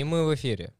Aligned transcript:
И 0.00 0.04
мы 0.04 0.24
в 0.24 0.34
эфире. 0.34 0.72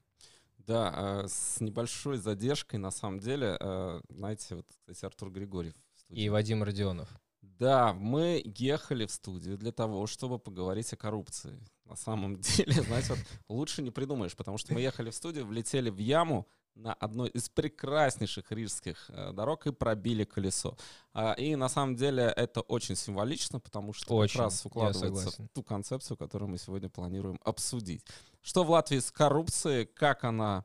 Да, 0.56 0.90
а, 0.94 1.28
с 1.28 1.60
небольшой 1.60 2.16
задержкой, 2.16 2.78
на 2.78 2.90
самом 2.90 3.20
деле. 3.20 3.54
А, 3.60 4.00
знаете, 4.08 4.54
вот, 4.54 4.64
кстати, 4.78 5.04
Артур 5.04 5.30
Григорьев. 5.30 5.74
И 6.08 6.30
Вадим 6.30 6.62
Родионов. 6.62 7.10
Да, 7.42 7.92
мы 7.92 8.42
ехали 8.46 9.04
в 9.04 9.10
студию 9.10 9.58
для 9.58 9.72
того, 9.72 10.06
чтобы 10.06 10.38
поговорить 10.38 10.90
о 10.94 10.96
коррупции. 10.96 11.60
На 11.84 11.96
самом 11.96 12.40
деле, 12.40 12.80
знаете, 12.80 13.08
вот 13.10 13.18
лучше 13.50 13.82
не 13.82 13.90
придумаешь, 13.90 14.34
потому 14.34 14.56
что 14.56 14.72
мы 14.72 14.80
ехали 14.80 15.10
в 15.10 15.14
студию, 15.14 15.44
влетели 15.44 15.90
в 15.90 15.98
яму, 15.98 16.48
на 16.80 16.94
одной 16.94 17.28
из 17.28 17.48
прекраснейших 17.48 18.50
рижских 18.52 19.10
э, 19.10 19.32
дорог 19.32 19.66
и 19.66 19.72
пробили 19.72 20.24
колесо. 20.24 20.76
А, 21.12 21.32
и 21.32 21.56
на 21.56 21.68
самом 21.68 21.96
деле 21.96 22.32
это 22.36 22.62
очень 22.62 22.96
символично, 22.96 23.60
потому 23.60 23.92
что 23.92 24.16
очень, 24.16 24.34
как 24.34 24.44
раз 24.44 24.64
укладывается 24.64 25.42
в 25.42 25.48
ту 25.48 25.62
концепцию, 25.62 26.16
которую 26.16 26.50
мы 26.50 26.58
сегодня 26.58 26.88
планируем 26.88 27.38
обсудить. 27.44 28.04
Что 28.42 28.64
в 28.64 28.70
Латвии 28.70 28.98
с 28.98 29.10
коррупцией, 29.10 29.84
как 29.84 30.24
она 30.24 30.64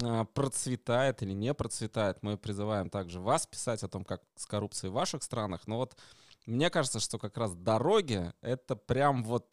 э, 0.00 0.24
процветает 0.34 1.22
или 1.22 1.32
не 1.32 1.52
процветает. 1.54 2.22
Мы 2.22 2.38
призываем 2.38 2.88
также 2.88 3.20
вас 3.20 3.46
писать 3.46 3.82
о 3.82 3.88
том, 3.88 4.04
как 4.04 4.22
с 4.36 4.46
коррупцией 4.46 4.90
в 4.90 4.94
ваших 4.94 5.22
странах. 5.22 5.66
Но 5.66 5.78
вот 5.78 5.96
мне 6.46 6.70
кажется, 6.70 7.00
что 7.00 7.18
как 7.18 7.36
раз 7.36 7.54
дороги— 7.54 8.32
это 8.40 8.76
прям 8.76 9.24
вот 9.24 9.52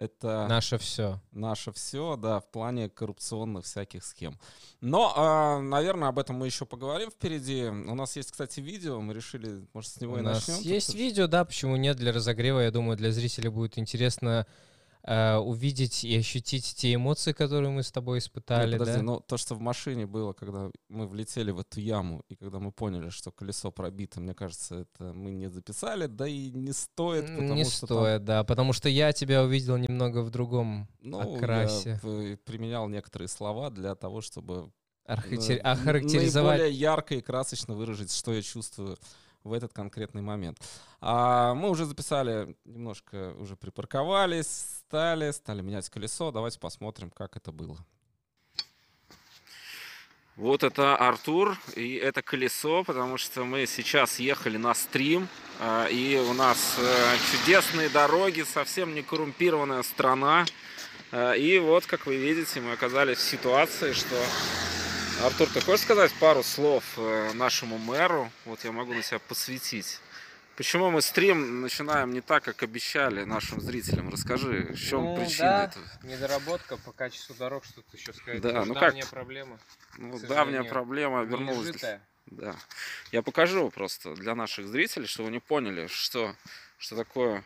это 0.00 0.46
наше 0.48 0.78
все. 0.78 1.20
Наше 1.30 1.72
все, 1.72 2.16
да, 2.16 2.40
в 2.40 2.50
плане 2.50 2.88
коррупционных 2.88 3.66
всяких 3.66 4.02
схем. 4.02 4.40
Но, 4.80 5.12
э, 5.14 5.60
наверное, 5.60 6.08
об 6.08 6.18
этом 6.18 6.36
мы 6.36 6.46
еще 6.46 6.64
поговорим 6.64 7.10
впереди. 7.10 7.66
У 7.66 7.94
нас 7.94 8.16
есть, 8.16 8.32
кстати, 8.32 8.60
видео, 8.60 8.98
мы 9.02 9.12
решили, 9.12 9.62
может, 9.74 9.90
с 9.90 10.00
него 10.00 10.14
У 10.14 10.18
и 10.18 10.22
нас 10.22 10.48
начнем. 10.48 10.64
Есть 10.64 10.94
видео, 10.94 11.26
да, 11.26 11.44
почему 11.44 11.76
нет, 11.76 11.98
для 11.98 12.12
разогрева, 12.12 12.60
я 12.60 12.70
думаю, 12.70 12.96
для 12.96 13.12
зрителей 13.12 13.50
будет 13.50 13.76
интересно 13.76 14.46
э, 15.02 15.36
увидеть 15.36 16.04
и 16.04 16.16
ощутить 16.16 16.74
те 16.76 16.94
эмоции, 16.94 17.32
которые 17.32 17.70
мы 17.70 17.82
с 17.82 17.90
тобой 17.90 18.18
испытали. 18.18 18.70
Нет, 18.70 18.78
подожди, 18.78 19.00
да? 19.00 19.04
но 19.04 19.20
то, 19.20 19.36
что 19.36 19.54
в 19.54 19.60
машине 19.60 20.06
было, 20.06 20.32
когда 20.32 20.70
мы 20.88 21.06
влетели 21.06 21.50
в 21.50 21.60
эту 21.60 21.80
яму, 21.80 22.22
и 22.28 22.36
когда 22.36 22.58
мы 22.58 22.72
поняли, 22.72 23.10
что 23.10 23.30
колесо 23.30 23.70
пробито, 23.70 24.20
мне 24.20 24.34
кажется, 24.34 24.76
это 24.76 25.12
мы 25.12 25.30
не 25.30 25.48
записали, 25.48 26.06
да 26.06 26.26
и 26.26 26.50
не 26.50 26.72
стоит, 26.72 27.26
потому 27.26 27.54
не 27.54 27.64
что 27.64 27.86
стоит, 27.86 28.18
там, 28.18 28.24
да, 28.24 28.44
потому 28.44 28.72
что 28.72 28.88
я 28.88 29.12
тебя 29.12 29.42
увидел 29.42 29.76
немного 29.76 30.22
в 30.22 30.30
другом 30.30 30.88
ну, 31.00 31.36
окрасе. 31.36 32.00
Я 32.02 32.36
применял 32.44 32.88
некоторые 32.88 33.28
слова 33.28 33.70
для 33.70 33.94
того, 33.94 34.20
чтобы 34.20 34.70
Архитер... 35.10 35.56
э, 35.56 35.60
охарактеризовать. 35.60 36.58
наиболее 36.58 36.78
ярко 36.78 37.14
и 37.14 37.20
красочно 37.20 37.74
выразить, 37.74 38.12
что 38.12 38.32
я 38.32 38.42
чувствую 38.42 38.96
в 39.44 39.52
этот 39.52 39.72
конкретный 39.72 40.22
момент. 40.22 40.58
А 41.00 41.54
мы 41.54 41.70
уже 41.70 41.84
записали, 41.84 42.56
немножко 42.64 43.34
уже 43.38 43.56
припарковались, 43.56 44.80
стали, 44.86 45.30
стали 45.30 45.62
менять 45.62 45.88
колесо. 45.88 46.30
Давайте 46.30 46.58
посмотрим, 46.58 47.10
как 47.10 47.36
это 47.36 47.52
было. 47.52 47.78
Вот 50.36 50.62
это 50.62 50.96
Артур, 50.96 51.58
и 51.76 51.96
это 51.96 52.22
колесо, 52.22 52.82
потому 52.84 53.18
что 53.18 53.44
мы 53.44 53.66
сейчас 53.66 54.18
ехали 54.18 54.56
на 54.56 54.72
стрим, 54.74 55.28
а, 55.58 55.86
и 55.86 56.16
у 56.16 56.32
нас 56.32 56.76
э, 56.78 57.16
чудесные 57.30 57.90
дороги, 57.90 58.42
совсем 58.42 58.94
не 58.94 59.02
коррумпированная 59.02 59.82
страна. 59.82 60.46
А, 61.12 61.32
и 61.32 61.58
вот, 61.58 61.84
как 61.84 62.06
вы 62.06 62.16
видите, 62.16 62.62
мы 62.62 62.72
оказались 62.72 63.18
в 63.18 63.28
ситуации, 63.28 63.92
что 63.92 64.16
Артур, 65.22 65.48
ты 65.52 65.60
хочешь 65.60 65.84
сказать 65.84 66.12
пару 66.14 66.42
слов 66.42 66.82
э, 66.96 67.32
нашему 67.34 67.76
мэру? 67.76 68.32
Вот 68.46 68.64
я 68.64 68.72
могу 68.72 68.94
на 68.94 69.02
тебя 69.02 69.18
посвятить. 69.18 70.00
Почему 70.56 70.90
мы 70.90 71.02
стрим 71.02 71.60
начинаем 71.60 72.14
не 72.14 72.22
так, 72.22 72.42
как 72.42 72.62
обещали 72.62 73.24
нашим 73.24 73.60
зрителям? 73.60 74.08
Расскажи, 74.08 74.72
в 74.72 74.78
чем 74.78 75.04
ну, 75.04 75.16
причина 75.16 75.48
да, 75.48 75.64
этого? 75.64 75.84
недоработка 76.04 76.78
по 76.78 76.92
качеству 76.92 77.34
дорог, 77.34 77.66
что 77.66 77.82
то 77.82 77.96
еще 77.98 78.14
сказать. 78.14 78.40
Да, 78.40 78.64
ну 78.64 78.72
давняя 78.72 79.02
как? 79.02 79.10
проблема. 79.10 79.58
Ну, 79.98 80.18
давняя 80.20 80.64
проблема 80.64 81.22
вернулась. 81.24 81.66
Пережитая. 81.66 82.02
Да. 82.26 82.56
Я 83.12 83.20
покажу 83.20 83.68
просто 83.70 84.14
для 84.14 84.34
наших 84.34 84.68
зрителей, 84.68 85.06
чтобы 85.06 85.28
они 85.28 85.38
поняли, 85.38 85.86
что, 85.88 86.34
что 86.78 86.96
такое. 86.96 87.44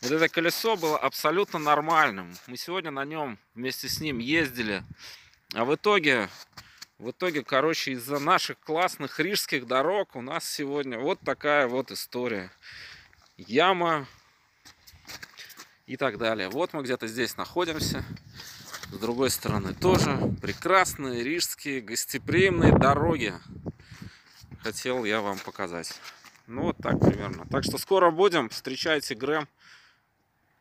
Вот 0.00 0.10
это 0.10 0.30
колесо 0.30 0.74
было 0.74 0.98
абсолютно 0.98 1.58
нормальным. 1.58 2.34
Мы 2.46 2.56
сегодня 2.56 2.90
на 2.90 3.04
нем 3.04 3.38
вместе 3.54 3.90
с 3.90 4.00
ним 4.00 4.20
ездили. 4.20 4.82
А 5.52 5.66
в 5.66 5.74
итоге, 5.74 6.30
в 7.00 7.12
итоге, 7.12 7.42
короче, 7.42 7.92
из-за 7.92 8.18
наших 8.18 8.60
классных 8.60 9.18
рижских 9.20 9.66
дорог 9.66 10.14
у 10.16 10.20
нас 10.20 10.44
сегодня 10.44 10.98
вот 10.98 11.18
такая 11.20 11.66
вот 11.66 11.90
история. 11.90 12.52
Яма 13.38 14.06
и 15.86 15.96
так 15.96 16.18
далее. 16.18 16.50
Вот 16.50 16.74
мы 16.74 16.82
где-то 16.82 17.06
здесь 17.06 17.38
находимся. 17.38 18.04
С 18.92 18.98
другой 18.98 19.30
стороны 19.30 19.72
тоже 19.72 20.18
прекрасные 20.42 21.24
рижские 21.24 21.80
гостеприимные 21.80 22.78
дороги. 22.78 23.32
Хотел 24.62 25.04
я 25.04 25.22
вам 25.22 25.38
показать. 25.38 25.94
Ну 26.46 26.64
вот 26.64 26.76
так 26.76 27.00
примерно. 27.00 27.46
Так 27.46 27.64
что 27.64 27.78
скоро 27.78 28.10
будем. 28.10 28.50
Встречайте 28.50 29.14
Грэм. 29.14 29.48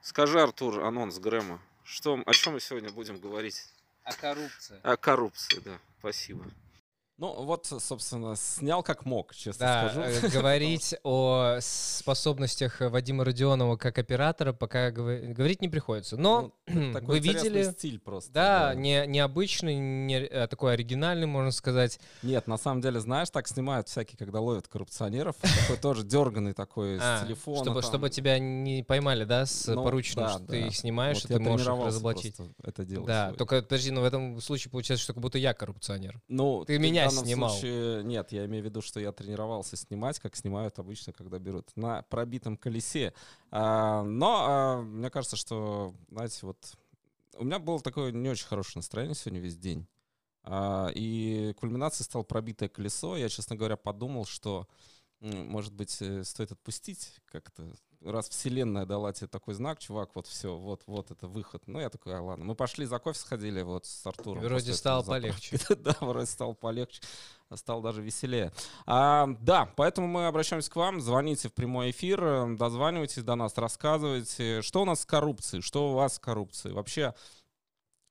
Скажи, 0.02 0.42
Артур, 0.42 0.86
анонс 0.86 1.20
Грэма. 1.20 1.60
Что, 1.84 2.18
о 2.26 2.34
чем 2.34 2.54
мы 2.54 2.62
сегодня 2.62 2.92
будем 2.92 3.20
говорить? 3.20 3.66
А 4.06 4.14
коррупция? 4.14 4.80
О 4.84 4.96
коррупции, 4.96 5.60
да. 5.66 5.80
Спасибо. 6.00 6.46
Ну 7.22 7.44
вот, 7.44 7.66
собственно, 7.66 8.34
снял 8.38 8.82
как 8.82 9.06
мог, 9.06 9.36
честно 9.36 9.66
Да, 9.66 9.90
скажу. 9.90 10.02
э, 10.28 10.30
говорить 10.34 10.96
о 11.04 11.58
способностях 11.60 12.80
Вадима 12.80 13.26
Родионова 13.26 13.76
как 13.76 13.98
оператора 13.98 14.54
пока 14.54 14.90
говорить 14.92 15.62
не 15.62 15.68
приходится. 15.68 16.16
Но 16.16 16.54
Ну, 16.68 16.94
вы 17.02 17.20
видели, 17.20 17.64
стиль 17.72 18.00
просто. 18.00 18.32
да, 18.32 18.74
не, 18.74 19.06
необычный, 19.06 19.76
не, 19.76 20.16
а 20.28 20.48
такой 20.48 20.74
оригинальный, 20.76 21.28
можно 21.28 21.52
сказать. 21.52 22.00
Нет, 22.24 22.48
на 22.48 22.58
самом 22.58 22.80
деле, 22.80 23.02
знаешь, 23.02 23.30
так 23.30 23.50
снимают 23.50 23.90
всякие, 23.90 24.18
когда 24.18 24.40
ловят 24.40 24.70
коррупционеров. 24.70 25.36
Такой 25.42 25.76
тоже 25.76 26.04
дерганный 26.04 26.54
такой 26.54 27.00
А, 27.02 27.18
с 27.20 27.26
телефона. 27.26 27.64
чтобы, 27.66 27.82
чтобы 27.82 28.10
тебя 28.10 28.40
не 28.40 28.82
поймали, 28.82 29.26
да, 29.26 29.46
с 29.46 29.68
Ну, 29.68 29.84
порученным, 29.84 30.26
да, 30.26 30.32
что 30.36 30.46
ты 30.46 30.68
их 30.68 30.76
снимаешь, 30.76 31.18
Вот 31.24 31.32
и 31.32 31.34
ты 31.34 31.40
можешь 31.42 31.68
их 31.68 31.86
разоблачить. 31.86 32.36
это 32.64 32.86
делать. 32.86 33.08
Да, 33.08 33.34
только 33.34 33.62
подожди, 33.62 33.92
но 33.92 34.00
в 34.00 34.06
этом 34.06 34.40
случае 34.40 34.72
получается, 34.72 35.04
что 35.04 35.14
как 35.14 35.22
будто 35.22 35.38
я 35.38 35.54
коррупционер. 35.54 36.22
Ну, 36.30 36.64
Ты 36.64 36.80
меня 36.80 37.09
в 37.09 37.09
данном 37.10 37.26
снимал. 37.26 37.50
случае- 37.50 38.04
нет, 38.04 38.32
я 38.32 38.46
имею 38.46 38.64
в 38.64 38.66
виду, 38.66 38.82
что 38.82 39.00
я 39.00 39.12
тренировался 39.12 39.76
снимать, 39.78 40.20
как 40.20 40.36
снимают 40.36 40.80
обычно, 40.80 41.14
когда 41.14 41.40
берут 41.40 41.72
на 41.76 42.02
пробитом 42.04 42.58
колесе. 42.58 43.14
А, 43.52 44.04
но 44.04 44.46
а, 44.48 44.82
мне 44.82 45.10
кажется, 45.10 45.36
что, 45.36 45.94
знаете, 46.10 46.40
вот 46.46 46.58
у 47.38 47.44
меня 47.46 47.60
было 47.60 47.80
такое 47.80 48.12
не 48.12 48.30
очень 48.30 48.48
хорошее 48.48 48.80
настроение 48.80 49.16
сегодня 49.16 49.40
весь 49.40 49.58
день. 49.58 49.88
А, 50.44 50.90
и 50.94 51.54
кульминацией 51.60 52.06
стало 52.06 52.24
пробитое 52.24 52.70
колесо. 52.70 53.18
Я, 53.18 53.30
честно 53.30 53.56
говоря, 53.56 53.78
подумал, 53.78 54.26
что, 54.26 54.68
может 55.20 55.74
быть, 55.74 56.02
э, 56.02 56.24
стоит 56.24 56.52
отпустить 56.52 57.14
как-то. 57.26 57.74
Раз 58.02 58.30
вселенная 58.30 58.86
дала 58.86 59.12
тебе 59.12 59.28
такой 59.28 59.54
знак, 59.56 59.80
чувак, 59.80 60.12
вот 60.16 60.26
все, 60.26 60.56
вот, 60.56 60.84
вот 60.86 61.12
это 61.12 61.28
выход. 61.28 61.64
Ну, 61.68 61.82
я 61.82 61.90
такой, 61.90 62.16
а, 62.16 62.22
ладно. 62.22 62.46
Мы 62.46 62.56
пошли 62.56 62.86
за 62.86 62.98
кофе 62.98 63.20
сходили 63.20 63.62
вот 63.62 63.86
с 63.86 64.08
Артуром. 64.08 64.42
Вроде 64.42 64.74
стало 64.74 65.04
полегче. 65.04 65.58
Да, 65.76 65.96
вроде 66.00 66.26
стало 66.26 66.54
полегче. 66.54 67.02
Стало 67.54 67.84
даже 67.84 68.02
веселее. 68.02 68.54
А, 68.86 69.28
да, 69.42 69.70
поэтому 69.76 70.08
мы 70.08 70.28
обращаемся 70.28 70.72
к 70.72 70.76
вам. 70.78 71.02
Звоните 71.02 71.50
в 71.50 71.54
прямой 71.54 71.92
эфир, 71.92 72.24
э, 72.24 72.56
дозванивайтесь 72.56 73.24
до 73.24 73.36
нас, 73.36 73.58
рассказывайте, 73.58 74.62
что 74.62 74.84
у 74.84 74.86
нас 74.86 75.02
с 75.02 75.06
коррупцией, 75.06 75.62
что 75.62 75.92
у 75.92 75.96
вас 75.96 76.16
с 76.16 76.20
коррупцией. 76.20 76.74
Вообще, 76.74 77.14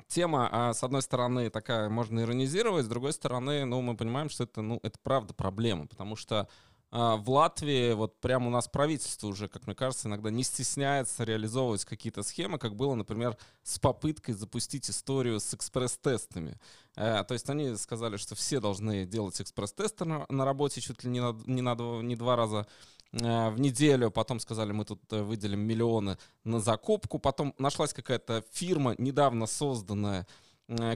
тема, 0.09 0.49
а, 0.51 0.73
с 0.73 0.83
одной 0.83 1.03
стороны, 1.03 1.51
такая, 1.51 1.89
можно 1.89 2.21
иронизировать, 2.21 2.87
с 2.87 2.89
другой 2.89 3.13
стороны, 3.13 3.65
ну, 3.65 3.81
мы 3.81 3.97
понимаем, 3.97 4.29
что 4.29 4.45
это, 4.45 4.63
ну, 4.63 4.81
это 4.83 4.99
правда 5.03 5.35
проблема, 5.35 5.87
потому 5.87 6.17
что 6.17 6.41
а, 6.41 6.49
в 6.91 7.31
Латвии 7.31 7.93
вот 7.93 8.19
прямо 8.21 8.47
у 8.47 8.51
нас 8.51 8.67
правительство 8.67 9.27
уже, 9.27 9.49
как 9.49 9.67
мне 9.67 9.75
кажется, 9.75 10.09
иногда 10.09 10.31
не 10.31 10.43
стесняется 10.43 11.25
реализовывать 11.25 11.85
какие-то 11.85 12.23
схемы, 12.23 12.59
как 12.59 12.77
было, 12.77 12.95
например, 12.95 13.37
с 13.63 13.79
попыткой 13.79 14.35
запустить 14.35 14.89
историю 14.89 15.39
с 15.39 15.53
экспресс-тестами. 15.53 16.59
Э, 16.97 17.25
То 17.25 17.35
есть 17.35 17.51
они 17.51 17.77
сказали, 17.77 18.17
что 18.17 18.35
все 18.35 18.61
должны 18.61 19.05
делать 19.05 19.39
экспресс-тесты 19.41 20.07
на 20.07 20.25
на 20.31 20.45
работе 20.45 20.81
чуть 20.81 21.05
ли 21.05 21.11
не 21.11 21.21
на, 21.21 21.39
не 21.47 21.61
на 21.61 21.75
не 22.03 22.17
два 22.17 22.37
раза 22.37 22.67
э, 23.13 23.51
в 23.51 23.61
неделю. 23.61 24.11
Потом 24.11 24.41
сказали, 24.41 24.73
мы 24.73 24.87
тут 24.87 25.01
э, 25.13 25.23
выделим 25.23 25.61
миллионы 25.61 26.17
на 26.45 26.59
закупку. 26.59 27.19
Потом 27.19 27.55
нашлась 27.59 27.93
какая-то 27.93 28.43
фирма, 28.53 28.95
недавно 28.97 29.47
созданная, 29.47 30.27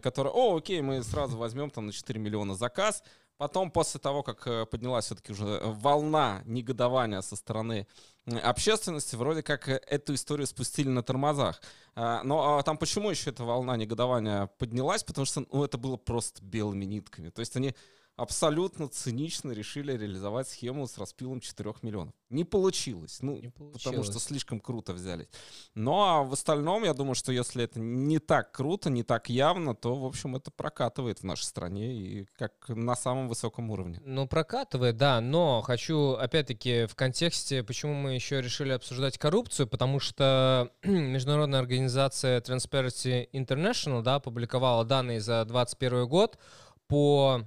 которая, 0.02 0.32
о, 0.32 0.56
окей, 0.56 0.82
мы 0.82 1.02
сразу 1.02 1.36
возьмем 1.36 1.70
там 1.70 1.86
на 1.86 1.92
4 1.92 2.20
миллиона 2.20 2.54
заказ. 2.54 3.02
Потом, 3.38 3.70
после 3.70 3.98
того, 3.98 4.22
как 4.22 4.46
э, 4.46 4.66
поднялась 4.66 5.06
все-таки 5.06 5.32
уже 5.32 5.60
волна 5.64 6.42
негодования 6.44 7.20
со 7.22 7.34
стороны 7.34 7.86
общественности, 8.26 9.16
вроде 9.16 9.42
как 9.42 9.68
э, 9.68 9.80
эту 9.86 10.14
историю 10.14 10.46
спустили 10.46 10.88
на 10.88 11.02
тормозах. 11.02 11.60
А, 11.94 12.22
Но 12.22 12.58
а, 12.58 12.62
там 12.62 12.78
почему 12.78 13.10
еще 13.10 13.30
эта 13.30 13.44
волна 13.44 13.76
негодования 13.76 14.46
поднялась? 14.58 15.02
Потому 15.02 15.24
что 15.24 15.44
ну, 15.50 15.64
это 15.64 15.76
было 15.76 15.96
просто 15.96 16.44
белыми 16.44 16.84
нитками. 16.84 17.30
То 17.30 17.40
есть 17.40 17.56
они 17.56 17.74
абсолютно 18.16 18.88
цинично 18.88 19.52
решили 19.52 19.96
реализовать 19.96 20.48
схему 20.48 20.86
с 20.86 20.98
распилом 20.98 21.40
4 21.40 21.74
миллионов. 21.82 22.14
Не 22.28 22.44
получилось. 22.44 23.18
Ну, 23.20 23.36
Не 23.36 23.48
получилось. 23.48 23.82
потому 23.82 24.04
что 24.04 24.18
слишком 24.18 24.60
круто 24.60 24.92
взялись. 24.92 25.28
Но 25.74 26.02
а 26.02 26.22
в 26.22 26.32
остальном, 26.32 26.84
я 26.84 26.94
думаю, 26.94 27.14
что 27.14 27.32
если 27.32 27.64
это 27.64 27.80
не 27.80 28.18
так 28.18 28.52
круто, 28.52 28.90
не 28.90 29.02
так 29.02 29.28
явно, 29.28 29.74
то, 29.74 29.94
в 29.94 30.04
общем, 30.04 30.36
это 30.36 30.50
прокатывает 30.50 31.20
в 31.20 31.24
нашей 31.24 31.44
стране 31.44 31.94
и 31.94 32.26
как 32.36 32.52
на 32.68 32.96
самом 32.96 33.28
высоком 33.28 33.70
уровне. 33.70 34.00
Ну, 34.04 34.26
прокатывает, 34.26 34.96
да, 34.96 35.20
но 35.20 35.60
хочу, 35.62 36.12
опять-таки, 36.12 36.86
в 36.86 36.94
контексте, 36.94 37.62
почему 37.62 37.94
мы 37.94 38.14
еще 38.14 38.40
решили 38.40 38.72
обсуждать 38.72 39.18
коррупцию, 39.18 39.66
потому 39.66 40.00
что 40.00 40.70
международная 40.82 41.60
организация 41.60 42.40
Transparency 42.40 43.28
International, 43.32 44.02
да, 44.02 44.16
опубликовала 44.16 44.84
данные 44.84 45.20
за 45.20 45.44
2021 45.44 46.08
год 46.08 46.38
по 46.88 47.42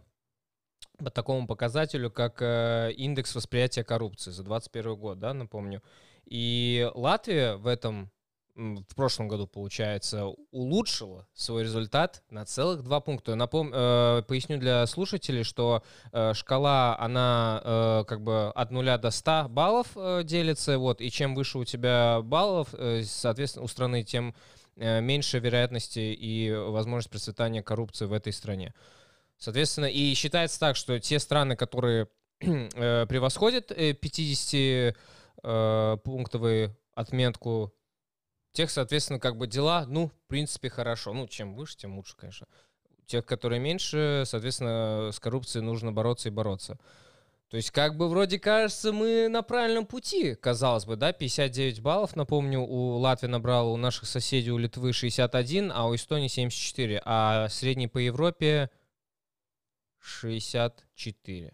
по 0.97 1.09
такому 1.09 1.47
показателю, 1.47 2.09
как 2.09 2.41
э, 2.41 2.91
индекс 2.95 3.35
восприятия 3.35 3.83
коррупции 3.83 4.31
за 4.31 4.43
2021 4.43 4.95
год, 4.95 5.19
да, 5.19 5.33
напомню. 5.33 5.81
И 6.25 6.89
Латвия 6.95 7.55
в 7.55 7.67
этом, 7.67 8.11
в 8.55 8.95
прошлом 8.95 9.27
году, 9.27 9.47
получается, 9.47 10.25
улучшила 10.51 11.27
свой 11.33 11.63
результат 11.63 12.23
на 12.29 12.45
целых 12.45 12.83
два 12.83 12.99
пункта. 13.01 13.35
Напом... 13.35 13.71
э, 13.73 14.23
поясню 14.27 14.57
для 14.57 14.85
слушателей, 14.87 15.43
что 15.43 15.83
э, 16.11 16.33
шкала, 16.33 16.97
она 16.99 17.61
э, 17.63 18.03
как 18.07 18.21
бы 18.21 18.49
от 18.51 18.71
0 18.71 18.97
до 18.97 19.11
100 19.11 19.47
баллов 19.49 19.87
э, 19.95 20.23
делится, 20.23 20.77
вот, 20.79 21.01
и 21.01 21.11
чем 21.11 21.35
выше 21.35 21.59
у 21.59 21.65
тебя 21.65 22.21
баллов, 22.23 22.69
э, 22.73 23.03
соответственно, 23.03 23.65
у 23.65 23.67
страны, 23.67 24.03
тем 24.03 24.33
э, 24.77 25.01
меньше 25.01 25.39
вероятности 25.39 25.99
и 25.99 26.51
возможность 26.51 27.09
процветания 27.09 27.61
коррупции 27.61 28.05
в 28.05 28.13
этой 28.13 28.33
стране. 28.33 28.73
Соответственно, 29.45 29.85
и 29.85 30.15
считается 30.15 30.59
так, 30.59 30.75
что 30.75 30.99
те 30.99 31.19
страны, 31.19 31.55
которые 31.55 32.07
э, 32.41 33.05
превосходят 33.05 33.71
э, 33.71 33.91
50-пунктовую 35.43 36.75
отметку, 36.95 37.71
тех, 38.53 38.71
соответственно, 38.71 39.19
как 39.19 39.37
бы 39.37 39.45
дела, 39.45 39.85
ну, 39.87 40.07
в 40.07 40.27
принципе, 40.27 40.71
хорошо. 40.71 41.13
Ну, 41.13 41.27
чем 41.27 41.53
выше, 41.53 41.77
тем 41.77 41.95
лучше, 41.95 42.17
конечно. 42.17 42.47
Тех, 43.05 43.23
которые 43.23 43.59
меньше, 43.59 44.23
соответственно, 44.25 45.11
с 45.13 45.19
коррупцией 45.19 45.63
нужно 45.63 45.91
бороться 45.91 46.29
и 46.29 46.31
бороться. 46.31 46.79
То 47.49 47.57
есть, 47.57 47.69
как 47.69 47.97
бы 47.97 48.09
вроде 48.09 48.39
кажется, 48.39 48.91
мы 48.91 49.27
на 49.27 49.43
правильном 49.43 49.85
пути, 49.85 50.33
казалось 50.33 50.85
бы, 50.85 50.95
да, 50.95 51.13
59 51.13 51.81
баллов, 51.81 52.15
напомню, 52.15 52.61
у 52.61 52.97
Латвии 52.97 53.27
набрал, 53.27 53.71
у 53.71 53.77
наших 53.77 54.07
соседей, 54.07 54.49
у 54.49 54.57
Литвы 54.57 54.91
61, 54.91 55.71
а 55.71 55.85
у 55.85 55.93
Эстонии 55.93 56.29
74, 56.29 56.99
а 57.05 57.47
средний 57.49 57.87
по 57.87 57.99
Европе 57.99 58.71
64. 60.05 61.53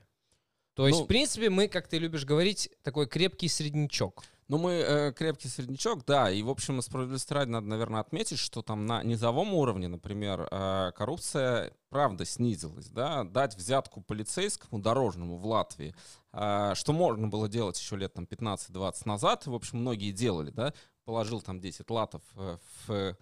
То 0.74 0.88
есть, 0.88 1.00
Ну- 1.00 1.06
в 1.06 1.07
принципе, 1.07 1.50
мы, 1.50 1.68
как 1.68 1.88
ты 1.88 1.98
любишь 1.98 2.25
говорить, 2.25 2.69
такой 2.83 3.07
крепкий 3.07 3.48
среднячок. 3.48 4.24
Ну, 4.48 4.57
мы 4.57 4.71
э, 4.74 5.13
крепкий 5.13 5.48
среднячок, 5.48 6.03
да, 6.06 6.30
и, 6.30 6.44
в 6.44 6.50
общем, 6.50 6.81
справедливости 6.81 7.31
ради 7.31 7.50
надо, 7.50 7.68
наверное, 7.68 8.01
отметить, 8.01 8.38
что 8.38 8.62
там 8.62 8.86
на 8.86 9.01
низовом 9.01 9.53
уровне, 9.53 9.88
например, 9.88 10.45
э, 10.51 10.92
коррупция, 10.94 11.71
правда, 11.89 12.25
снизилась, 12.25 12.88
да, 12.88 13.24
дать 13.24 13.56
взятку 13.56 14.01
полицейскому 14.01 14.81
дорожному 14.81 15.38
в 15.38 15.45
Латвии, 15.45 15.95
э, 16.33 16.74
что 16.75 16.92
можно 16.92 17.30
было 17.30 17.47
делать 17.47 17.80
еще 17.80 17.95
лет 17.95 18.13
там 18.13 18.25
15-20 18.25 19.06
назад, 19.06 19.47
и, 19.47 19.50
в 19.50 19.56
общем, 19.56 19.80
многие 19.80 20.12
делали, 20.12 20.51
да, 20.51 20.74
положил 21.06 21.42
там 21.42 21.62
10 21.62 21.89
латов 21.89 22.21
э, 22.36 22.57
в 22.88 23.18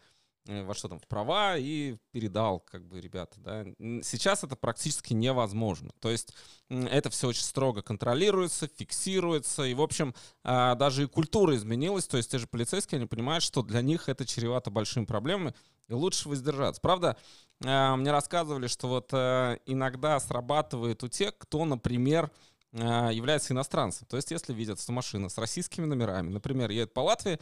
во 0.49 0.73
что 0.73 0.89
там, 0.89 0.99
в 0.99 1.07
права 1.07 1.57
и 1.57 1.97
передал, 2.11 2.59
как 2.59 2.85
бы, 2.87 2.99
ребята, 2.99 3.39
да. 3.39 3.65
Сейчас 4.01 4.43
это 4.43 4.55
практически 4.55 5.13
невозможно. 5.13 5.91
То 5.99 6.09
есть 6.09 6.33
это 6.69 7.09
все 7.09 7.27
очень 7.27 7.43
строго 7.43 7.81
контролируется, 7.81 8.67
фиксируется, 8.67 9.63
и, 9.63 9.73
в 9.73 9.81
общем, 9.81 10.15
а, 10.43 10.75
даже 10.75 11.03
и 11.03 11.07
культура 11.07 11.55
изменилась, 11.55 12.07
то 12.07 12.17
есть 12.17 12.31
те 12.31 12.39
же 12.39 12.47
полицейские, 12.47 12.97
они 12.97 13.07
понимают, 13.07 13.43
что 13.43 13.61
для 13.61 13.81
них 13.81 14.09
это 14.09 14.25
чревато 14.25 14.71
большими 14.71 15.05
проблемами, 15.05 15.53
и 15.87 15.93
лучше 15.93 16.29
воздержаться. 16.29 16.81
Правда, 16.81 17.17
а, 17.63 17.95
мне 17.95 18.11
рассказывали, 18.11 18.67
что 18.67 18.87
вот 18.87 19.09
э, 19.11 19.57
иногда 19.65 20.19
срабатывает 20.19 21.03
у 21.03 21.07
тех, 21.07 21.37
кто, 21.37 21.65
например, 21.65 22.31
а, 22.71 23.09
является 23.09 23.53
иностранцем. 23.53 24.05
То 24.07 24.15
есть 24.17 24.31
если 24.31 24.53
видят, 24.53 24.79
что 24.79 24.91
машина 24.91 25.29
с 25.29 25.37
российскими 25.37 25.85
номерами, 25.85 26.29
например, 26.29 26.69
едет 26.69 26.93
по 26.93 27.01
Латвии, 27.01 27.39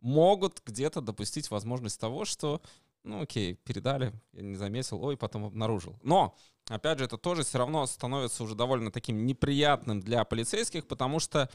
могут 0.00 0.62
где-то 0.64 1.00
допустить 1.00 1.50
возможность 1.50 2.00
того, 2.00 2.24
что, 2.24 2.60
ну 3.04 3.22
окей, 3.22 3.54
передали, 3.54 4.12
я 4.32 4.42
не 4.42 4.56
заметил, 4.56 5.02
ой, 5.02 5.16
потом 5.16 5.44
обнаружил. 5.44 5.98
Но, 6.02 6.36
опять 6.68 6.98
же, 6.98 7.04
это 7.04 7.18
тоже 7.18 7.42
все 7.44 7.58
равно 7.58 7.86
становится 7.86 8.44
уже 8.44 8.54
довольно 8.54 8.90
таким 8.90 9.26
неприятным 9.26 10.00
для 10.00 10.24
полицейских, 10.24 10.86
потому 10.86 11.20
что 11.20 11.50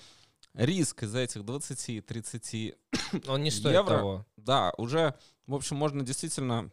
риск 0.54 1.04
из 1.04 1.16
этих 1.16 1.42
20-30 1.42 2.75
Он 3.28 3.44
не 3.44 3.51
стоит 3.51 3.75
Евро. 3.75 3.98
того. 3.98 4.25
да, 4.38 4.74
уже, 4.78 5.16
в 5.48 5.56
общем, 5.56 5.78
можно 5.78 6.04
действительно 6.04 6.72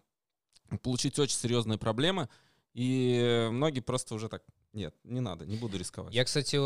получить 0.83 1.19
очень 1.19 1.37
серьезные 1.37 1.79
проблемы, 1.79 2.29
и 2.75 3.49
многие 3.51 3.81
просто 3.81 4.15
уже 4.15 4.29
так, 4.29 4.43
нет, 4.73 4.95
не 5.03 5.21
надо, 5.21 5.45
не 5.47 5.57
буду 5.57 5.77
рисковать. 5.79 6.15
Я, 6.15 6.25
кстати, 6.25 6.57
э, 6.57 6.59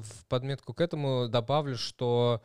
в 0.00 0.26
подметку 0.28 0.74
к 0.74 0.80
этому 0.80 1.28
добавлю, 1.28 1.76
что 1.76 2.42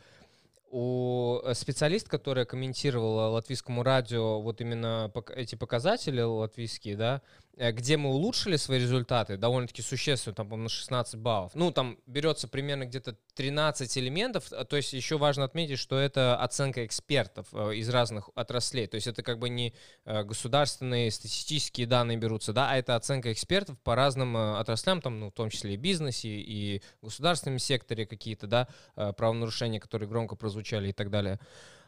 у 0.72 1.40
э, 1.44 1.54
специалист, 1.54 2.08
которая 2.08 2.46
комментировала 2.46 3.30
латвийскому 3.30 3.84
радио 3.84 4.42
вот 4.42 4.62
именно 4.62 5.12
эти 5.36 5.56
показатели 5.56 6.22
латвийские, 6.22 6.96
да, 6.96 7.22
где 7.58 7.98
мы 7.98 8.10
улучшили 8.10 8.56
свои 8.56 8.80
результаты 8.80 9.38
довольно-таки 9.38 9.82
существенно, 9.82 10.36
там, 10.36 10.48
по-моему, 10.48 10.64
на 10.64 10.70
16 10.70 11.16
баллов. 11.16 11.52
Ну, 11.56 11.72
там 11.72 11.98
берется 12.06 12.48
примерно 12.48 12.86
где-то 12.86 13.18
13 13.36 13.98
элементов, 13.98 14.52
а, 14.52 14.66
то 14.66 14.78
есть 14.78 14.94
еще 14.94 15.18
важно 15.18 15.44
отметить, 15.44 15.80
что 15.80 15.98
это 15.98 16.36
оценка 16.38 16.86
экспертов 16.86 17.48
э, 17.54 17.76
из 17.76 17.90
разных 17.90 18.30
отраслей, 18.36 18.88
то 18.88 18.96
есть 18.96 19.08
это 19.08 19.24
как 19.24 19.40
бы 19.40 19.50
не 19.50 19.74
э, 20.06 20.24
государственные 20.24 21.12
статистические 21.12 21.88
данные 21.88 22.18
берутся, 22.18 22.54
да, 22.54 22.72
а 22.72 22.78
это 22.78 22.96
оценка 22.96 23.32
экспертов 23.32 23.80
по 23.80 23.96
разным 23.96 24.36
э, 24.38 24.58
отраслям, 24.58 25.02
там, 25.02 25.20
ну, 25.20 25.30
в 25.30 25.34
том 25.34 25.50
числе 25.50 25.74
и 25.74 25.78
бизнесе, 25.78 26.30
и 26.30 26.82
государственном 27.02 27.60
секторе 27.60 28.06
какие-то, 28.06 28.48
да, 28.48 28.68
э, 28.96 29.14
правонарушения, 29.14 29.80
которые 29.80 30.10
громко 30.10 30.36
прозвучали 30.36 30.90
и 30.90 30.94
так 30.94 31.10
далее. 31.10 31.40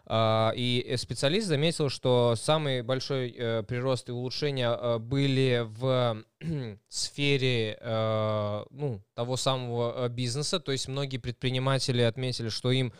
А, 0.05 0.51
И 0.55 0.85
э, 0.87 0.97
специалист 0.97 1.47
заметил, 1.47 1.89
что 1.89 2.35
самый 2.35 2.81
большой 2.81 3.31
э, 3.31 3.63
прирост 3.63 4.09
и 4.09 4.11
улучшения 4.11 4.69
э, 4.69 4.97
были 4.99 5.65
в 5.65 6.23
сфере 6.89 7.79
ну, 7.81 9.01
того 9.13 9.37
самого 9.37 10.09
бизнеса. 10.09 10.59
То 10.59 10.71
есть 10.71 10.87
многие 10.87 11.17
предприниматели 11.17 12.01
отметили, 12.01 12.49
что 12.49 12.71
им 12.71 12.91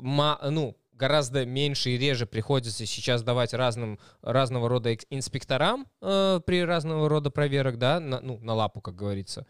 ну, 0.00 0.76
гораздо 1.00 1.46
меньше 1.46 1.90
и 1.90 1.98
реже 1.98 2.26
приходится 2.26 2.86
сейчас 2.86 3.22
давать 3.22 3.54
разным, 3.54 3.98
разного 4.22 4.68
рода 4.68 4.92
инспекторам 5.08 5.86
э, 6.02 6.40
при 6.44 6.62
разного 6.62 7.08
рода 7.08 7.30
проверок, 7.30 7.78
да, 7.78 7.98
на, 7.98 8.20
ну, 8.20 8.38
на 8.38 8.54
лапу, 8.54 8.80
как 8.80 8.94
говорится. 8.94 9.46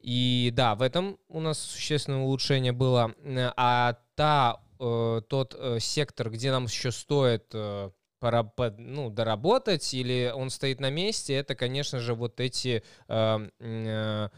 И 0.00 0.52
да, 0.54 0.74
в 0.74 0.82
этом 0.82 1.18
у 1.28 1.40
нас 1.40 1.58
существенное 1.58 2.20
улучшение 2.20 2.72
было. 2.72 3.14
А 3.56 3.96
та, 4.14 4.60
э, 4.82 5.22
тот 5.28 5.54
э, 5.56 5.78
сектор, 5.80 6.30
где 6.30 6.50
нам 6.50 6.64
еще 6.64 6.90
стоит 6.90 7.46
э, 7.54 7.90
пора 8.18 8.44
под- 8.44 8.78
ну, 8.78 9.10
доработать, 9.10 9.94
или 9.94 10.32
он 10.34 10.50
стоит 10.50 10.80
на 10.80 10.90
месте, 10.90 11.34
это, 11.34 11.54
конечно 11.56 11.98
же, 11.98 12.14
вот 12.14 12.38
эти 12.40 12.82
э, 13.08 13.48
э, 13.58 14.28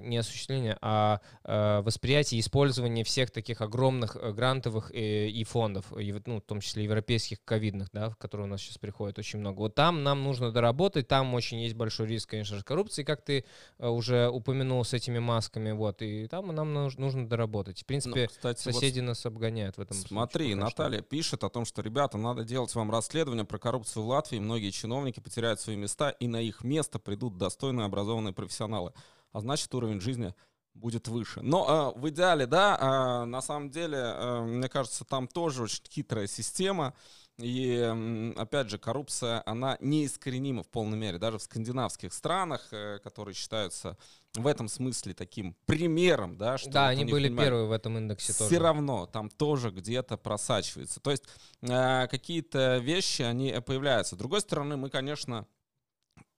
не 0.00 0.16
осуществление, 0.18 0.78
а 0.80 1.20
э, 1.44 1.80
восприятие 1.82 2.38
и 2.38 2.40
использование 2.40 3.04
всех 3.04 3.30
таких 3.30 3.60
огромных 3.60 4.16
э, 4.16 4.32
грантовых 4.32 4.90
э, 4.92 5.28
и 5.28 5.44
фондов, 5.44 5.86
и 5.98 6.12
вот, 6.12 6.26
ну, 6.26 6.38
в 6.38 6.42
том 6.42 6.60
числе 6.60 6.84
европейских 6.84 7.42
ковидных, 7.44 7.88
да, 7.92 8.10
в 8.10 8.16
которые 8.16 8.46
у 8.46 8.50
нас 8.50 8.60
сейчас 8.60 8.78
приходит 8.78 9.18
очень 9.18 9.38
много. 9.38 9.58
Вот 9.58 9.74
там 9.74 10.02
нам 10.02 10.22
нужно 10.24 10.50
доработать, 10.52 11.08
там 11.08 11.34
очень 11.34 11.60
есть 11.60 11.74
большой 11.74 12.06
риск, 12.06 12.30
конечно 12.30 12.56
же, 12.56 12.64
коррупции, 12.64 13.02
как 13.02 13.22
ты 13.22 13.44
э, 13.78 13.88
уже 13.88 14.28
упомянул 14.28 14.84
с 14.84 14.92
этими 14.92 15.18
масками, 15.18 15.72
вот, 15.72 16.02
и 16.02 16.26
там 16.28 16.54
нам 16.54 16.72
нуж- 16.72 16.98
нужно 16.98 17.28
доработать. 17.28 17.78
В 17.78 17.82
Ну, 17.82 17.86
принципе, 17.86 18.26
кстати, 18.28 18.66
вот 18.66 18.74
соседи 18.74 19.00
нас 19.00 19.24
обгоняют 19.26 19.76
в 19.76 19.80
этом 19.80 19.96
случае 19.96 20.08
Смотри, 20.08 20.46
что. 20.52 20.56
Наталья 20.56 21.00
пишет 21.02 21.44
о 21.44 21.48
том, 21.48 21.64
что, 21.64 21.82
ребята, 21.82 22.18
надо 22.18 22.44
делать 22.44 22.74
вам 22.74 22.90
расследование 22.90 23.44
про 23.44 23.58
коррупцию 23.58 24.02
в 24.04 24.08
Латвии. 24.08 24.38
Многие 24.38 24.70
чиновники 24.70 25.20
потеряют 25.20 25.60
свои 25.60 25.76
места, 25.76 26.10
и 26.10 26.26
на 26.28 26.40
их 26.40 26.64
место 26.64 26.98
придут 26.98 27.38
достойные 27.38 27.86
образованные 27.86 28.32
профессионалы. 28.32 28.92
А 29.34 29.40
значит, 29.40 29.74
уровень 29.74 30.00
жизни 30.00 30.32
будет 30.74 31.08
выше. 31.08 31.40
Но 31.42 31.92
э, 31.96 31.98
в 32.00 32.08
идеале, 32.08 32.46
да, 32.46 32.78
э, 32.80 33.24
на 33.26 33.42
самом 33.42 33.70
деле, 33.70 33.98
э, 33.98 34.40
мне 34.42 34.68
кажется, 34.68 35.04
там 35.04 35.28
тоже 35.28 35.64
очень 35.64 35.82
хитрая 35.90 36.26
система. 36.26 36.94
И, 37.38 38.32
опять 38.36 38.70
же, 38.70 38.78
коррупция, 38.78 39.42
она 39.44 39.76
неискоренима 39.80 40.62
в 40.62 40.68
полной 40.68 40.96
мере. 40.96 41.18
Даже 41.18 41.38
в 41.38 41.42
скандинавских 41.42 42.12
странах, 42.12 42.68
э, 42.70 43.00
которые 43.02 43.34
считаются 43.34 43.96
в 44.34 44.46
этом 44.46 44.68
смысле 44.68 45.14
таким 45.14 45.56
примером, 45.66 46.36
да, 46.36 46.58
что 46.58 46.70
Да, 46.70 46.82
вот 46.84 46.90
они 46.90 47.04
были 47.04 47.26
понимаете, 47.28 47.50
первые 47.50 47.66
в 47.66 47.72
этом 47.72 47.98
индексе 47.98 48.32
все 48.32 48.48
тоже. 48.48 48.60
равно 48.60 49.06
там 49.06 49.30
тоже 49.30 49.70
где-то 49.70 50.16
просачивается. 50.16 51.00
То 51.00 51.10
есть 51.10 51.24
э, 51.62 52.06
какие-то 52.08 52.78
вещи, 52.78 53.22
они 53.22 53.50
э, 53.50 53.60
появляются. 53.60 54.14
С 54.14 54.18
другой 54.18 54.40
стороны, 54.40 54.76
мы, 54.76 54.88
конечно, 54.90 55.46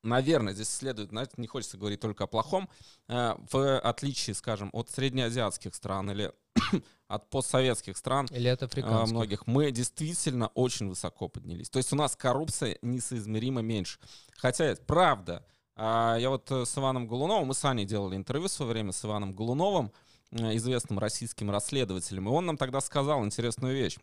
наверное, 0.07 0.55
здесь 0.55 0.69
следует, 0.69 1.11
знаете, 1.11 1.33
не 1.37 1.47
хочется 1.47 1.77
говорить 1.77 2.01
только 2.01 2.25
о 2.25 2.27
плохом, 2.27 2.69
э, 3.09 3.35
в 3.51 3.79
отличие, 3.81 4.35
скажем, 4.35 4.71
от 4.73 4.91
среднеазиатских 4.91 5.75
стран 5.75 6.11
или 6.11 6.33
от 7.09 7.29
постсоветских 7.31 7.97
стран, 7.97 8.27
или 8.31 8.49
от 8.49 8.63
африканских. 8.63 9.13
многих, 9.15 9.47
мы 9.47 9.71
действительно 9.71 10.49
очень 10.49 10.89
высоко 10.89 11.29
поднялись. 11.29 11.69
То 11.69 11.79
есть 11.79 11.93
у 11.93 11.97
нас 11.97 12.17
коррупция 12.17 12.79
несоизмеримо 12.83 13.63
меньше. 13.63 13.99
Хотя, 14.37 14.75
правда, 14.87 15.47
а, 15.75 16.17
я 16.19 16.31
вот 16.31 16.51
с 16.51 16.79
Иваном 16.79 17.07
Голуновым, 17.07 17.49
мы 17.49 17.55
с 17.55 17.65
Аней 17.65 17.85
делали 17.85 18.17
интервью 18.17 18.49
в 18.49 18.53
свое 18.53 18.73
время 18.73 18.93
с 18.93 19.05
Иваном 19.05 19.35
Голуновым, 19.35 19.93
известным 20.33 20.99
российским 20.99 21.51
расследователем, 21.51 22.29
и 22.29 22.33
он 22.33 22.47
нам 22.47 22.57
тогда 22.57 22.81
сказал 22.81 23.25
интересную 23.25 23.75
вещь, 23.75 23.97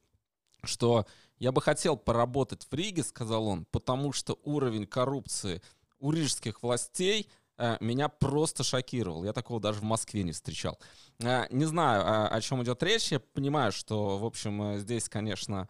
что 0.64 1.06
я 1.40 1.52
бы 1.52 1.62
хотел 1.62 1.98
поработать 1.98 2.66
в 2.70 2.74
Риге, 2.74 3.04
сказал 3.04 3.48
он, 3.48 3.66
потому 3.66 4.14
что 4.14 4.40
уровень 4.44 4.88
коррупции 4.88 5.62
у 6.04 6.12
рижских 6.12 6.62
властей 6.62 7.30
э, 7.58 7.78
меня 7.80 8.10
просто 8.10 8.64
шокировал. 8.64 9.24
Я 9.24 9.32
такого 9.32 9.62
даже 9.62 9.80
в 9.80 9.84
Москве 9.84 10.24
не 10.24 10.34
встречал. 10.34 10.78
Э, 11.20 11.46
не 11.50 11.64
знаю, 11.64 12.34
о, 12.36 12.42
чем 12.42 12.62
идет 12.62 12.84
речь. 12.84 13.12
Я 13.12 13.22
понимаю, 13.22 13.72
что, 13.72 14.18
в 14.18 14.26
общем, 14.26 14.62
э, 14.62 14.80
здесь, 14.80 15.08
конечно, 15.08 15.70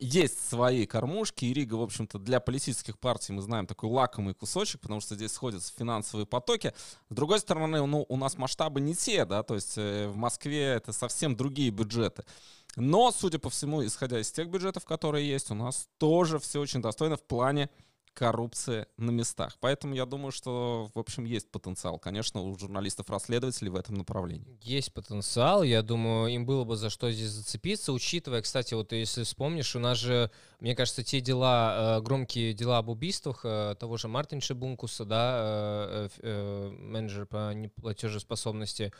есть 0.00 0.48
свои 0.48 0.86
кормушки, 0.86 1.44
и 1.44 1.52
Рига, 1.52 1.74
в 1.74 1.82
общем-то, 1.82 2.18
для 2.18 2.40
политических 2.40 2.98
партий, 2.98 3.34
мы 3.34 3.42
знаем, 3.42 3.66
такой 3.66 3.90
лакомый 3.90 4.32
кусочек, 4.32 4.80
потому 4.80 5.00
что 5.00 5.14
здесь 5.14 5.32
сходятся 5.32 5.74
финансовые 5.76 6.24
потоки. 6.24 6.72
С 7.10 7.14
другой 7.14 7.38
стороны, 7.40 7.84
ну, 7.84 8.06
у 8.08 8.16
нас 8.16 8.38
масштабы 8.38 8.80
не 8.80 8.94
те, 8.94 9.26
да, 9.26 9.42
то 9.42 9.54
есть 9.54 9.76
в 9.76 10.14
Москве 10.14 10.62
это 10.62 10.94
совсем 10.94 11.36
другие 11.36 11.68
бюджеты. 11.68 12.24
Но, 12.76 13.10
судя 13.10 13.38
по 13.38 13.50
всему, 13.50 13.84
исходя 13.84 14.18
из 14.18 14.32
тех 14.32 14.48
бюджетов, 14.48 14.86
которые 14.86 15.28
есть, 15.28 15.50
у 15.50 15.54
нас 15.54 15.86
тоже 15.98 16.38
все 16.38 16.60
очень 16.60 16.80
достойно 16.80 17.18
в 17.18 17.22
плане 17.22 17.68
коррупции 18.14 18.86
на 18.96 19.10
местах. 19.10 19.56
Поэтому 19.60 19.94
я 19.94 20.06
думаю, 20.06 20.32
что, 20.32 20.90
в 20.94 20.98
общем, 20.98 21.24
есть 21.24 21.50
потенциал, 21.50 21.98
конечно, 21.98 22.42
у 22.42 22.58
журналистов-расследователей 22.58 23.70
в 23.70 23.76
этом 23.76 23.96
направлении. 23.96 24.58
Есть 24.62 24.92
потенциал, 24.92 25.62
я 25.62 25.82
думаю, 25.82 26.32
им 26.32 26.46
было 26.46 26.64
бы 26.64 26.76
за 26.76 26.90
что 26.90 27.10
здесь 27.10 27.30
зацепиться, 27.30 27.92
учитывая, 27.92 28.42
кстати, 28.42 28.74
вот 28.74 28.92
если 28.92 29.22
вспомнишь, 29.24 29.76
у 29.76 29.78
нас 29.78 29.98
же, 29.98 30.30
мне 30.60 30.74
кажется, 30.74 31.02
те 31.02 31.20
дела, 31.20 31.98
э, 31.98 32.02
громкие 32.02 32.52
дела 32.52 32.78
об 32.78 32.88
убийствах 32.88 33.40
э, 33.44 33.74
того 33.78 33.96
же 33.96 34.08
Мартин 34.08 34.40
Шибункуса, 34.40 35.04
да, 35.04 36.08
э, 36.22 36.70
менеджер 36.78 37.26
по 37.26 37.52
неплатежеспособности, 37.54 38.92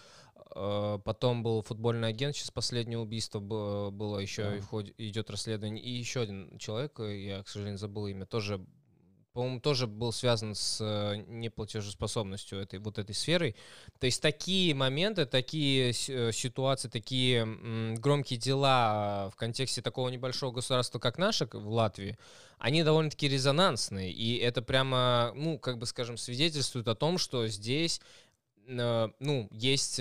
потом 0.54 1.42
был 1.42 1.62
футбольный 1.62 2.08
агент, 2.08 2.34
сейчас 2.34 2.50
последнее 2.50 2.98
убийство 2.98 3.38
было, 3.40 4.18
еще 4.18 4.62
да. 4.70 4.82
идет 4.96 5.30
расследование, 5.30 5.82
и 5.82 5.90
еще 5.90 6.22
один 6.22 6.58
человек, 6.58 6.98
я, 7.00 7.42
к 7.42 7.48
сожалению, 7.48 7.78
забыл 7.78 8.06
имя, 8.06 8.24
тоже 8.24 8.64
по-моему, 9.38 9.60
тоже 9.60 9.86
был 9.86 10.10
связан 10.10 10.56
с 10.56 10.78
э, 10.80 11.22
неплатежеспособностью 11.28 12.58
этой 12.58 12.80
вот 12.80 12.98
этой 12.98 13.14
сферой. 13.14 13.54
То 14.00 14.06
есть 14.06 14.20
такие 14.20 14.74
моменты, 14.74 15.26
такие 15.26 15.90
э, 15.90 16.32
ситуации, 16.32 16.88
такие 16.88 17.46
громкие 17.98 18.36
дела 18.40 19.30
в 19.32 19.36
контексте 19.36 19.80
такого 19.80 20.08
небольшого 20.08 20.50
государства, 20.50 20.98
как 20.98 21.18
наше 21.18 21.48
в 21.52 21.68
Латвии, 21.68 22.18
они 22.58 22.82
довольно-таки 22.82 23.28
резонансные. 23.28 24.10
И 24.10 24.38
это 24.38 24.60
прямо, 24.60 25.30
ну, 25.36 25.56
как 25.56 25.78
бы, 25.78 25.86
скажем, 25.86 26.16
свидетельствует 26.16 26.88
о 26.88 26.96
том, 26.96 27.16
что 27.16 27.46
здесь 27.46 28.00
э, 28.66 29.08
ну, 29.20 29.48
есть 29.52 30.00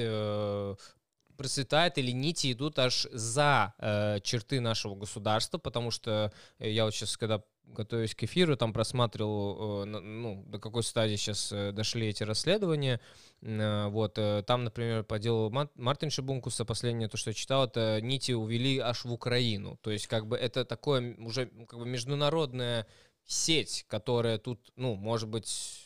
процветает 1.38 2.00
или 2.00 2.10
нити 2.10 2.53
идут 2.53 2.79
аж 2.79 3.06
за 3.12 3.75
э, 3.77 4.20
черты 4.24 4.62
нашего 4.62 4.96
государства, 4.96 5.60
потому 5.60 5.91
что 5.91 6.34
я 6.58 6.86
вот 6.86 6.96
сейчас, 6.96 7.15
когда 7.17 7.44
готовясь 7.67 8.15
к 8.15 8.24
эфиру, 8.24 8.57
там 8.57 8.74
просматривал, 8.74 9.83
э, 9.83 9.86
ну, 9.86 10.43
до 10.47 10.59
какой 10.59 10.83
стадии 10.83 11.15
сейчас 11.15 11.51
э, 11.51 11.71
дошли 11.71 12.07
эти 12.07 12.24
расследования. 12.24 13.00
Э, 13.41 13.88
вот, 13.88 14.17
там, 14.45 14.63
например, 14.63 15.03
по 15.03 15.19
делу 15.19 15.51
Мартин 15.75 16.09
Шибункуса, 16.09 16.65
последнее 16.65 17.09
то, 17.09 17.17
что 17.17 17.29
я 17.29 17.33
читал, 17.33 17.65
это 17.65 18.00
нити 18.01 18.31
увели 18.31 18.79
аж 18.79 19.05
в 19.05 19.12
Украину. 19.12 19.77
То 19.81 19.91
есть, 19.91 20.07
как 20.07 20.27
бы, 20.27 20.38
это 20.38 20.65
такое 20.65 21.15
уже 21.17 21.47
как 21.67 21.79
бы 21.79 21.86
международная 21.86 22.88
сеть, 23.25 23.86
которая 23.88 24.38
тут, 24.38 24.71
ну, 24.75 24.95
может 24.95 25.29
быть, 25.29 25.83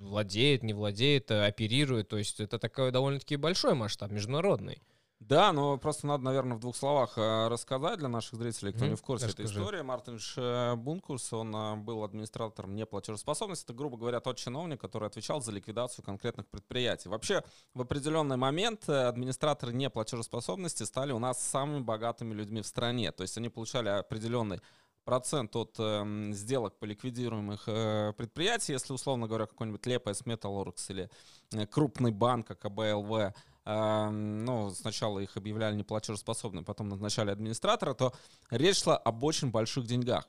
владеет, 0.00 0.62
не 0.62 0.72
владеет, 0.72 1.30
оперирует. 1.30 2.08
То 2.08 2.18
есть, 2.18 2.40
это 2.40 2.58
такой 2.58 2.90
довольно-таки 2.90 3.36
большой 3.36 3.74
масштаб, 3.74 4.10
международный. 4.10 4.82
Да, 5.20 5.52
но 5.52 5.76
просто 5.78 6.06
надо, 6.06 6.22
наверное, 6.24 6.56
в 6.56 6.60
двух 6.60 6.76
словах 6.76 7.18
э, 7.18 7.48
рассказать 7.48 7.98
для 7.98 8.08
наших 8.08 8.38
зрителей, 8.38 8.72
кто 8.72 8.84
mm, 8.84 8.90
не 8.90 8.94
в 8.94 9.02
курсе 9.02 9.26
расскажи. 9.26 9.48
этой 9.48 9.60
истории. 9.60 9.82
Мартин 9.82 10.78
Бункурс, 10.78 11.32
он 11.32 11.54
э, 11.54 11.76
был 11.76 12.04
администратором 12.04 12.76
неплатежеспособности. 12.76 13.64
Это, 13.64 13.74
грубо 13.74 13.96
говоря, 13.96 14.20
тот 14.20 14.36
чиновник, 14.36 14.80
который 14.80 15.08
отвечал 15.08 15.42
за 15.42 15.50
ликвидацию 15.50 16.04
конкретных 16.04 16.46
предприятий. 16.46 17.08
Вообще, 17.08 17.42
в 17.74 17.82
определенный 17.82 18.36
момент 18.36 18.88
э, 18.88 19.06
администраторы 19.08 19.72
неплатежеспособности 19.72 20.84
стали 20.84 21.10
у 21.10 21.18
нас 21.18 21.42
самыми 21.42 21.82
богатыми 21.82 22.32
людьми 22.32 22.62
в 22.62 22.66
стране. 22.66 23.10
То 23.10 23.22
есть 23.22 23.36
они 23.36 23.48
получали 23.48 23.88
определенный 23.88 24.60
процент 25.08 25.56
от 25.56 25.74
э, 25.78 26.32
сделок 26.32 26.78
по 26.78 26.84
ликвидируемых 26.84 27.64
э, 27.66 28.12
предприятий, 28.14 28.72
если, 28.72 28.92
условно 28.92 29.26
говоря, 29.26 29.46
какой-нибудь 29.46 29.86
Лепес, 29.86 30.26
Металлургс 30.26 30.90
или 30.90 31.08
э, 31.54 31.66
крупный 31.66 32.12
банк, 32.12 32.46
как 32.46 32.62
АБЛВ, 32.66 33.32
ну, 33.70 34.70
сначала 34.70 35.18
их 35.18 35.36
объявляли 35.36 35.76
неплатежеспособными, 35.76 36.64
потом 36.64 36.88
назначали 36.88 37.30
администратора, 37.30 37.94
то 37.94 38.14
речь 38.50 38.82
шла 38.82 38.96
об 38.96 39.22
очень 39.24 39.50
больших 39.50 39.86
деньгах. 39.86 40.28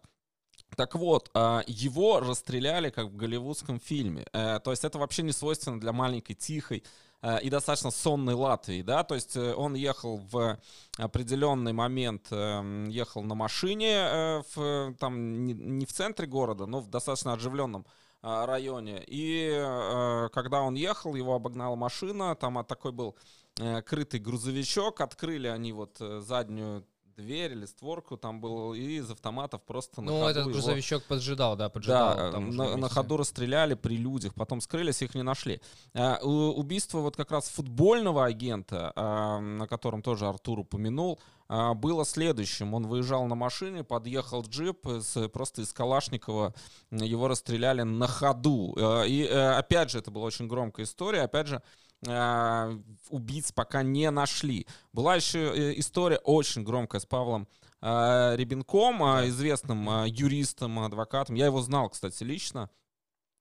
Так 0.76 0.96
вот, 0.96 1.30
а, 1.34 1.64
его 1.68 2.20
расстреляли 2.20 2.90
как 2.90 3.08
в 3.08 3.16
голливудском 3.16 3.80
фильме. 3.80 4.26
Э, 4.34 4.60
то 4.64 4.72
есть 4.72 4.84
это 4.86 5.00
вообще 5.00 5.24
не 5.24 5.32
свойственно 5.32 5.80
для 5.80 5.92
маленькой, 5.92 6.36
тихой 6.36 6.84
э, 7.22 7.42
и 7.42 7.50
достаточно 7.50 7.92
сонной 7.92 8.36
Латвии, 8.36 8.82
да, 8.82 9.04
то 9.04 9.16
есть 9.16 9.36
э, 9.36 9.54
он 9.56 9.74
ехал 9.74 10.18
в 10.32 10.58
определенный 10.98 11.74
момент, 11.74 12.32
ехал 12.32 13.24
на 13.24 13.36
машине, 13.36 14.44
в, 14.54 14.94
там 15.00 15.46
не 15.46 15.86
в 15.86 15.94
центре 15.94 16.28
города, 16.28 16.66
но 16.66 16.80
в 16.80 16.90
достаточно 16.90 17.34
оживленном 17.34 17.86
районе. 18.22 19.04
И 19.08 19.50
э, 19.52 20.30
когда 20.34 20.62
он 20.62 20.76
ехал, 20.76 21.16
его 21.16 21.36
обогнала 21.36 21.76
машина, 21.76 22.36
там 22.36 22.64
такой 22.66 22.92
был 22.92 23.16
э, 23.60 23.82
крытый 23.82 24.20
грузовичок, 24.20 25.02
открыли 25.02 25.48
они 25.48 25.72
вот 25.72 25.98
э, 26.02 26.20
заднюю 26.20 26.86
дверь 27.20 27.52
или 27.52 27.66
створку, 27.66 28.18
там 28.18 28.42
был 28.42 28.74
и 28.74 28.98
из 28.98 29.12
автоматов 29.12 29.62
просто 29.64 30.02
Ну, 30.02 30.28
этот 30.28 30.44
его... 30.44 30.54
грузовичок 30.54 31.04
поджидал, 31.04 31.56
да, 31.56 31.70
поджидал. 31.70 32.16
Да, 32.16 32.32
там 32.32 32.50
на, 32.50 32.78
на 32.78 32.90
ходу 32.90 33.18
расстреляли 33.18 33.76
при 33.76 33.98
людях, 33.98 34.34
потом 34.34 34.62
скрылись, 34.62 35.02
их 35.02 35.16
не 35.16 35.24
нашли. 35.24 35.62
А, 35.94 36.18
убийство 36.24 37.00
вот 37.00 37.16
как 37.16 37.32
раз 37.32 37.50
футбольного 37.50 38.26
агента, 38.26 38.94
а, 38.96 39.40
на 39.40 39.68
котором 39.68 40.02
тоже 40.02 40.26
Артур 40.28 40.60
упомянул, 40.60 41.20
а, 41.48 41.74
было 41.74 42.06
следующим. 42.06 42.74
Он 42.74 42.88
выезжал 42.88 43.26
на 43.26 43.36
машине, 43.36 43.84
подъехал 43.84 44.44
джип, 44.44 44.88
с, 44.88 45.28
просто 45.30 45.62
из 45.62 45.74
Калашникова 45.74 46.54
его 46.92 47.28
расстреляли 47.28 47.82
на 47.82 48.08
ходу. 48.08 48.76
И 49.06 49.28
э, 49.30 49.52
опять 49.52 49.90
же, 49.92 50.00
это 50.00 50.12
была 50.12 50.26
очень 50.26 50.48
громкая 50.48 50.86
история, 50.86 51.22
опять 51.22 51.48
же, 51.48 51.62
убийц 52.02 53.52
пока 53.52 53.84
не 53.84 54.10
нашли. 54.10 54.66
Была 54.94 55.16
еще 55.16 55.40
э, 55.54 55.80
история 55.80 56.18
очень 56.18 56.64
громкая 56.64 57.02
с 57.02 57.06
Павлом 57.06 57.48
Ребенком, 57.82 59.00
да. 59.00 59.28
известным 59.28 60.06
юристом, 60.06 60.80
адвокатом. 60.80 61.36
Я 61.36 61.46
его 61.46 61.62
знал, 61.62 61.90
кстати, 61.90 62.24
лично, 62.24 62.70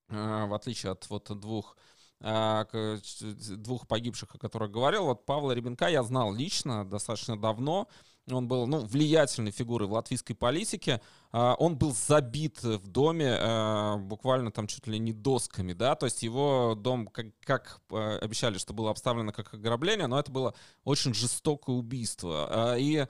в 0.07 0.53
отличие 0.53 0.93
от 0.93 1.09
вот 1.09 1.29
двух 1.39 1.75
двух 2.21 3.87
погибших, 3.87 4.35
о 4.35 4.37
которых 4.37 4.71
говорил. 4.71 5.05
Вот 5.05 5.25
Павла 5.25 5.53
Ребенка 5.53 5.87
я 5.87 6.03
знал 6.03 6.33
лично 6.33 6.85
достаточно 6.85 7.39
давно. 7.39 7.87
Он 8.29 8.47
был 8.47 8.67
ну, 8.67 8.79
влиятельной 8.79 9.51
фигурой 9.51 9.87
в 9.87 9.93
латвийской 9.93 10.33
политике. 10.33 11.01
А, 11.31 11.55
он 11.59 11.77
был 11.77 11.93
забит 11.93 12.63
в 12.63 12.87
доме 12.87 13.37
а, 13.39 13.97
буквально 13.97 14.51
там 14.51 14.65
чуть 14.65 14.87
ли 14.87 14.97
не 14.97 15.13
досками, 15.13 15.73
да, 15.73 15.95
то 15.95 16.07
есть 16.07 16.23
его 16.23 16.75
дом, 16.75 17.07
как, 17.07 17.27
как 17.41 17.81
а, 17.91 18.17
обещали, 18.19 18.57
что 18.57 18.73
было 18.73 18.89
обставлено 18.89 19.31
как 19.31 19.53
ограбление, 19.53 20.07
но 20.07 20.19
это 20.19 20.31
было 20.31 20.55
очень 20.83 21.13
жестокое 21.13 21.75
убийство. 21.75 22.75
И 22.77 23.05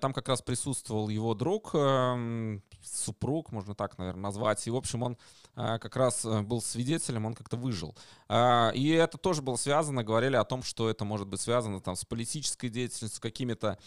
там 0.00 0.12
как 0.12 0.28
раз 0.28 0.42
присутствовал 0.42 1.08
его 1.08 1.34
друг, 1.34 1.74
супруг, 2.82 3.52
можно 3.52 3.74
так, 3.74 3.98
наверное, 3.98 4.22
назвать. 4.22 4.66
И, 4.66 4.70
в 4.70 4.76
общем, 4.76 5.02
он 5.02 5.18
как 5.54 5.96
раз 5.96 6.24
э, 6.24 6.42
был 6.42 6.62
свидетелем, 6.62 7.26
он 7.26 7.34
как-то 7.34 7.56
выжил. 7.56 7.96
И 8.30 8.96
это 8.96 9.18
тоже 9.18 9.42
было 9.42 9.56
связано, 9.56 10.04
говорили 10.04 10.36
о 10.36 10.44
том, 10.44 10.62
что 10.62 10.88
это 10.88 11.04
может 11.04 11.26
быть 11.26 11.40
связано 11.40 11.80
там 11.80 11.96
с 11.96 12.04
политической 12.04 12.68
деятельностью, 12.68 13.20
какими-то 13.20 13.78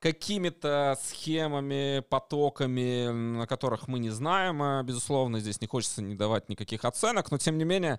какими-то 0.00 0.96
схемами, 1.02 2.00
потоками, 2.08 3.42
о 3.42 3.46
которых 3.46 3.88
мы 3.88 3.98
не 3.98 4.10
знаем, 4.10 4.62
а, 4.62 4.82
безусловно, 4.82 5.40
здесь 5.40 5.60
не 5.60 5.66
хочется 5.66 6.02
не 6.02 6.14
давать 6.14 6.48
никаких 6.48 6.84
оценок, 6.84 7.30
но 7.30 7.38
тем 7.38 7.58
не 7.58 7.64
менее 7.64 7.98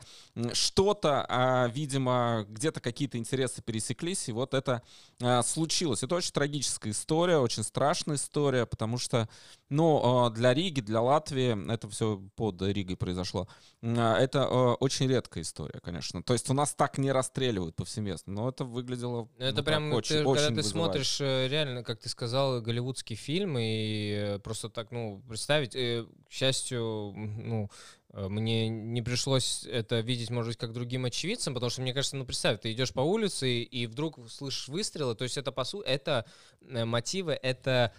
что-то, 0.54 1.26
а, 1.28 1.68
видимо, 1.68 2.46
где-то 2.48 2.80
какие-то 2.80 3.18
интересы 3.18 3.62
пересеклись, 3.62 4.30
и 4.30 4.32
вот 4.32 4.54
это 4.54 4.82
а, 5.22 5.44
случилось. 5.44 6.04
Это 6.04 6.16
очень 6.16 6.32
трагическая 6.32 6.92
история, 6.92 7.38
очень 7.38 7.64
страшная 7.64 8.16
история, 8.16 8.66
потому 8.66 8.98
что, 8.98 9.28
ну, 9.70 10.30
для 10.34 10.54
Риги, 10.54 10.80
для 10.80 11.02
Латвии, 11.02 11.72
это 11.72 11.90
все 11.90 12.22
под 12.36 12.62
Ригой 12.62 12.96
произошло, 12.96 13.48
это 13.82 14.48
очень 14.48 15.08
редкая 15.08 15.44
история, 15.44 15.80
конечно. 15.82 16.24
То 16.24 16.34
есть 16.34 16.50
у 16.50 16.54
нас 16.54 16.74
так 16.74 16.98
не 16.98 17.12
расстреливают 17.12 17.76
повсеместно, 17.76 18.34
но 18.34 18.50
это 18.50 18.64
выглядело 18.64 19.28
Это 19.38 19.58
ну, 19.58 19.64
прям, 19.64 19.94
очень, 19.94 20.18
ты, 20.18 20.26
очень 20.26 20.46
когда 20.46 20.62
ты 20.62 20.68
смотришь 20.68 21.22
э, 21.22 21.48
реально 21.48 21.84
как 21.90 22.00
ты 22.00 22.08
сказал, 22.08 22.62
голливудский 22.62 23.16
фильм, 23.16 23.58
и 23.58 24.36
э, 24.36 24.40
просто 24.40 24.70
так, 24.70 24.92
ну, 24.92 25.24
представить, 25.28 25.76
э, 25.76 26.06
к 26.30 26.32
счастью, 26.32 27.14
ну, 27.16 27.72
э, 28.14 28.28
мне 28.28 28.70
не 28.70 29.02
пришлось 29.02 29.66
это 29.66 30.02
видеть, 30.02 30.30
может 30.30 30.52
быть, 30.52 30.58
как 30.60 30.72
другим 30.72 31.06
очевидцам, 31.06 31.56
потому 31.56 31.72
что, 31.72 31.82
мне 31.82 31.92
кажется, 31.92 32.16
ну, 32.16 32.26
представь, 32.26 32.62
ты 32.62 32.74
идешь 32.74 32.94
по 32.94 33.02
улице, 33.02 33.64
и 33.64 33.88
вдруг 33.88 34.20
слышишь 34.30 34.68
выстрелы, 34.68 35.16
то 35.16 35.24
есть 35.24 35.38
это, 35.40 35.52
по 35.52 35.64
сути, 35.64 35.88
это 35.88 36.26
мотивы, 36.62 37.34
это 37.34 37.92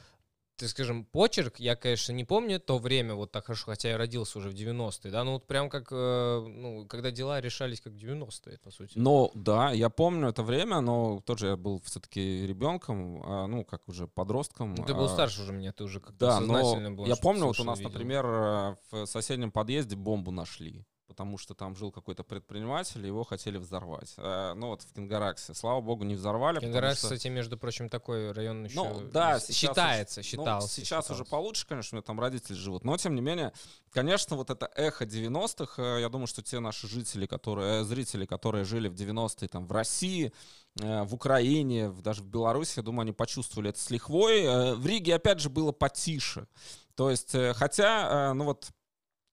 ты 0.60 0.68
скажем, 0.68 1.06
почерк, 1.06 1.58
я, 1.58 1.74
конечно, 1.74 2.12
не 2.12 2.24
помню 2.24 2.60
то 2.60 2.76
время 2.76 3.14
вот 3.14 3.32
так 3.32 3.46
хорошо, 3.46 3.64
хотя 3.70 3.88
я 3.88 3.96
родился 3.96 4.38
уже 4.38 4.50
в 4.50 4.52
90-е, 4.52 5.10
да, 5.10 5.24
ну 5.24 5.32
вот 5.32 5.46
прям 5.46 5.70
как, 5.70 5.88
э, 5.90 6.44
ну, 6.46 6.86
когда 6.86 7.10
дела 7.10 7.40
решались 7.40 7.80
как 7.80 7.94
90-е, 7.94 8.58
по 8.58 8.70
сути. 8.70 8.92
Ну, 8.96 9.30
да, 9.34 9.70
я 9.72 9.88
помню 9.88 10.28
это 10.28 10.42
время, 10.42 10.80
но 10.80 11.22
тоже 11.24 11.46
я 11.46 11.56
был 11.56 11.80
все-таки 11.80 12.46
ребенком, 12.46 13.22
а, 13.24 13.46
ну, 13.46 13.64
как 13.64 13.88
уже 13.88 14.06
подростком. 14.06 14.74
Ну, 14.74 14.84
ты 14.84 14.92
был 14.92 15.06
а, 15.06 15.08
старше 15.08 15.40
уже 15.40 15.54
меня, 15.54 15.72
ты 15.72 15.84
уже 15.84 15.98
как-то 15.98 16.26
да, 16.26 16.38
сознательно 16.38 16.92
был. 16.92 17.06
я 17.06 17.16
помню, 17.16 17.46
вот 17.46 17.58
у 17.58 17.64
нас, 17.64 17.78
видел. 17.78 17.90
например, 17.90 18.26
э, 18.26 18.76
в 18.90 19.06
соседнем 19.06 19.50
подъезде 19.50 19.96
бомбу 19.96 20.30
нашли 20.30 20.84
потому 21.10 21.38
что 21.38 21.54
там 21.54 21.74
жил 21.74 21.90
какой-то 21.90 22.22
предприниматель, 22.22 23.04
его 23.04 23.24
хотели 23.24 23.58
взорвать. 23.58 24.14
Э, 24.16 24.54
ну 24.54 24.68
вот 24.68 24.82
в 24.82 24.92
Кенгараксе, 24.94 25.54
слава 25.54 25.80
богу, 25.80 26.04
не 26.04 26.14
взорвали. 26.14 26.60
Кенгаракс, 26.60 26.98
что... 26.98 27.08
кстати, 27.08 27.26
между 27.26 27.58
прочим, 27.58 27.88
такой 27.88 28.30
район 28.30 28.64
еще 28.64 28.76
ну, 28.76 29.00
да, 29.12 29.40
считается, 29.40 30.20
уже, 30.20 30.28
считался. 30.28 30.66
Ну, 30.66 30.68
сейчас 30.68 30.84
считался. 30.84 31.12
уже 31.14 31.24
получше, 31.24 31.66
конечно, 31.66 31.96
у 31.96 31.98
меня 31.98 32.04
там 32.04 32.20
родители 32.20 32.54
живут, 32.54 32.84
но 32.84 32.96
тем 32.96 33.16
не 33.16 33.20
менее, 33.22 33.52
конечно, 33.90 34.36
вот 34.36 34.50
это 34.50 34.70
эхо 34.76 35.04
90-х, 35.04 35.82
э, 35.82 36.00
я 36.00 36.08
думаю, 36.08 36.28
что 36.28 36.42
те 36.44 36.60
наши 36.60 36.86
жители, 36.86 37.26
которые, 37.26 37.80
э, 37.80 37.84
зрители, 37.84 38.24
которые 38.24 38.64
жили 38.64 38.86
в 38.86 38.94
90-е 38.94 39.48
там 39.48 39.66
в 39.66 39.72
России, 39.72 40.32
в 40.76 41.12
Украине, 41.12 41.90
даже 41.90 42.22
в 42.22 42.26
Беларуси, 42.26 42.74
я 42.76 42.84
думаю, 42.84 43.02
они 43.02 43.12
почувствовали 43.12 43.70
это 43.70 43.80
с 43.80 43.90
лихвой. 43.90 44.76
В 44.76 44.86
Риге, 44.86 45.16
опять 45.16 45.40
же, 45.40 45.50
было 45.50 45.72
потише. 45.72 46.46
То 46.94 47.10
есть, 47.10 47.34
хотя, 47.56 48.32
ну 48.34 48.44
вот 48.44 48.70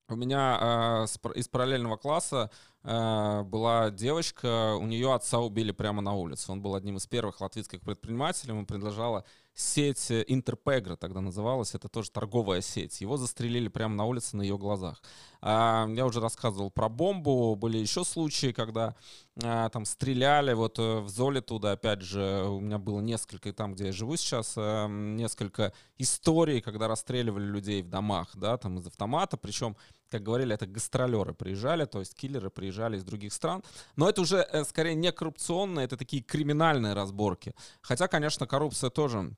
у 0.09 0.15
меня 0.15 1.05
э, 1.05 1.05
из 1.35 1.47
параллельного 1.47 1.97
класса 1.97 2.49
э, 2.83 3.43
была 3.43 3.91
девочка, 3.91 4.75
у 4.75 4.85
нее 4.85 5.13
отца 5.13 5.39
убили 5.39 5.71
прямо 5.71 6.01
на 6.01 6.13
улице. 6.13 6.51
Он 6.51 6.61
был 6.61 6.75
одним 6.75 6.97
из 6.97 7.05
первых 7.07 7.41
латвийских 7.41 7.81
предпринимателей, 7.81 8.53
ему 8.53 8.65
принадлежала 8.65 9.25
сеть 9.57 10.11
э, 10.11 10.23
Интерпегра 10.27 10.95
тогда 10.95 11.19
называлась, 11.19 11.73
это 11.73 11.89
тоже 11.89 12.11
торговая 12.11 12.61
сеть. 12.61 13.01
Его 13.01 13.17
застрелили 13.17 13.67
прямо 13.67 13.95
на 13.95 14.05
улице 14.05 14.37
на 14.37 14.43
ее 14.43 14.57
глазах. 14.57 15.01
А, 15.41 15.87
я 15.89 16.05
уже 16.05 16.19
рассказывал 16.19 16.69
про 16.69 16.89
бомбу, 16.89 17.55
были 17.55 17.79
еще 17.79 18.05
случаи, 18.05 18.51
когда 18.51 18.95
а, 19.43 19.69
там 19.69 19.85
стреляли, 19.85 20.53
вот 20.53 20.77
э, 20.77 20.99
в 20.99 21.09
Золе 21.09 21.41
туда, 21.41 21.71
опять 21.71 22.01
же, 22.01 22.45
у 22.47 22.59
меня 22.59 22.77
было 22.77 22.99
несколько, 22.99 23.51
там, 23.51 23.73
где 23.73 23.87
я 23.87 23.91
живу 23.91 24.15
сейчас, 24.15 24.53
а, 24.57 24.87
несколько 24.87 25.73
историй, 25.97 26.61
когда 26.61 26.87
расстреливали 26.87 27.45
людей 27.45 27.81
в 27.81 27.89
домах, 27.89 28.29
да, 28.35 28.57
там 28.57 28.77
из 28.77 28.85
автомата, 28.85 29.37
причем 29.37 29.75
как 30.09 30.23
говорили, 30.23 30.53
это 30.53 30.65
гастролеры 30.65 31.33
приезжали, 31.33 31.85
то 31.85 31.99
есть 31.99 32.15
киллеры 32.15 32.49
приезжали 32.49 32.97
из 32.97 33.03
других 33.03 33.33
стран. 33.33 33.63
Но 33.95 34.09
это 34.09 34.21
уже 34.21 34.47
скорее 34.65 34.95
не 34.95 35.11
коррупционные, 35.11 35.85
это 35.85 35.97
такие 35.97 36.21
криминальные 36.21 36.93
разборки. 36.93 37.53
Хотя, 37.81 38.07
конечно, 38.07 38.47
коррупция 38.47 38.89
тоже 38.89 39.35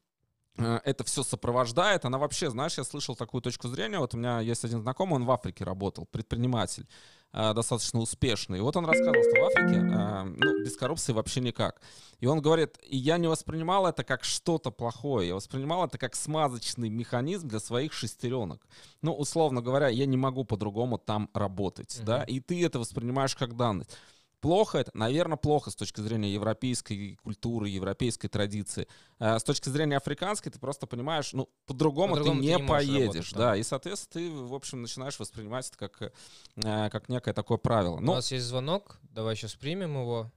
Э, 0.60 0.80
это 0.84 1.04
все 1.04 1.24
сопровождает. 1.24 2.06
Она 2.06 2.18
вообще, 2.18 2.50
знаешь, 2.50 2.78
я 2.78 2.84
слышал 2.84 3.16
такую 3.16 3.42
точку 3.42 3.68
зрения. 3.68 4.00
Вот 4.00 4.14
у 4.14 4.18
меня 4.18 4.40
есть 4.42 4.66
один 4.66 4.82
знакомый, 4.82 5.16
он 5.16 5.26
в 5.26 5.32
Африке 5.32 5.64
работал, 5.64 6.06
предприниматель 6.06 6.88
э, 7.34 7.54
достаточно 7.54 8.00
успешный. 8.00 8.60
И 8.60 8.62
вот 8.62 8.76
он 8.76 8.86
рассказывал, 8.86 9.24
что 9.24 9.42
в 9.42 9.46
Африке 9.46 9.80
э, 9.80 10.24
ну, 10.24 10.64
без 10.64 10.78
коррупции 10.78 11.14
вообще 11.14 11.42
никак. 11.42 11.82
И 12.20 12.26
он 12.26 12.42
говорит, 12.42 12.78
и 12.84 12.98
я 12.98 13.18
не 13.18 13.28
воспринимал 13.28 13.88
это 13.88 14.04
как 14.04 14.24
что-то 14.24 14.72
плохое, 14.72 15.30
я 15.30 15.36
воспринимал 15.36 15.86
это 15.86 15.98
как 15.98 16.16
смазочный 16.16 16.90
механизм 16.90 17.48
для 17.48 17.60
своих 17.60 17.94
шестеренок. 17.94 18.68
Ну, 19.02 19.14
условно 19.14 19.62
говоря, 19.62 19.88
я 19.88 20.06
не 20.06 20.18
могу 20.18 20.44
по-другому 20.44 20.98
там 20.98 21.30
работать, 21.34 21.98
mm-hmm. 21.98 22.04
да, 22.04 22.24
и 22.24 22.40
ты 22.40 22.66
это 22.66 22.80
воспринимаешь 22.80 23.36
как 23.36 23.56
данность. 23.56 23.98
Плохо 24.42 24.78
это? 24.78 24.92
Наверное, 24.94 25.36
плохо 25.36 25.70
с 25.70 25.76
точки 25.76 26.00
зрения 26.00 26.34
европейской 26.34 27.18
культуры, 27.22 27.68
европейской 27.68 28.30
традиции. 28.30 28.88
А 29.20 29.38
с 29.38 29.44
точки 29.44 29.68
зрения 29.68 29.98
африканской 29.98 30.50
ты 30.50 30.60
просто 30.60 30.88
понимаешь, 30.88 31.34
ну, 31.34 31.50
по-другому, 31.68 32.16
по 32.16 32.24
ты, 32.24 32.30
не 32.30 32.56
ты 32.56 32.62
не 32.62 32.68
поедешь. 32.68 33.04
Работать, 33.04 33.34
да. 33.34 33.52
да, 33.52 33.56
и, 33.58 33.64
соответственно, 33.64 34.30
ты, 34.30 34.32
в 34.32 34.54
общем, 34.54 34.82
начинаешь 34.82 35.20
воспринимать 35.20 35.70
это 35.70 35.78
как, 35.78 36.02
э, 36.02 36.90
как 36.90 37.10
некое 37.10 37.34
такое 37.34 37.58
правило. 37.58 38.00
Но... 38.00 38.14
У 38.14 38.16
нас 38.16 38.32
есть 38.32 38.46
звонок, 38.46 38.98
давай 39.14 39.36
сейчас 39.36 39.56
примем 39.56 39.96
его. 39.96 40.32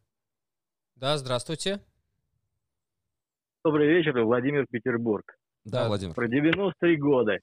Да, 0.97 1.17
здравствуйте. 1.17 1.81
Добрый 3.65 3.89
вечер, 3.89 4.21
Владимир 4.21 4.67
Петербург. 4.69 5.37
Да, 5.65 5.87
Владимир. 5.87 6.15
Про 6.15 6.27
90-е 6.27 6.97
годы. 6.97 7.39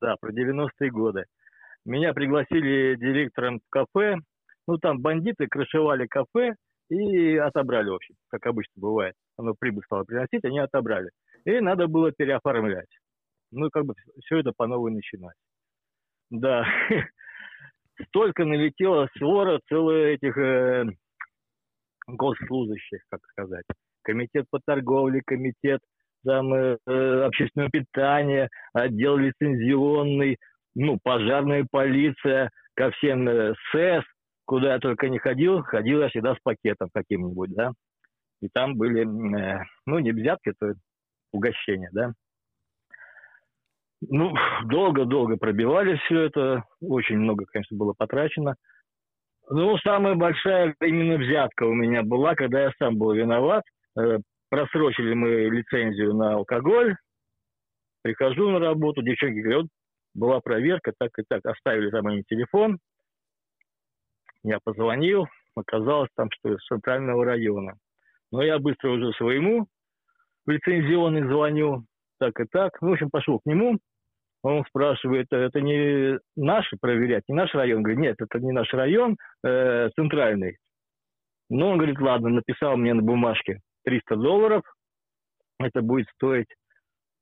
Да, 0.00 0.14
про 0.20 0.30
90-е 0.30 0.90
годы. 0.92 1.24
Меня 1.84 2.12
пригласили 2.12 2.94
директором 2.96 3.58
в 3.58 3.68
кафе 3.70 4.18
ну, 4.66 4.78
там 4.78 5.00
бандиты 5.00 5.46
крышевали 5.46 6.06
кафе 6.06 6.54
и 6.88 7.36
отобрали, 7.36 7.90
в 7.90 7.94
общем, 7.94 8.14
как 8.28 8.46
обычно 8.46 8.72
бывает. 8.76 9.14
Оно 9.36 9.54
прибыль 9.58 9.84
стало 9.84 10.04
приносить, 10.04 10.44
они 10.44 10.58
отобрали. 10.58 11.10
И 11.44 11.60
надо 11.60 11.86
было 11.86 12.12
переоформлять. 12.12 12.88
Ну, 13.52 13.70
как 13.70 13.84
бы 13.84 13.94
все 14.24 14.38
это 14.38 14.52
по 14.56 14.66
новой 14.66 14.92
начинать. 14.92 15.36
Да. 16.30 16.64
Столько 18.08 18.44
налетело 18.44 19.08
свора 19.16 19.60
целых 19.68 20.18
этих 20.20 20.36
э, 20.36 20.84
госслужащих, 22.06 23.00
как 23.10 23.20
сказать. 23.30 23.64
Комитет 24.02 24.46
по 24.50 24.60
торговле, 24.64 25.22
комитет 25.24 25.80
там, 26.24 26.52
э, 26.52 26.76
э 26.86 27.22
общественного 27.24 27.70
питания, 27.70 28.48
отдел 28.72 29.16
лицензионный, 29.16 30.36
ну, 30.74 30.98
пожарная 31.02 31.66
полиция, 31.70 32.50
ко 32.74 32.90
всем 32.90 33.28
э, 33.28 33.54
СЭС, 33.72 34.04
куда 34.46 34.74
я 34.74 34.78
только 34.78 35.08
не 35.08 35.18
ходил, 35.18 35.62
ходил 35.62 36.00
я 36.00 36.08
всегда 36.08 36.34
с 36.34 36.38
пакетом 36.42 36.88
каким-нибудь, 36.94 37.50
да. 37.54 37.72
И 38.40 38.48
там 38.48 38.76
были, 38.76 39.02
э, 39.02 39.64
ну, 39.86 39.98
не 39.98 40.12
взятки, 40.12 40.50
это 40.50 40.74
угощения, 41.32 41.90
да. 41.92 42.12
Ну, 44.00 44.32
долго-долго 44.66 45.36
пробивали 45.36 45.96
все 46.04 46.22
это, 46.22 46.64
очень 46.80 47.18
много, 47.18 47.44
конечно, 47.46 47.76
было 47.76 47.92
потрачено. 47.96 48.54
Ну, 49.48 49.76
самая 49.78 50.14
большая 50.14 50.74
именно 50.80 51.18
взятка 51.18 51.64
у 51.64 51.74
меня 51.74 52.02
была, 52.02 52.34
когда 52.34 52.62
я 52.62 52.72
сам 52.78 52.96
был 52.96 53.12
виноват. 53.12 53.64
Э, 53.98 54.18
просрочили 54.48 55.14
мы 55.14 55.28
лицензию 55.50 56.14
на 56.14 56.34
алкоголь. 56.34 56.96
Прихожу 58.02 58.50
на 58.50 58.60
работу, 58.60 59.02
девчонки 59.02 59.40
говорят, 59.40 59.66
была 60.14 60.40
проверка, 60.40 60.92
так 60.96 61.10
и 61.18 61.22
так, 61.28 61.44
оставили 61.44 61.90
там 61.90 62.08
им 62.08 62.22
телефон, 62.28 62.78
я 64.46 64.58
позвонил, 64.62 65.26
оказалось 65.56 66.10
там, 66.16 66.28
что 66.30 66.54
из 66.54 66.64
центрального 66.66 67.24
района. 67.24 67.74
Но 68.30 68.42
я 68.42 68.58
быстро 68.58 68.90
уже 68.90 69.12
своему 69.12 69.66
лицензионный 70.46 71.26
звоню, 71.26 71.84
так 72.18 72.38
и 72.40 72.44
так. 72.44 72.80
В 72.80 72.90
общем, 72.90 73.10
пошел 73.10 73.40
к 73.40 73.46
нему, 73.46 73.78
он 74.42 74.64
спрашивает, 74.68 75.26
это 75.30 75.60
не 75.60 76.18
наши 76.36 76.76
проверять, 76.80 77.24
не 77.28 77.34
наш 77.34 77.52
район? 77.54 77.82
Говорит, 77.82 78.00
нет, 78.00 78.16
это 78.20 78.38
не 78.38 78.52
наш 78.52 78.72
район, 78.72 79.16
э, 79.44 79.90
центральный. 79.96 80.58
Ну, 81.50 81.66
он 81.66 81.78
говорит, 81.78 82.00
ладно, 82.00 82.28
написал 82.28 82.76
мне 82.76 82.94
на 82.94 83.02
бумажке 83.02 83.60
300 83.84 84.16
долларов, 84.16 84.62
это 85.58 85.82
будет 85.82 86.06
стоить. 86.14 86.48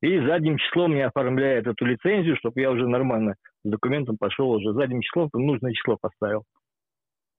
И 0.03 0.19
задним 0.27 0.59
числом 0.59 0.93
мне 0.93 1.07
оформляет 1.07 1.67
эту 1.67 1.87
лицензию, 1.87 2.37
чтобы 2.37 2.61
я 2.61 2.71
уже 2.71 2.87
нормально 2.87 3.37
с 3.65 3.71
документом 3.71 4.19
пошел 4.19 4.51
уже 4.51 4.73
задним 4.75 5.01
числом, 5.01 5.31
нужное 5.33 5.73
число 5.73 5.97
поставил. 5.99 6.45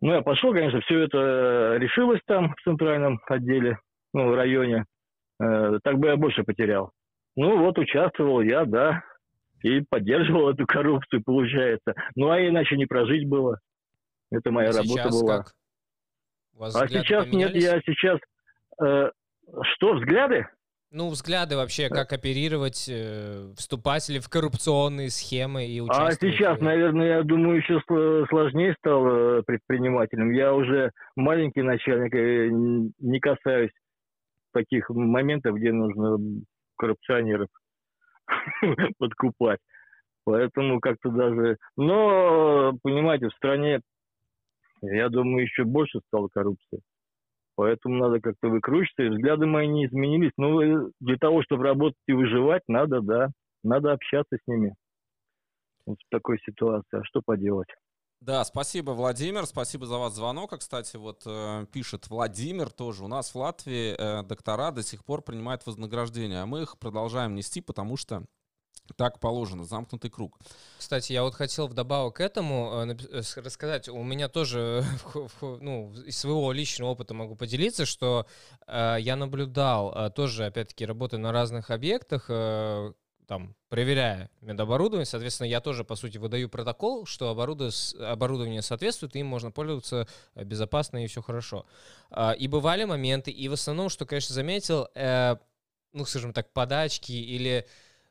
Ну, 0.02 0.14
я 0.14 0.22
пошел, 0.22 0.54
конечно, 0.54 0.82
все 0.82 1.02
это 1.02 1.78
решилось 1.78 2.22
там 2.26 2.54
в 2.54 2.62
центральном 2.64 3.20
отделе, 3.28 3.80
ну, 4.14 4.30
в 4.30 4.36
районе. 4.36 4.86
Э, 5.42 5.80
так 5.84 5.98
бы 5.98 6.08
я 6.08 6.18
больше 6.18 6.44
потерял. 6.44 6.92
Ну, 7.36 7.60
вот 7.60 7.78
участвовал 7.78 8.42
я, 8.42 8.66
да, 8.66 9.04
и 9.64 9.82
поддерживал 9.90 10.50
эту 10.54 10.66
коррупцию, 10.66 11.24
получается. 11.24 11.94
Ну, 12.16 12.30
а 12.30 12.40
иначе 12.40 12.78
не 12.78 12.86
прожить 12.86 13.28
было. 13.28 13.60
Это 14.32 14.52
моя 14.52 14.70
а 14.70 14.74
работа 14.74 15.10
была. 15.10 15.38
Как? 15.38 15.54
а 16.60 16.88
сейчас 16.88 17.26
поменялись? 17.26 17.54
нет, 17.54 17.64
я 17.64 17.82
сейчас... 17.82 18.20
Э, 18.84 19.12
что, 19.76 19.94
взгляды? 19.94 20.48
Ну, 20.98 21.10
взгляды 21.10 21.58
вообще, 21.58 21.90
как 21.90 22.14
оперировать, 22.14 22.88
э, 22.90 23.52
вступать 23.58 24.08
ли 24.08 24.20
в 24.20 24.30
коррупционные 24.30 25.10
схемы 25.10 25.66
и 25.66 25.80
А 25.80 25.84
участвовать. 25.84 26.22
сейчас, 26.22 26.58
ли? 26.60 26.64
наверное, 26.66 27.18
я 27.18 27.24
думаю, 27.24 27.58
еще 27.58 27.82
сл- 27.86 28.26
сложнее 28.30 28.74
стал 28.80 29.06
э, 29.06 29.44
предпринимателем. 29.44 30.32
Я 30.32 30.54
уже 30.54 30.92
маленький 31.18 31.64
начальник, 31.64 32.16
н- 32.16 32.94
не 33.00 33.20
касаюсь 33.20 33.72
таких 34.54 34.90
моментов, 34.90 35.58
где 35.58 35.74
нужно 35.74 36.18
коррупционеров 36.78 37.50
подкупать. 38.98 39.60
Поэтому 40.24 40.80
как-то 40.80 41.10
даже... 41.10 41.58
Но, 41.76 42.72
понимаете, 42.84 43.28
в 43.28 43.34
стране, 43.34 43.82
я 44.82 45.10
думаю, 45.10 45.44
еще 45.44 45.66
больше 45.66 46.00
стало 46.08 46.30
коррупции. 46.30 46.80
Поэтому 47.56 47.96
надо 47.96 48.20
как-то 48.20 48.50
выкручиваться. 48.50 49.04
И 49.04 49.10
взгляды 49.10 49.46
мои 49.46 49.68
не 49.68 49.86
изменились. 49.86 50.32
Ну, 50.38 50.62
э, 50.62 50.92
для 51.00 51.18
того, 51.18 51.42
чтобы 51.44 51.64
работать 51.64 51.98
и 52.08 52.14
выживать, 52.14 52.64
надо, 52.68 53.02
да, 53.02 53.30
надо 53.64 53.94
общаться 53.94 54.38
с 54.38 54.48
ними. 54.48 54.76
Вот 55.86 55.98
в 55.98 56.10
такой 56.10 56.40
ситуации. 56.40 57.00
А 57.00 57.04
что 57.04 57.22
поделать? 57.26 57.70
Да, 58.22 58.44
спасибо, 58.44 58.92
Владимир, 58.92 59.46
спасибо 59.46 59.86
за 59.86 59.98
вас 59.98 60.16
звонок. 60.16 60.54
А, 60.54 60.58
Кстати, 60.58 60.98
вот 60.98 61.24
э, 61.26 61.66
пишет 61.72 62.08
Владимир 62.10 62.72
тоже. 62.72 63.04
У 63.04 63.08
нас 63.08 63.34
в 63.34 63.38
Латвии 63.38 63.94
э, 63.98 64.24
доктора 64.24 64.72
до 64.72 64.82
сих 64.82 65.06
пор 65.06 65.22
принимают 65.22 65.66
вознаграждение, 65.66 66.42
а 66.42 66.46
мы 66.46 66.64
их 66.64 66.80
продолжаем 66.80 67.36
нести, 67.36 67.62
потому 67.62 67.98
что 67.98 68.26
так 68.94 69.20
положено, 69.20 69.66
замкнутый 69.66 70.10
круг. 70.10 70.38
Кстати, 70.78 71.14
я 71.14 71.24
вот 71.24 71.36
хотел 71.36 71.68
вдобавок 71.68 72.18
к 72.18 72.20
этому 72.22 72.86
э, 72.88 72.96
э, 73.12 73.22
рассказать. 73.42 73.90
У 73.90 74.04
меня 74.04 74.30
тоже, 74.30 74.86
ну, 75.42 75.94
из 76.06 76.18
своего 76.18 76.52
личного 76.52 76.92
опыта 76.92 77.14
могу 77.14 77.36
поделиться, 77.36 77.86
что 77.86 78.28
э, 78.68 78.98
я 79.00 79.16
наблюдал, 79.16 80.12
тоже, 80.12 80.46
опять-таки, 80.46 80.86
работая 80.86 81.20
на 81.20 81.32
разных 81.32 81.72
объектах, 81.72 82.30
там, 83.28 83.56
проверяя 83.70 84.30
медоборудование, 84.42 85.06
соответственно, 85.06 85.48
я 85.48 85.60
тоже, 85.60 85.84
по 85.84 85.96
сути, 85.96 86.20
выдаю 86.20 86.48
протокол, 86.48 87.08
что 87.08 87.32
оборудование, 87.32 88.62
соответствует, 88.62 89.16
им 89.16 89.26
можно 89.26 89.50
пользоваться 89.50 90.08
безопасно 90.36 91.04
и 91.04 91.08
все 91.08 91.24
хорошо. 91.24 91.66
И 92.38 92.48
бывали 92.48 92.84
моменты, 92.84 93.32
и 93.32 93.48
в 93.48 93.54
основном, 93.54 93.90
что, 93.90 94.06
конечно, 94.06 94.36
заметил, 94.36 94.90
ну, 95.94 96.06
скажем 96.06 96.34
так, 96.34 96.54
подачки 96.54 97.14
или 97.14 97.66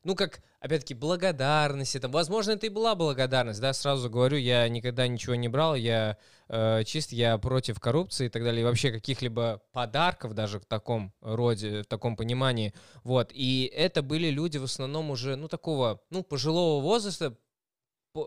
ну, 0.05 0.15
как, 0.15 0.43
опять-таки, 0.61 0.95
благодарности. 0.95 1.99
Там, 1.99 2.13
возможно, 2.13 2.53
это 2.53 2.67
и 2.67 2.71
была 2.71 2.95
благодарность, 2.95 3.61
да, 3.61 3.73
сразу 3.73 4.11
говорю, 4.11 4.37
я 4.37 4.69
никогда 4.69 5.09
ничего 5.09 5.35
не 5.35 5.49
брал, 5.49 5.75
я 5.75 6.19
э, 6.49 6.85
чист, 6.85 7.13
я 7.13 7.37
против 7.39 7.81
коррупции 7.81 8.27
и 8.27 8.29
так 8.29 8.45
далее, 8.45 8.61
и 8.61 8.65
вообще 8.65 8.93
каких-либо 8.93 9.63
подарков 9.73 10.35
даже 10.35 10.61
в 10.61 10.67
таком 10.67 11.13
роде, 11.21 11.83
в 11.83 11.87
таком 11.87 12.17
понимании, 12.17 12.75
вот, 13.03 13.31
и 13.33 13.71
это 13.75 14.03
были 14.03 14.29
люди 14.29 14.59
в 14.59 14.65
основном 14.65 15.11
уже, 15.11 15.37
ну, 15.37 15.49
такого, 15.49 16.01
ну, 16.11 16.23
пожилого 16.23 16.83
возраста, 16.83 17.35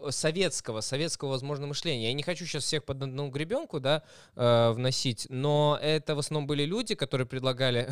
советского, 0.10 0.82
советского, 0.82 1.30
возможно, 1.30 1.68
мышления. 1.68 2.08
Я 2.08 2.14
не 2.14 2.24
хочу 2.24 2.46
сейчас 2.46 2.64
всех 2.66 2.84
под 2.84 3.02
одну 3.04 3.30
гребенку, 3.30 3.80
да, 3.80 4.04
э, 4.36 4.72
вносить, 4.72 5.28
но 5.30 5.80
это 5.82 6.16
в 6.16 6.20
основном 6.20 6.46
были 6.46 6.64
люди, 6.66 6.94
которые 6.96 7.26
предлагали 7.26 7.90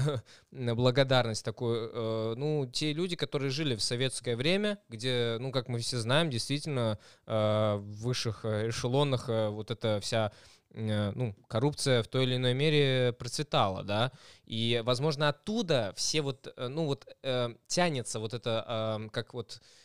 благодарность 0.51 1.45
такую, 1.45 1.89
э, 1.93 2.33
ну, 2.35 2.69
те 2.71 2.91
люди, 2.91 3.15
которые 3.15 3.49
жили 3.49 3.75
в 3.75 3.81
советское 3.81 4.35
время, 4.35 4.77
где, 4.89 5.37
ну, 5.39 5.51
как 5.51 5.69
мы 5.69 5.79
все 5.79 5.97
знаем, 5.97 6.29
действительно 6.29 6.99
э, 7.27 7.75
в 7.77 8.01
высших 8.03 8.43
э, 8.43 8.69
эшелонах 8.69 9.29
э, 9.29 9.47
вот 9.49 9.71
эта 9.71 10.01
вся 10.01 10.33
э, 10.71 11.11
ну, 11.15 11.33
коррупция 11.47 12.03
в 12.03 12.07
той 12.09 12.25
или 12.25 12.35
иной 12.35 12.53
мере 12.53 13.13
процветала, 13.13 13.83
да, 13.83 14.11
и, 14.45 14.81
возможно, 14.83 15.29
оттуда 15.29 15.93
все 15.95 16.21
вот, 16.21 16.53
э, 16.57 16.67
ну, 16.67 16.87
вот 16.87 17.07
э, 17.23 17.55
тянется 17.67 18.19
вот 18.19 18.33
это, 18.33 18.99
э, 19.01 19.09
как 19.11 19.33
вот 19.33 19.61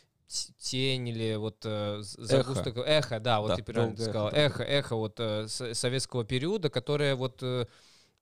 тень 0.57 1.09
или 1.09 1.35
вот 1.35 1.63
э, 1.65 1.99
загусток 2.01 2.77
эхо, 2.77 3.19
да, 3.19 3.41
вот 3.41 3.49
Да, 3.49 3.55
ты 3.55 3.63
правильно 3.63 3.95
долгое 3.95 4.09
сказал, 4.09 4.27
эхо, 4.29 4.35
да. 4.35 4.41
эхо, 4.41 4.63
эхо 4.63 4.95
вот 4.95 5.19
э, 5.19 5.47
советского 5.47 6.23
периода, 6.23 6.69
которое 6.69 7.15
вот, 7.15 7.41
э, 7.43 7.65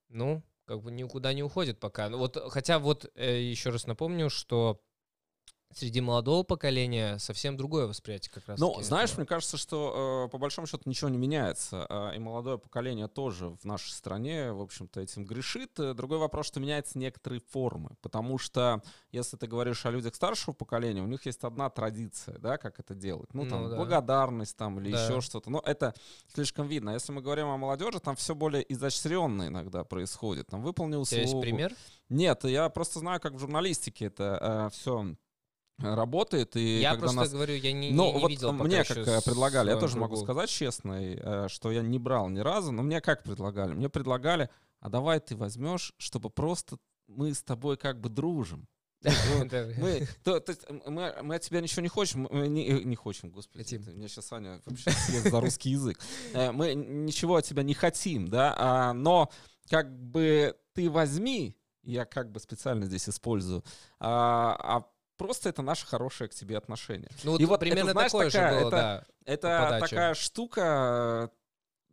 ну, 0.09 0.43
как 0.65 0.81
бы 0.81 0.91
никуда 0.91 1.33
не 1.33 1.43
уходит 1.43 1.79
пока. 1.79 2.09
Ну, 2.09 2.17
Вот, 2.17 2.37
хотя 2.51 2.79
вот 2.79 3.09
э, 3.15 3.41
еще 3.41 3.69
раз 3.69 3.87
напомню, 3.87 4.29
что 4.29 4.81
среди 5.71 6.01
молодого 6.01 6.43
поколения 6.43 7.17
совсем 7.19 7.55
другое 7.55 7.85
восприятие 7.87 8.31
как 8.33 8.47
раз. 8.47 8.59
Ну, 8.59 8.81
знаешь, 8.81 9.15
мне 9.17 9.25
кажется, 9.25 9.55
что 9.57 10.25
э, 10.25 10.31
по 10.31 10.37
большому 10.39 10.65
счету 10.67 10.89
ничего 10.89 11.09
не 11.09 11.17
меняется. 11.17 11.85
э, 11.87 12.15
и 12.15 12.19
молодое 12.19 12.57
поколение 12.57 13.07
тоже 13.07 13.49
в 13.49 13.63
нашей 13.65 13.91
стране, 13.91 14.51
в 14.51 14.61
общем-то, 14.61 14.99
этим 14.99 15.25
грешит. 15.25 15.79
Э, 15.79 15.93
Другой 15.93 16.17
вопрос, 16.17 16.47
что 16.47 16.59
меняются 16.59 16.97
некоторые 16.97 17.39
формы. 17.51 17.91
Потому 18.01 18.37
что, 18.39 18.81
если 19.11 19.37
ты 19.37 19.45
говоришь 19.47 19.85
о 19.85 19.91
людях 19.91 20.15
старшего 20.15 20.53
поколения, 20.55 21.01
у 21.03 21.07
них 21.07 21.25
есть 21.27 21.43
одна 21.43 21.69
традиция, 21.69 22.37
да, 22.39 22.57
как 22.57 22.79
это 22.79 22.95
делать. 22.95 23.33
Ну, 23.33 23.47
там, 23.47 23.63
Ну, 23.63 23.69
да. 23.69 23.75
благодарность 23.77 24.57
там 24.57 24.79
или 24.79 24.91
Да. 24.91 25.05
еще 25.05 25.21
что-то. 25.21 25.49
Но 25.51 25.61
это 25.65 25.93
слишком 26.33 26.67
видно. 26.67 26.89
Если 26.91 27.11
мы 27.11 27.21
говорим 27.21 27.47
о 27.47 27.57
молодежи, 27.57 27.99
там 27.99 28.15
все 28.15 28.33
более 28.33 28.65
изощренно 28.73 29.47
иногда 29.47 29.83
происходит. 29.83 30.47
Там 30.47 30.63
выполнил 30.63 31.01
У 31.01 31.05
тебя 31.05 31.19
есть 31.21 31.29
услугу. 31.29 31.43
пример? 31.43 31.73
Нет, 32.09 32.43
я 32.45 32.69
просто 32.69 32.99
знаю, 32.99 33.19
как 33.21 33.33
в 33.33 33.39
журналистике 33.39 34.05
это 34.05 34.69
все 34.73 35.15
работает. 35.81 36.55
И 36.55 36.79
я 36.79 36.95
просто 36.95 37.15
нас 37.17 37.31
говорю, 37.31 37.55
я 37.55 37.71
не, 37.71 37.91
ну, 37.91 38.05
не- 38.07 38.13
не 38.13 38.19
вот 38.21 38.29
видел 38.29 38.51
мне 38.53 38.83
как 38.83 38.97
э, 38.97 39.21
предлагали, 39.23 39.69
я 39.69 39.77
тоже 39.77 39.97
могу 39.97 40.15
сказать 40.17 40.49
честно, 40.49 40.93
э, 41.01 41.47
что 41.47 41.71
я 41.71 41.81
не 41.81 41.99
брал 41.99 42.29
ни 42.29 42.39
разу, 42.39 42.71
но 42.71 42.83
мне 42.83 43.01
как 43.01 43.23
предлагали? 43.23 43.73
Мне 43.73 43.89
предлагали, 43.89 44.49
а 44.79 44.89
давай 44.89 45.19
ты 45.19 45.35
возьмешь, 45.35 45.93
чтобы 45.97 46.29
просто 46.29 46.77
мы 47.07 47.33
с 47.33 47.41
тобой 47.41 47.77
как 47.77 47.99
бы 47.99 48.09
дружим. 48.09 48.67
Ну. 49.03 49.45
Мы, 49.77 50.05
то, 50.25 50.41
то 50.41 50.51
есть 50.51 50.65
мы, 50.85 51.15
мы 51.23 51.35
от 51.35 51.41
тебя 51.41 51.61
ничего 51.61 51.81
не 51.81 51.87
хотим, 51.87 52.27
мы 52.29 52.49
не, 52.49 52.67
э, 52.67 52.83
не 52.83 52.97
хотим, 52.97 53.29
господи, 53.29 53.63
Хотим. 53.63 53.81
это- 53.81 53.91
меня 53.93 54.09
сейчас 54.09 54.33
Аня 54.33 54.61
вообще 54.65 54.91
съест 54.91 55.29
за 55.29 55.39
русский 55.39 55.69
язык. 55.69 55.99
Мы 56.33 56.73
ничего 56.75 57.37
от 57.37 57.45
тебя 57.45 57.63
не 57.63 57.73
хотим, 57.73 58.27
да, 58.27 58.53
а, 58.57 58.93
но 58.93 59.29
как 59.69 59.89
бы 59.97 60.53
ты 60.73 60.89
возьми, 60.89 61.55
я 61.83 62.03
как 62.05 62.29
бы 62.31 62.41
специально 62.41 62.85
здесь 62.85 63.07
использую, 63.07 63.63
а, 63.99 64.57
а 64.59 64.85
просто 65.19 65.49
это 65.49 65.61
наше 65.61 65.85
хорошее 65.85 66.29
к 66.29 66.33
тебе 66.33 66.57
отношение. 66.57 67.09
Ну, 67.23 67.31
вот 67.33 67.41
И 67.41 67.45
вот 67.45 67.61
это, 67.61 67.69
примерно 67.69 67.91
знаешь, 67.91 68.11
такое 68.11 68.31
такая- 68.31 68.53
же 68.53 68.59
было, 68.59 68.67
это- 68.69 68.77
да. 68.77 69.05
Это 69.25 69.59
подача. 69.65 69.89
такая 69.89 70.13
штука. 70.15 70.61
э, 71.35 71.39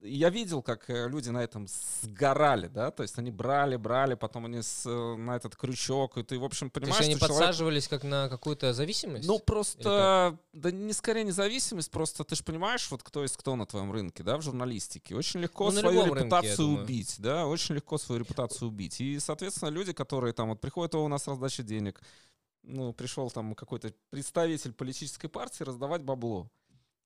Я 0.02 0.28
видел, 0.28 0.62
как 0.62 0.88
э, 0.90 1.08
люди 1.08 1.30
на 1.30 1.42
этом 1.42 1.66
сгорали, 2.02 2.68
да, 2.68 2.90
то 2.90 3.02
есть 3.02 3.18
они 3.18 3.30
брали, 3.30 3.76
брали, 3.76 4.14
потом 4.14 4.44
они 4.44 4.60
с, 4.62 4.84
э, 4.86 5.16
на 5.16 5.36
этот 5.36 5.56
крючок, 5.56 6.18
и 6.18 6.22
ты, 6.22 6.38
в 6.38 6.44
общем, 6.44 6.68
То 6.70 6.80
понимаешь, 6.80 6.98
есть 6.98 7.08
они 7.08 7.16
что 7.16 7.26
человек- 7.28 7.46
подсаживались 7.46 7.88
как 7.88 8.04
на 8.04 8.28
какую-то 8.28 8.72
зависимость? 8.74 9.26
Ну, 9.26 9.38
просто, 9.38 10.38
да 10.52 10.70
не 10.70 10.92
скорее 10.92 11.24
независимость, 11.24 11.90
просто 11.90 12.24
ты 12.24 12.36
же 12.36 12.44
понимаешь, 12.44 12.88
вот 12.90 13.02
кто 13.02 13.22
есть 13.22 13.36
кто 13.38 13.56
на 13.56 13.64
твоем 13.66 13.90
рынке, 13.90 14.22
да, 14.22 14.36
в 14.36 14.42
журналистике. 14.42 15.16
Очень 15.16 15.40
легко 15.40 15.70
Ну, 15.72 15.80
свою 15.80 16.02
рынке, 16.04 16.20
репутацию 16.20 16.56
думаю. 16.58 16.84
убить, 16.84 17.14
да, 17.18 17.46
очень 17.46 17.74
легко 17.74 17.96
свою 17.98 18.20
репутацию 18.20 18.68
убить. 18.68 19.00
И, 19.00 19.18
соответственно, 19.18 19.70
люди, 19.70 19.92
которые 19.94 20.34
там 20.34 20.50
вот 20.50 20.60
приходят, 20.60 20.94
о, 20.94 21.04
у 21.04 21.08
нас 21.08 21.26
раздача 21.26 21.62
денег, 21.62 22.00
ну, 22.66 22.92
пришел 22.92 23.30
там 23.30 23.54
какой-то 23.54 23.92
представитель 24.10 24.72
политической 24.72 25.28
партии 25.28 25.62
раздавать 25.62 26.02
бабло. 26.02 26.50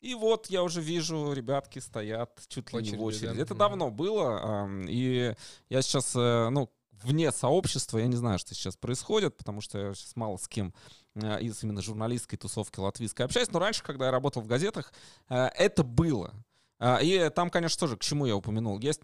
И 0.01 0.14
вот 0.14 0.46
я 0.46 0.62
уже 0.62 0.81
вижу, 0.81 1.33
ребятки 1.33 1.79
стоят 1.79 2.40
чуть 2.49 2.73
ли 2.73 2.83
не 2.83 2.96
в 2.96 3.03
Очереди, 3.03 3.25
очереди. 3.27 3.37
да? 3.37 3.42
Это 3.42 3.55
давно 3.55 3.90
было, 3.90 4.66
и 4.88 5.35
я 5.68 5.83
сейчас, 5.83 6.16
э, 6.16 6.49
ну, 6.49 6.70
вне 7.03 7.31
сообщества, 7.33 7.99
я 7.99 8.07
не 8.07 8.16
знаю, 8.16 8.38
что 8.38 8.55
сейчас 8.55 8.77
происходит, 8.77 9.37
потому 9.37 9.61
что 9.61 9.79
я 9.79 9.94
сейчас 9.94 10.16
мало 10.16 10.38
с 10.38 10.49
кем 10.49 10.75
э, 11.14 11.42
из 11.42 11.62
именно 11.62 11.83
журналистской 11.83 12.38
тусовки 12.38 12.81
латвийской 12.81 13.23
общаюсь. 13.23 13.51
Но 13.51 13.59
раньше, 13.59 13.83
когда 13.83 14.07
я 14.07 14.11
работал 14.11 14.40
в 14.42 14.46
газетах, 14.46 14.92
э, 15.29 15.46
это 15.55 15.83
было. 15.83 16.33
А, 16.79 16.99
И 17.03 17.29
там, 17.31 17.51
конечно, 17.51 17.79
тоже, 17.79 17.96
к 17.99 18.01
чему 18.01 18.25
я 18.25 18.37
упомянул, 18.37 18.79
есть 18.79 19.01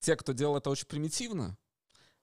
те, 0.00 0.16
кто 0.16 0.32
делал 0.32 0.56
это 0.56 0.68
очень 0.68 0.86
примитивно, 0.86 1.56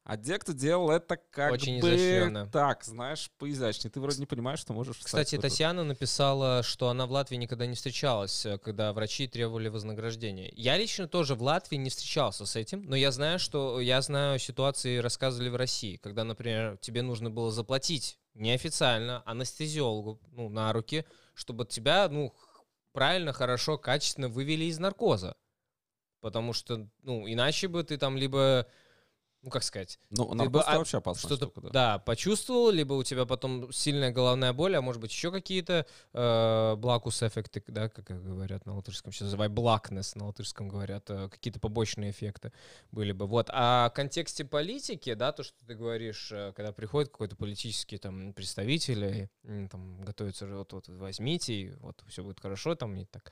а 0.08 0.16
те, 0.16 0.40
кто 0.40 0.54
делал 0.54 0.90
это 0.90 1.18
как 1.18 1.52
Очень 1.52 1.82
бы 1.82 1.90
изощренно. 1.90 2.48
так, 2.48 2.86
знаешь, 2.86 3.30
поизящнее. 3.38 3.92
Ты 3.92 4.00
вроде 4.00 4.20
не 4.22 4.26
понимаешь, 4.26 4.60
что 4.60 4.72
можешь 4.72 5.00
Кстати, 5.04 5.38
Татьяна 5.38 5.84
написала, 5.84 6.64
что 6.64 6.88
она 6.88 7.06
в 7.06 7.12
Латвии 7.12 7.36
никогда 7.36 7.66
не 7.66 7.76
встречалась, 7.76 8.46
э, 8.46 8.58
когда 8.58 8.94
врачи 8.94 9.28
требовали 9.28 9.68
вознаграждения. 9.68 10.50
Я 10.56 10.78
лично 10.78 11.10
тоже 11.10 11.36
в 11.36 11.44
Латвии 11.44 11.76
не 11.76 11.90
встречался 11.90 12.46
с 12.46 12.56
этим, 12.56 12.84
но 12.84 12.96
я 12.96 13.12
знаю, 13.12 13.38
что 13.38 13.82
я 13.82 14.02
знаю 14.02 14.40
ситуации, 14.40 15.00
рассказывали 15.00 15.50
в 15.50 15.58
России, 15.58 15.98
когда, 15.98 16.24
например, 16.24 16.78
тебе 16.78 17.02
нужно 17.02 17.30
было 17.30 17.52
заплатить 17.52 18.18
неофициально 18.34 19.24
анестезиологу 19.26 20.22
ну, 20.32 20.48
на 20.48 20.72
руки, 20.72 21.04
чтобы 21.34 21.66
тебя 21.66 22.08
ну, 22.08 22.34
правильно, 22.94 23.34
хорошо, 23.34 23.78
качественно 23.78 24.30
вывели 24.30 24.64
из 24.64 24.80
наркоза. 24.80 25.36
Потому 26.22 26.54
что, 26.54 26.88
ну, 27.04 27.28
иначе 27.28 27.68
бы 27.68 27.84
ты 27.84 27.98
там 27.98 28.16
либо 28.16 28.68
ну 29.48 29.52
как 29.52 29.64
сказать, 29.64 29.98
Ну, 30.10 30.26
бы, 30.26 30.60
это 30.60 30.70
а, 30.70 30.78
вообще 30.78 31.00
что-то, 31.00 31.36
штука, 31.38 31.62
да. 31.62 31.70
да, 31.70 32.00
почувствовал, 32.00 32.70
либо 32.70 32.96
у 32.96 33.04
тебя 33.04 33.26
потом 33.26 33.72
сильная 33.72 34.12
головная 34.12 34.52
боль, 34.52 34.76
а 34.76 34.82
может 34.82 35.02
быть 35.02 35.10
еще 35.10 35.32
какие-то 35.32 35.86
э, 36.12 36.76
блакус 36.76 37.24
эффекты, 37.24 37.64
да, 37.68 37.88
как 37.88 38.06
говорят 38.22 38.66
на 38.66 38.76
латышском, 38.76 39.14
сейчас 39.14 39.28
называй 39.28 39.48
blackness 39.48 40.18
на 40.18 40.26
латышском 40.26 40.68
говорят, 40.68 41.10
э, 41.10 41.30
какие-то 41.30 41.62
побочные 41.62 42.12
эффекты 42.12 42.52
были 42.92 43.14
бы. 43.14 43.26
Вот, 43.26 43.50
а 43.54 43.90
в 43.90 43.94
контексте 43.94 44.44
политики, 44.44 45.14
да, 45.14 45.32
то, 45.32 45.44
что 45.44 45.56
ты 45.66 45.76
говоришь, 45.76 46.30
э, 46.34 46.52
когда 46.54 46.74
приходит 46.74 47.10
какой-то 47.10 47.38
политический 47.38 47.98
там 47.98 48.34
представитель, 48.34 49.30
и, 49.46 49.68
там 49.70 50.02
готовится, 50.02 50.46
вот, 50.46 50.74
вот 50.74 50.90
возьмите, 50.90 51.54
и 51.54 51.70
вот 51.80 52.04
все 52.10 52.22
будет 52.22 52.42
хорошо, 52.42 52.76
там 52.76 52.98
и 52.98 53.06
так. 53.06 53.32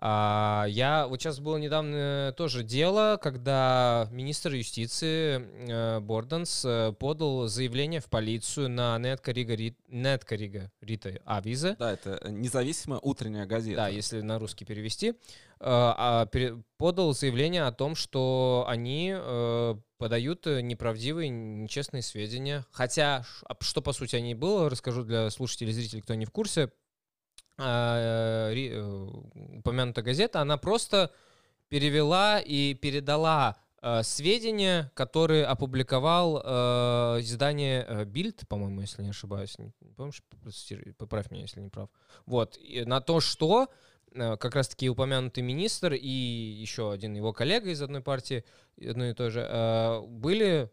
А, 0.00 0.66
я 0.68 1.08
вот 1.08 1.20
сейчас 1.20 1.40
было 1.40 1.56
недавно 1.56 2.32
тоже 2.36 2.62
дело, 2.62 3.18
когда 3.20 4.08
министр 4.12 4.54
юстиции 4.54 5.44
э, 5.68 5.98
Борданс 5.98 6.64
э, 6.64 6.92
подал 6.92 7.48
заявление 7.48 8.00
в 8.00 8.06
полицию 8.06 8.70
на 8.70 8.96
Нетка 8.98 9.32
Рига, 9.32 9.54
Ри- 9.56 9.76
Нетка 9.88 10.36
Рига 10.36 10.70
Рита 10.80 11.18
Авиза. 11.24 11.74
Да, 11.80 11.92
это 11.92 12.20
независимая 12.30 13.00
утренняя 13.00 13.44
газета. 13.46 13.76
Да, 13.78 13.88
если 13.88 14.20
на 14.20 14.38
русский 14.38 14.64
перевести, 14.64 15.08
э, 15.08 15.14
а, 15.60 16.26
пере- 16.26 16.62
подал 16.76 17.12
заявление 17.12 17.64
о 17.64 17.72
том, 17.72 17.96
что 17.96 18.64
они 18.68 19.12
э, 19.16 19.74
подают 19.98 20.46
э, 20.46 20.60
неправдивые, 20.60 21.28
нечестные 21.28 22.02
сведения. 22.02 22.64
Хотя, 22.70 23.24
а 23.48 23.56
что 23.60 23.82
по 23.82 23.92
сути 23.92 24.14
они 24.14 24.36
было, 24.36 24.70
расскажу 24.70 25.02
для 25.02 25.28
слушателей 25.30 25.72
и 25.72 25.74
зрителей, 25.74 26.02
кто 26.02 26.14
не 26.14 26.24
в 26.24 26.30
курсе. 26.30 26.70
А, 27.58 28.52
ри- 28.52 28.70
э, 28.72 29.08
упомянутая 29.58 30.04
газета, 30.04 30.40
она 30.40 30.56
просто 30.58 31.10
перевела 31.68 32.38
и 32.38 32.74
передала 32.74 33.56
э, 33.82 34.02
сведения, 34.04 34.92
которые 34.94 35.44
опубликовал 35.44 36.40
э, 36.42 37.20
издание 37.20 37.84
э, 37.86 38.04
Bild, 38.04 38.46
по-моему, 38.46 38.80
если 38.82 39.02
не 39.02 39.10
ошибаюсь. 39.10 39.58
Не, 39.58 39.72
не 39.80 39.92
помнишь, 39.92 40.22
поправь 40.96 41.30
меня, 41.30 41.42
если 41.42 41.60
не 41.60 41.68
прав. 41.68 41.88
Вот, 42.26 42.56
и 42.58 42.84
на 42.84 43.00
то, 43.00 43.20
что 43.20 43.68
э, 44.12 44.36
как 44.36 44.54
раз-таки 44.54 44.88
упомянутый 44.88 45.42
министр 45.42 45.94
и 45.94 46.08
еще 46.08 46.92
один 46.92 47.14
его 47.14 47.32
коллега 47.32 47.70
из 47.70 47.82
одной 47.82 48.02
партии, 48.02 48.44
одной 48.80 49.10
и 49.10 49.14
той 49.14 49.30
же, 49.30 49.46
э, 49.48 50.00
были 50.06 50.70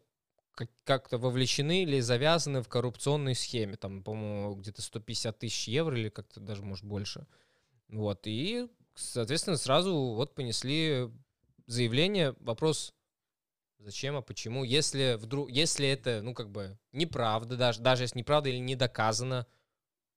как-то 0.83 1.17
вовлечены 1.17 1.83
или 1.83 1.99
завязаны 1.99 2.61
в 2.61 2.67
коррупционной 2.67 3.35
схеме. 3.35 3.75
Там, 3.75 4.03
по-моему, 4.03 4.55
где-то 4.55 4.81
150 4.81 5.39
тысяч 5.39 5.67
евро 5.67 5.97
или 5.97 6.09
как-то 6.09 6.39
даже, 6.39 6.63
может, 6.63 6.85
больше. 6.85 7.27
Вот, 7.87 8.21
и, 8.25 8.67
соответственно, 8.95 9.57
сразу 9.57 9.95
вот 9.95 10.33
понесли 10.33 11.09
заявление. 11.67 12.35
Вопрос, 12.39 12.93
зачем, 13.79 14.15
а 14.15 14.21
почему? 14.21 14.63
Если 14.63 15.17
вдруг, 15.19 15.49
если 15.51 15.87
это, 15.87 16.21
ну, 16.21 16.33
как 16.33 16.49
бы, 16.49 16.77
неправда, 16.91 17.57
даже, 17.57 17.81
даже 17.81 18.03
если 18.03 18.19
неправда 18.19 18.49
или 18.49 18.57
не 18.57 18.75
доказано, 18.75 19.45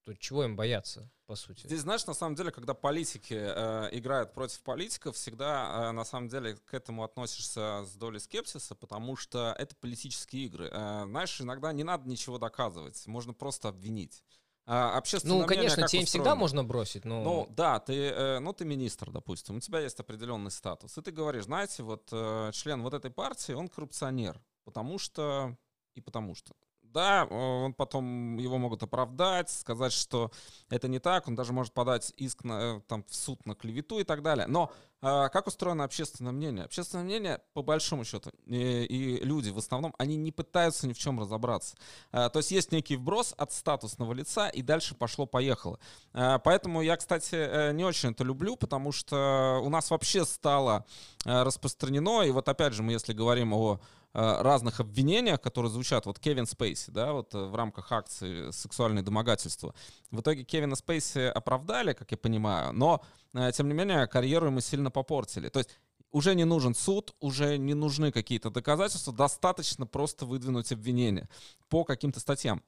то 0.08 0.16
чего 0.16 0.44
им 0.44 0.56
бояться, 0.56 1.10
по 1.26 1.36
сути? 1.36 1.66
Здесь, 1.66 1.80
знаешь, 1.80 2.06
на 2.06 2.14
самом 2.14 2.34
деле, 2.34 2.50
когда 2.50 2.72
политики 2.72 3.34
э, 3.34 3.88
играют 3.92 4.32
против 4.32 4.62
политиков, 4.62 5.16
всегда, 5.16 5.88
э, 5.88 5.92
на 5.92 6.04
самом 6.04 6.28
деле, 6.28 6.56
к 6.56 6.72
этому 6.72 7.04
относишься 7.04 7.84
с 7.84 7.94
долей 7.94 8.18
скепсиса, 8.18 8.74
потому 8.74 9.16
что 9.16 9.54
это 9.58 9.76
политические 9.76 10.46
игры. 10.46 10.70
Э, 10.72 11.04
знаешь, 11.04 11.38
иногда 11.40 11.72
не 11.72 11.84
надо 11.84 12.08
ничего 12.08 12.38
доказывать, 12.38 13.06
можно 13.06 13.34
просто 13.34 13.68
обвинить. 13.68 14.24
А 14.64 14.96
общественное 14.96 15.40
Ну, 15.40 15.46
мнение 15.46 15.68
конечно, 15.68 15.88
тебе 15.88 16.06
всегда 16.06 16.34
можно 16.34 16.64
бросить, 16.64 17.04
но... 17.04 17.22
Ну, 17.22 17.46
да, 17.50 17.78
ты, 17.80 17.94
э, 17.94 18.38
ну, 18.38 18.54
ты 18.54 18.64
министр, 18.64 19.10
допустим, 19.10 19.56
у 19.56 19.60
тебя 19.60 19.80
есть 19.80 20.00
определенный 20.00 20.50
статус, 20.50 20.96
и 20.96 21.02
ты 21.02 21.10
говоришь, 21.10 21.44
знаете, 21.44 21.82
вот 21.82 22.08
э, 22.12 22.50
член 22.54 22.82
вот 22.82 22.94
этой 22.94 23.10
партии, 23.10 23.52
он 23.52 23.68
коррупционер, 23.68 24.40
потому 24.64 24.98
что 24.98 25.54
и 25.94 26.00
потому 26.00 26.34
что. 26.34 26.54
Да, 26.98 27.28
э, 27.30 27.34
он 27.34 27.74
потом 27.74 28.38
его 28.38 28.58
могут 28.58 28.82
оправдать, 28.82 29.50
сказать, 29.50 29.92
что 29.92 30.32
это 30.68 30.88
не 30.88 30.98
так, 30.98 31.28
он 31.28 31.36
даже 31.36 31.52
может 31.52 31.72
подать 31.72 32.12
иск 32.16 32.42
на, 32.42 32.78
э, 32.78 32.80
там, 32.88 33.04
в 33.04 33.14
суд 33.14 33.46
на 33.46 33.54
клевету 33.54 34.00
и 34.00 34.04
так 34.04 34.20
далее. 34.20 34.48
Но 34.48 34.72
э, 35.00 35.28
как 35.32 35.46
устроено 35.46 35.84
общественное 35.84 36.32
мнение? 36.32 36.64
Общественное 36.64 37.04
мнение, 37.04 37.40
по 37.52 37.62
большому 37.62 38.04
счету, 38.04 38.32
и, 38.46 38.82
и 38.82 39.24
люди 39.24 39.50
в 39.50 39.58
основном, 39.58 39.94
они 39.96 40.16
не 40.16 40.32
пытаются 40.32 40.88
ни 40.88 40.92
в 40.92 40.98
чем 40.98 41.20
разобраться. 41.20 41.76
Э, 42.10 42.30
то 42.32 42.40
есть 42.40 42.50
есть 42.50 42.72
некий 42.72 42.96
вброс 42.96 43.32
от 43.38 43.52
статусного 43.52 44.12
лица, 44.12 44.48
и 44.48 44.62
дальше 44.62 44.96
пошло-поехало. 44.96 45.78
Э, 46.14 46.40
Поэтому 46.42 46.82
я, 46.82 46.96
кстати, 46.96 47.36
э, 47.36 47.72
не 47.74 47.84
очень 47.84 48.10
это 48.10 48.24
люблю, 48.24 48.56
потому 48.56 48.90
что 48.90 49.60
у 49.62 49.68
нас 49.68 49.90
вообще 49.92 50.24
стало 50.24 50.84
э, 51.24 51.42
распространено, 51.44 52.22
и 52.22 52.32
вот 52.32 52.48
опять 52.48 52.72
же 52.72 52.82
мы, 52.82 52.90
если 52.90 53.12
говорим 53.12 53.52
о 53.52 53.78
э, 53.78 53.78
разных 54.18 54.80
обвинениях, 54.80 55.40
которые 55.40 55.70
звучат, 55.70 56.06
вот 56.06 56.18
Кевин 56.18 56.46
Спейси, 56.46 56.90
да, 56.90 57.12
вот 57.12 57.34
э, 57.34 57.38
в 57.38 57.54
рамках 57.54 57.92
акции 57.92 58.50
сексуальное 58.50 59.02
домогательство. 59.02 59.74
В 60.10 60.20
итоге 60.20 60.44
Кевина 60.44 60.76
Спейси 60.76 61.26
оправдали, 61.26 61.92
как 61.92 62.10
я 62.10 62.16
понимаю, 62.16 62.72
но, 62.72 63.02
э, 63.34 63.50
тем 63.52 63.68
не 63.68 63.74
менее, 63.74 64.06
карьеру 64.06 64.46
ему 64.46 64.60
сильно 64.60 64.90
попортили. 64.90 65.48
То 65.48 65.60
есть 65.60 65.70
уже 66.10 66.34
не 66.34 66.44
нужен 66.44 66.74
суд, 66.74 67.14
уже 67.20 67.58
не 67.58 67.74
нужны 67.74 68.12
какие-то 68.12 68.50
доказательства, 68.50 69.12
достаточно 69.12 69.86
просто 69.86 70.26
выдвинуть 70.26 70.72
обвинение 70.72 71.28
по 71.68 71.84
каким-то 71.84 72.18
статьям. 72.20 72.62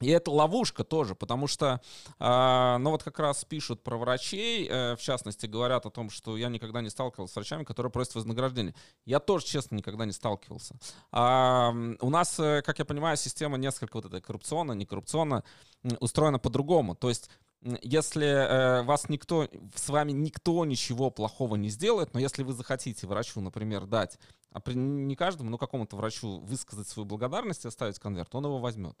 И 0.00 0.08
это 0.08 0.30
ловушка 0.32 0.82
тоже, 0.82 1.14
потому 1.14 1.46
что, 1.46 1.80
э, 2.18 2.76
ну 2.78 2.90
вот 2.90 3.04
как 3.04 3.18
раз 3.20 3.44
пишут 3.44 3.82
про 3.84 3.96
врачей, 3.96 4.66
э, 4.68 4.96
в 4.96 5.00
частности 5.00 5.46
говорят 5.46 5.86
о 5.86 5.90
том, 5.90 6.10
что 6.10 6.36
я 6.36 6.48
никогда 6.48 6.80
не 6.80 6.90
сталкивался 6.90 7.32
с 7.32 7.36
врачами, 7.36 7.62
которые 7.62 7.92
просят 7.92 8.16
вознаграждение. 8.16 8.74
Я 9.06 9.20
тоже, 9.20 9.46
честно, 9.46 9.76
никогда 9.76 10.04
не 10.04 10.12
сталкивался. 10.12 10.74
М, 11.12 11.96
у 12.00 12.10
нас, 12.10 12.38
э, 12.40 12.62
как 12.62 12.80
я 12.80 12.84
понимаю, 12.84 13.16
система 13.16 13.56
несколько 13.56 13.96
вот 13.96 14.06
эта 14.06 14.20
коррупционная, 14.20 14.74
не 14.74 14.84
коррупционная, 14.84 15.44
м, 15.84 15.96
устроена 16.00 16.40
по-другому. 16.40 16.96
То 16.96 17.08
есть 17.08 17.30
если 17.82 18.26
э, 18.26 18.82
вас 18.82 19.08
никто, 19.08 19.48
с 19.74 19.88
вами 19.88 20.12
никто 20.12 20.64
ничего 20.64 21.10
плохого 21.10 21.56
не 21.56 21.70
сделает, 21.70 22.12
но 22.12 22.20
если 22.20 22.42
вы 22.42 22.52
захотите 22.52 23.06
врачу, 23.06 23.40
например, 23.40 23.86
дать, 23.86 24.18
а 24.52 24.60
при- 24.60 24.74
не 24.74 25.16
каждому, 25.16 25.50
но 25.50 25.56
какому-то 25.56 25.96
врачу 25.96 26.40
высказать 26.40 26.88
свою 26.88 27.06
благодарность 27.06 27.64
и 27.64 27.68
оставить 27.68 27.98
конверт, 27.98 28.34
он 28.34 28.44
его 28.44 28.58
возьмет. 28.58 28.96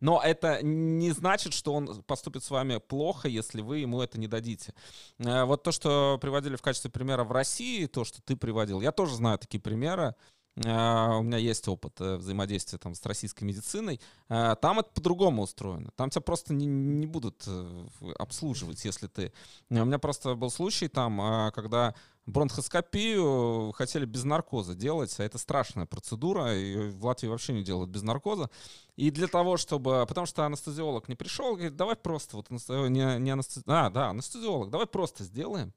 Но 0.00 0.20
это 0.22 0.62
не 0.62 1.10
значит, 1.10 1.54
что 1.54 1.72
он 1.72 2.02
поступит 2.02 2.44
с 2.44 2.50
вами 2.50 2.78
плохо, 2.78 3.28
если 3.28 3.62
вы 3.62 3.78
ему 3.78 4.02
это 4.02 4.18
не 4.20 4.28
дадите. 4.28 4.74
Э, 5.18 5.44
Вот 5.44 5.62
то, 5.62 5.72
что 5.72 6.18
приводили 6.20 6.56
в 6.56 6.62
качестве 6.62 6.90
примера 6.90 7.24
в 7.24 7.32
России, 7.32 7.86
то, 7.86 8.04
что 8.04 8.20
ты 8.22 8.36
приводил, 8.36 8.80
я 8.80 8.92
тоже 8.92 9.16
знаю 9.16 9.38
такие 9.38 9.60
примеры. 9.60 10.14
Э, 10.64 11.16
У 11.18 11.22
меня 11.22 11.36
есть 11.38 11.68
опыт 11.68 12.00
э, 12.00 12.16
взаимодействия 12.16 12.78
там, 12.78 12.94
с 12.94 13.04
российской 13.04 13.44
медициной. 13.44 14.00
Э, 14.28 14.56
Там 14.60 14.78
это 14.78 14.90
по-другому 14.90 15.42
устроено. 15.42 15.90
Там 15.96 16.10
тебя 16.10 16.22
просто 16.22 16.54
не, 16.54 16.66
не 16.66 17.06
будут 17.06 17.44
э, 17.46 17.86
обслуживать, 18.18 18.84
если 18.84 19.06
ты... 19.06 19.32
У 19.68 19.74
меня 19.84 19.98
просто 19.98 20.34
был 20.34 20.50
случай 20.50 20.88
там, 20.88 21.20
э, 21.20 21.50
когда 21.52 21.94
бронхоскопию 22.26 23.72
хотели 23.72 24.04
без 24.04 24.24
наркоза 24.24 24.74
делать, 24.74 25.14
а 25.20 25.24
это 25.24 25.38
страшная 25.38 25.86
процедура, 25.86 26.56
и 26.56 26.88
в 26.90 27.04
Латвии 27.04 27.28
вообще 27.28 27.52
не 27.52 27.62
делают 27.62 27.90
без 27.90 28.02
наркоза. 28.02 28.50
И 28.96 29.10
для 29.10 29.28
того, 29.28 29.56
чтобы... 29.58 30.04
Потому 30.08 30.26
что 30.26 30.44
анестезиолог 30.44 31.08
не 31.08 31.14
пришел, 31.16 31.54
говорит, 31.54 31.76
давай 31.76 31.96
просто... 31.96 32.36
Вот, 32.36 32.48
э, 32.50 32.88
не, 32.88 33.18
не 33.20 33.30
анесте- 33.30 33.62
А, 33.66 33.90
да, 33.90 34.08
анестезиолог, 34.08 34.70
давай 34.70 34.86
просто 34.86 35.22
сделаем, 35.24 35.72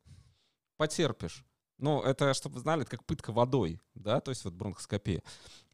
потерпишь. 0.77 1.43
Ну, 1.79 2.01
это, 2.01 2.33
чтобы 2.33 2.55
вы 2.55 2.61
знали, 2.61 2.81
это 2.81 2.91
как 2.91 3.05
пытка 3.05 3.31
водой, 3.31 3.81
да, 3.95 4.19
то 4.19 4.29
есть 4.29 4.45
вот 4.45 4.53
бронхоскопия. 4.53 5.23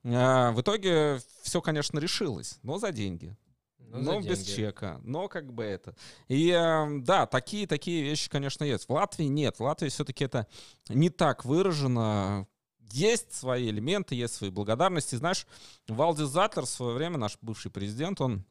А, 0.04 0.52
в 0.52 0.62
итоге 0.62 1.20
все, 1.42 1.62
конечно, 1.62 2.00
решилось, 2.00 2.60
но 2.64 2.78
за 2.78 2.92
деньги. 2.92 3.36
Ну, 3.80 4.02
но 4.02 4.22
за 4.22 4.30
без 4.30 4.44
деньги. 4.44 4.58
чека, 4.58 5.00
но 5.04 5.28
как 5.28 5.54
бы 5.54 5.64
это. 5.64 5.96
И 6.28 6.50
э, 6.50 7.00
да, 7.02 7.26
такие, 7.26 7.68
такие 7.68 8.04
вещи, 8.04 8.30
конечно, 8.30 8.64
есть. 8.64 8.88
В 8.88 8.94
Латвии 8.94 9.26
нет. 9.26 9.58
В 9.58 9.64
Латвии 9.64 9.90
все-таки 9.90 10.26
это 10.26 10.48
не 10.90 11.10
так 11.10 11.46
выражено. 11.46 12.48
Есть 12.92 13.34
свои 13.34 13.70
элементы, 13.70 14.16
есть 14.16 14.36
свои 14.36 14.50
благодарности. 14.50 15.16
Знаешь, 15.16 15.48
Валдис 15.88 16.28
Затлер 16.28 16.66
в 16.66 16.70
свое 16.70 16.96
время, 16.96 17.18
наш 17.18 17.38
бывший 17.42 17.72
президент, 17.72 18.22
он 18.22 18.46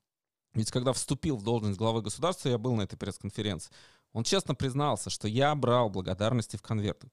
ведь 0.55 0.71
когда 0.71 0.93
вступил 0.93 1.37
в 1.37 1.43
должность 1.43 1.79
главы 1.79 2.01
государства, 2.01 2.49
я 2.49 2.59
был 2.59 2.75
на 2.75 2.83
этой 2.83 2.97
пресс-конференции, 2.97 3.73
он 4.15 4.23
честно 4.23 4.55
признался, 4.55 5.11
что 5.11 5.27
я 5.27 5.53
брал 5.57 5.91
благодарности 5.91 6.57
в 6.57 6.63
конвертах. 6.63 7.11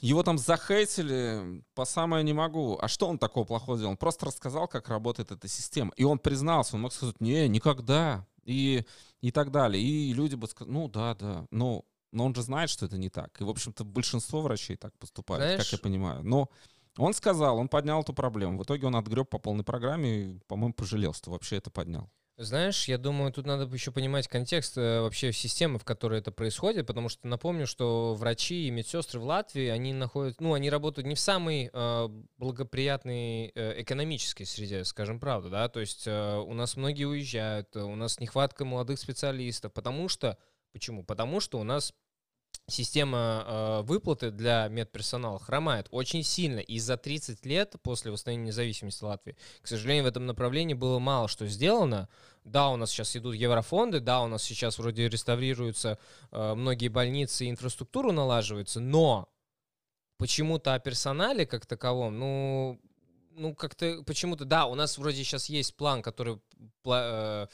Его 0.00 0.22
там 0.22 0.36
захейтили 0.36 1.64
по 1.74 1.86
самое 1.86 2.22
не 2.22 2.34
могу. 2.34 2.78
А 2.78 2.88
что 2.88 3.08
он 3.08 3.18
такого 3.18 3.44
плохого 3.46 3.78
сделал? 3.78 3.92
Он 3.92 3.96
просто 3.96 4.26
рассказал, 4.26 4.68
как 4.68 4.90
работает 4.90 5.32
эта 5.32 5.48
система. 5.48 5.92
И 5.96 6.04
он 6.04 6.18
признался, 6.18 6.76
он 6.76 6.82
мог 6.82 6.92
сказать, 6.92 7.20
не, 7.22 7.48
никогда. 7.48 8.26
И, 8.44 8.84
и 9.22 9.32
так 9.32 9.50
далее. 9.50 9.82
И 9.82 10.12
люди 10.12 10.34
бы 10.34 10.46
сказали, 10.46 10.74
ну 10.74 10.88
да, 10.88 11.14
да. 11.14 11.46
Но, 11.50 11.86
но 12.12 12.26
он 12.26 12.34
же 12.34 12.42
знает, 12.42 12.68
что 12.68 12.84
это 12.84 12.98
не 12.98 13.08
так. 13.08 13.40
И, 13.40 13.44
в 13.44 13.48
общем-то, 13.48 13.84
большинство 13.84 14.42
врачей 14.42 14.76
так 14.76 14.96
поступают, 14.98 15.42
как 15.42 15.52
Знаешь- 15.54 15.72
я 15.72 15.78
понимаю. 15.78 16.22
Но 16.22 16.50
он 16.98 17.14
сказал, 17.14 17.56
он 17.56 17.68
поднял 17.68 18.02
эту 18.02 18.12
проблему. 18.12 18.58
В 18.58 18.62
итоге 18.64 18.86
он 18.86 18.96
отгреб 18.96 19.30
по 19.30 19.38
полной 19.38 19.64
программе 19.64 20.22
и, 20.22 20.38
по-моему, 20.48 20.74
пожалел, 20.74 21.14
что 21.14 21.30
вообще 21.30 21.56
это 21.56 21.70
поднял. 21.70 22.10
Знаешь, 22.38 22.86
я 22.86 22.98
думаю, 22.98 23.32
тут 23.32 23.46
надо 23.46 23.64
еще 23.74 23.90
понимать 23.92 24.28
контекст 24.28 24.76
э, 24.76 25.00
вообще 25.00 25.32
системы, 25.32 25.78
в 25.78 25.84
которой 25.84 26.18
это 26.18 26.30
происходит, 26.30 26.86
потому 26.86 27.08
что 27.08 27.26
напомню, 27.26 27.66
что 27.66 28.14
врачи 28.14 28.68
и 28.68 28.70
медсестры 28.70 29.20
в 29.20 29.24
Латвии, 29.24 29.68
они 29.68 29.94
находят, 29.94 30.38
ну, 30.38 30.52
они 30.52 30.68
работают 30.68 31.06
не 31.06 31.14
в 31.14 31.18
самой 31.18 31.70
э, 31.72 32.08
благоприятной 32.36 33.52
э, 33.54 33.80
экономической 33.80 34.44
среде, 34.44 34.84
скажем 34.84 35.18
правду, 35.18 35.48
да, 35.48 35.70
то 35.70 35.80
есть 35.80 36.06
э, 36.06 36.36
у 36.36 36.52
нас 36.52 36.76
многие 36.76 37.04
уезжают, 37.04 37.74
э, 37.74 37.80
у 37.80 37.96
нас 37.96 38.20
нехватка 38.20 38.66
молодых 38.66 38.98
специалистов, 38.98 39.72
потому 39.72 40.10
что, 40.10 40.36
почему? 40.72 41.04
Потому 41.04 41.40
что 41.40 41.58
у 41.58 41.64
нас 41.64 41.94
система 42.68 43.44
э, 43.46 43.82
выплаты 43.82 44.30
для 44.30 44.68
медперсонала 44.68 45.38
хромает 45.38 45.86
очень 45.90 46.22
сильно. 46.22 46.58
И 46.58 46.78
за 46.78 46.96
30 46.96 47.44
лет 47.46 47.74
после 47.82 48.10
восстановления 48.10 48.48
независимости 48.48 49.04
Латвии, 49.04 49.36
к 49.62 49.66
сожалению, 49.66 50.04
в 50.04 50.08
этом 50.08 50.26
направлении 50.26 50.74
было 50.74 50.98
мало 50.98 51.28
что 51.28 51.46
сделано. 51.46 52.08
Да, 52.44 52.68
у 52.68 52.76
нас 52.76 52.90
сейчас 52.90 53.16
идут 53.16 53.34
еврофонды, 53.34 54.00
да, 54.00 54.22
у 54.22 54.28
нас 54.28 54.42
сейчас 54.42 54.78
вроде 54.78 55.08
реставрируются 55.08 55.98
э, 56.30 56.54
многие 56.54 56.88
больницы, 56.88 57.48
инфраструктуру 57.48 58.12
налаживается, 58.12 58.80
но 58.80 59.28
почему-то 60.18 60.74
о 60.74 60.78
персонале 60.78 61.46
как 61.46 61.66
таковом, 61.66 62.18
ну, 62.18 62.80
ну 63.32 63.54
как-то 63.54 64.02
почему-то, 64.04 64.44
да, 64.44 64.66
у 64.66 64.74
нас 64.74 64.96
вроде 64.98 65.24
сейчас 65.24 65.48
есть 65.48 65.76
план, 65.76 66.02
который 66.02 66.40
в 66.84 67.48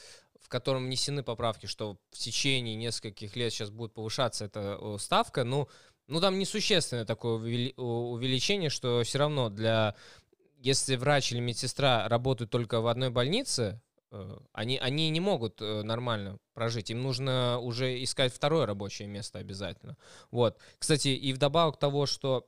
котором 0.53 0.85
внесены 0.85 1.23
поправки, 1.23 1.65
что 1.65 1.97
в 2.11 2.17
течение 2.19 2.75
нескольких 2.75 3.35
лет 3.35 3.51
сейчас 3.51 3.71
будет 3.71 3.93
повышаться 3.95 4.45
эта 4.45 4.97
ставка, 4.99 5.43
ну, 5.43 5.67
ну 6.07 6.21
там 6.21 6.37
несущественное 6.37 7.05
такое 7.05 7.33
увеличение, 7.75 8.69
что 8.69 9.01
все 9.03 9.17
равно 9.17 9.49
для... 9.49 9.95
Если 10.59 10.95
врач 10.95 11.31
или 11.31 11.39
медсестра 11.39 12.07
работают 12.07 12.51
только 12.51 12.81
в 12.81 12.87
одной 12.87 13.09
больнице, 13.09 13.81
э, 14.11 14.37
они, 14.53 14.77
они 14.77 15.09
не 15.09 15.19
могут 15.19 15.59
э, 15.59 15.81
нормально 15.81 16.37
прожить. 16.53 16.91
Им 16.91 17.01
нужно 17.01 17.57
уже 17.59 18.01
искать 18.03 18.31
второе 18.31 18.67
рабочее 18.67 19.07
место 19.07 19.39
обязательно. 19.39 19.97
Вот. 20.29 20.57
Кстати, 20.77 21.07
и 21.07 21.33
вдобавок 21.33 21.79
того, 21.79 22.05
что 22.05 22.47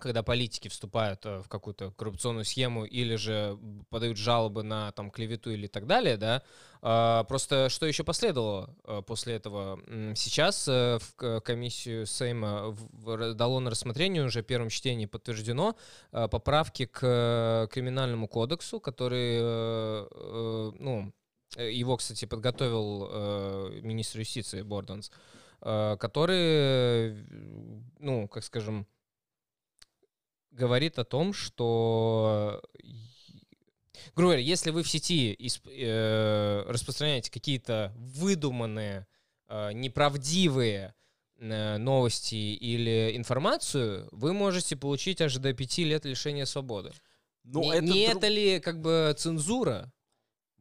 когда 0.00 0.22
политики 0.22 0.68
вступают 0.68 1.24
э, 1.26 1.42
в 1.42 1.48
какую-то 1.48 1.92
коррупционную 1.92 2.44
схему 2.44 2.84
или 2.84 3.14
же 3.16 3.58
подают 3.90 4.16
жалобы 4.16 4.62
на 4.62 4.90
там 4.92 5.10
клевету 5.10 5.50
или 5.50 5.68
так 5.68 5.86
далее, 5.86 6.16
да, 6.16 6.42
а, 6.82 7.24
просто 7.24 7.68
что 7.68 7.86
еще 7.86 8.02
последовало 8.02 8.74
э, 8.84 9.02
после 9.06 9.34
этого? 9.34 9.78
Сейчас 10.16 10.66
э, 10.66 10.98
в 10.98 11.40
комиссию 11.40 12.06
Сейма 12.06 12.76
дало 13.34 13.60
на 13.60 13.70
рассмотрение 13.70 14.24
уже 14.24 14.42
в 14.42 14.46
первом 14.46 14.70
чтении 14.70 15.06
подтверждено 15.06 15.76
поправки 16.10 16.86
к 16.86 17.68
криминальному 17.70 18.26
кодексу, 18.28 18.80
который, 18.80 19.40
ну, 20.78 21.12
его, 21.56 21.96
кстати, 21.96 22.24
подготовил 22.24 23.80
министр 23.82 24.20
юстиции 24.20 24.62
Борданс, 24.62 25.10
который, 25.60 27.24
ну, 27.98 28.28
как 28.28 28.44
скажем, 28.44 28.86
говорит 30.50 30.98
о 30.98 31.04
том, 31.04 31.32
что 31.32 32.62
грубо 34.14 34.32
говоря, 34.32 34.42
если 34.42 34.70
вы 34.70 34.82
в 34.82 34.88
сети 34.88 35.36
э, 35.66 36.64
распространяете 36.66 37.30
какие-то 37.30 37.92
выдуманные, 37.96 39.06
э, 39.48 39.72
неправдивые 39.72 40.94
э, 41.38 41.76
новости 41.78 42.34
или 42.34 43.16
информацию, 43.16 44.08
вы 44.12 44.32
можете 44.32 44.76
получить 44.76 45.20
аж 45.20 45.36
до 45.36 45.52
пяти 45.52 45.84
лет 45.84 46.04
лишения 46.04 46.44
свободы. 46.44 46.92
Но 47.44 47.62
не 47.62 47.70
это, 47.70 47.82
не 47.82 48.06
друг... 48.06 48.16
это 48.18 48.28
ли 48.28 48.60
как 48.60 48.80
бы 48.80 49.14
цензура? 49.16 49.92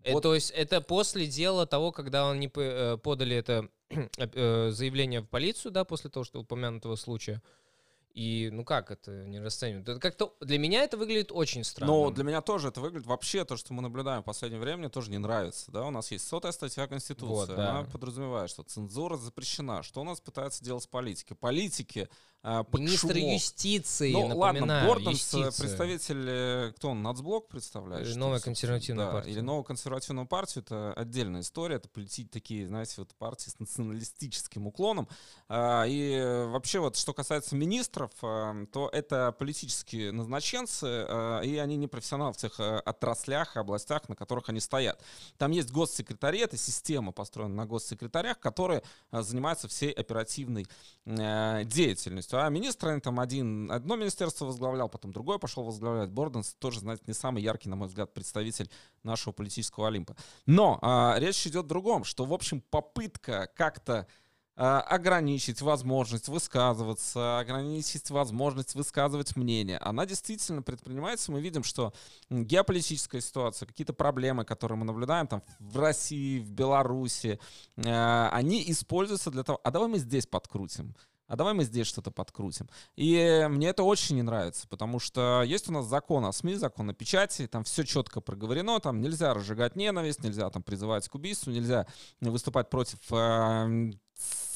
Э, 0.04 0.14
вот. 0.14 0.24
то 0.24 0.34
есть 0.34 0.52
это 0.52 0.82
после 0.82 1.28
дела 1.28 1.66
того, 1.66 1.92
когда 1.92 2.30
они 2.30 2.50
э, 2.56 2.98
подали 2.98 3.36
это 3.36 3.70
э, 4.18 4.70
заявление 4.72 5.22
в 5.22 5.28
полицию, 5.28 5.72
да, 5.72 5.84
после 5.84 6.10
того, 6.10 6.24
что 6.24 6.40
упомянутого 6.40 6.96
случая. 6.96 7.42
И 8.20 8.50
ну 8.52 8.66
как 8.66 8.92
это 8.92 9.12
не 9.28 9.40
расценивать? 9.40 9.88
Это 9.88 9.98
как-то 9.98 10.36
для 10.42 10.60
меня 10.60 10.84
это 10.84 10.98
выглядит 10.98 11.32
очень 11.32 11.64
странно. 11.64 11.94
Но 11.94 12.12
для 12.12 12.26
меня 12.26 12.42
тоже 12.42 12.68
это 12.68 12.82
выглядит 12.82 13.08
вообще 13.08 13.46
то, 13.46 13.56
что 13.56 13.74
мы 13.74 13.82
наблюдаем 13.82 14.24
в 14.24 14.26
последнее 14.26 14.60
время, 14.60 14.80
мне 14.80 14.90
тоже 14.90 15.10
не 15.10 15.20
нравится. 15.20 15.72
Да, 15.72 15.86
у 15.86 15.90
нас 15.90 16.12
есть 16.12 16.28
сотая 16.28 16.52
статья 16.52 16.86
Конституции, 16.88 17.30
вот, 17.30 17.56
да. 17.56 17.70
она 17.70 17.84
подразумевает, 17.84 18.50
что 18.50 18.64
цензура 18.64 19.16
запрещена. 19.16 19.84
Что 19.84 20.02
у 20.02 20.04
нас 20.04 20.20
пытаются 20.20 20.62
делать 20.62 20.90
политики? 20.90 21.34
Политики 21.34 22.10
а, 22.42 22.66
Министр 22.72 23.18
юстиции, 23.18 24.14
ну, 24.14 24.38
ладно, 24.38 24.86
Борденс, 24.88 25.34
э, 25.34 25.52
представитель, 25.58 26.26
э, 26.26 26.72
кто 26.74 26.92
он, 26.92 27.04
Нацблок 27.04 27.50
представляет? 27.50 28.08
Или 28.08 28.14
новая 28.14 28.40
консервативная 28.40 29.08
да, 29.08 29.12
партия. 29.12 29.32
Или 29.32 29.42
новую 29.42 29.66
консервативную 29.66 30.26
партию, 30.26 30.64
это 30.64 30.94
отдельная 30.94 31.42
история, 31.42 31.76
это 31.76 31.90
политики 31.90 32.30
такие, 32.32 32.66
знаете, 32.66 32.94
вот 32.96 33.14
партии 33.16 33.50
с 33.50 33.60
националистическим 33.60 34.68
уклоном. 34.68 35.10
А, 35.50 35.84
и 35.86 36.46
вообще 36.48 36.80
вот, 36.80 36.96
что 36.96 37.14
касается 37.14 37.58
министров, 37.58 38.12
э, 38.22 38.68
то 38.72 38.90
это 38.94 39.36
политические 39.38 40.14
назначенцы, 40.14 40.86
и 41.44 41.58
они 41.58 41.76
не 41.76 41.88
профессионалы 41.88 42.32
в 42.32 42.38
тех 42.38 42.58
отраслях, 42.58 43.58
областях, 43.58 44.08
на 44.08 44.16
которых 44.16 44.48
они 44.48 44.62
стоят. 44.62 45.04
Там 45.38 45.52
есть 45.52 45.72
госсекретари, 45.72 46.40
это 46.40 46.56
система 46.56 47.12
построена 47.12 47.54
на 47.54 47.66
госсекретарях, 47.66 48.40
которые 48.40 48.82
занимаются 49.12 49.68
всей 49.68 49.92
оперативной 49.92 50.68
деятельностью 51.06 52.29
полностью. 52.30 52.46
А 52.46 52.50
министр 52.50 53.00
там 53.02 53.20
один, 53.20 53.72
одно 53.72 53.96
министерство 53.96 54.46
возглавлял, 54.46 54.90
потом 54.90 55.12
другое 55.12 55.38
пошел 55.38 55.64
возглавлять. 55.64 56.10
Борденс 56.10 56.56
тоже, 56.60 56.80
знаете, 56.80 57.04
не 57.08 57.14
самый 57.14 57.44
яркий, 57.44 57.70
на 57.70 57.76
мой 57.76 57.88
взгляд, 57.88 58.14
представитель 58.14 58.70
нашего 59.04 59.34
политического 59.34 59.88
Олимпа. 59.88 60.16
Но 60.46 60.80
а, 60.82 61.16
речь 61.18 61.46
идет 61.48 61.66
о 61.66 61.68
другом, 61.68 62.04
что, 62.04 62.26
в 62.26 62.34
общем, 62.34 62.62
попытка 62.62 63.50
как-то 63.56 64.08
а, 64.56 64.82
ограничить 64.82 65.62
возможность 65.62 66.28
высказываться, 66.28 67.40
ограничить 67.40 68.10
возможность 68.10 68.76
высказывать 68.76 69.36
мнение. 69.38 69.78
Она 69.78 70.06
действительно 70.06 70.62
предпринимается. 70.62 71.32
Мы 71.32 71.42
видим, 71.42 71.64
что 71.64 71.94
геополитическая 72.30 73.22
ситуация, 73.22 73.68
какие-то 73.68 73.94
проблемы, 73.94 74.44
которые 74.44 74.78
мы 74.78 74.86
наблюдаем 74.86 75.28
там 75.28 75.44
в 75.60 75.80
России, 75.80 76.40
в 76.40 76.52
Беларуси, 76.52 77.40
а, 77.86 78.30
они 78.34 78.64
используются 78.70 79.32
для 79.32 79.44
того, 79.44 79.62
а 79.64 79.72
давай 79.72 79.88
мы 79.88 79.98
здесь 79.98 80.28
подкрутим 80.28 80.94
а 81.30 81.36
давай 81.36 81.54
мы 81.54 81.64
здесь 81.64 81.88
что-то 81.88 82.12
подкрутим. 82.12 82.68
И 82.96 83.48
мне 83.50 83.70
это 83.70 83.84
очень 83.84 84.16
не 84.16 84.24
нравится, 84.24 84.68
потому 84.68 85.00
что 85.00 85.44
есть 85.46 85.70
у 85.70 85.72
нас 85.72 85.86
закон 85.86 86.26
о 86.26 86.34
СМИ, 86.34 86.56
закон 86.56 86.90
о 86.90 86.94
печати, 86.94 87.48
там 87.48 87.64
все 87.64 87.84
четко 87.86 88.20
проговорено, 88.20 88.80
там 88.80 89.00
нельзя 89.00 89.34
разжигать 89.34 89.76
ненависть, 89.76 90.24
нельзя 90.24 90.50
там 90.50 90.64
призывать 90.64 91.08
к 91.08 91.14
убийству, 91.16 91.52
нельзя 91.52 91.86
выступать 92.20 92.70
против 92.70 93.00
э, 93.12 93.92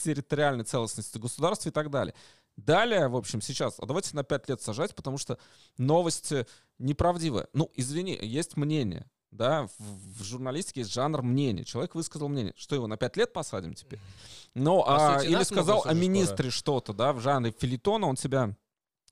территориальной 0.03 0.65
целостности 0.65 1.19
государства 1.19 1.69
и 1.69 1.71
так 1.71 1.91
далее. 1.91 2.15
Далее, 2.57 3.07
в 3.07 3.15
общем, 3.15 3.41
сейчас, 3.41 3.79
а 3.79 3.85
давайте 3.85 4.15
на 4.15 4.23
5 4.23 4.49
лет 4.49 4.61
сажать, 4.61 4.95
потому 4.95 5.19
что 5.19 5.37
новости 5.77 6.47
неправдивые. 6.79 7.47
Ну, 7.53 7.71
извини, 7.75 8.17
есть 8.19 8.57
мнение 8.57 9.07
да, 9.33 9.67
в, 9.77 10.19
в 10.19 10.23
журналистике 10.23 10.81
есть 10.81 10.93
жанр 10.93 11.21
мнения. 11.21 11.63
Человек 11.63 11.95
высказал 11.95 12.29
мнение, 12.29 12.53
что 12.55 12.75
его 12.75 12.87
на 12.87 12.97
пять 12.97 13.17
лет 13.17 13.33
посадим 13.33 13.73
теперь. 13.73 13.99
Ну, 14.53 14.83
а, 14.85 15.19
или 15.23 15.43
сказал 15.43 15.83
о 15.85 15.93
министре 15.93 16.49
что-то, 16.49 16.93
да, 16.93 17.13
в 17.13 17.19
жанре 17.19 17.53
филитона, 17.57 18.07
он 18.07 18.17
себя 18.17 18.55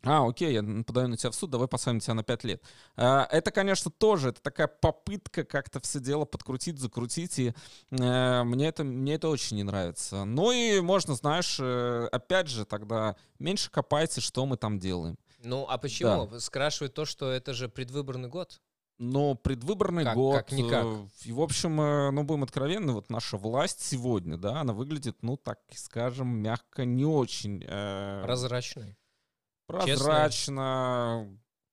а, 0.04 0.28
окей, 0.28 0.54
я 0.54 0.64
подаю 0.84 1.10
на 1.10 1.18
тебя 1.18 1.30
в 1.30 1.36
суд, 1.36 1.52
давай 1.52 1.68
посадим 1.68 2.00
тебя 2.00 2.16
на 2.16 2.24
5 2.24 2.44
лет. 2.44 2.64
А, 2.96 3.28
это, 3.32 3.52
конечно, 3.52 3.92
тоже, 3.92 4.30
это 4.30 4.42
такая 4.42 4.68
попытка 4.68 5.44
как-то 5.44 5.80
все 5.80 6.00
дело 6.00 6.26
подкрутить, 6.26 6.80
закрутить, 6.80 7.38
и 7.38 7.54
э, 7.92 8.44
мне, 8.44 8.68
это, 8.68 8.84
мне 8.84 9.16
это 9.16 9.30
очень 9.30 9.58
не 9.58 9.64
нравится. 9.64 10.26
Ну 10.26 10.52
и 10.52 10.80
можно, 10.80 11.14
знаешь, 11.14 11.58
э, 11.60 12.08
опять 12.12 12.48
же, 12.48 12.66
тогда 12.66 13.16
меньше 13.38 13.70
копайте, 13.70 14.22
что 14.22 14.46
мы 14.48 14.58
там 14.58 14.80
делаем. 14.80 15.18
Ну, 15.44 15.68
а 15.70 15.78
почему? 15.78 16.26
Да. 16.26 16.40
Скрашивает 16.40 16.96
то, 16.96 17.06
что 17.06 17.30
это 17.30 17.54
же 17.54 17.70
предвыборный 17.70 18.30
год 18.30 18.60
но 19.02 19.34
предвыборный 19.34 20.04
как, 20.04 20.16
год. 20.16 20.36
Как 20.36 20.52
никак. 20.52 20.86
Э, 20.86 21.08
и, 21.26 21.32
в 21.32 21.42
общем, 21.42 21.82
э, 21.82 22.12
ну, 22.12 22.24
будем 22.24 22.44
откровенны, 22.44 22.94
вот 22.94 23.10
наша 23.10 23.36
власть 23.36 23.82
сегодня, 23.82 24.38
да, 24.38 24.62
она 24.62 24.74
выглядит, 24.74 25.18
ну, 25.24 25.38
так 25.38 25.60
скажем, 25.74 26.28
мягко 26.28 26.86
не 26.86 27.06
очень... 27.06 27.66
Э, 27.68 28.22
Прозрачной. 28.24 28.96
Прозрачно. 29.66 31.28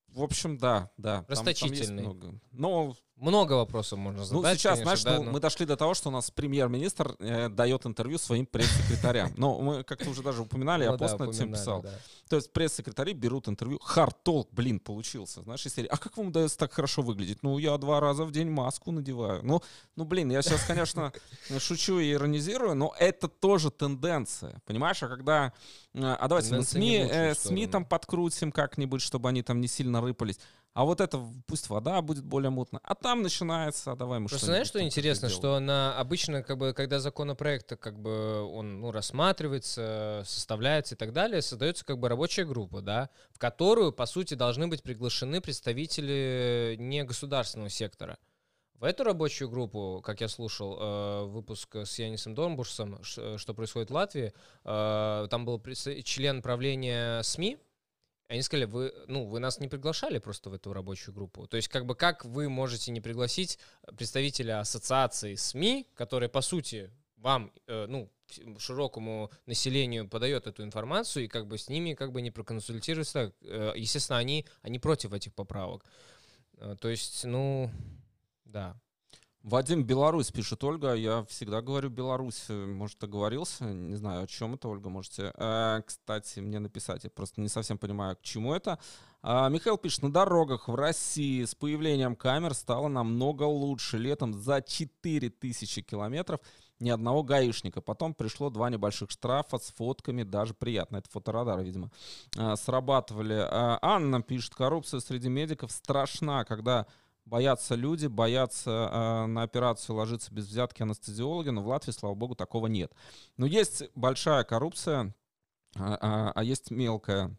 В 0.08 0.22
общем, 0.22 0.56
да, 0.56 0.90
да. 0.96 1.26
Расточительный. 1.28 2.04
Там, 2.04 2.18
там 2.18 2.28
много. 2.28 2.40
Но 2.50 2.94
много 3.20 3.54
вопросов 3.54 3.98
можно 3.98 4.20
ну, 4.20 4.26
задать. 4.26 4.42
Ну, 4.42 4.58
сейчас, 4.58 4.78
конечно, 4.78 4.84
знаешь, 4.84 5.02
да, 5.04 5.18
ну, 5.18 5.24
но... 5.24 5.30
мы 5.32 5.40
дошли 5.40 5.66
до 5.66 5.76
того, 5.76 5.94
что 5.94 6.08
у 6.08 6.12
нас 6.12 6.30
премьер-министр 6.30 7.16
э, 7.18 7.48
дает 7.48 7.86
интервью 7.86 8.18
своим 8.18 8.46
пресс-секретарям. 8.46 9.32
Но 9.36 9.58
мы 9.60 9.84
как-то 9.84 10.10
уже 10.10 10.22
даже 10.22 10.42
упоминали, 10.42 10.84
я 10.84 10.92
ну 10.92 10.98
пост 10.98 11.18
на 11.18 11.32
тему 11.32 11.52
писал. 11.52 11.84
То 12.28 12.36
есть 12.36 12.52
пресс-секретари 12.52 13.14
берут 13.14 13.48
интервью. 13.48 13.78
Хард-толк, 13.82 14.48
блин, 14.52 14.80
получился. 14.80 15.42
Знаешь, 15.42 15.64
из 15.66 15.74
серии, 15.74 15.88
а 15.88 15.96
как 15.96 16.16
вам 16.16 16.28
удается 16.28 16.58
так 16.58 16.72
хорошо 16.72 17.02
выглядеть? 17.02 17.42
Ну, 17.42 17.58
я 17.58 17.76
два 17.78 18.00
раза 18.00 18.24
в 18.24 18.32
день 18.32 18.50
маску 18.50 18.92
надеваю. 18.92 19.40
Ну, 19.42 19.62
ну 19.96 20.04
блин, 20.04 20.30
я 20.30 20.42
сейчас, 20.42 20.64
конечно, 20.64 21.12
шучу 21.58 21.98
и 21.98 22.12
иронизирую, 22.12 22.74
но 22.74 22.94
это 22.98 23.28
тоже 23.28 23.70
тенденция. 23.70 24.60
Понимаешь, 24.66 25.02
а 25.02 25.08
когда... 25.08 25.52
Э, 25.94 26.16
а 26.18 26.28
давайте 26.28 26.54
мы 26.54 26.62
СМИ, 26.62 26.96
э, 27.10 27.34
СМИ 27.34 27.66
там 27.66 27.84
подкрутим 27.84 28.52
как-нибудь, 28.52 29.00
чтобы 29.00 29.28
они 29.28 29.42
там 29.42 29.60
не 29.60 29.68
сильно 29.68 30.00
рыпались. 30.00 30.38
А 30.78 30.84
вот 30.84 31.00
это 31.00 31.20
пусть 31.48 31.70
вода 31.70 32.00
будет 32.02 32.24
более 32.24 32.50
мутная, 32.50 32.80
а 32.84 32.94
там 32.94 33.22
начинается, 33.22 33.90
а 33.90 33.96
давай 33.96 34.20
мы 34.20 34.28
Просто 34.28 34.46
знаешь, 34.46 34.68
что 34.68 34.80
интересно, 34.80 35.28
что 35.28 35.58
на 35.58 35.98
обычно, 35.98 36.44
как 36.44 36.56
бы, 36.56 36.72
когда 36.72 37.00
законопроект 37.00 37.76
как 37.80 37.98
бы 37.98 38.42
он 38.44 38.80
ну, 38.80 38.92
рассматривается, 38.92 40.22
составляется 40.24 40.94
и 40.94 40.98
так 40.98 41.12
далее, 41.12 41.42
создается 41.42 41.84
как 41.84 41.98
бы 41.98 42.08
рабочая 42.08 42.44
группа, 42.44 42.80
да, 42.80 43.10
в 43.32 43.40
которую, 43.40 43.92
по 43.92 44.06
сути, 44.06 44.34
должны 44.34 44.68
быть 44.68 44.84
приглашены 44.84 45.40
представители 45.40 46.76
не 46.78 47.02
государственного 47.02 47.70
сектора. 47.70 48.16
В 48.74 48.84
эту 48.84 49.02
рабочую 49.02 49.50
группу, 49.50 50.00
как 50.04 50.20
я 50.20 50.28
слушал 50.28 50.78
э, 50.78 51.24
выпуск 51.24 51.74
с 51.74 51.98
Янисом 51.98 52.36
Донбурсом, 52.36 53.02
что 53.02 53.52
происходит 53.52 53.90
в 53.90 53.94
Латвии, 53.94 54.32
э, 54.64 55.26
там 55.28 55.44
был 55.44 55.60
член 56.04 56.40
правления 56.40 57.20
СМИ, 57.22 57.58
они 58.28 58.42
сказали, 58.42 58.66
вы, 58.66 58.92
ну, 59.06 59.24
вы 59.24 59.40
нас 59.40 59.58
не 59.58 59.68
приглашали 59.68 60.18
просто 60.18 60.50
в 60.50 60.54
эту 60.54 60.72
рабочую 60.72 61.14
группу. 61.14 61.46
То 61.46 61.56
есть, 61.56 61.68
как 61.68 61.86
бы, 61.86 61.94
как 61.94 62.24
вы 62.26 62.48
можете 62.50 62.92
не 62.92 63.00
пригласить 63.00 63.58
представителя 63.96 64.60
ассоциации 64.60 65.34
СМИ, 65.34 65.86
которые, 65.94 66.28
по 66.28 66.42
сути, 66.42 66.90
вам, 67.16 67.50
э, 67.66 67.86
ну, 67.88 68.10
широкому 68.58 69.30
населению 69.46 70.06
подает 70.06 70.46
эту 70.46 70.62
информацию, 70.62 71.24
и 71.24 71.28
как 71.28 71.46
бы 71.46 71.56
с 71.56 71.70
ними 71.70 71.94
как 71.94 72.12
бы 72.12 72.20
не 72.20 72.30
проконсультироваться. 72.30 73.32
Э, 73.42 73.72
естественно, 73.74 74.18
они, 74.18 74.44
они 74.60 74.78
против 74.78 75.14
этих 75.14 75.34
поправок. 75.34 75.84
Э, 76.58 76.76
то 76.78 76.88
есть, 76.88 77.24
ну, 77.24 77.70
да. 78.44 78.78
Вадим, 79.42 79.84
Беларусь, 79.84 80.30
пишет 80.30 80.64
Ольга. 80.64 80.94
Я 80.94 81.24
всегда 81.24 81.62
говорю 81.62 81.90
Беларусь. 81.90 82.46
Может, 82.48 83.02
оговорился? 83.04 83.64
Не 83.64 83.94
знаю, 83.94 84.24
о 84.24 84.26
чем 84.26 84.54
это, 84.54 84.68
Ольга, 84.68 84.88
можете, 84.88 85.32
э, 85.34 85.80
кстати, 85.86 86.40
мне 86.40 86.58
написать. 86.58 87.04
Я 87.04 87.10
просто 87.10 87.40
не 87.40 87.48
совсем 87.48 87.78
понимаю, 87.78 88.16
к 88.16 88.22
чему 88.22 88.52
это. 88.52 88.78
А, 89.22 89.48
Михаил 89.48 89.78
пишет, 89.78 90.02
на 90.02 90.12
дорогах 90.12 90.68
в 90.68 90.74
России 90.74 91.44
с 91.44 91.54
появлением 91.54 92.16
камер 92.16 92.54
стало 92.54 92.88
намного 92.88 93.44
лучше. 93.44 93.96
Летом 93.96 94.34
за 94.34 94.60
4000 94.60 95.82
километров 95.82 96.40
ни 96.80 96.90
одного 96.90 97.22
гаишника. 97.22 97.80
Потом 97.80 98.14
пришло 98.14 98.50
два 98.50 98.70
небольших 98.70 99.10
штрафа 99.10 99.58
с 99.58 99.72
фотками, 99.72 100.24
даже 100.24 100.52
приятно. 100.52 100.98
Это 100.98 101.10
фоторадар, 101.10 101.60
видимо. 101.60 101.90
А, 102.36 102.56
срабатывали. 102.56 103.34
А, 103.34 103.78
Анна 103.82 104.20
пишет, 104.20 104.54
коррупция 104.56 105.00
среди 105.00 105.28
медиков 105.28 105.70
страшна, 105.70 106.44
когда 106.44 106.86
боятся 107.28 107.74
люди, 107.74 108.06
боятся 108.06 108.70
э, 108.70 109.26
на 109.26 109.42
операцию 109.42 109.96
ложиться 109.96 110.32
без 110.32 110.46
взятки 110.46 110.82
анестезиологи, 110.82 111.50
но 111.50 111.62
в 111.62 111.68
Латвии, 111.68 111.92
слава 111.92 112.14
богу, 112.14 112.34
такого 112.34 112.66
нет. 112.66 112.92
Но 113.36 113.46
есть 113.46 113.84
большая 113.94 114.44
коррупция, 114.44 115.14
а, 115.76 115.98
а, 116.00 116.32
а 116.34 116.44
есть 116.44 116.70
мелкая. 116.70 117.36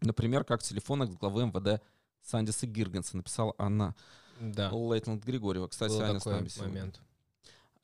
Например, 0.00 0.44
как 0.44 0.60
в 0.60 0.64
телефонах 0.64 1.10
главы 1.10 1.46
МВД 1.46 1.82
Сандиса 2.22 2.66
Гиргенса 2.66 3.16
написала 3.16 3.54
Анна 3.58 3.94
да. 4.40 4.70
Лейтенант 4.70 5.24
Григорьева. 5.24 5.68
Кстати, 5.68 5.92
Был 5.92 6.02
Аня 6.02 6.18
такой 6.18 6.20
с 6.20 6.36
нами 6.36 6.48
сегодня. 6.48 6.74
момент. 6.74 7.00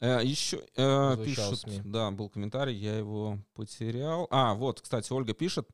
Э, 0.01 0.21
еще 0.23 0.63
э, 0.75 1.15
Звучало 1.15 1.51
пишут, 1.53 1.61
СМИ. 1.61 1.83
да, 1.85 2.11
был 2.11 2.29
комментарий, 2.29 2.75
я 2.75 2.99
его 2.99 3.39
потерял. 3.55 4.27
А, 4.31 4.55
вот, 4.55 4.81
кстати, 4.81 5.13
Ольга 5.13 5.33
пишет, 5.33 5.69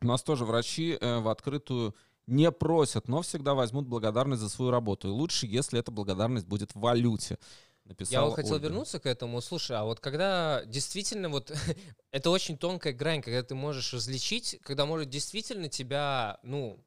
у 0.00 0.06
нас 0.06 0.22
тоже 0.22 0.44
врачи 0.44 0.96
э, 1.00 1.18
в 1.18 1.28
открытую 1.28 1.94
не 2.30 2.50
просят, 2.52 3.08
но 3.08 3.22
всегда 3.22 3.54
возьмут 3.54 3.86
благодарность 3.86 4.40
за 4.40 4.48
свою 4.48 4.70
работу. 4.70 5.08
И 5.08 5.10
лучше, 5.10 5.46
если 5.46 5.80
эта 5.80 5.90
благодарность 5.90 6.46
будет 6.46 6.72
в 6.74 6.80
валюте. 6.80 7.38
Написала 7.84 8.22
Я 8.22 8.26
вот 8.26 8.36
хотел 8.36 8.54
Ольга. 8.54 8.68
вернуться 8.68 9.00
к 9.00 9.06
этому. 9.06 9.40
Слушай, 9.40 9.76
а 9.76 9.84
вот 9.84 9.98
когда 9.98 10.62
действительно 10.64 11.28
вот 11.28 11.52
это 12.12 12.30
очень 12.30 12.56
тонкая 12.56 12.92
грань, 12.92 13.20
когда 13.20 13.42
ты 13.42 13.54
можешь 13.54 13.92
различить, 13.92 14.58
когда 14.62 14.86
может 14.86 15.08
действительно 15.08 15.68
тебя, 15.68 16.38
ну, 16.44 16.84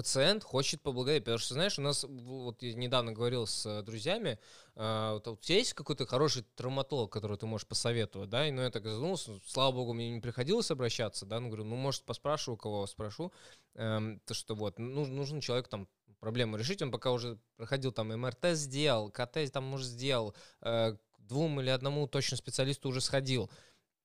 пациент 0.00 0.44
хочет 0.44 0.80
поблагодарить. 0.80 1.24
Потому 1.24 1.38
что, 1.38 1.52
знаешь, 1.52 1.78
у 1.78 1.82
нас, 1.82 2.06
вот 2.08 2.62
я 2.62 2.72
недавно 2.72 3.12
говорил 3.12 3.46
с 3.46 3.66
э, 3.66 3.82
друзьями, 3.82 4.38
э, 4.74 5.10
вот, 5.12 5.28
у 5.28 5.36
тебя 5.36 5.58
есть 5.58 5.74
какой-то 5.74 6.06
хороший 6.06 6.42
травматолог, 6.56 7.12
которого 7.12 7.36
ты 7.36 7.44
можешь 7.44 7.66
посоветовать, 7.66 8.30
да, 8.30 8.48
и 8.48 8.50
ну 8.50 8.62
я 8.62 8.70
так 8.70 8.86
задумался, 8.86 9.32
ну, 9.32 9.40
слава 9.46 9.72
богу, 9.72 9.92
мне 9.92 10.10
не 10.10 10.20
приходилось 10.22 10.70
обращаться, 10.70 11.26
да, 11.26 11.38
ну 11.38 11.48
говорю, 11.48 11.64
ну 11.64 11.76
может 11.76 12.04
поспрашиваю, 12.04 12.56
кого 12.56 12.86
спрошу, 12.86 13.30
эм, 13.74 14.20
то 14.24 14.32
что 14.32 14.54
вот, 14.54 14.78
ну, 14.78 15.04
нужен 15.04 15.42
человек 15.42 15.68
там 15.68 15.86
проблему 16.18 16.56
решить, 16.56 16.80
он 16.80 16.90
пока 16.90 17.10
уже 17.12 17.38
проходил 17.58 17.92
там 17.92 18.08
МРТ 18.08 18.52
сделал, 18.52 19.10
КТ 19.10 19.52
там 19.52 19.64
может 19.64 19.86
сделал, 19.86 20.34
э, 20.62 20.96
двум 21.18 21.60
или 21.60 21.68
одному 21.68 22.06
точно 22.06 22.38
специалисту 22.38 22.88
уже 22.88 23.02
сходил, 23.02 23.50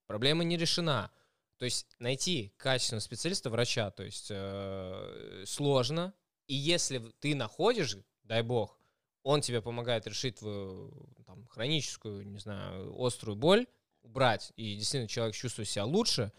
проблема 0.07 0.43
не 0.43 0.57
решена. 0.57 1.09
То 1.58 1.66
есть 1.66 1.95
найти 1.99 2.53
качественного 2.58 3.01
специалиста, 3.01 3.49
врача, 3.49 3.91
то 3.91 4.03
есть 4.03 4.28
э, 4.30 5.43
сложно. 5.45 6.14
И 6.47 6.56
если 6.56 6.99
ты 7.20 7.34
находишь, 7.34 7.97
дай 8.24 8.41
бог, 8.41 8.80
он 9.24 9.41
тебе 9.41 9.62
помогает 9.62 10.06
решить 10.06 10.39
твою 10.39 10.91
там, 11.26 11.47
хроническую, 11.47 12.28
не 12.28 12.39
знаю, 12.39 12.93
острую 13.01 13.36
боль, 13.36 13.68
убрать, 14.03 14.51
и 14.56 14.76
действительно 14.76 15.08
человек 15.08 15.36
чувствует 15.36 15.68
себя 15.68 15.86
лучше, 15.86 16.32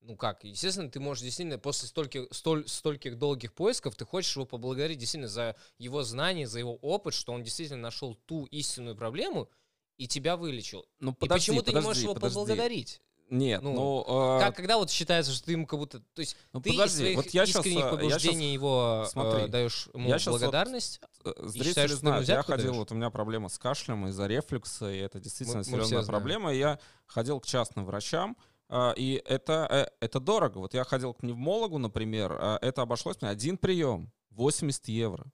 ну 0.00 0.16
как, 0.16 0.44
естественно, 0.44 0.90
ты 0.90 1.00
можешь 1.00 1.22
действительно 1.22 1.58
после 1.58 1.88
стольких, 1.88 2.28
столь, 2.30 2.66
стольких 2.66 3.18
долгих 3.18 3.52
поисков, 3.52 3.96
ты 3.96 4.06
хочешь 4.06 4.34
его 4.34 4.46
поблагодарить 4.46 4.98
действительно 4.98 5.28
за 5.28 5.56
его 5.76 6.02
знания, 6.02 6.46
за 6.46 6.58
его 6.58 6.76
опыт, 6.76 7.12
что 7.12 7.32
он 7.32 7.42
действительно 7.42 7.80
нашел 7.80 8.14
ту 8.14 8.46
истинную 8.46 8.96
проблему 8.96 9.50
и 9.98 10.08
тебя 10.08 10.36
вылечил. 10.38 10.86
Ну, 10.98 11.12
и 11.12 11.14
подожди, 11.14 11.50
почему 11.50 11.62
ты 11.62 11.72
не 11.72 11.80
можешь 11.80 11.86
подожди, 11.86 12.04
его 12.04 12.14
подожди. 12.14 12.34
поблагодарить? 12.34 13.02
Нет, 13.30 13.62
Ну, 13.62 13.72
ну... 13.74 14.36
э, 14.36 14.40
Как, 14.40 14.56
когда 14.56 14.76
вот 14.76 14.90
считается, 14.90 15.32
что 15.32 15.44
ты 15.46 15.52
ему 15.52 15.66
как 15.66 15.78
будто... 15.78 16.00
То 16.00 16.20
есть 16.20 16.36
Ну, 16.52 16.60
ты 16.60 16.70
из 16.70 16.74
подожди, 16.76 16.96
своих 16.98 17.16
вот 17.16 17.26
я 17.28 17.44
искренних 17.44 17.78
э, 17.78 17.84
я 17.84 17.88
побуждений 17.90 18.46
щас- 18.48 18.54
его 18.54 19.02
э, 19.06 19.08
смотри, 19.10 19.48
даешь 19.48 19.88
ему 19.94 20.08
я 20.08 20.18
щас 20.18 20.26
вот 20.26 20.40
благодарность? 20.40 21.00
э, 21.24 21.30
считаешь, 21.30 21.50
Зрители 21.52 21.82
ему 21.90 21.96
знают, 21.98 22.28
я 22.28 22.42
ходил, 22.42 22.66
даешь? 22.66 22.76
вот 22.78 22.92
у 22.92 22.94
меня 22.96 23.10
проблема 23.10 23.48
с 23.48 23.58
кашлем 23.58 24.08
из-за 24.08 24.26
рефлюкса, 24.26 24.90
и 24.92 24.98
это 24.98 25.20
действительно 25.20 25.58
Мы- 25.58 25.64
мы 25.64 25.64
серьезная 25.64 26.02
знаем. 26.02 26.06
проблема. 26.06 26.52
Я 26.52 26.78
ходил 27.06 27.38
к 27.40 27.46
частным 27.46 27.86
врачам, 27.86 28.36
а, 28.68 28.92
и 28.96 29.22
это, 29.24 29.66
э, 29.70 29.86
это 30.04 30.18
дорого. 30.20 30.58
Вот 30.58 30.74
я 30.74 30.84
ходил 30.84 31.14
к 31.14 31.18
пневмологу, 31.18 31.78
например, 31.78 32.36
а, 32.38 32.58
это 32.60 32.82
обошлось 32.82 33.20
мне 33.20 33.30
один 33.30 33.56
прием, 33.58 34.10
80 34.30 34.88
евро. 34.88 35.24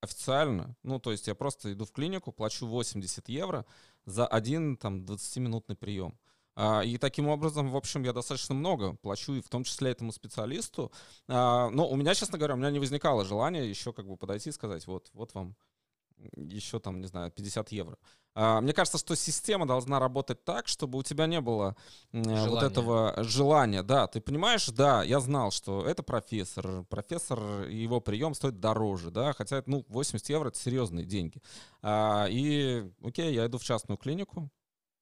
Официально. 0.00 0.76
Ну, 0.82 0.98
то 0.98 1.12
есть 1.12 1.26
я 1.28 1.34
просто 1.34 1.72
иду 1.72 1.86
в 1.86 1.92
клинику, 1.92 2.30
плачу 2.30 2.66
80 2.66 3.28
евро 3.30 3.64
за 4.04 4.26
один 4.26 4.76
там 4.76 5.02
20-минутный 5.04 5.76
прием. 5.76 6.18
А, 6.56 6.82
И 6.82 6.98
таким 6.98 7.28
образом, 7.28 7.70
в 7.70 7.76
общем, 7.76 8.04
я 8.04 8.12
достаточно 8.12 8.54
много 8.54 8.94
плачу, 8.94 9.34
и 9.34 9.40
в 9.40 9.48
том 9.48 9.64
числе 9.64 9.90
этому 9.90 10.12
специалисту. 10.12 10.92
А, 11.28 11.68
Но 11.70 11.88
у 11.88 11.96
меня, 11.96 12.14
честно 12.14 12.38
говоря, 12.38 12.54
у 12.54 12.58
меня 12.58 12.70
не 12.70 12.78
возникало 12.78 13.24
желания 13.24 13.64
еще 13.68 13.92
как 13.92 14.06
бы 14.06 14.16
подойти 14.16 14.50
и 14.50 14.52
сказать, 14.52 14.86
вот, 14.86 15.10
вот 15.12 15.34
вам 15.34 15.56
еще 16.36 16.78
там, 16.78 17.00
не 17.00 17.06
знаю, 17.08 17.30
50 17.32 17.72
евро. 17.72 17.98
А, 18.36 18.60
Мне 18.60 18.72
кажется, 18.72 18.98
что 18.98 19.14
система 19.16 19.66
должна 19.66 19.98
работать 19.98 20.44
так, 20.44 20.68
чтобы 20.68 20.98
у 20.98 21.02
тебя 21.02 21.26
не 21.26 21.40
было 21.40 21.76
вот 22.12 22.36
Желания. 22.36 22.66
этого 22.66 23.14
желания. 23.24 23.82
Да, 23.82 24.06
ты 24.06 24.20
понимаешь, 24.20 24.66
да, 24.68 25.02
я 25.02 25.20
знал, 25.20 25.50
что 25.50 25.84
это 25.86 26.02
профессор. 26.02 26.84
Профессор 26.84 27.64
и 27.64 27.76
его 27.76 28.00
прием 28.00 28.34
стоит 28.34 28.60
дороже, 28.60 29.10
да, 29.10 29.32
хотя, 29.32 29.62
ну, 29.66 29.84
80 29.88 30.28
евро— 30.30 30.48
это 30.50 30.58
серьезные 30.58 31.04
деньги. 31.04 31.42
И, 31.86 32.90
окей, 33.02 33.34
я 33.34 33.46
иду 33.46 33.58
в 33.58 33.64
частную 33.64 33.98
клинику, 33.98 34.50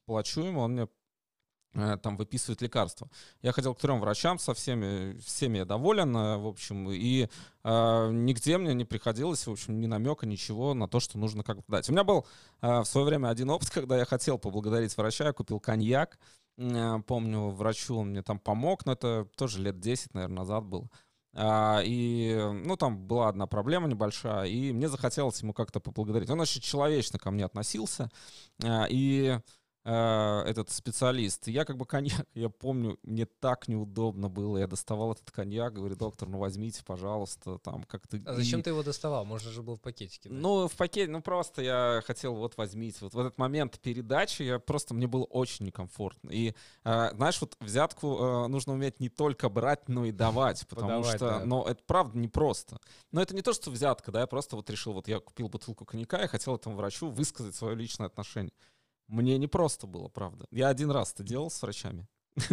плачу 0.06 0.40
ему, 0.42 0.60
он 0.60 0.72
мне 0.72 0.82
э, 0.82 0.86
там 1.72 2.16
выписывает 2.16 2.60
лекарства. 2.62 3.08
Я 3.40 3.52
ходил 3.52 3.74
к 3.74 3.80
трем 3.80 4.00
врачам, 4.00 4.38
со 4.38 4.54
всеми, 4.54 5.18
всеми 5.20 5.58
я 5.58 5.64
доволен, 5.64 6.16
э, 6.16 6.36
в 6.36 6.46
общем, 6.46 6.90
и 6.90 7.28
э, 7.64 8.10
нигде 8.12 8.58
мне 8.58 8.74
не 8.74 8.84
приходилось, 8.84 9.46
в 9.46 9.50
общем, 9.50 9.80
ни 9.80 9.86
намека, 9.86 10.26
ничего 10.26 10.74
на 10.74 10.88
то, 10.88 11.00
что 11.00 11.18
нужно 11.18 11.42
как-то 11.42 11.64
дать. 11.68 11.88
У 11.88 11.92
меня 11.92 12.04
был 12.04 12.26
э, 12.60 12.80
в 12.80 12.84
свое 12.84 13.06
время 13.06 13.28
один 13.28 13.50
опыт, 13.50 13.70
когда 13.74 13.96
я 13.96 14.04
хотел 14.04 14.38
поблагодарить 14.38 14.96
врача, 14.96 15.24
я 15.24 15.32
купил 15.32 15.60
коньяк, 15.60 16.18
Э, 16.58 17.00
помню, 17.06 17.50
врачу 17.50 17.96
он 17.96 18.10
мне 18.10 18.22
там 18.22 18.38
помог, 18.38 18.84
но 18.86 18.92
это 18.92 19.26
тоже 19.36 19.60
лет 19.62 19.80
10, 19.80 20.14
наверное, 20.14 20.38
назад 20.38 20.64
было. 20.64 20.88
А, 21.34 21.80
и, 21.82 22.36
ну, 22.64 22.76
там 22.76 23.06
была 23.06 23.28
одна 23.28 23.46
проблема 23.46 23.88
небольшая, 23.88 24.46
и 24.48 24.72
мне 24.72 24.88
захотелось 24.88 25.40
ему 25.42 25.54
как-то 25.54 25.80
поблагодарить. 25.80 26.28
Он 26.28 26.40
очень 26.40 26.60
человечно 26.60 27.18
ко 27.18 27.30
мне 27.30 27.46
относился, 27.46 28.10
а, 28.62 28.86
и 28.90 29.38
э, 29.38 29.40
этот 29.84 30.70
специалист. 30.70 31.48
Я 31.48 31.64
как 31.64 31.76
бы 31.76 31.86
коньяк, 31.86 32.26
я 32.34 32.48
помню, 32.48 32.98
мне 33.02 33.26
так 33.26 33.68
неудобно 33.68 34.28
было. 34.28 34.58
Я 34.58 34.66
доставал 34.66 35.12
этот 35.12 35.30
коньяк, 35.30 35.72
говорю, 35.74 35.96
доктор, 35.96 36.28
ну 36.28 36.38
возьмите, 36.38 36.84
пожалуйста, 36.84 37.58
там 37.58 37.82
как-то. 37.84 38.20
А 38.26 38.34
зачем 38.34 38.60
И- 38.60 38.62
ты 38.62 38.70
его 38.70 38.82
доставал? 38.82 39.24
Можно 39.24 39.50
же 39.50 39.62
было 39.62 39.76
в 39.76 39.80
пакетике. 39.80 40.28
дать. 40.28 40.38
Ну, 40.38 40.68
в 40.68 40.72
пакете, 40.76 41.10
ну 41.10 41.20
просто 41.20 41.62
я 41.62 42.02
хотел, 42.06 42.34
вот 42.36 42.56
возьмите. 42.56 42.98
Вот 43.00 43.14
в 43.14 43.18
этот 43.18 43.38
момент 43.38 43.80
передачи 43.80 44.42
я 44.42 44.58
просто, 44.58 44.94
мне 44.94 45.06
было 45.06 45.24
очень 45.24 45.66
некомфортно. 45.66 46.30
И, 46.30 46.54
э, 46.84 47.10
знаешь, 47.14 47.40
вот 47.40 47.56
взятку 47.60 48.16
э, 48.18 48.46
нужно 48.48 48.74
уметь 48.74 49.00
не 49.00 49.08
только 49.08 49.48
брать, 49.48 49.88
но 49.88 50.04
и 50.04 50.12
давать. 50.12 50.64
Потому 50.68 50.88
Подавать, 50.88 51.16
что, 51.16 51.26
да. 51.28 51.44
но 51.44 51.64
это 51.66 51.82
правда 51.86 52.16
непросто. 52.18 52.78
Но 53.10 53.20
это 53.20 53.34
не 53.34 53.42
то, 53.42 53.52
что 53.52 53.70
взятка, 53.70 54.12
да, 54.12 54.20
я 54.20 54.26
просто 54.26 54.54
вот 54.56 54.70
решил, 54.70 54.92
вот 54.92 55.08
я 55.08 55.18
купил 55.18 55.48
бутылку 55.48 55.84
коньяка, 55.84 56.20
я 56.22 56.28
хотел 56.28 56.54
этому 56.54 56.76
врачу 56.76 57.08
высказать 57.10 57.54
свое 57.54 57.74
личное 57.74 58.06
отношение. 58.06 58.52
Мне 59.12 59.36
не 59.36 59.46
просто 59.46 59.86
было, 59.86 60.08
правда. 60.08 60.46
Я 60.50 60.68
один 60.68 60.90
раз 60.90 61.12
это 61.12 61.22
делал 61.22 61.50
с 61.50 61.60
врачами. 61.60 62.08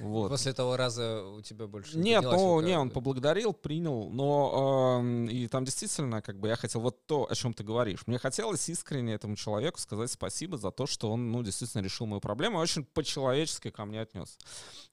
Вот. 0.00 0.30
После 0.30 0.54
того 0.54 0.76
раза 0.76 1.22
у 1.22 1.42
тебя 1.42 1.66
больше 1.66 1.98
Нет, 1.98 2.22
ну, 2.22 2.60
не, 2.60 2.78
он 2.78 2.88
поблагодарил, 2.88 3.52
принял, 3.52 4.08
но 4.08 5.02
э, 5.02 5.26
и 5.30 5.48
там 5.48 5.64
действительно, 5.64 6.22
как 6.22 6.38
бы, 6.38 6.48
я 6.48 6.56
хотел 6.56 6.80
вот 6.80 7.04
то, 7.04 7.26
о 7.28 7.34
чем 7.34 7.52
ты 7.52 7.62
говоришь. 7.62 8.06
Мне 8.06 8.18
хотелось 8.18 8.68
искренне 8.68 9.12
этому 9.12 9.36
человеку 9.36 9.78
сказать 9.80 10.10
спасибо 10.10 10.56
за 10.56 10.70
то, 10.70 10.86
что 10.86 11.10
он, 11.10 11.30
ну, 11.30 11.42
действительно 11.42 11.82
решил 11.82 12.06
мою 12.06 12.20
проблему, 12.20 12.58
очень 12.58 12.84
по-человечески 12.84 13.70
ко 13.70 13.84
мне 13.84 14.00
отнес. 14.00 14.38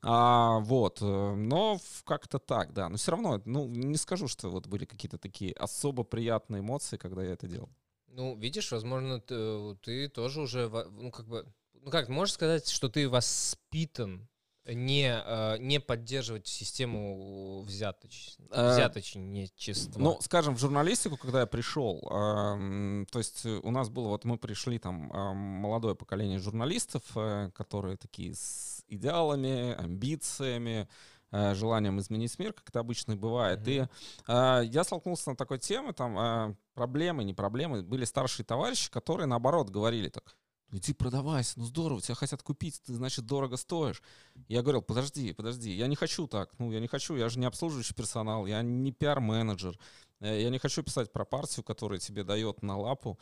А, 0.02 0.60
вот, 0.60 1.02
э, 1.02 1.06
но 1.36 1.80
как-то 2.04 2.40
так, 2.40 2.74
да. 2.74 2.90
Но 2.90 2.98
все 2.98 3.12
равно, 3.12 3.42
ну, 3.46 3.68
не 3.68 3.96
скажу, 3.96 4.28
что 4.28 4.50
вот 4.50 4.68
были 4.68 4.84
какие-то 4.84 5.18
такие 5.18 5.54
особо 5.54 6.04
приятные 6.04 6.60
эмоции, 6.60 6.98
когда 6.98 7.24
я 7.24 7.32
это 7.32 7.48
делал. 7.48 7.70
Ну, 8.16 8.36
видишь, 8.38 8.72
возможно, 8.72 9.20
ты, 9.20 9.76
ты 9.82 10.08
тоже 10.08 10.42
уже, 10.42 10.70
ну, 10.70 11.12
как 11.12 11.28
бы, 11.28 11.46
ну 11.74 11.92
как, 11.92 12.08
можешь 12.08 12.36
сказать, 12.36 12.70
что 12.70 12.88
ты 12.88 13.10
воспитан 13.10 14.30
не, 14.66 15.22
э, 15.24 15.58
не 15.60 15.80
поддерживать 15.80 16.48
систему 16.48 17.62
взяточ... 17.64 18.38
Э, 18.52 18.72
взяточничества? 18.72 20.00
Ну, 20.00 20.18
скажем, 20.22 20.56
в 20.56 20.60
журналистику, 20.60 21.18
когда 21.18 21.42
я 21.42 21.46
пришел, 21.46 22.00
э, 22.00 23.06
то 23.12 23.20
есть 23.20 23.46
у 23.46 23.70
нас 23.72 23.90
было, 23.90 24.08
вот 24.08 24.24
мы 24.24 24.38
пришли 24.38 24.80
там 24.80 25.12
э, 25.12 25.34
молодое 25.34 25.94
поколение 25.94 26.40
журналистов, 26.40 27.04
э, 27.16 27.52
которые 27.54 27.98
такие 27.98 28.34
с 28.34 28.84
идеалами, 28.88 29.74
амбициями, 29.74 30.88
э, 30.88 30.88
желанием 31.32 32.00
изменить 32.00 32.38
мир, 32.40 32.54
как 32.54 32.70
это 32.70 32.80
обычно 32.80 33.16
бывает. 33.16 33.60
Mm-hmm. 33.68 33.90
И 34.28 34.32
э, 34.32 34.66
я 34.66 34.84
столкнулся 34.84 35.32
на 35.32 35.36
такой 35.36 35.60
темы, 35.60 35.94
там 35.94 36.18
э, 36.18 36.56
проблемы, 36.74 37.24
не 37.24 37.34
проблемы, 37.34 37.84
были 37.84 38.06
старшие 38.06 38.46
товарищи, 38.46 38.92
которые 38.92 39.28
наоборот 39.28 39.70
говорили 39.70 40.10
так, 40.10 40.38
иди 40.72 40.94
продавайся, 40.94 41.54
ну 41.58 41.66
здорово, 41.66 42.02
тебя 42.02 42.16
хотят 42.16 42.44
купить, 42.44 42.82
ты, 42.86 42.94
значит, 42.94 43.26
дорого 43.26 43.58
стоишь. 43.58 44.02
Я 44.48 44.62
говорил, 44.62 44.82
подожди, 44.82 45.34
подожди, 45.34 45.72
я 45.72 45.88
не 45.88 45.96
хочу 45.96 46.28
так, 46.28 46.52
ну 46.60 46.72
я 46.72 46.80
не 46.80 46.88
хочу, 46.88 47.16
я 47.16 47.30
же 47.30 47.40
не 47.40 47.46
обслуживающий 47.46 47.96
персонал, 47.96 48.46
я 48.46 48.62
не 48.62 48.92
пиар-менеджер, 48.92 49.78
э, 50.20 50.42
я 50.42 50.50
не 50.50 50.60
хочу 50.60 50.84
писать 50.84 51.12
про 51.12 51.26
партию, 51.26 51.64
которая 51.64 52.00
тебе 52.00 52.24
дает 52.24 52.62
на 52.62 52.78
лапу 52.78 53.20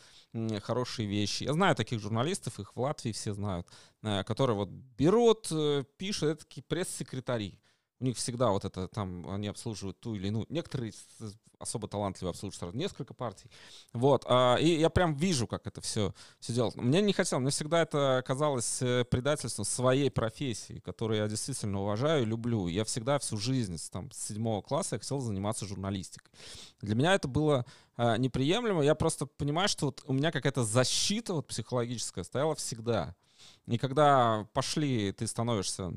хорошие 0.64 1.08
вещи. 1.08 1.44
Я 1.44 1.54
знаю 1.54 1.76
таких 1.76 2.00
журналистов, 2.00 2.60
их 2.60 2.76
в 2.76 2.80
Латвии 2.80 3.12
все 3.12 3.34
знают, 3.34 3.68
э, 4.02 4.24
которые 4.24 4.56
вот 4.58 4.70
берут, 4.70 5.48
э, 5.52 5.84
пишут, 5.98 6.30
это 6.30 6.46
такие 6.46 6.64
пресс-секретари 6.64 7.60
у 8.04 8.06
них 8.06 8.18
всегда 8.18 8.50
вот 8.50 8.66
это, 8.66 8.90
там, 8.90 9.30
они 9.30 9.48
обслуживают 9.48 9.98
ту 10.02 10.16
или 10.16 10.28
иную, 10.28 10.46
некоторые 10.50 10.92
особо 11.58 11.88
талантливые 11.88 12.32
обслуживают 12.32 12.56
сразу 12.60 12.78
несколько 12.78 13.14
партий, 13.14 13.50
вот, 13.94 14.26
а, 14.28 14.58
и 14.58 14.78
я 14.78 14.90
прям 14.90 15.16
вижу, 15.16 15.48
как 15.48 15.66
это 15.66 15.80
все, 15.80 16.14
все 16.42 16.52
делать. 16.52 16.76
Мне 16.76 17.02
не 17.02 17.14
хотел, 17.14 17.40
мне 17.40 17.50
всегда 17.50 17.82
это 17.82 18.22
казалось 18.28 18.82
э, 18.82 19.06
предательством 19.06 19.64
своей 19.64 20.12
профессии, 20.12 20.80
которую 20.80 21.22
я 21.22 21.28
действительно 21.30 21.80
уважаю 21.80 22.24
и 22.24 22.26
люблю. 22.26 22.68
Я 22.68 22.84
всегда 22.84 23.18
всю 23.20 23.38
жизнь, 23.38 23.78
там, 23.90 24.12
с 24.12 24.28
седьмого 24.28 24.62
класса 24.62 24.96
я 24.96 25.00
хотел 25.00 25.22
заниматься 25.22 25.66
журналистикой. 25.66 26.30
Для 26.82 26.96
меня 26.96 27.14
это 27.14 27.30
было 27.30 27.66
а, 27.96 28.18
неприемлемо, 28.18 28.84
я 28.84 28.96
просто 28.96 29.28
понимаю, 29.28 29.70
что 29.70 29.86
вот 29.86 30.04
у 30.06 30.12
меня 30.12 30.32
какая-то 30.34 30.66
защита 30.66 31.34
вот 31.34 31.48
психологическая 31.48 32.26
стояла 32.26 32.56
всегда. 32.56 33.16
И 33.68 33.78
когда 33.78 34.46
пошли, 34.54 35.14
ты 35.14 35.26
становишься 35.26 35.94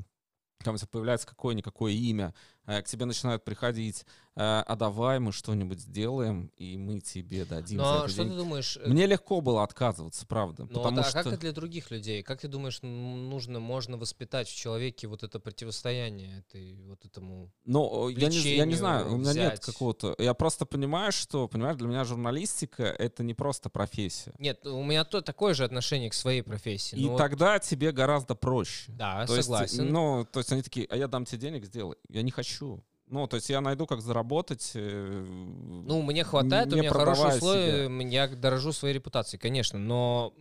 там 0.63 0.77
появляется 0.87 1.27
какое-никакое 1.27 1.93
имя, 1.93 2.33
Э, 2.67 2.81
к 2.81 2.85
тебе 2.85 3.05
начинают 3.05 3.43
приходить, 3.45 4.05
а 4.39 4.75
давай 4.75 5.19
мы 5.19 5.31
что-нибудь 5.31 5.79
сделаем, 5.79 6.51
и 6.57 6.77
мы 6.77 6.99
тебе 6.99 7.45
дадим. 7.45 7.77
Но 7.79 8.07
что 8.07 8.23
день. 8.23 8.31
ты 8.31 8.37
думаешь? 8.37 8.77
Мне 8.85 9.05
легко 9.07 9.41
было 9.41 9.63
отказываться, 9.63 10.25
правда. 10.27 10.67
Ну, 10.69 10.69
потому 10.69 10.99
а 10.99 11.03
что... 11.03 11.13
как 11.13 11.27
это 11.27 11.37
для 11.37 11.51
других 11.51 11.89
людей? 11.91 12.21
Как 12.21 12.41
ты 12.41 12.47
думаешь, 12.47 12.79
нужно, 12.81 13.59
можно 13.59 13.97
воспитать 13.97 14.47
в 14.47 14.55
человеке 14.55 15.07
вот 15.07 15.23
это 15.23 15.39
противостояние 15.39 16.39
этой, 16.39 16.75
вот 16.87 17.03
этому 17.05 17.51
Ну, 17.65 18.09
я 18.09 18.29
не, 18.29 18.37
я 18.55 18.65
не 18.65 18.75
знаю, 18.75 19.13
у 19.13 19.17
меня 19.17 19.31
взять. 19.31 19.53
нет 19.53 19.65
какого-то... 19.65 20.15
Я 20.19 20.33
просто 20.33 20.65
понимаю, 20.65 21.11
что, 21.11 21.47
понимаешь, 21.47 21.77
для 21.77 21.87
меня 21.87 22.03
журналистика— 22.03 22.83
это 22.99 23.23
не 23.23 23.33
просто 23.33 23.69
профессия. 23.69 24.33
Нет, 24.37 24.65
у 24.65 24.83
меня 24.83 25.03
то, 25.03 25.21
такое 25.21 25.53
же 25.53 25.63
отношение 25.63 26.09
к 26.09 26.13
своей 26.13 26.41
профессии. 26.41 26.97
И 26.97 27.17
тогда 27.17 27.53
вот... 27.53 27.63
тебе 27.63 27.91
гораздо 27.91 28.35
проще. 28.35 28.91
Да, 28.91 29.25
то 29.25 29.41
согласен. 29.41 29.81
Есть, 29.81 29.91
ну, 29.91 30.27
то 30.31 30.39
есть 30.39 30.51
они 30.51 30.61
такие, 30.61 30.87
а 30.89 30.95
я 30.95 31.07
дам 31.07 31.25
тебе 31.25 31.39
денег, 31.39 31.65
сделай. 31.65 31.97
Я 32.09 32.21
не 32.21 32.31
хочу. 32.31 32.83
Ну, 33.07 33.25
то 33.27 33.35
есть 33.35 33.49
я 33.49 33.61
найду, 33.61 33.87
как 33.87 34.01
заработать. 34.01 34.71
Э, 34.75 35.25
ну, 35.25 36.01
мне 36.01 36.23
хватает, 36.23 36.73
у 36.73 36.75
меня 36.75 36.91
хорошие 36.91 37.35
условия, 37.35 37.87
себя. 37.87 38.07
я 38.09 38.27
дорожу 38.27 38.73
своей 38.73 38.95
репутацией, 38.95 39.39
конечно, 39.39 39.79
но... 39.79 40.33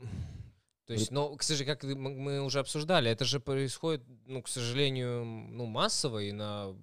То 0.87 0.93
есть, 0.93 1.11
но, 1.11 1.35
к 1.35 1.43
сожалению, 1.43 1.77
как 1.77 1.85
мы 1.85 2.41
уже 2.41 2.61
обсуждали, 2.61 3.11
это 3.11 3.25
же 3.25 3.41
происходит, 3.41 4.05
ну, 4.27 4.41
к 4.41 4.49
сожалению, 4.49 5.25
ну, 5.25 5.67
массово 5.67 6.23
и 6.23 6.31
на 6.31 6.77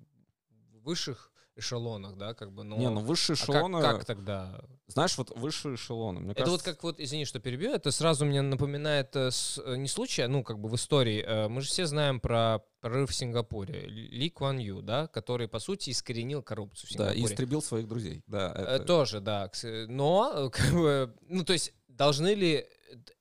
высших 0.84 1.33
эшелонах, 1.56 2.18
да, 2.18 2.34
как 2.34 2.52
бы, 2.52 2.64
но... 2.64 2.78
Не, 2.78 2.90
ну 2.90 3.02
высшие 3.02 3.36
эшелоны... 3.36 3.78
А 3.78 3.82
как, 3.82 3.98
как 3.98 4.06
тогда? 4.06 4.62
Знаешь, 4.88 5.18
вот 5.18 5.32
высшие 5.38 5.76
эшелоны, 5.76 6.20
мне 6.20 6.32
Это 6.32 6.44
кажется... 6.44 6.52
вот 6.70 6.76
как 6.76 6.84
вот, 6.84 7.00
извини, 7.00 7.26
что 7.26 7.40
перебью, 7.40 7.72
это 7.72 7.92
сразу 7.92 8.26
мне 8.26 8.42
напоминает 8.42 9.16
э, 9.16 9.30
э, 9.66 9.76
не 9.78 9.88
случай, 9.88 10.24
а, 10.24 10.28
ну, 10.28 10.44
как 10.44 10.60
бы 10.60 10.70
в 10.70 10.76
истории. 10.76 11.24
Э, 11.26 11.48
мы 11.48 11.62
же 11.62 11.68
все 11.68 11.86
знаем 11.86 12.20
про 12.20 12.60
прорыв 12.82 13.12
в 13.12 13.16
Сингапуре. 13.16 13.88
Ли 13.88 14.30
Куан 14.30 14.58
Ю, 14.58 14.82
да, 14.82 15.08
который, 15.08 15.48
по 15.48 15.60
сути, 15.60 15.92
искоренил 15.92 16.44
коррупцию 16.44 16.90
в 16.90 16.92
Сингапуре. 16.92 17.22
Да, 17.22 17.22
и 17.22 17.26
истребил 17.32 17.62
своих 17.62 17.88
друзей, 17.88 18.24
да. 18.28 18.52
Это... 18.52 18.84
Тоже, 18.84 19.22
да. 19.22 19.50
Но, 19.88 20.50
как 20.52 20.74
бы, 20.74 21.16
ну, 21.30 21.46
то 21.46 21.54
есть, 21.54 21.74
должны 21.98 22.34
ли 22.34 22.66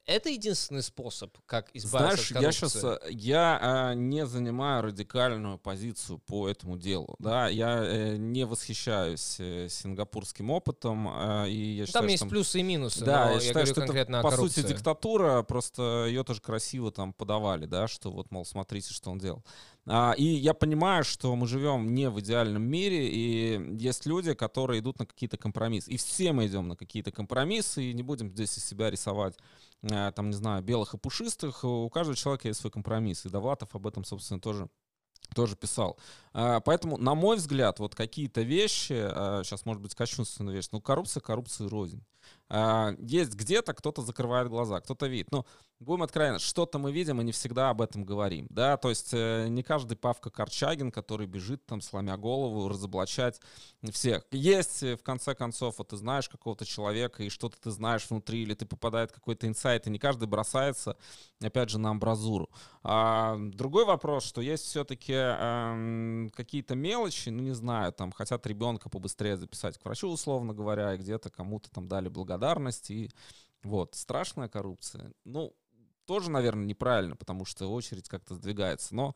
это 0.05 0.31
единственный 0.31 0.83
способ, 0.83 1.37
как 1.47 1.71
избавиться 1.75 2.33
Знаешь, 2.33 2.33
от 2.33 2.61
коррупции. 2.61 2.89
я 2.89 2.93
сейчас 2.93 3.01
я 3.11 3.59
а, 3.61 3.95
не 3.95 4.27
занимаю 4.27 4.83
радикальную 4.83 5.59
позицию 5.59 6.19
по 6.19 6.49
этому 6.49 6.77
делу, 6.77 7.15
да, 7.19 7.49
я 7.49 7.83
э, 7.85 8.17
не 8.17 8.45
восхищаюсь 8.45 9.37
э, 9.39 9.69
сингапурским 9.71 10.51
опытом, 10.51 11.09
э, 11.09 11.51
и 11.51 11.77
я 11.77 11.87
считаю, 11.87 12.03
там 12.03 12.11
есть 12.11 12.21
там, 12.21 12.31
плюсы 12.31 12.61
и 12.61 12.63
минусы. 12.63 13.05
Да, 13.05 13.29
я, 13.29 13.35
я 13.35 13.41
считаю, 13.41 13.67
что 13.67 13.83
это 13.83 14.23
по 14.23 14.31
сути 14.33 14.63
диктатура, 14.63 15.43
просто 15.43 16.07
ее 16.09 16.25
тоже 16.25 16.41
красиво 16.41 16.91
там 16.91 17.13
подавали, 17.13 17.67
да, 17.67 17.87
что 17.87 18.11
вот 18.11 18.31
мол 18.31 18.45
смотрите, 18.45 18.93
что 18.93 19.11
он 19.11 19.19
делал. 19.19 19.45
А, 19.87 20.15
и 20.17 20.25
я 20.25 20.55
понимаю, 20.55 21.03
что 21.03 21.35
мы 21.35 21.47
живем 21.47 21.95
не 21.95 22.09
в 22.09 22.21
идеальном 22.21 22.63
мире, 22.63 23.09
и 23.09 23.77
есть 23.79 24.07
люди, 24.07 24.35
которые 24.35 24.81
идут 24.81 24.99
на 24.99 25.07
какие-то 25.07 25.37
компромиссы. 25.37 25.91
И 25.91 25.97
все 25.97 26.33
мы 26.33 26.47
идем 26.47 26.69
на 26.69 26.77
какие-то 26.77 27.11
компромиссы, 27.11 27.83
и 27.83 27.93
не 27.93 28.03
будем 28.03 28.31
здесь 28.31 28.57
из 28.57 28.65
себя 28.65 28.91
рисовать, 28.91 29.37
а, 29.91 30.13
там, 30.13 30.31
не 30.31 30.37
знаю, 30.37 30.63
белых 30.63 30.95
и 30.95 30.99
пушистых. 30.99 31.65
У 31.65 31.89
каждого 31.91 32.17
человека 32.17 32.49
есть 32.49 32.61
свой 32.61 32.71
компромисс. 32.71 33.27
И 33.27 33.29
Давлатов 33.29 33.75
об 33.75 33.87
этом, 33.87 34.05
собственно, 34.05 34.41
тоже 34.41 34.69
тоже 35.35 35.57
писал. 35.57 35.99
А, 36.33 36.61
поэтому, 36.61 36.97
на 36.97 37.15
мой 37.15 37.37
взгляд, 37.37 37.79
вот 37.79 37.95
какие-то 37.95 38.43
вещи, 38.43 38.95
сейчас 39.45 39.65
может 39.65 39.83
быть 39.83 39.95
кощунственная 39.95 40.55
вещь, 40.55 40.69
но 40.73 40.81
коррупция, 40.81 41.21
коррупция 41.21 41.69
рознь. 41.69 42.05
Есть 42.99 43.35
где-то 43.35 43.73
кто-то 43.73 44.03
закрывает 44.03 44.49
глаза, 44.49 44.81
кто-то 44.81 45.07
видит. 45.07 45.33
Но 45.33 45.47
будем 45.83 46.03
откровенны, 46.03 46.39
что-то 46.39 46.79
мы 46.79 46.93
видим 46.93 47.21
и 47.21 47.25
не 47.25 47.33
всегда 47.33 47.71
об 47.71 47.81
этом 47.81 48.05
говорим, 48.05 48.47
да, 48.51 48.77
то 48.77 48.89
есть 48.89 49.11
э, 49.13 49.47
не 49.49 49.63
каждый 49.63 49.97
Павка 49.97 50.31
Корчагин, 50.31 50.91
который 50.91 51.27
бежит 51.27 51.65
там, 51.67 51.81
сломя 51.81 52.17
голову, 52.17 52.69
разоблачать 52.69 53.41
всех. 53.91 54.25
Есть, 54.31 54.83
э, 54.83 54.97
в 54.97 55.03
конце 55.03 55.35
концов, 55.35 55.79
вот 55.79 55.89
ты 55.89 55.97
знаешь 55.97 56.29
какого-то 56.29 56.65
человека, 56.65 57.23
и 57.23 57.29
что-то 57.29 57.57
ты 57.61 57.71
знаешь 57.71 58.09
внутри, 58.09 58.43
или 58.43 58.55
ты 58.55 58.67
попадает 58.67 59.13
какой-то 59.13 59.47
инсайт, 59.47 59.87
и 59.87 59.91
не 59.91 59.99
каждый 59.99 60.29
бросается, 60.29 60.97
опять 61.43 61.71
же, 61.71 61.79
на 61.79 61.91
амбразуру. 61.91 62.49
А, 62.83 63.37
другой 63.39 63.85
вопрос, 63.85 64.25
что 64.25 64.41
есть 64.41 64.65
все-таки 64.65 65.15
э, 65.15 66.22
какие-то 66.31 66.75
мелочи, 66.75 67.29
ну, 67.31 67.43
не 67.43 67.55
знаю, 67.55 67.93
там, 67.93 68.13
хотят 68.13 68.47
ребенка 68.47 68.89
побыстрее 68.89 69.37
записать 69.37 69.79
к 69.79 69.85
врачу, 69.85 70.09
условно 70.09 70.55
говоря, 70.55 70.95
и 70.95 70.99
где-то 70.99 71.31
кому-то 71.31 71.71
там 71.71 71.89
дали 71.89 72.09
благодарность, 72.09 72.91
и 72.91 73.11
вот, 73.63 73.95
страшная 73.95 74.49
коррупция. 74.49 75.13
Ну, 75.25 75.55
тоже, 76.07 76.31
наверное, 76.31 76.65
неправильно, 76.65 77.17
потому 77.17 77.45
что 77.45 77.73
очередь 77.73 78.09
как-то 78.09 78.35
сдвигается. 78.35 78.95
Но 78.95 79.15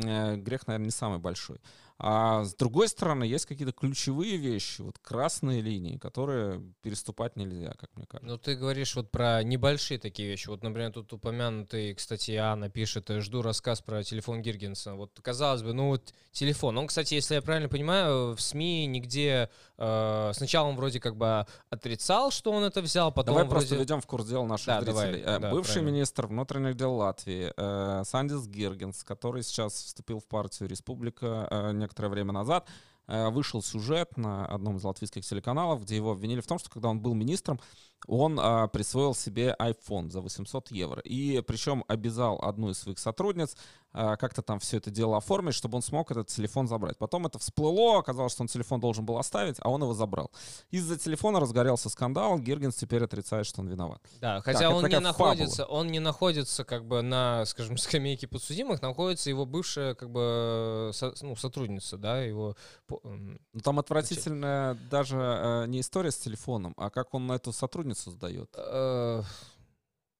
грех, 0.00 0.66
наверное, 0.66 0.86
не 0.86 0.90
самый 0.90 1.18
большой. 1.18 1.58
А 1.98 2.44
с 2.44 2.54
другой 2.54 2.88
стороны, 2.88 3.24
есть 3.24 3.46
какие-то 3.46 3.72
ключевые 3.72 4.36
вещи, 4.36 4.82
вот 4.82 4.98
красные 4.98 5.62
линии, 5.62 5.96
которые 5.96 6.60
переступать 6.82 7.36
нельзя, 7.36 7.72
как 7.78 7.88
мне 7.96 8.04
кажется. 8.06 8.28
Ну, 8.28 8.36
ты 8.36 8.54
говоришь 8.54 8.94
вот 8.96 9.10
про 9.10 9.42
небольшие 9.42 9.98
такие 9.98 10.28
вещи. 10.28 10.48
Вот, 10.48 10.62
например, 10.62 10.92
тут 10.92 11.10
упомянутый, 11.14 11.94
кстати, 11.94 12.32
Анна 12.32 12.68
пишет, 12.68 13.08
э, 13.08 13.20
жду 13.20 13.40
рассказ 13.40 13.80
про 13.80 14.02
телефон 14.02 14.42
Гиргенса. 14.42 14.94
Вот, 14.94 15.18
казалось 15.22 15.62
бы, 15.62 15.72
ну 15.72 15.88
вот 15.88 16.12
телефон. 16.32 16.76
Он, 16.76 16.86
кстати, 16.86 17.14
если 17.14 17.36
я 17.36 17.42
правильно 17.42 17.70
понимаю, 17.70 18.34
в 18.34 18.40
СМИ 18.40 18.86
нигде... 18.86 19.48
Э, 19.78 20.32
сначала 20.34 20.68
он 20.68 20.76
вроде 20.76 21.00
как 21.00 21.16
бы 21.16 21.46
отрицал, 21.70 22.30
что 22.30 22.52
он 22.52 22.64
это 22.64 22.82
взял, 22.82 23.10
потом 23.10 23.36
Давай 23.36 23.44
вроде... 23.48 23.68
просто 23.68 23.76
введем 23.76 24.02
в 24.02 24.06
курс 24.06 24.26
дела 24.26 24.44
наших 24.44 24.66
да, 24.66 24.80
зрителей. 24.82 25.22
Давай, 25.22 25.36
э, 25.36 25.38
да, 25.40 25.50
Бывший 25.50 25.74
правильно. 25.74 25.94
министр 25.94 26.26
внутренних 26.26 26.76
дел 26.76 26.92
Латвии 26.92 27.54
э, 27.56 28.02
Сандис 28.04 28.46
Гиргенс, 28.46 29.02
который 29.02 29.42
сейчас 29.42 29.85
вступил 29.86 30.20
в 30.20 30.26
партию 30.26 30.68
Республика, 30.68 31.46
э, 31.50 31.72
некоторое 31.72 32.08
время 32.08 32.32
назад, 32.32 32.68
э, 33.06 33.28
вышел 33.30 33.62
сюжет 33.62 34.16
на 34.16 34.46
одном 34.46 34.76
из 34.76 34.84
латвийских 34.84 35.24
телеканалов, 35.24 35.82
где 35.82 35.96
его 35.96 36.12
обвинили 36.12 36.40
в 36.40 36.46
том, 36.46 36.58
что 36.58 36.70
когда 36.70 36.88
он 36.88 37.00
был 37.00 37.14
министром, 37.14 37.60
он 38.06 38.38
а, 38.40 38.68
присвоил 38.68 39.14
себе 39.14 39.54
iPhone 39.58 40.10
за 40.10 40.20
800 40.20 40.70
евро. 40.70 41.00
И 41.00 41.40
причем 41.40 41.84
обязал 41.88 42.38
одну 42.42 42.70
из 42.70 42.78
своих 42.78 42.98
сотрудниц 42.98 43.56
а, 43.98 44.16
как-то 44.16 44.42
там 44.42 44.58
все 44.58 44.76
это 44.76 44.90
дело 44.90 45.16
оформить, 45.16 45.54
чтобы 45.54 45.76
он 45.76 45.82
смог 45.82 46.10
этот 46.10 46.28
телефон 46.28 46.68
забрать. 46.68 46.98
Потом 46.98 47.26
это 47.26 47.38
всплыло, 47.38 47.98
оказалось, 47.98 48.32
что 48.32 48.42
он 48.42 48.48
телефон 48.48 48.78
должен 48.78 49.06
был 49.06 49.16
оставить, 49.16 49.56
а 49.60 49.70
он 49.70 49.82
его 49.82 49.94
забрал. 49.94 50.30
Из-за 50.70 50.98
телефона 50.98 51.40
разгорелся 51.40 51.88
скандал, 51.88 52.38
Гиргенс 52.38 52.74
теперь 52.76 53.02
отрицает, 53.02 53.46
что 53.46 53.62
он 53.62 53.68
виноват. 53.68 54.02
Да, 54.20 54.42
хотя 54.42 54.68
так, 54.68 54.74
он 54.74 54.84
не 54.84 55.00
находится, 55.00 55.62
фабула. 55.62 55.78
он 55.78 55.86
не 55.86 55.98
находится 55.98 56.64
как 56.64 56.84
бы 56.84 57.00
на, 57.00 57.46
скажем, 57.46 57.78
скамейке 57.78 58.28
подсудимых, 58.28 58.82
находится 58.82 59.30
его 59.30 59.46
бывшая 59.46 59.94
как 59.94 60.10
бы 60.10 60.90
со, 60.92 61.14
ну, 61.22 61.34
сотрудница, 61.34 61.96
да, 61.96 62.20
его... 62.20 62.54
Ну, 63.02 63.38
там 63.62 63.78
отвратительная 63.78 64.74
даже 64.90 65.16
э, 65.16 65.66
не 65.68 65.80
история 65.80 66.10
с 66.10 66.16
телефоном, 66.16 66.74
а 66.76 66.90
как 66.90 67.14
он 67.14 67.26
на 67.26 67.32
эту 67.32 67.50
сотрудницу 67.50 67.85
сдает. 67.94 68.48
Э, 68.54 69.22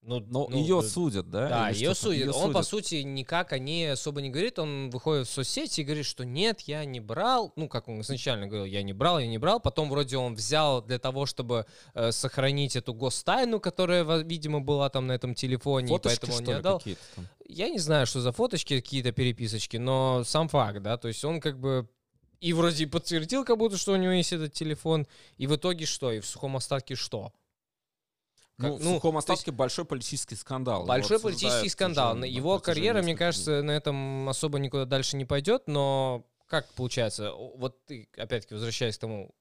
ну, 0.07 0.21
Но 0.21 0.47
ну, 0.49 0.57
ее 0.57 0.81
судят, 0.83 1.29
да? 1.29 1.49
Да, 1.49 1.69
ее 1.69 1.93
судят. 1.93 2.17
Ее 2.17 2.31
он, 2.31 2.33
судят. 2.33 2.53
по 2.53 2.63
сути, 2.63 2.95
никак 2.95 3.51
о 3.51 3.59
ней 3.59 3.91
особо 3.91 4.21
не 4.21 4.29
говорит. 4.29 4.57
Он 4.57 4.89
выходит 4.89 5.27
в 5.27 5.31
соцсети 5.31 5.81
и 5.81 5.83
говорит, 5.83 6.05
что 6.05 6.23
нет, 6.23 6.61
я 6.61 6.85
не 6.85 7.01
брал. 7.01 7.51
Ну, 7.57 7.67
как 7.67 7.89
он 7.89 7.99
изначально 7.99 8.47
говорил, 8.47 8.65
я 8.65 8.83
не 8.83 8.93
брал, 8.93 9.19
я 9.19 9.27
не 9.27 9.37
брал. 9.37 9.59
Потом 9.59 9.89
вроде 9.89 10.15
он 10.15 10.33
взял 10.33 10.81
для 10.81 10.97
того, 10.97 11.25
чтобы 11.25 11.65
э, 11.93 12.13
сохранить 12.13 12.77
эту 12.77 12.93
гостайну, 12.93 13.59
которая, 13.59 14.05
видимо, 14.23 14.61
была 14.61 14.89
там 14.89 15.07
на 15.07 15.11
этом 15.11 15.35
телефоне, 15.35 15.89
Фоточки, 15.89 16.15
и 16.15 16.19
поэтому 16.19 16.37
он 16.37 16.43
не 16.45 16.53
отдал. 16.53 16.81
Я 17.49 17.69
не 17.69 17.79
знаю, 17.79 18.05
что 18.05 18.21
за 18.21 18.31
фоточки, 18.31 18.79
какие-то 18.79 19.11
переписочки, 19.11 19.75
но 19.75 20.23
сам 20.23 20.47
факт, 20.47 20.81
да, 20.81 20.97
то 20.97 21.09
есть 21.09 21.23
он 21.25 21.41
как 21.41 21.59
бы 21.59 21.87
и 22.39 22.53
вроде 22.53 22.87
подтвердил, 22.87 23.43
как 23.43 23.57
будто, 23.57 23.77
что 23.77 23.93
у 23.93 23.95
него 23.95 24.11
есть 24.11 24.31
этот 24.31 24.53
телефон, 24.53 25.07
и 25.37 25.47
в 25.47 25.55
итоге 25.55 25.85
что? 25.85 26.11
И 26.11 26.19
в 26.19 26.25
сухом 26.25 26.55
остатке 26.55 26.95
что? 26.95 27.33
Как, 28.59 28.71
ну, 28.71 28.75
в 28.77 28.83
ну, 28.83 28.93
сухом 28.95 29.17
остатке 29.17 29.51
есть, 29.51 29.57
большой 29.57 29.85
политический 29.85 30.35
скандал. 30.35 30.85
Большой 30.85 31.19
политический 31.19 31.69
скандал. 31.69 32.17
Его 32.23 32.59
карьера, 32.59 33.01
мне 33.01 33.15
кажется, 33.15 33.61
на 33.61 33.71
этом 33.71 34.27
особо 34.27 34.57
никуда 34.57 34.85
дальше 34.85 35.15
не 35.15 35.25
пойдет, 35.25 35.63
но 35.67 36.25
как 36.47 36.67
получается? 36.73 37.31
Вот 37.33 37.85
ты, 37.85 38.07
опять-таки, 38.17 38.55
возвращаясь 38.55 38.97
к 38.97 39.01
тому, 39.01 39.35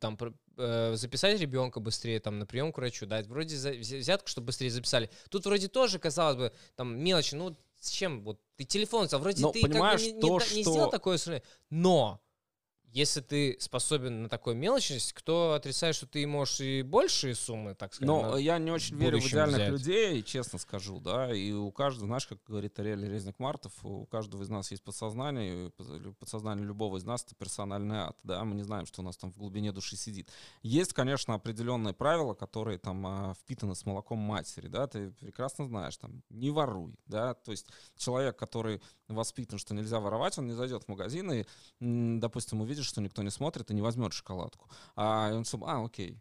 там 0.00 0.18
э, 0.58 0.92
записать 0.96 1.40
ребенка 1.40 1.80
быстрее 1.80 2.20
там 2.20 2.38
на 2.38 2.46
прием 2.46 2.72
к 2.72 2.78
врачу, 2.78 3.06
дать 3.06 3.26
вроде 3.26 3.56
за, 3.56 3.70
взятку, 3.70 4.28
чтобы 4.28 4.48
быстрее 4.48 4.70
записали. 4.70 5.08
Тут 5.30 5.46
вроде 5.46 5.68
тоже, 5.68 5.98
казалось 5.98 6.36
бы, 6.36 6.52
там 6.76 6.98
мелочи, 6.98 7.34
ну 7.36 7.56
с 7.80 7.90
чем? 7.90 8.22
Вот 8.22 8.40
ты 8.56 8.64
телефон 8.64 9.06
взял, 9.06 9.20
вроде 9.20 9.40
но, 9.40 9.52
ты 9.52 9.62
как 9.62 9.70
бы 9.70 10.02
не, 10.02 10.12
не, 10.12 10.20
то, 10.20 10.38
не, 10.50 10.56
не 10.56 10.62
сделал 10.62 10.90
такое, 10.90 11.18
но 11.70 12.20
если 12.92 13.20
ты 13.20 13.56
способен 13.60 14.22
на 14.22 14.28
такую 14.28 14.56
мелочность, 14.56 15.12
кто 15.12 15.52
отрицает, 15.52 15.94
что 15.94 16.06
ты 16.06 16.26
можешь 16.26 16.60
и 16.60 16.82
большие 16.82 17.34
суммы, 17.34 17.74
так 17.74 17.94
сказать. 17.94 18.08
Но 18.08 18.36
я 18.38 18.58
не 18.58 18.70
очень 18.70 18.96
верю 18.96 19.20
в 19.20 19.26
идеальных 19.26 19.58
взять. 19.58 19.70
людей, 19.70 20.22
честно 20.22 20.58
скажу, 20.58 21.00
да. 21.00 21.34
И 21.34 21.52
у 21.52 21.70
каждого, 21.70 22.06
знаешь, 22.06 22.26
как 22.26 22.38
говорит 22.46 22.78
Ариэль 22.78 23.08
Резник 23.08 23.38
Мартов, 23.38 23.72
у 23.84 24.06
каждого 24.06 24.42
из 24.42 24.48
нас 24.48 24.70
есть 24.70 24.82
подсознание, 24.82 25.70
подсознание 26.18 26.66
любого 26.66 26.96
из 26.96 27.04
нас 27.04 27.24
это 27.24 27.34
персональный 27.34 27.98
ад, 27.98 28.16
да. 28.22 28.42
Мы 28.44 28.54
не 28.54 28.62
знаем, 28.62 28.86
что 28.86 29.02
у 29.02 29.04
нас 29.04 29.16
там 29.16 29.32
в 29.32 29.36
глубине 29.36 29.72
души 29.72 29.96
сидит. 29.96 30.30
Есть, 30.62 30.92
конечно, 30.92 31.34
определенные 31.34 31.94
правила, 31.94 32.34
которые 32.34 32.78
там 32.78 33.06
а, 33.06 33.34
впитаны 33.34 33.74
с 33.74 33.84
молоком 33.84 34.18
матери, 34.18 34.68
да. 34.68 34.86
Ты 34.86 35.10
прекрасно 35.10 35.66
знаешь, 35.66 35.96
там, 35.96 36.22
не 36.30 36.50
воруй, 36.50 36.94
да. 37.06 37.34
То 37.34 37.50
есть 37.50 37.66
человек, 37.96 38.36
который 38.36 38.80
воспитан, 39.08 39.58
что 39.58 39.74
нельзя 39.74 40.00
воровать, 40.00 40.38
он 40.38 40.46
не 40.46 40.52
зайдет 40.52 40.84
в 40.84 40.88
магазин 40.88 41.32
и, 41.32 41.44
допустим, 41.80 42.60
увидит, 42.60 42.77
что 42.82 43.00
никто 43.00 43.22
не 43.22 43.30
смотрит 43.30 43.70
и 43.70 43.74
не 43.74 43.82
возьмет 43.82 44.12
шоколадку. 44.12 44.68
А 44.96 45.32
он 45.32 45.44
все, 45.44 45.58
а, 45.64 45.84
окей, 45.84 46.20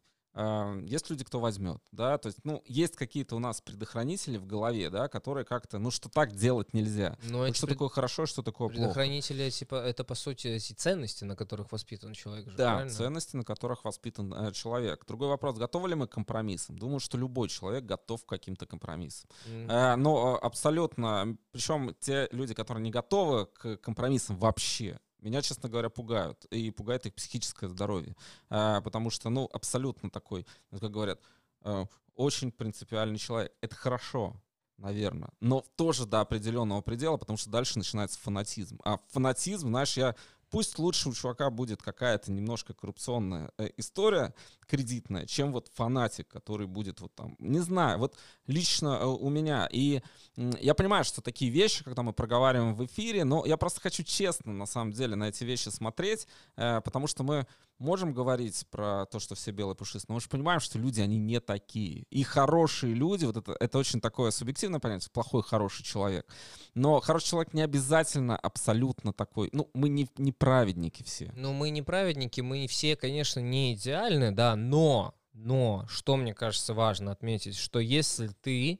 есть 0.83 1.09
люди, 1.09 1.23
кто 1.23 1.39
возьмет, 1.39 1.81
да, 1.91 2.17
то 2.19 2.27
есть, 2.27 2.39
ну, 2.43 2.61
есть 2.67 2.95
какие-то 2.95 3.35
у 3.35 3.39
нас 3.39 3.59
предохранители 3.59 4.37
в 4.37 4.45
голове, 4.45 4.91
да, 4.91 5.07
которые 5.07 5.45
как-то, 5.45 5.79
ну, 5.79 5.89
что 5.89 6.09
так 6.09 6.35
делать 6.35 6.75
нельзя. 6.75 7.17
Но 7.23 7.39
вот 7.39 7.55
что 7.55 7.65
пред... 7.65 7.75
такое 7.75 7.89
хорошо, 7.89 8.27
что 8.27 8.43
такое 8.43 8.69
предохранители, 8.69 9.43
плохо. 9.43 9.51
типа, 9.51 9.75
это, 9.75 10.03
по 10.03 10.13
сути, 10.13 10.47
эти 10.47 10.73
ценности, 10.73 11.23
на 11.23 11.35
которых 11.35 11.71
воспитан 11.71 12.13
человек. 12.13 12.49
Же, 12.49 12.55
да, 12.55 12.73
правильно? 12.73 12.93
ценности, 12.93 13.35
на 13.35 13.43
которых 13.43 13.83
воспитан 13.83 14.31
э, 14.31 14.51
человек. 14.51 15.05
Другой 15.07 15.29
вопрос, 15.29 15.57
готовы 15.57 15.89
ли 15.89 15.95
мы 15.95 16.07
к 16.07 16.11
компромиссам? 16.11 16.77
Думаю, 16.77 16.99
что 16.99 17.17
любой 17.17 17.49
человек 17.49 17.85
готов 17.85 18.23
к 18.23 18.29
каким-то 18.29 18.67
компромиссам. 18.67 19.29
Mm-hmm. 19.47 19.71
Э, 19.71 19.95
но 19.95 20.35
э, 20.35 20.45
абсолютно, 20.45 21.35
причем 21.51 21.95
те 21.99 22.27
люди, 22.31 22.53
которые 22.53 22.83
не 22.83 22.91
готовы 22.91 23.47
к 23.47 23.77
компромиссам 23.77 24.37
вообще, 24.37 24.99
меня, 25.19 25.41
честно 25.41 25.69
говоря, 25.69 25.89
пугают. 25.89 26.45
И 26.45 26.71
пугает 26.71 27.05
их 27.05 27.13
психическое 27.15 27.67
здоровье. 27.67 28.15
А, 28.49 28.81
потому 28.81 29.09
что, 29.09 29.29
ну, 29.29 29.49
абсолютно 29.51 30.09
такой, 30.09 30.45
как 30.71 30.91
говорят, 30.91 31.19
а, 31.61 31.85
очень 32.15 32.51
принципиальный 32.51 33.17
человек. 33.17 33.53
Это 33.61 33.75
хорошо, 33.75 34.35
наверное. 34.77 35.29
Но 35.39 35.63
тоже 35.75 36.05
до 36.05 36.21
определенного 36.21 36.81
предела, 36.81 37.17
потому 37.17 37.37
что 37.37 37.49
дальше 37.49 37.77
начинается 37.77 38.19
фанатизм. 38.19 38.79
А 38.83 38.99
фанатизм, 39.09 39.69
знаешь, 39.69 39.97
я 39.97 40.15
пусть 40.49 40.79
лучше 40.79 41.09
у 41.09 41.13
чувака 41.13 41.49
будет 41.49 41.81
какая-то 41.81 42.31
немножко 42.31 42.73
коррупционная 42.73 43.51
э, 43.57 43.69
история 43.77 44.33
кредитная, 44.67 45.25
чем 45.25 45.51
вот 45.51 45.69
фанатик, 45.73 46.27
который 46.27 46.67
будет 46.67 47.01
вот 47.01 47.15
там, 47.15 47.35
не 47.39 47.59
знаю, 47.59 47.99
вот 47.99 48.17
лично 48.47 48.99
э, 49.01 49.05
у 49.05 49.29
меня. 49.29 49.67
И 49.71 50.01
я 50.35 50.73
понимаю, 50.73 51.03
что 51.03 51.21
такие 51.21 51.51
вещи, 51.51 51.83
когда 51.83 52.03
мы 52.03 52.13
проговариваем 52.13 52.75
в 52.75 52.85
эфире, 52.85 53.23
но 53.23 53.45
я 53.45 53.57
просто 53.57 53.81
хочу 53.81 54.03
честно, 54.03 54.53
на 54.53 54.65
самом 54.65 54.91
деле, 54.91 55.15
на 55.15 55.29
эти 55.29 55.43
вещи 55.43 55.69
смотреть, 55.69 56.27
э, 56.57 56.81
потому 56.81 57.07
что 57.07 57.23
мы 57.23 57.47
можем 57.79 58.13
говорить 58.13 58.65
про 58.69 59.05
то, 59.05 59.19
что 59.19 59.35
все 59.35 59.51
белые 59.51 59.75
пушистые, 59.75 60.05
но 60.09 60.15
мы 60.15 60.21
же 60.21 60.29
понимаем, 60.29 60.59
что 60.59 60.79
люди, 60.79 61.01
они 61.01 61.17
не 61.17 61.39
такие. 61.39 62.03
И 62.09 62.23
хорошие 62.23 62.93
люди, 62.93 63.25
вот 63.25 63.37
это, 63.37 63.55
это 63.59 63.77
очень 63.77 64.01
такое 64.01 64.31
субъективное 64.31 64.79
понятие, 64.79 65.09
плохой, 65.13 65.43
хороший 65.43 65.83
человек. 65.83 66.25
Но 66.73 66.99
хороший 66.99 67.27
человек 67.27 67.53
не 67.53 67.61
обязательно 67.61 68.35
абсолютно 68.37 69.13
такой. 69.13 69.49
Ну, 69.51 69.69
мы 69.73 69.89
не, 69.89 70.09
не 70.17 70.31
праведники 70.37 71.03
все. 71.03 71.31
Ну, 71.35 71.53
мы 71.53 71.69
не 71.69 71.81
праведники, 71.81 72.41
мы 72.41 72.67
все, 72.67 72.95
конечно, 72.95 73.39
не 73.39 73.73
идеальны, 73.73 74.31
да, 74.31 74.55
но, 74.55 75.15
но, 75.33 75.85
что 75.89 76.17
мне 76.17 76.33
кажется 76.33 76.73
важно 76.73 77.11
отметить, 77.11 77.55
что 77.55 77.79
если 77.79 78.27
ты 78.27 78.79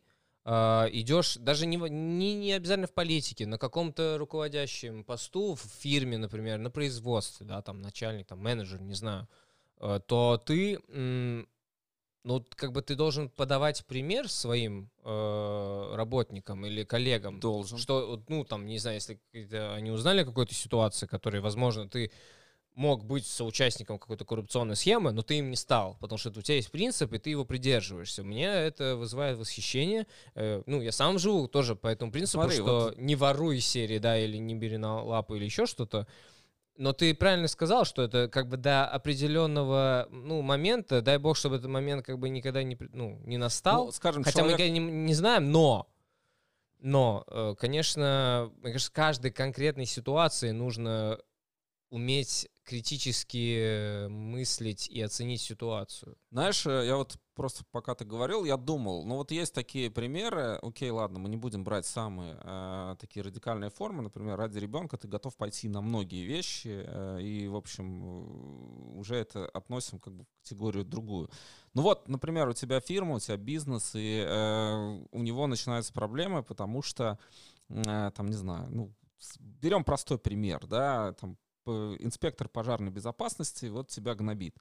Uh, 0.50 0.90
идешь 0.94 1.36
даже 1.36 1.66
не, 1.66 1.76
не, 1.76 2.34
не 2.34 2.54
обязательно 2.54 2.88
в 2.88 2.94
политике, 2.94 3.46
на 3.46 3.58
каком-то 3.58 4.18
руководящем 4.18 5.04
посту 5.04 5.56
в 5.56 5.62
фирме, 5.82 6.18
например, 6.18 6.58
на 6.58 6.72
производстве, 6.72 7.46
да, 7.46 7.62
там 7.62 7.82
начальник, 7.82 8.28
там 8.28 8.40
менеджер, 8.40 8.80
не 8.80 8.94
знаю, 8.94 9.28
uh, 9.80 10.00
то 10.00 10.38
ты, 10.38 10.80
ну, 12.28 12.46
как 12.56 12.74
бы 12.74 12.82
ты 12.82 12.96
должен 12.96 13.30
подавать 13.30 13.86
пример 13.86 14.28
своим 14.30 14.90
uh, 15.04 15.96
работникам 15.96 16.66
или 16.66 16.84
коллегам. 16.84 17.40
Должен. 17.40 17.78
Что, 17.78 18.22
ну, 18.28 18.44
там, 18.44 18.66
не 18.66 18.80
знаю, 18.80 18.96
если 18.96 19.20
они 19.56 19.92
узнали 19.92 20.22
о 20.22 20.26
какой-то 20.26 20.54
ситуации, 20.54 21.08
которой, 21.08 21.40
возможно, 21.40 21.88
ты 21.88 22.12
мог 22.76 23.06
быть 23.06 23.26
соучастником 23.26 23.98
какой-то 23.98 24.26
коррупционной 24.26 24.76
схемы, 24.76 25.12
но 25.12 25.24
ты 25.24 25.40
им 25.40 25.50
не 25.50 25.56
стал, 25.56 25.98
потому 26.02 26.20
что 26.20 26.30
у 26.30 26.42
тебя 26.42 26.56
есть 26.56 26.70
принцип, 26.70 27.12
и 27.14 27.18
ты 27.18 27.30
его 27.32 27.46
придерживаешься. 27.46 28.24
Мне 28.24 28.46
это 28.46 28.98
вызывает 28.98 29.38
восхищение. 29.38 30.06
Э, 30.36 30.62
ну, 30.68 30.82
я 30.82 30.92
сам 30.92 31.18
живу 31.18 31.48
тоже 31.48 31.76
по 31.76 31.88
этому 31.88 32.12
принципу, 32.12 32.42
Смотри, 32.42 32.58
что 32.58 32.80
вот... 32.90 32.98
не 32.98 33.16
воруй 33.16 33.62
серии, 33.62 33.98
да, 33.98 34.20
или 34.20 34.38
не 34.38 34.54
бери 34.54 34.78
на 34.78 35.02
лапу, 35.02 35.36
или 35.36 35.46
еще 35.46 35.66
что-то. 35.66 36.08
Но 36.78 36.94
ты 36.94 37.14
правильно 37.16 37.48
сказал, 37.48 37.86
что 37.86 38.04
это 38.04 38.28
как 38.28 38.48
бы 38.48 38.58
до 38.58 38.86
определенного 38.86 40.08
ну, 40.12 40.42
момента, 40.42 41.02
дай 41.02 41.18
бог, 41.18 41.36
чтобы 41.36 41.56
этот 41.56 41.70
момент 41.70 42.06
как 42.06 42.20
бы 42.20 42.30
никогда 42.30 42.64
не, 42.64 42.78
ну, 42.94 43.20
не 43.26 43.38
настал. 43.38 43.86
Ну, 43.86 43.92
скажем, 43.92 44.24
Хотя 44.24 44.40
человек... 44.40 44.60
мы 44.60 44.70
не, 44.70 44.80
не 44.80 45.14
знаем, 45.14 45.52
но 45.52 45.88
но, 46.80 47.24
э, 47.28 47.56
конечно, 47.58 48.52
мне 48.62 48.74
кажется, 48.74 48.92
каждой 48.92 49.32
конкретной 49.32 49.86
ситуации 49.86 50.52
нужно 50.52 51.20
уметь 51.90 52.48
критически 52.64 54.08
мыслить 54.08 54.88
и 54.88 55.02
оценить 55.02 55.42
ситуацию. 55.42 56.18
Знаешь, 56.32 56.66
э, 56.66 56.86
я 56.86 56.98
вот 56.98 57.18
просто 57.38 57.64
пока 57.72 57.94
ты 57.94 58.04
говорил, 58.04 58.44
я 58.46 58.58
думал, 58.58 59.06
ну 59.06 59.16
вот 59.16 59.32
есть 59.32 59.54
такие 59.54 59.92
примеры, 59.92 60.60
окей, 60.64 60.90
ладно, 60.90 61.20
мы 61.20 61.30
не 61.30 61.38
будем 61.38 61.64
брать 61.64 61.86
самые 61.86 62.36
э, 62.42 62.96
такие 63.00 63.24
радикальные 63.24 63.70
формы, 63.70 64.02
например, 64.02 64.38
ради 64.38 64.58
ребенка 64.58 64.98
ты 64.98 65.08
готов 65.08 65.38
пойти 65.38 65.70
на 65.70 65.82
многие 65.82 66.26
вещи, 66.26 66.84
э, 66.86 67.22
и, 67.22 67.48
в 67.48 67.56
общем, 67.56 68.04
э, 68.04 69.00
уже 69.00 69.16
это 69.16 69.48
относим 69.50 70.00
как 70.00 70.16
бы 70.16 70.24
в 70.24 70.44
категорию 70.44 70.84
другую. 70.84 71.30
Ну 71.76 71.84
вот, 71.84 72.10
например, 72.10 72.50
у 72.50 72.54
тебя 72.54 72.80
фирма, 72.80 73.16
у 73.16 73.20
тебя 73.20 73.38
бизнес, 73.38 73.92
и 73.94 74.26
э, 74.28 75.06
у 75.12 75.22
него 75.22 75.46
начинаются 75.46 75.94
проблемы, 75.94 76.42
потому 76.42 76.82
что, 76.82 77.20
э, 77.70 78.12
там, 78.16 78.28
не 78.28 78.36
знаю, 78.36 78.68
ну, 78.72 78.94
берем 79.40 79.84
простой 79.84 80.18
пример, 80.18 80.66
да, 80.66 81.14
там 81.14 81.38
инспектор 82.00 82.50
пожарной 82.50 82.92
безопасности 82.92 83.68
вот 83.68 83.90
тебя 83.90 84.16
гнобит. 84.16 84.58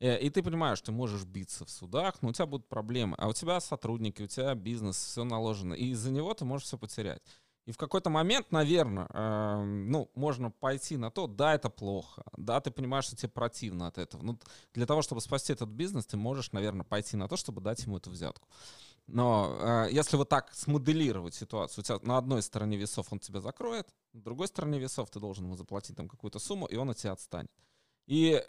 Э, 0.00 0.18
и 0.18 0.30
ты 0.30 0.42
понимаешь, 0.42 0.80
ты 0.80 0.92
можешь 0.92 1.24
биться 1.24 1.64
в 1.64 1.70
судах, 1.70 2.22
но 2.22 2.28
у 2.28 2.32
тебя 2.32 2.46
будут 2.46 2.68
проблемы. 2.68 3.14
А 3.18 3.28
у 3.28 3.32
тебя 3.32 3.60
сотрудники, 3.60 4.22
у 4.22 4.26
тебя 4.26 4.54
бизнес, 4.54 4.96
все 4.96 5.24
наложено. 5.24 5.74
И 5.74 5.90
из-за 5.90 6.10
него 6.10 6.32
ты 6.34 6.44
можешь 6.44 6.66
все 6.66 6.78
потерять. 6.78 7.22
И 7.66 7.72
в 7.72 7.78
какой-то 7.78 8.10
момент, 8.10 8.52
наверное, 8.52 9.08
э, 9.12 9.64
ну, 9.64 10.08
можно 10.14 10.52
пойти 10.52 10.96
на 10.96 11.10
то, 11.10 11.26
да, 11.26 11.54
это 11.54 11.68
плохо, 11.68 12.22
да, 12.36 12.60
ты 12.60 12.70
понимаешь, 12.70 13.06
что 13.06 13.16
тебе 13.16 13.28
противно 13.28 13.88
от 13.88 13.98
этого. 13.98 14.22
Ну, 14.22 14.38
для 14.72 14.86
того, 14.86 15.02
чтобы 15.02 15.20
спасти 15.20 15.52
этот 15.52 15.68
бизнес, 15.70 16.06
ты 16.06 16.16
можешь, 16.16 16.52
наверное, 16.52 16.84
пойти 16.84 17.16
на 17.16 17.26
то, 17.28 17.36
чтобы 17.36 17.60
дать 17.60 17.82
ему 17.84 17.96
эту 17.96 18.10
взятку. 18.10 18.48
Но 19.08 19.56
э, 19.58 19.88
если 19.90 20.16
вот 20.16 20.28
так 20.28 20.54
смоделировать 20.54 21.34
ситуацию, 21.34 21.82
у 21.82 21.84
тебя 21.84 21.98
на 22.02 22.18
одной 22.18 22.42
стороне 22.42 22.76
весов 22.76 23.12
он 23.12 23.18
тебя 23.18 23.40
закроет, 23.40 23.88
на 24.12 24.22
другой 24.22 24.46
стороне 24.46 24.78
весов 24.78 25.10
ты 25.10 25.18
должен 25.18 25.44
ему 25.44 25.56
заплатить 25.56 25.96
там 25.96 26.08
какую-то 26.08 26.38
сумму, 26.38 26.66
и 26.66 26.76
он 26.76 26.90
от 26.90 26.98
тебя 26.98 27.12
отстанет. 27.12 27.50
И 28.06 28.44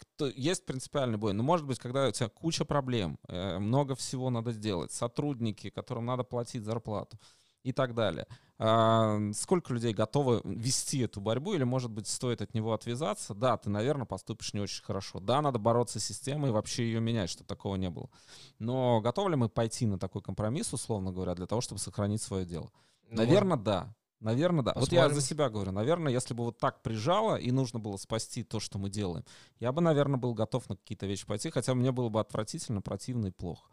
кто, 0.00 0.28
есть 0.28 0.66
принципиальный 0.66 1.18
бой. 1.18 1.32
Но 1.32 1.42
может 1.42 1.66
быть, 1.66 1.78
когда 1.78 2.08
у 2.08 2.10
тебя 2.10 2.28
куча 2.28 2.64
проблем, 2.64 3.18
э, 3.28 3.58
много 3.58 3.94
всего 3.94 4.30
надо 4.30 4.52
сделать, 4.52 4.92
сотрудники, 4.92 5.70
которым 5.70 6.06
надо 6.06 6.24
платить 6.24 6.64
зарплату 6.64 7.18
и 7.62 7.72
так 7.72 7.94
далее. 7.94 8.26
А, 8.58 9.18
сколько 9.34 9.72
людей 9.72 9.92
готовы 9.92 10.40
вести 10.44 11.00
эту 11.00 11.20
борьбу, 11.20 11.54
или, 11.54 11.64
может 11.64 11.90
быть, 11.90 12.06
стоит 12.06 12.42
от 12.42 12.54
него 12.54 12.72
отвязаться? 12.72 13.34
Да, 13.34 13.56
ты, 13.56 13.70
наверное, 13.70 14.06
поступишь 14.06 14.54
не 14.54 14.60
очень 14.60 14.82
хорошо. 14.82 15.20
Да, 15.20 15.40
надо 15.40 15.58
бороться 15.58 16.00
с 16.00 16.04
системой 16.04 16.50
и 16.50 16.52
вообще 16.52 16.84
ее 16.84 17.00
менять, 17.00 17.30
чтобы 17.30 17.48
такого 17.48 17.76
не 17.76 17.90
было. 17.90 18.10
Но 18.58 19.00
готовы 19.00 19.30
ли 19.30 19.36
мы 19.36 19.48
пойти 19.48 19.86
на 19.86 19.98
такой 19.98 20.22
компромисс, 20.22 20.72
условно 20.72 21.12
говоря, 21.12 21.34
для 21.34 21.46
того, 21.46 21.60
чтобы 21.60 21.80
сохранить 21.80 22.22
свое 22.22 22.44
дело? 22.44 22.70
Ну, 23.08 23.16
наверное, 23.16 23.56
да. 23.56 23.94
Наверное, 24.20 24.62
да. 24.62 24.72
Посмотрим. 24.72 25.02
Вот 25.02 25.08
я 25.08 25.14
за 25.14 25.22
себя 25.22 25.48
говорю. 25.48 25.72
Наверное, 25.72 26.12
если 26.12 26.34
бы 26.34 26.44
вот 26.44 26.58
так 26.58 26.82
прижало 26.82 27.36
и 27.36 27.50
нужно 27.50 27.78
было 27.78 27.96
спасти 27.96 28.42
то, 28.42 28.60
что 28.60 28.78
мы 28.78 28.90
делаем, 28.90 29.24
я 29.58 29.72
бы, 29.72 29.80
наверное, 29.80 30.18
был 30.18 30.34
готов 30.34 30.68
на 30.68 30.76
какие-то 30.76 31.06
вещи 31.06 31.26
пойти, 31.26 31.50
хотя 31.50 31.74
мне 31.74 31.90
было 31.90 32.10
бы 32.10 32.20
отвратительно, 32.20 32.82
противно 32.82 33.28
и 33.28 33.30
плохо. 33.30 33.66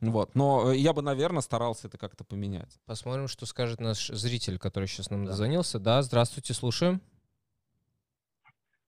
Вот. 0.00 0.36
Но 0.36 0.72
э, 0.72 0.76
я 0.76 0.92
бы, 0.92 1.02
наверное, 1.02 1.42
старался 1.42 1.88
это 1.88 1.98
как-то 1.98 2.22
поменять. 2.22 2.78
Посмотрим, 2.86 3.26
что 3.26 3.44
скажет 3.44 3.80
наш 3.80 4.06
зритель, 4.08 4.58
который 4.58 4.86
сейчас 4.86 5.10
нам 5.10 5.24
да. 5.24 5.32
дозвонился. 5.32 5.80
Да, 5.80 6.00
здравствуйте, 6.02 6.54
слушаем. 6.54 7.00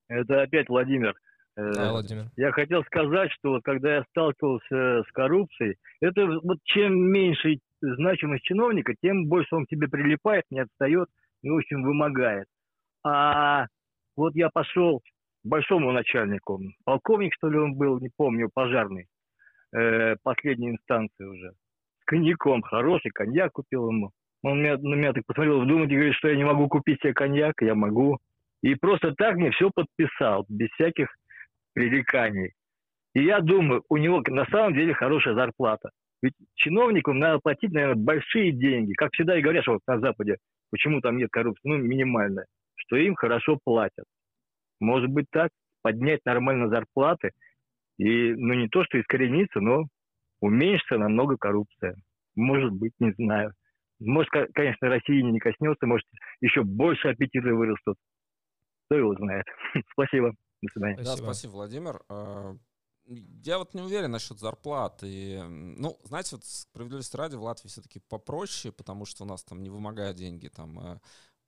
Это 0.07 0.41
опять 0.43 0.69
Владимир. 0.69 1.13
Э, 1.57 1.71
да, 1.73 1.91
Владимир. 1.91 2.25
Я 2.37 2.51
хотел 2.51 2.83
сказать, 2.83 3.31
что 3.31 3.51
вот 3.51 3.63
когда 3.63 3.95
я 3.95 4.03
сталкивался 4.09 5.03
с 5.03 5.11
коррупцией, 5.11 5.77
это 5.99 6.25
вот 6.25 6.59
чем 6.63 7.11
меньше 7.11 7.57
значимость 7.81 8.43
чиновника, 8.43 8.93
тем 9.01 9.27
больше 9.27 9.55
он 9.55 9.65
к 9.65 9.69
тебе 9.69 9.87
прилипает, 9.87 10.45
не 10.49 10.59
отстает 10.59 11.09
и, 11.41 11.49
в 11.49 11.57
общем, 11.57 11.83
вымогает. 11.83 12.45
А 13.03 13.65
вот 14.15 14.35
я 14.35 14.49
пошел 14.49 14.99
к 14.99 15.03
большому 15.43 15.91
начальнику, 15.91 16.61
полковник, 16.85 17.33
что 17.33 17.49
ли, 17.49 17.57
он 17.57 17.75
был, 17.75 17.99
не 17.99 18.09
помню, 18.15 18.49
пожарный, 18.53 19.07
э, 19.75 20.15
последней 20.23 20.69
инстанции 20.69 21.25
уже, 21.25 21.53
с 22.01 22.05
коньяком, 22.05 22.61
хороший 22.61 23.11
коньяк 23.11 23.51
купил 23.53 23.89
ему. 23.89 24.11
Он 24.43 24.59
меня, 24.59 24.77
на 24.77 24.95
меня 24.95 25.13
так 25.13 25.25
посмотрел, 25.25 25.65
думаете, 25.65 25.95
говорит, 25.95 26.15
что 26.15 26.29
я 26.29 26.35
не 26.35 26.43
могу 26.43 26.67
купить 26.67 26.99
себе 27.01 27.13
коньяк, 27.13 27.61
я 27.61 27.75
могу. 27.75 28.19
И 28.61 28.75
просто 28.75 29.13
так 29.15 29.35
мне 29.35 29.51
все 29.51 29.71
подписал, 29.73 30.45
без 30.47 30.69
всяких 30.71 31.07
пререканий. 31.73 32.53
И 33.13 33.23
я 33.23 33.41
думаю, 33.41 33.83
у 33.89 33.97
него 33.97 34.23
на 34.27 34.45
самом 34.45 34.73
деле 34.73 34.93
хорошая 34.93 35.35
зарплата. 35.35 35.89
Ведь 36.21 36.33
чиновникам 36.55 37.19
надо 37.19 37.39
платить, 37.39 37.71
наверное, 37.71 38.01
большие 38.01 38.51
деньги. 38.51 38.93
Как 38.93 39.11
всегда 39.13 39.37
и 39.37 39.41
говорят, 39.41 39.63
что 39.63 39.79
на 39.87 39.99
Западе, 39.99 40.37
почему 40.69 41.01
там 41.01 41.17
нет 41.17 41.29
коррупции, 41.31 41.67
ну, 41.67 41.77
минимальная, 41.77 42.45
что 42.75 42.95
им 42.95 43.15
хорошо 43.15 43.59
платят. 43.63 44.05
Может 44.79 45.09
быть 45.09 45.25
так, 45.31 45.49
поднять 45.81 46.21
нормально 46.25 46.69
зарплаты, 46.69 47.31
и, 47.97 48.33
ну, 48.33 48.53
не 48.53 48.67
то, 48.67 48.83
что 48.83 48.99
искорениться, 48.99 49.59
но 49.59 49.85
уменьшится 50.39 50.97
намного 50.97 51.37
коррупция. 51.37 51.95
Может 52.35 52.71
быть, 52.71 52.93
не 52.99 53.11
знаю. 53.13 53.53
Может, 53.99 54.31
конечно, 54.53 54.89
России 54.89 55.21
не 55.21 55.39
коснется, 55.39 55.85
может, 55.85 56.07
еще 56.39 56.63
больше 56.63 57.09
аппетиты 57.09 57.53
вырастут. 57.53 57.97
Кто 58.85 58.97
его 58.97 59.13
знает. 59.15 59.45
Спасибо. 59.91 60.33
До 60.61 60.71
свидания. 60.71 60.95
Спасибо. 60.95 61.17
Да, 61.17 61.23
спасибо, 61.23 61.51
Владимир. 61.51 62.03
А, 62.09 62.55
я 63.05 63.57
вот 63.57 63.73
не 63.73 63.81
уверен 63.81 64.11
насчет 64.11 64.39
зарплаты. 64.39 65.43
Ну, 65.43 65.99
знаете, 66.03 66.35
вот 66.35 66.45
справедливости 66.45 67.15
ради 67.17 67.35
в 67.35 67.43
Латвии 67.43 67.67
все-таки 67.67 67.99
попроще, 67.99 68.71
потому 68.71 69.05
что 69.05 69.23
у 69.23 69.27
нас 69.27 69.43
там 69.43 69.63
не 69.63 69.69
вымогают 69.69 70.17
деньги 70.17 70.47
там 70.47 70.79
э, 70.79 70.99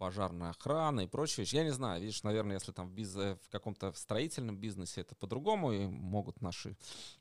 пожарная 0.04 0.50
охрана 0.50 1.00
и 1.00 1.08
прочее. 1.08 1.46
Я 1.50 1.64
не 1.64 1.72
знаю, 1.72 2.02
видишь, 2.02 2.24
наверное, 2.24 2.58
если 2.58 2.74
там 2.74 2.90
в, 2.90 2.92
биз... 2.92 3.16
в 3.16 3.50
каком-то 3.50 3.94
строительном 3.94 4.58
бизнесе 4.58 5.00
это 5.00 5.16
по-другому, 5.16 5.72
и 5.72 5.86
могут 5.86 6.42
наши 6.42 6.76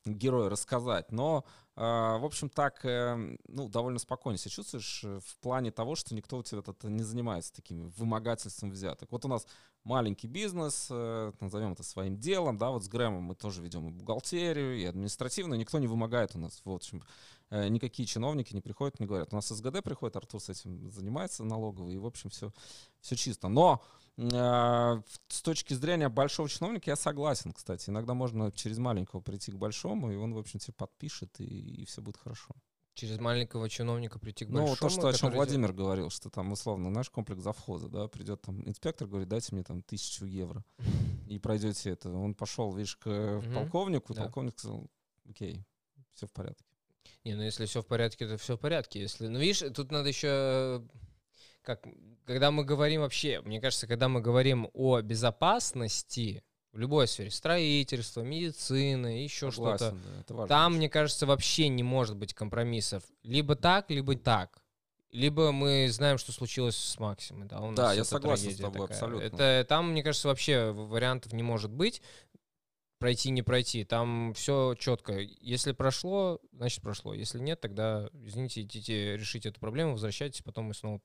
герои 0.05 0.49
рассказать. 0.49 1.13
Но, 1.13 1.45
э, 1.77 1.81
в 1.81 2.25
общем, 2.25 2.49
так, 2.49 2.85
э, 2.85 3.37
ну, 3.47 3.69
довольно 3.69 4.01
спокойно 4.01 4.37
себя 4.37 4.51
чувствуешь 4.51 5.05
в 5.05 5.39
плане 5.39 5.71
того, 5.71 5.95
что 5.95 6.13
никто 6.13 6.39
у 6.39 6.43
тебя 6.43 6.59
это 6.59 6.89
не 6.89 7.05
занимается 7.05 7.55
такими 7.55 7.85
вымогательством 7.97 8.73
взяток. 8.73 9.13
Вот 9.13 9.25
у 9.25 9.29
нас 9.29 9.47
маленький 9.85 10.27
бизнес, 10.27 10.89
э, 10.91 11.33
назовем 11.41 11.73
это 11.73 11.83
своим 11.83 12.17
делом, 12.17 12.59
да, 12.59 12.71
вот 12.71 12.85
с 12.85 12.89
Грэмом 12.89 13.23
мы 13.23 13.35
тоже 13.35 13.63
ведем 13.63 13.89
и 13.89 13.93
бухгалтерию, 13.93 14.77
и 14.77 14.85
административную, 14.85 15.59
никто 15.59 15.79
не 15.79 15.87
вымогает 15.87 16.35
у 16.35 16.39
нас, 16.39 16.61
в 16.65 16.71
общем, 16.71 16.99
э, 16.99 17.42
никакие 17.53 18.07
чиновники 18.07 18.55
не 18.55 18.61
приходят, 18.61 18.99
не 19.01 19.07
говорят. 19.07 19.33
У 19.33 19.37
нас 19.37 19.49
СГД 19.49 19.83
приходит, 19.83 20.17
Артур 20.17 20.41
с 20.41 20.49
этим 20.49 20.91
занимается 20.91 21.45
налоговый, 21.45 21.95
и, 21.95 21.99
в 21.99 22.07
общем, 22.07 22.31
все, 22.31 22.53
все 23.01 23.17
чисто. 23.17 23.49
Но 23.49 23.83
э, 24.17 25.03
с 25.29 25.43
точки 25.43 25.75
зрения 25.75 26.09
большого 26.09 26.49
чиновника 26.49 26.91
я 26.91 26.97
согласен, 26.97 27.53
кстати. 27.53 27.91
Иногда 27.91 28.15
можно 28.15 28.51
через 28.53 28.79
маленького 28.79 29.21
прийти 29.21 29.53
к 29.53 29.57
большому, 29.57 30.11
и 30.11 30.17
он, 30.17 30.33
в 30.35 30.39
общем, 30.39 30.61
тебе 30.61 30.75
подпишет, 30.75 31.41
и, 31.41 31.45
и 31.45 31.85
все 31.85 32.01
будет 32.01 32.17
хорошо. 32.17 32.55
Через 32.95 33.19
маленького 33.21 33.71
чиновника 33.71 34.19
прийти 34.19 34.45
к 34.45 34.51
большому. 34.51 34.71
Ну, 34.71 34.77
то, 34.77 34.89
что, 34.91 35.09
о 35.09 35.13
чем 35.15 35.33
Владимир 35.33 35.69
делает... 35.69 35.77
говорил, 35.77 36.11
что 36.11 36.29
там, 36.29 36.53
условно, 36.53 36.91
наш 36.91 37.09
комплекс 37.09 37.43
завхоза, 37.43 37.89
да, 37.89 38.07
придет 38.07 38.43
там 38.43 38.67
инспектор, 38.69 39.09
говорит, 39.09 39.29
дайте 39.29 39.49
мне 39.53 39.65
там 39.65 39.83
тысячу 39.83 40.27
евро, 40.27 40.63
и 41.27 41.39
пройдете 41.39 41.91
это. 41.91 42.11
Он 42.11 42.35
пошел, 42.35 42.73
видишь, 42.73 42.97
к 42.97 43.43
полковнику, 43.55 44.15
полковник 44.15 44.59
сказал, 44.59 44.91
окей, 45.29 45.65
все 46.15 46.27
в 46.27 46.33
порядке. 46.33 46.72
Не, 47.25 47.35
ну 47.35 47.43
если 47.43 47.67
все 47.67 47.83
в 47.83 47.87
порядке, 47.87 48.27
то 48.27 48.37
все 48.37 48.57
в 48.57 48.61
порядке. 48.61 49.01
Если, 49.01 49.29
ну 49.29 49.39
видишь, 49.39 49.63
тут 49.75 49.91
надо 49.93 50.09
еще, 50.09 50.83
как, 51.63 51.87
когда 52.25 52.51
мы 52.51 52.65
говорим 52.65 53.03
вообще, 53.03 53.41
мне 53.43 53.61
кажется, 53.61 53.87
когда 53.87 54.09
мы 54.09 54.21
говорим 54.21 54.69
о 54.73 55.01
безопасности, 55.01 56.43
в 56.73 56.79
любой 56.79 57.07
сфере, 57.07 57.31
строительство, 57.31 58.23
медицина, 58.23 59.23
еще 59.23 59.51
что-то. 59.51 59.95
Да, 60.27 60.47
Там, 60.47 60.77
мне 60.77 60.89
кажется, 60.89 61.27
вообще 61.27 61.69
не 61.69 61.83
может 61.83 62.17
быть 62.17 62.33
компромиссов. 62.35 63.05
Либо 63.23 63.57
так, 63.57 63.91
либо 63.91 64.17
так. 64.17 64.63
Либо 65.11 65.53
мы 65.53 65.89
знаем, 65.91 66.17
что 66.17 66.33
случилось 66.33 66.77
с 66.77 66.99
Максимой. 66.99 67.47
Да, 67.47 67.61
у 67.61 67.75
да 67.75 67.93
я 67.93 68.03
согласен 68.03 68.51
с 68.51 68.57
тобой 68.57 68.89
такая. 68.89 68.97
абсолютно. 68.97 69.27
Это, 69.27 69.67
там, 69.69 69.91
мне 69.91 70.03
кажется, 70.03 70.29
вообще 70.29 70.73
вариантов 70.73 71.35
не 71.35 71.43
может 71.43 71.71
быть. 71.71 72.01
Пройти, 73.03 73.31
не 73.31 73.43
пройти. 73.43 73.85
Там 73.85 74.33
все 74.35 74.75
четко. 74.79 75.19
Если 75.19 75.73
прошло, 75.73 76.39
значит 76.53 76.83
прошло. 76.83 77.13
Если 77.15 77.41
нет, 77.41 77.61
тогда, 77.61 78.09
извините, 78.13 78.63
идите 78.63 79.17
решить 79.17 79.45
эту 79.45 79.59
проблему, 79.59 79.93
возвращайтесь, 79.93 80.43
потом 80.43 80.67
мы 80.67 80.75
снова 80.75 81.01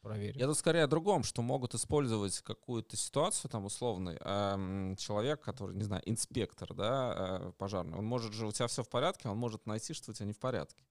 проверить. 0.00 0.36
Я 0.36 0.46
тут 0.46 0.56
скорее 0.56 0.84
о 0.84 0.86
другом, 0.86 1.22
что 1.22 1.42
могут 1.42 1.74
использовать 1.74 2.40
какую-то 2.40 2.96
ситуацию, 2.96 3.50
там, 3.50 3.66
условный, 3.66 4.16
эм, 4.18 4.96
человек, 4.96 5.42
который, 5.42 5.76
не 5.76 5.82
знаю, 5.82 6.02
инспектор, 6.06 6.72
да, 6.72 7.14
э, 7.42 7.52
пожарный, 7.58 7.98
он 7.98 8.06
может 8.06 8.32
же, 8.32 8.46
у 8.46 8.52
тебя 8.52 8.66
все 8.66 8.82
в 8.82 8.88
порядке, 8.88 9.28
он 9.28 9.36
может 9.36 9.66
найти, 9.66 9.92
что 9.92 10.12
у 10.12 10.14
тебя 10.14 10.24
не 10.24 10.32
в 10.32 10.38
порядке. 10.38 10.86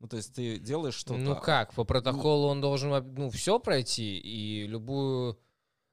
Ну, 0.00 0.08
то 0.08 0.16
есть 0.16 0.34
ты 0.34 0.58
делаешь 0.58 0.94
что-то... 0.94 1.18
Ну 1.18 1.34
как, 1.34 1.74
по 1.74 1.84
протоколу 1.84 2.48
он 2.48 2.60
должен, 2.60 3.14
ну, 3.14 3.30
все 3.30 3.58
пройти, 3.58 4.18
и 4.18 4.66
любую 4.66 5.38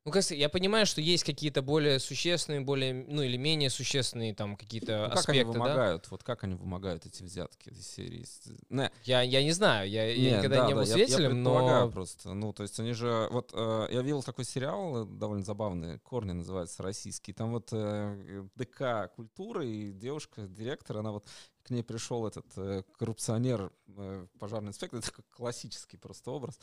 ну, 0.03 0.11
кажется, 0.11 0.33
я 0.33 0.49
понимаю, 0.49 0.87
что 0.87 0.99
есть 0.99 1.23
какие-то 1.23 1.61
более 1.61 1.99
существенные, 1.99 2.61
более, 2.61 3.05
ну, 3.07 3.21
или 3.21 3.37
менее 3.37 3.69
существенные 3.69 4.33
там 4.33 4.55
какие-то 4.55 4.97
ну, 4.97 5.13
аспекты, 5.13 5.21
как 5.21 5.29
они 5.29 5.43
вымогают, 5.43 6.01
да? 6.01 6.07
вот 6.09 6.23
как 6.23 6.43
они 6.43 6.55
вымогают 6.55 7.05
эти 7.05 7.21
взятки 7.21 7.69
из 7.69 7.87
серии? 7.87 8.25
Не. 8.69 8.91
Я, 9.03 9.21
я 9.21 9.43
не 9.43 9.51
знаю, 9.51 9.87
я, 9.87 10.07
не, 10.07 10.23
я 10.23 10.37
никогда 10.39 10.61
да, 10.61 10.67
не 10.67 10.73
был 10.73 10.81
да, 10.81 10.87
свидетелем, 10.87 11.43
я, 11.43 11.51
я 11.53 11.85
но... 11.85 11.91
просто, 11.91 12.33
ну, 12.33 12.51
то 12.51 12.63
есть 12.63 12.79
они 12.79 12.93
же, 12.93 13.27
вот 13.29 13.51
э, 13.53 13.89
я 13.91 14.01
видел 14.01 14.23
такой 14.23 14.43
сериал, 14.43 15.03
э, 15.03 15.05
довольно 15.05 15.43
забавный, 15.43 15.99
«Корни» 15.99 16.31
называется, 16.31 16.81
российский, 16.81 17.31
там 17.31 17.51
вот 17.51 17.69
э, 17.71 18.47
ДК 18.55 19.13
культуры, 19.15 19.67
и 19.67 19.91
девушка, 19.91 20.47
директор, 20.47 20.97
она 20.97 21.11
вот 21.11 21.27
ней 21.71 21.83
пришел 21.83 22.27
этот 22.27 22.45
э, 22.57 22.83
коррупционер, 22.97 23.71
э, 23.87 24.27
пожарный 24.39 24.69
инспектор, 24.69 24.99
это 24.99 25.09
такой 25.09 25.25
классический 25.31 25.97
просто 25.97 26.31
образ, 26.31 26.59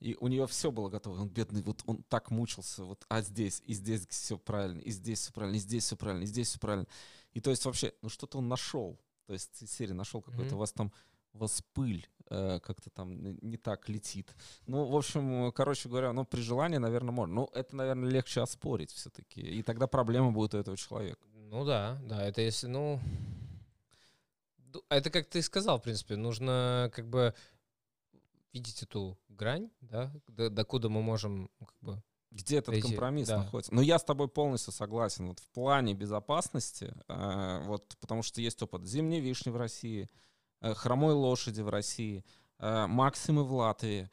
и 0.00 0.16
у 0.20 0.28
нее 0.28 0.46
все 0.46 0.70
было 0.70 0.88
готово, 0.88 1.20
он 1.20 1.28
бедный, 1.28 1.62
вот 1.62 1.82
он 1.86 2.02
так 2.04 2.30
мучился, 2.30 2.84
вот, 2.84 3.04
а 3.08 3.22
здесь, 3.22 3.62
и 3.66 3.74
здесь 3.74 4.06
все 4.08 4.38
правильно, 4.38 4.80
и 4.80 4.90
здесь 4.90 5.20
все 5.20 5.32
правильно, 5.32 5.56
и 5.56 5.60
здесь 5.60 5.84
все 5.84 5.96
правильно, 5.96 6.22
и 6.22 6.26
здесь 6.26 6.48
все 6.48 6.58
правильно, 6.58 6.86
и 7.32 7.40
то 7.40 7.50
есть 7.50 7.64
вообще, 7.64 7.92
ну 8.02 8.08
что-то 8.08 8.38
он 8.38 8.48
нашел, 8.48 8.98
то 9.26 9.32
есть 9.32 9.68
серии 9.68 9.92
нашел 9.92 10.22
какой-то, 10.22 10.52
mm-hmm. 10.52 10.56
у 10.56 10.58
вас 10.58 10.72
там, 10.72 10.92
вас 11.32 11.62
пыль 11.72 12.06
э, 12.30 12.60
как-то 12.60 12.90
там 12.90 13.38
не 13.40 13.56
так 13.56 13.88
летит. 13.88 14.34
Ну, 14.66 14.84
в 14.84 14.96
общем, 14.96 15.52
короче 15.52 15.88
говоря, 15.88 16.12
ну, 16.12 16.24
при 16.24 16.40
желании, 16.40 16.78
наверное, 16.78 17.12
можно. 17.12 17.34
Ну, 17.34 17.50
это, 17.54 17.74
наверное, 17.76 18.10
легче 18.10 18.40
оспорить 18.40 18.92
все-таки. 18.92 19.40
И 19.40 19.62
тогда 19.62 19.86
проблема 19.86 20.32
будет 20.32 20.54
у 20.54 20.58
этого 20.58 20.76
человека. 20.76 21.20
Ну 21.34 21.64
да, 21.64 21.98
да, 22.04 22.24
это 22.24 22.40
если, 22.40 22.66
ну, 22.66 23.00
это 24.88 25.10
как 25.10 25.26
ты 25.26 25.42
сказал, 25.42 25.78
в 25.78 25.82
принципе, 25.82 26.16
нужно 26.16 26.90
как 26.94 27.08
бы 27.08 27.34
видеть 28.52 28.82
эту 28.82 29.18
грань, 29.28 29.70
да, 29.80 30.12
до, 30.28 30.50
докуда 30.50 30.88
мы 30.88 31.02
можем 31.02 31.50
ну, 31.58 31.66
как 31.66 31.76
бы 31.80 32.02
где 32.32 32.58
этот 32.58 32.74
Эти- 32.74 32.82
компромисс 32.82 33.28
да. 33.28 33.38
находится. 33.38 33.74
Но 33.74 33.82
я 33.82 33.98
с 33.98 34.04
тобой 34.04 34.28
полностью 34.28 34.72
согласен. 34.72 35.28
Вот 35.28 35.38
в 35.38 35.48
плане 35.48 35.94
безопасности, 35.94 36.94
э, 37.08 37.62
вот 37.66 37.94
потому 38.00 38.22
что 38.22 38.40
есть 38.40 38.62
опыт 38.62 38.86
зимней 38.86 39.20
вишни 39.20 39.50
в 39.50 39.56
России, 39.56 40.08
э, 40.60 40.74
хромой 40.74 41.12
лошади 41.12 41.60
в 41.60 41.68
России, 41.68 42.24
э, 42.58 42.86
максимы 42.86 43.44
в 43.44 43.52
Латвии, 43.52 44.10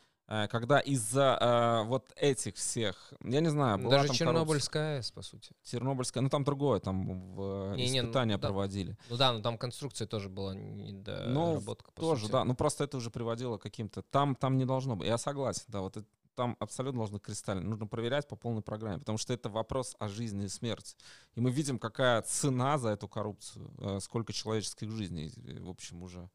когда 0.47 0.79
из-за 0.79 1.37
э, 1.41 1.87
вот 1.87 2.13
этих 2.15 2.55
всех, 2.55 3.13
я 3.23 3.39
не 3.39 3.49
знаю, 3.49 3.79
была 3.79 3.89
даже 3.89 4.07
там 4.07 4.15
Чернобыльская 4.15 4.97
АЭС, 4.97 5.11
по 5.11 5.23
сути. 5.23 5.51
Чернобыльская, 5.63 6.21
ну 6.21 6.29
там 6.29 6.43
другое, 6.43 6.79
там 6.79 7.33
в, 7.33 7.41
э, 7.41 7.75
ну, 7.75 7.83
испытания 7.83 8.37
да. 8.37 8.47
проводили. 8.47 8.95
Ну 9.09 9.17
да, 9.17 9.33
но 9.33 9.41
там 9.41 9.57
конструкция 9.57 10.07
тоже 10.07 10.29
была 10.29 10.53
недоработка, 10.53 11.91
Ну, 11.95 12.01
Тоже, 12.01 12.21
сути. 12.21 12.31
да. 12.31 12.43
Ну 12.43 12.55
просто 12.55 12.83
это 12.83 12.97
уже 12.97 13.09
приводило 13.09 13.57
к 13.57 13.63
каким-то. 13.63 14.03
Там, 14.03 14.35
там 14.35 14.57
не 14.57 14.65
должно 14.65 14.95
быть. 14.95 15.07
Я 15.07 15.17
согласен, 15.17 15.63
да. 15.67 15.81
Вот 15.81 15.97
это- 15.97 16.07
там 16.35 16.55
абсолютно 16.59 16.99
должно 16.99 17.19
кристально. 17.19 17.63
Нужно 17.63 17.87
проверять 17.87 18.27
по 18.27 18.35
полной 18.35 18.61
программе, 18.61 18.99
потому 18.99 19.17
что 19.17 19.33
это 19.33 19.49
вопрос 19.49 19.95
о 19.99 20.07
жизни 20.07 20.45
и 20.45 20.47
смерти. 20.47 20.95
И 21.35 21.41
мы 21.41 21.51
видим, 21.51 21.79
какая 21.79 22.21
цена 22.21 22.77
за 22.77 22.89
эту 22.89 23.07
коррупцию, 23.07 23.73
э, 23.79 23.99
сколько 23.99 24.31
человеческих 24.31 24.89
жизней, 24.91 25.33
э, 25.35 25.59
в 25.59 25.69
общем, 25.69 26.01
уже. 26.01 26.29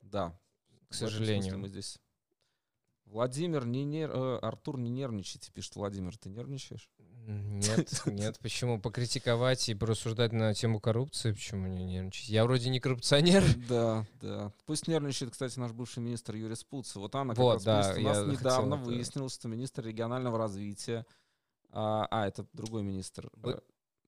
Да. 0.00 0.30
К 0.30 0.94
этом 0.94 1.08
смысле 1.08 1.08
сожалению. 1.08 1.58
Мы 1.58 1.68
здесь. 1.68 1.98
Владимир, 3.12 3.66
не 3.66 3.84
нер... 3.84 4.10
э, 4.10 4.38
Артур, 4.38 4.78
не 4.78 4.88
нервничайте, 4.88 5.52
пишет 5.52 5.76
Владимир. 5.76 6.16
Ты 6.16 6.30
нервничаешь? 6.30 6.88
Нет, 7.26 8.02
нет, 8.06 8.38
почему? 8.40 8.80
Покритиковать 8.80 9.68
и 9.68 9.74
порассуждать 9.74 10.32
на 10.32 10.54
тему 10.54 10.80
коррупции, 10.80 11.32
почему 11.32 11.66
не 11.66 11.84
нервничать? 11.84 12.30
Я 12.30 12.44
вроде 12.44 12.70
не 12.70 12.80
коррупционер. 12.80 13.44
Да, 13.68 14.06
да. 14.20 14.52
Пусть 14.66 14.88
нервничает, 14.88 15.32
кстати, 15.32 15.58
наш 15.58 15.72
бывший 15.72 16.00
министр 16.00 16.34
Юрий 16.36 16.56
Спуц. 16.56 16.96
Вот 16.96 17.14
Анна 17.14 17.34
как 17.34 17.44
Вот, 17.44 17.54
раз 17.54 17.64
да, 17.64 17.94
у 17.96 18.00
нас 18.00 18.26
недавно 18.26 18.76
хотел 18.76 18.92
выяснилось, 18.92 19.34
что 19.34 19.48
министр 19.48 19.86
регионального 19.86 20.38
развития... 20.38 21.06
А, 21.70 22.06
а, 22.10 22.26
это 22.26 22.46
другой 22.52 22.82
министр. 22.82 23.30
Вы- 23.34 23.62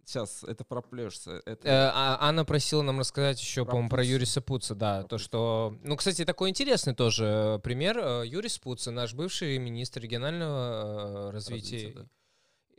Сейчас, 0.06 0.44
это 0.44 0.64
проплешься. 0.64 1.42
Это... 1.46 1.68
Э, 1.68 1.90
а 1.94 2.18
Анна 2.20 2.44
просила 2.44 2.82
нам 2.82 2.98
рассказать 3.00 3.40
еще, 3.40 3.64
Про 3.64 3.72
по-моему, 3.72 3.88
про. 3.90 4.04
Юриса 4.04 4.40
Пуца, 4.40 4.74
да, 4.74 5.00
Про 5.00 5.02
то, 5.02 5.16
Пуца. 5.16 5.24
что... 5.24 5.76
Ну, 5.82 5.96
кстати, 5.96 6.24
такой 6.24 6.50
интересный 6.50 6.94
тоже 6.94 7.24
э, 7.24 7.58
пример. 7.60 7.98
Э, 7.98 8.22
Юрис 8.26 8.58
Пуца, 8.58 8.90
наш 8.90 9.14
бывший 9.14 9.58
министр 9.58 10.02
регионального 10.02 11.28
э, 11.28 11.30
развития, 11.30 11.86
Развития, 11.86 12.08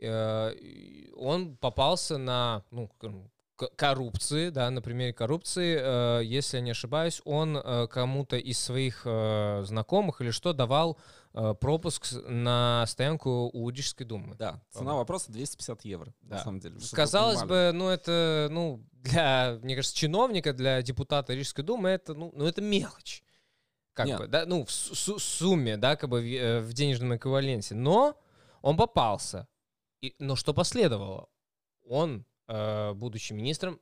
э, 0.00 0.54
и 0.54 1.12
он 1.16 1.56
попался 1.56 2.18
на 2.18 2.62
ну, 2.70 2.90
коррупции, 3.56 4.50
да, 4.50 4.70
на 4.70 4.82
примере 4.82 5.12
коррупции, 5.12 5.78
э, 5.80 6.24
если 6.24 6.58
я 6.58 6.62
не 6.62 6.70
ошибаюсь, 6.72 7.22
он 7.24 7.56
э, 7.56 7.86
кому-то 7.88 8.36
из 8.36 8.58
своих 8.58 9.02
э, 9.04 9.62
знакомых 9.64 10.20
или 10.20 10.30
что 10.30 10.52
давал 10.52 10.98
э, 10.98 11.25
пропуск 11.60 12.04
с- 12.06 12.22
на 12.28 12.84
стоянку 12.86 13.50
у 13.52 13.68
Рижской 13.70 14.06
думы. 14.06 14.34
Да, 14.36 14.62
цена 14.70 14.94
вопроса 14.94 15.30
250 15.32 15.84
евро, 15.84 16.14
на 16.22 16.36
Да. 16.36 16.44
самом 16.44 16.60
деле. 16.60 16.76
Казалось 16.92 17.42
бы, 17.44 17.70
ну 17.74 17.88
это, 17.88 18.48
ну, 18.50 18.84
для, 18.92 19.58
мне 19.62 19.74
кажется, 19.76 19.96
чиновника, 19.96 20.52
для 20.52 20.80
депутата 20.82 21.34
Рижской 21.34 21.62
думы, 21.64 21.90
это, 21.90 22.14
ну, 22.14 22.32
ну 22.34 22.46
это 22.46 22.62
мелочь. 22.62 23.22
Как 23.92 24.06
Нет. 24.06 24.18
бы, 24.18 24.26
да, 24.26 24.44
ну, 24.46 24.64
в 24.64 24.70
су- 24.70 24.94
су- 24.94 25.18
сумме, 25.18 25.76
да, 25.78 25.96
как 25.96 26.10
бы 26.10 26.20
в, 26.20 26.24
э, 26.24 26.60
в 26.60 26.72
денежном 26.74 27.16
эквиваленте. 27.16 27.74
Но 27.74 28.14
он 28.62 28.76
попался. 28.76 29.48
И, 30.02 30.14
но 30.18 30.36
что 30.36 30.52
последовало? 30.52 31.28
Он, 31.88 32.26
э, 32.48 32.92
будучи 32.92 33.32
министром, 33.32 33.80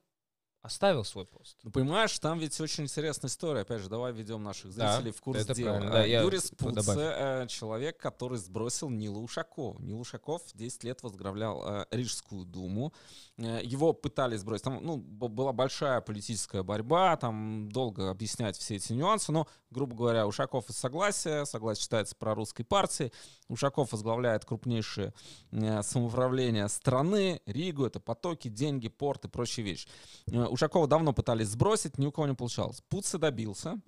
оставил 0.65 1.05
свой 1.05 1.27
пост. 1.27 1.59
Ну, 1.62 1.71
понимаешь, 1.71 2.19
там 2.19 2.39
ведь 2.39 2.59
очень 2.59 2.85
интересная 2.85 3.29
история. 3.29 3.61
Опять 3.61 3.83
же, 3.83 3.91
давай 3.91 4.12
введем 4.12 4.43
наших 4.43 4.75
Да, 4.75 4.95
зрителей 4.97 5.12
в 5.12 5.21
курс 5.21 5.39
это 5.41 5.55
дела. 5.55 5.79
Да, 5.79 6.05
Э, 6.05 6.09
я 6.09 6.23
Юрий 6.23 6.39
п- 6.39 6.47
Спуце, 6.47 6.75
добавь. 6.75 6.97
э, 6.99 7.47
человек, 7.49 7.99
который 7.99 8.39
сбросил 8.39 8.89
Нилу 8.89 9.23
Ушакова. 9.23 9.79
Нил 9.81 10.01
Ушаков 10.01 10.41
10 10.55 10.83
лет 10.85 11.03
возглавлял 11.03 11.62
э, 11.67 11.87
Рижскую 11.91 12.47
думу. 12.47 12.95
Его 13.37 13.93
пытались 13.93 14.41
сбросить. 14.41 14.62
Там 14.65 14.79
ну, 14.81 14.97
была 14.97 15.53
большая 15.53 16.01
политическая 16.01 16.62
борьба, 16.62 17.17
там 17.17 17.69
долго 17.71 18.09
объяснять 18.09 18.57
все 18.57 18.77
эти 18.77 18.93
нюансы. 18.93 19.33
Но, 19.33 19.47
грубо 19.71 19.95
говоря, 19.97 20.27
Ушаков 20.27 20.71
из 20.71 20.77
согласия, 20.79 21.45
согласие 21.45 21.83
считается 21.83 22.15
прорусской 22.17 22.65
партией. 22.65 23.12
Ушаков 23.49 23.91
возглавляет 23.93 24.45
крупнейшее 24.45 25.12
самоуправление 25.83 26.69
страны, 26.69 27.41
Ригу, 27.47 27.85
это 27.85 28.01
потоки, 28.01 28.49
деньги, 28.49 28.89
порт 28.89 29.25
и 29.25 29.29
прочие 29.29 29.67
вещи. 29.67 29.89
Э, 30.55 30.57
Ушакова 30.57 30.86
давно 30.86 31.12
пытались 31.12 31.48
сбросить, 31.48 31.98
ни 31.98 32.07
у 32.07 32.12
кого 32.12 32.28
не 32.28 32.34
получалось. 32.34 32.80
Пуци 32.88 33.18
добился. 33.18 33.80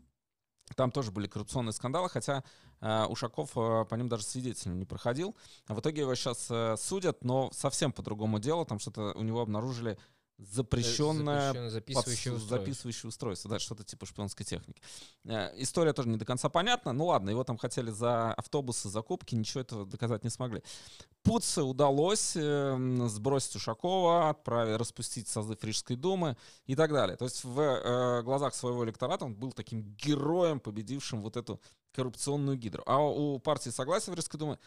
Там 0.75 0.91
тоже 0.91 1.13
были 1.13 1.29
коррупционные 1.29 1.73
скандалы, 1.73 2.09
хотя 2.09 2.43
э, 2.81 3.05
Ушаков 3.07 3.51
э, 3.57 3.85
по 3.89 3.95
ним 3.95 4.09
даже 4.09 4.25
свидетелем 4.25 4.79
не 4.79 4.85
проходил. 4.85 5.37
В 5.69 5.79
итоге 5.79 6.01
его 6.03 6.15
сейчас 6.15 6.51
судят, 6.81 7.25
но 7.25 7.51
совсем 7.53 7.93
по 7.93 8.03
другому 8.03 8.41
делу. 8.41 8.65
Там 8.65 8.81
что-то 8.81 9.13
у 9.15 9.23
него 9.23 9.41
обнаружили 9.41 9.97
запрещенное 10.39 11.49
Запрещенное 11.49 11.71
записывающее 11.71 12.33
подс- 12.33 12.37
устройство. 12.37 12.59
записывающее 12.59 13.09
устройство, 13.09 13.51
да, 13.51 13.59
что-то 13.59 13.85
типа 13.85 14.07
шпионской 14.07 14.45
техники. 14.45 14.83
Э, 15.25 15.51
История 15.57 15.93
тоже 15.93 16.09
не 16.09 16.17
до 16.19 16.25
конца 16.25 16.49
понятна. 16.49 16.93
Ну 16.93 17.07
ладно, 17.07 17.31
его 17.31 17.43
там 17.45 17.57
хотели 17.57 17.91
за 17.91 18.33
автобусы, 18.35 18.89
закупки, 18.89 19.35
ничего 19.35 19.63
этого 19.63 19.87
доказать 19.87 20.25
не 20.25 20.31
смогли. 20.31 20.63
Пуце 21.23 21.63
удалось 21.63 22.37
эм, 22.37 23.09
сбросить 23.09 23.57
Ушакова, 23.57 24.29
отправить, 24.31 24.79
распустить 24.79 25.27
созыв 25.29 25.63
Рижской 25.65 25.97
думы 25.97 26.37
и 26.67 26.77
так 26.77 26.93
далее. 26.93 27.17
То 27.17 27.25
есть 27.25 27.43
в 27.43 27.59
э, 27.61 28.23
глазах 28.23 28.55
своего 28.55 28.85
электората 28.85 29.25
он 29.25 29.35
был 29.35 29.53
таким 29.53 29.83
героем, 29.97 30.61
победившим 30.61 31.23
вот 31.23 31.37
эту 31.37 31.61
коррупционную 31.93 32.57
гидру. 32.59 32.83
А 32.87 32.99
у 33.03 33.39
партии 33.39 33.71
Согласия 33.71 34.11
в 34.13 34.15
Рижской 34.15 34.39
думе 34.39 34.59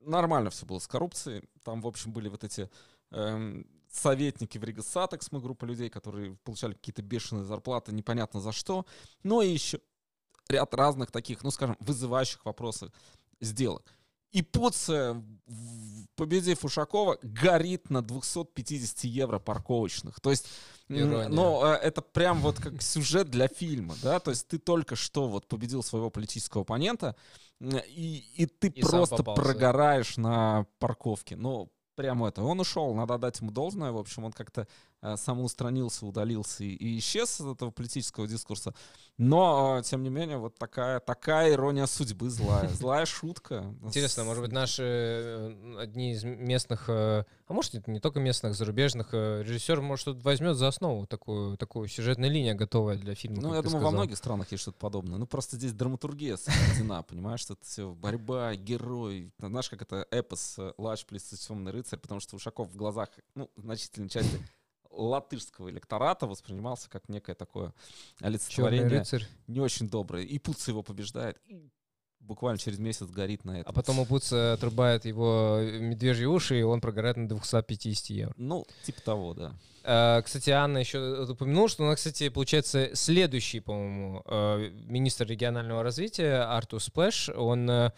нормально 0.00 0.50
все 0.50 0.64
было 0.66 0.78
с 0.78 0.88
коррупцией. 0.88 1.44
Там, 1.62 1.82
в 1.82 1.86
общем, 1.86 2.12
были 2.12 2.28
вот 2.28 2.42
эти 2.44 2.68
эм, 3.10 3.66
советники 3.92 4.58
в 4.58 4.64
Рига 4.64 4.82
Сатекс, 4.82 5.30
мы 5.30 5.40
группа 5.40 5.64
людей, 5.64 5.90
которые 5.90 6.36
получали 6.44 6.72
какие-то 6.72 7.02
бешеные 7.02 7.44
зарплаты, 7.44 7.92
непонятно 7.92 8.40
за 8.40 8.52
что. 8.52 8.86
Но 9.22 9.42
и 9.42 9.50
еще 9.52 9.80
ряд 10.48 10.74
разных 10.74 11.10
таких, 11.10 11.44
ну, 11.44 11.50
скажем, 11.50 11.76
вызывающих 11.80 12.44
вопросов 12.44 12.90
сделок. 13.40 13.94
И 14.32 14.40
Пуце, 14.42 15.12
в- 15.46 16.06
победив 16.16 16.64
Ушакова, 16.64 17.18
горит 17.22 17.90
на 17.90 18.00
250 18.00 19.04
евро 19.04 19.38
парковочных. 19.38 20.20
То 20.20 20.30
есть, 20.30 20.46
Ирония. 20.88 21.28
ну, 21.28 21.62
э, 21.66 21.74
это 21.74 22.00
прям 22.00 22.40
вот 22.40 22.56
как 22.58 22.80
сюжет 22.80 23.28
для 23.28 23.46
фильма, 23.48 23.94
да? 24.02 24.20
То 24.20 24.30
есть 24.30 24.48
ты 24.48 24.58
только 24.58 24.96
что 24.96 25.28
вот 25.28 25.46
победил 25.48 25.82
своего 25.82 26.08
политического 26.08 26.62
оппонента, 26.62 27.14
и, 27.60 28.24
и 28.36 28.46
ты 28.46 28.68
И 28.68 28.80
просто 28.80 29.22
прогораешь 29.22 30.16
на 30.16 30.66
парковке. 30.78 31.36
Ну, 31.36 31.70
прямо 31.94 32.28
это. 32.28 32.42
Он 32.42 32.60
ушел, 32.60 32.94
надо 32.94 33.18
дать 33.18 33.40
ему 33.40 33.50
должное. 33.50 33.92
В 33.92 33.98
общем, 33.98 34.24
он 34.24 34.32
как-то 34.32 34.66
самоустранился, 35.16 36.06
удалился 36.06 36.64
и, 36.64 36.98
исчез 36.98 37.40
из 37.40 37.46
этого 37.46 37.70
политического 37.70 38.26
дискурса. 38.26 38.74
Но, 39.18 39.78
э, 39.78 39.82
тем 39.82 40.02
не 40.02 40.10
менее, 40.10 40.38
вот 40.38 40.56
такая, 40.58 41.00
такая 41.00 41.52
ирония 41.52 41.86
судьбы 41.86 42.30
злая. 42.30 42.68
Злая 42.72 43.04
шутка. 43.04 43.74
Интересно, 43.82 44.24
может 44.24 44.42
быть, 44.42 44.52
наши 44.52 44.82
э, 44.82 45.76
одни 45.78 46.12
из 46.12 46.24
местных, 46.24 46.88
э, 46.88 47.24
а 47.46 47.52
может, 47.52 47.74
это 47.74 47.90
не 47.90 48.00
только 48.00 48.20
местных, 48.20 48.54
зарубежных 48.54 49.08
э, 49.12 49.42
режиссеров, 49.42 49.84
может, 49.84 50.02
что-то 50.02 50.20
возьмет 50.20 50.56
за 50.56 50.68
основу 50.68 51.06
такую, 51.06 51.56
такую 51.56 51.88
сюжетная 51.88 52.30
линия 52.30 52.54
готовая 52.54 52.96
для 52.96 53.14
фильма. 53.14 53.42
Ну, 53.42 53.54
я 53.54 53.62
думаю, 53.62 53.62
во 53.62 53.68
сказал. 53.68 53.92
многих 53.92 54.16
странах 54.16 54.50
есть 54.52 54.62
что-то 54.62 54.78
подобное. 54.78 55.18
Ну, 55.18 55.26
просто 55.26 55.56
здесь 55.56 55.72
драматургия 55.72 56.36
сведена, 56.36 57.02
понимаешь, 57.02 57.40
что 57.40 57.54
это 57.54 57.64
все 57.64 57.92
борьба, 57.92 58.54
герой. 58.54 59.32
Знаешь, 59.38 59.68
как 59.68 59.82
это 59.82 60.06
эпос 60.10 60.56
э, 60.58 60.72
«Лач 60.78 61.04
плюс 61.06 61.22
темный 61.22 61.72
рыцарь», 61.72 61.98
потому 61.98 62.20
что 62.20 62.36
Ушаков 62.36 62.70
в 62.70 62.76
глазах, 62.76 63.08
ну, 63.34 63.50
значительной 63.56 64.08
части 64.08 64.40
латышского 64.92 65.70
электората 65.70 66.26
воспринимался 66.26 66.88
как 66.90 67.08
некое 67.08 67.34
такое 67.34 67.72
олицетворение 68.20 69.04
не 69.46 69.60
очень 69.60 69.88
доброе. 69.88 70.24
И 70.24 70.38
Пуц 70.38 70.68
его 70.68 70.82
побеждает, 70.82 71.38
и 71.46 71.70
буквально 72.20 72.58
через 72.58 72.78
месяц 72.78 73.08
горит 73.08 73.44
на 73.44 73.56
А 73.56 73.58
этом. 73.58 73.74
потом 73.74 73.98
у 73.98 74.06
Пуца 74.06 74.52
отрубает 74.52 75.04
его 75.04 75.58
медвежьи 75.60 76.24
уши, 76.26 76.60
и 76.60 76.62
он 76.62 76.80
прогорает 76.80 77.16
на 77.16 77.28
250 77.28 78.10
евро. 78.10 78.34
Ну, 78.36 78.64
типа 78.84 79.00
того, 79.02 79.34
да. 79.34 79.54
Э, 79.84 80.22
Кстати, 80.22 80.50
Анна 80.50 80.78
еще 80.78 81.24
упомянула, 81.24 81.68
что 81.68 81.84
она, 81.84 81.96
кстати, 81.96 82.28
получается, 82.28 82.90
следующий, 82.94 83.60
по-моему, 83.60 84.22
э, 84.26 84.70
министр 84.86 85.26
регионального 85.26 85.82
развития 85.82 86.42
Артур 86.44 86.80
Сплэш, 86.80 87.30
он 87.30 87.68
э, 87.68 87.90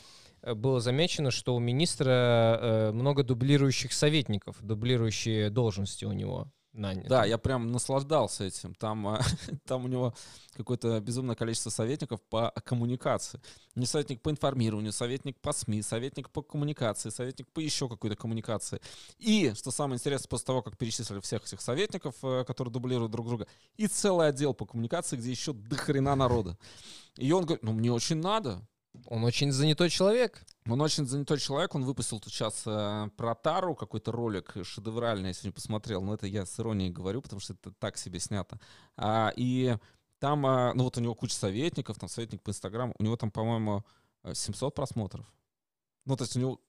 было 0.54 0.80
замечено, 0.80 1.30
что 1.30 1.54
у 1.54 1.58
министра 1.58 2.58
э, 2.60 2.92
много 2.92 3.22
дублирующих 3.24 3.92
советников, 3.92 4.56
дублирующие 4.62 5.50
должности 5.50 6.06
у 6.06 6.12
него 6.12 6.48
наняты. 6.74 7.08
Да, 7.08 7.24
я 7.24 7.38
прям 7.38 7.72
наслаждался 7.72 8.44
этим. 8.44 8.74
Там, 8.74 9.06
а, 9.06 9.20
там 9.66 9.84
у 9.84 9.88
него 9.88 10.14
какое-то 10.54 11.00
безумное 11.00 11.34
количество 11.34 11.70
советников 11.70 12.20
по 12.22 12.52
коммуникации. 12.64 13.40
Не 13.74 13.86
советник 13.86 14.22
по 14.22 14.30
информированию, 14.30 14.92
советник 14.92 15.40
по 15.40 15.52
СМИ, 15.52 15.82
советник 15.82 16.30
по 16.30 16.42
коммуникации, 16.42 17.10
советник 17.10 17.48
по 17.52 17.60
еще 17.60 17.88
какой-то 17.88 18.16
коммуникации. 18.16 18.80
И, 19.18 19.52
что 19.54 19.70
самое 19.70 19.96
интересное, 19.96 20.28
после 20.28 20.46
того, 20.46 20.62
как 20.62 20.76
перечислили 20.76 21.20
всех 21.20 21.44
этих 21.44 21.60
советников, 21.60 22.16
э, 22.22 22.44
которые 22.44 22.72
дублируют 22.72 23.12
друг 23.12 23.26
друга, 23.26 23.46
и 23.76 23.86
целый 23.86 24.28
отдел 24.28 24.54
по 24.54 24.66
коммуникации, 24.66 25.16
где 25.16 25.30
еще 25.30 25.52
до 25.52 25.76
хрена 25.76 26.14
народа. 26.14 26.58
И 27.16 27.30
он 27.32 27.44
говорит, 27.44 27.64
ну 27.64 27.72
мне 27.72 27.92
очень 27.92 28.16
надо. 28.16 28.66
Он 29.06 29.24
очень 29.24 29.52
занятой 29.52 29.90
человек. 29.90 30.44
Он 30.66 30.80
очень 30.80 31.06
занятой 31.06 31.38
человек, 31.38 31.74
он 31.74 31.84
выпустил 31.84 32.20
тут 32.20 32.32
сейчас 32.32 32.62
э, 32.66 33.10
про 33.16 33.34
Тару 33.34 33.74
какой-то 33.74 34.12
ролик 34.12 34.54
шедевральный, 34.62 35.28
я 35.28 35.32
сегодня 35.34 35.52
посмотрел, 35.52 36.00
но 36.00 36.14
это 36.14 36.26
я 36.26 36.46
с 36.46 36.58
иронией 36.58 36.90
говорю, 36.90 37.20
потому 37.20 37.40
что 37.40 37.52
это 37.52 37.70
так 37.72 37.98
себе 37.98 38.18
снято. 38.18 38.58
А, 38.96 39.30
и 39.36 39.76
там, 40.20 40.46
а, 40.46 40.72
ну 40.74 40.84
вот 40.84 40.96
у 40.96 41.00
него 41.00 41.14
куча 41.14 41.34
советников, 41.34 41.98
там 41.98 42.08
советник 42.08 42.42
по 42.42 42.50
Инстаграму, 42.50 42.94
у 42.98 43.02
него 43.02 43.16
там, 43.16 43.30
по-моему, 43.30 43.84
700 44.32 44.74
просмотров. 44.74 45.26
Ну, 46.06 46.16
то 46.16 46.24
есть 46.24 46.36
у 46.36 46.40
него 46.40 46.60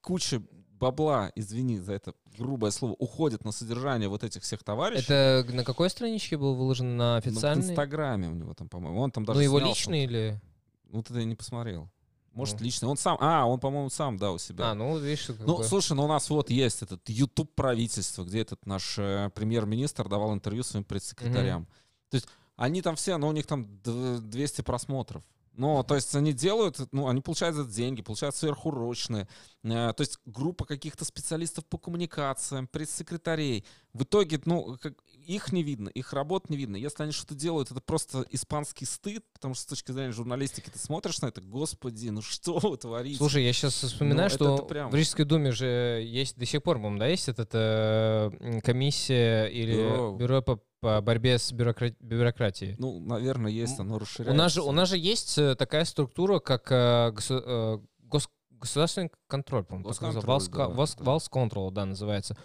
куча 0.00 0.42
бабла, 0.78 1.32
извини 1.34 1.78
за 1.78 1.92
это 1.94 2.14
грубое 2.38 2.70
слово, 2.70 2.92
уходит 2.92 3.44
на 3.44 3.52
содержание 3.52 4.08
вот 4.08 4.24
этих 4.24 4.42
всех 4.42 4.62
товарищей. 4.62 5.04
Это 5.04 5.44
на 5.52 5.64
какой 5.64 5.90
страничке 5.90 6.36
был 6.36 6.54
выложен? 6.54 6.96
На 6.96 7.16
официальной? 7.16 7.62
Ну, 7.62 7.68
в 7.68 7.70
Инстаграме 7.72 8.28
у 8.28 8.34
него 8.34 8.54
там, 8.54 8.68
по-моему. 8.68 9.00
Он 9.00 9.10
там 9.10 9.24
даже 9.24 9.38
Ну, 9.38 9.42
его 9.42 9.58
личный 9.58 10.04
или... 10.04 10.40
Ну, 10.88 11.02
ты 11.02 11.14
я 11.18 11.24
не 11.24 11.34
посмотрел. 11.34 11.90
Может, 12.32 12.60
ну. 12.60 12.64
лично. 12.66 12.88
Он 12.88 12.96
сам. 12.96 13.16
А, 13.20 13.46
он, 13.46 13.58
по-моему, 13.58 13.90
сам, 13.90 14.16
да, 14.16 14.30
у 14.30 14.38
себя. 14.38 14.70
А, 14.70 14.74
ну, 14.74 14.96
видишь, 14.98 15.28
Ну, 15.40 15.58
бы... 15.58 15.64
слушай, 15.64 15.94
ну 15.94 16.04
у 16.04 16.08
нас 16.08 16.30
вот 16.30 16.50
есть 16.50 16.82
этот 16.82 17.08
YouTube 17.08 17.52
правительство, 17.54 18.24
где 18.24 18.42
этот 18.42 18.64
наш 18.64 18.96
э, 18.98 19.30
премьер-министр 19.34 20.08
давал 20.08 20.32
интервью 20.32 20.62
своим 20.62 20.84
пресс-секретарям. 20.84 21.62
Угу. 21.62 21.68
То 22.10 22.14
есть 22.14 22.28
они 22.56 22.82
там 22.82 22.96
все, 22.96 23.16
ну, 23.16 23.28
у 23.28 23.32
них 23.32 23.46
там 23.46 23.66
200 23.82 24.62
просмотров. 24.62 25.24
Ну, 25.58 25.82
то 25.82 25.96
есть 25.96 26.14
они 26.14 26.32
делают, 26.32 26.78
ну, 26.92 27.08
они 27.08 27.20
получают 27.20 27.56
за 27.56 27.64
деньги, 27.64 28.00
получают 28.00 28.36
сверхурочные. 28.36 29.26
Э, 29.64 29.92
то 29.92 30.00
есть 30.02 30.20
группа 30.24 30.64
каких-то 30.64 31.04
специалистов 31.04 31.66
по 31.66 31.78
коммуникациям, 31.78 32.68
пресс-секретарей. 32.68 33.64
В 33.92 34.04
итоге, 34.04 34.40
ну, 34.44 34.76
как, 34.80 34.94
их 35.26 35.52
не 35.52 35.64
видно, 35.64 35.88
их 35.88 36.12
работ 36.12 36.48
не 36.48 36.56
видно. 36.56 36.76
Если 36.76 37.02
они 37.02 37.10
что-то 37.10 37.34
делают, 37.34 37.72
это 37.72 37.80
просто 37.80 38.24
испанский 38.30 38.84
стыд, 38.84 39.24
потому 39.32 39.54
что 39.54 39.64
с 39.64 39.66
точки 39.66 39.90
зрения 39.90 40.12
журналистики 40.12 40.70
ты 40.70 40.78
смотришь 40.78 41.20
на 41.22 41.26
это, 41.26 41.40
господи, 41.40 42.08
ну 42.10 42.22
что 42.22 42.60
вы 42.60 42.76
творите? 42.76 43.18
Слушай, 43.18 43.44
я 43.44 43.52
сейчас 43.52 43.74
вспоминаю, 43.74 44.30
ну, 44.30 44.34
что 44.36 44.54
это, 44.54 44.62
это 44.62 44.68
прям... 44.68 44.90
в 44.90 44.94
Рижской 44.94 45.24
думе 45.24 45.50
же 45.50 45.66
есть 46.06 46.38
до 46.38 46.46
сих 46.46 46.62
пор, 46.62 46.76
по-моему, 46.76 47.00
да, 47.00 47.08
есть 47.08 47.28
эта 47.28 48.32
э, 48.40 48.60
комиссия 48.60 49.46
или 49.46 49.74
бюро, 49.74 50.12
бюро 50.12 50.42
по 50.42 50.62
по 50.80 51.00
борьбе 51.00 51.38
с 51.38 51.52
бюрокра... 51.52 51.92
бюрократией. 52.00 52.76
Ну, 52.78 53.00
наверное, 53.00 53.50
есть, 53.50 53.78
оно 53.78 53.98
расширяется. 53.98 54.32
У 54.32 54.36
нас 54.36 54.52
же, 54.52 54.62
у 54.62 54.72
нас 54.72 54.88
же 54.88 54.98
есть 54.98 55.38
э, 55.38 55.54
такая 55.54 55.84
структура, 55.84 56.38
как 56.38 56.70
э, 56.70 57.10
госу... 57.12 57.42
э, 57.44 57.78
гос... 58.02 58.28
государственный 58.50 59.10
контроль, 59.26 59.64
по-моему, 59.64 59.90
так 59.90 60.00
называется. 60.00 60.50
Да, 60.52 60.68
Валс 60.68 61.28
Control, 61.30 61.70
да, 61.70 61.84
называется. 61.84 62.36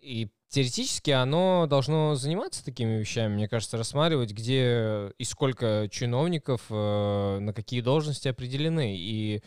И 0.00 0.28
теоретически 0.48 1.10
оно 1.10 1.66
должно 1.68 2.14
заниматься 2.14 2.64
такими 2.64 2.98
вещами, 2.98 3.34
мне 3.34 3.48
кажется, 3.48 3.76
рассматривать, 3.76 4.32
где 4.32 5.12
и 5.18 5.24
сколько 5.24 5.88
чиновников 5.90 6.62
э, 6.70 7.38
на 7.40 7.52
какие 7.52 7.80
должности 7.80 8.28
определены. 8.28 8.96
И 8.96 9.42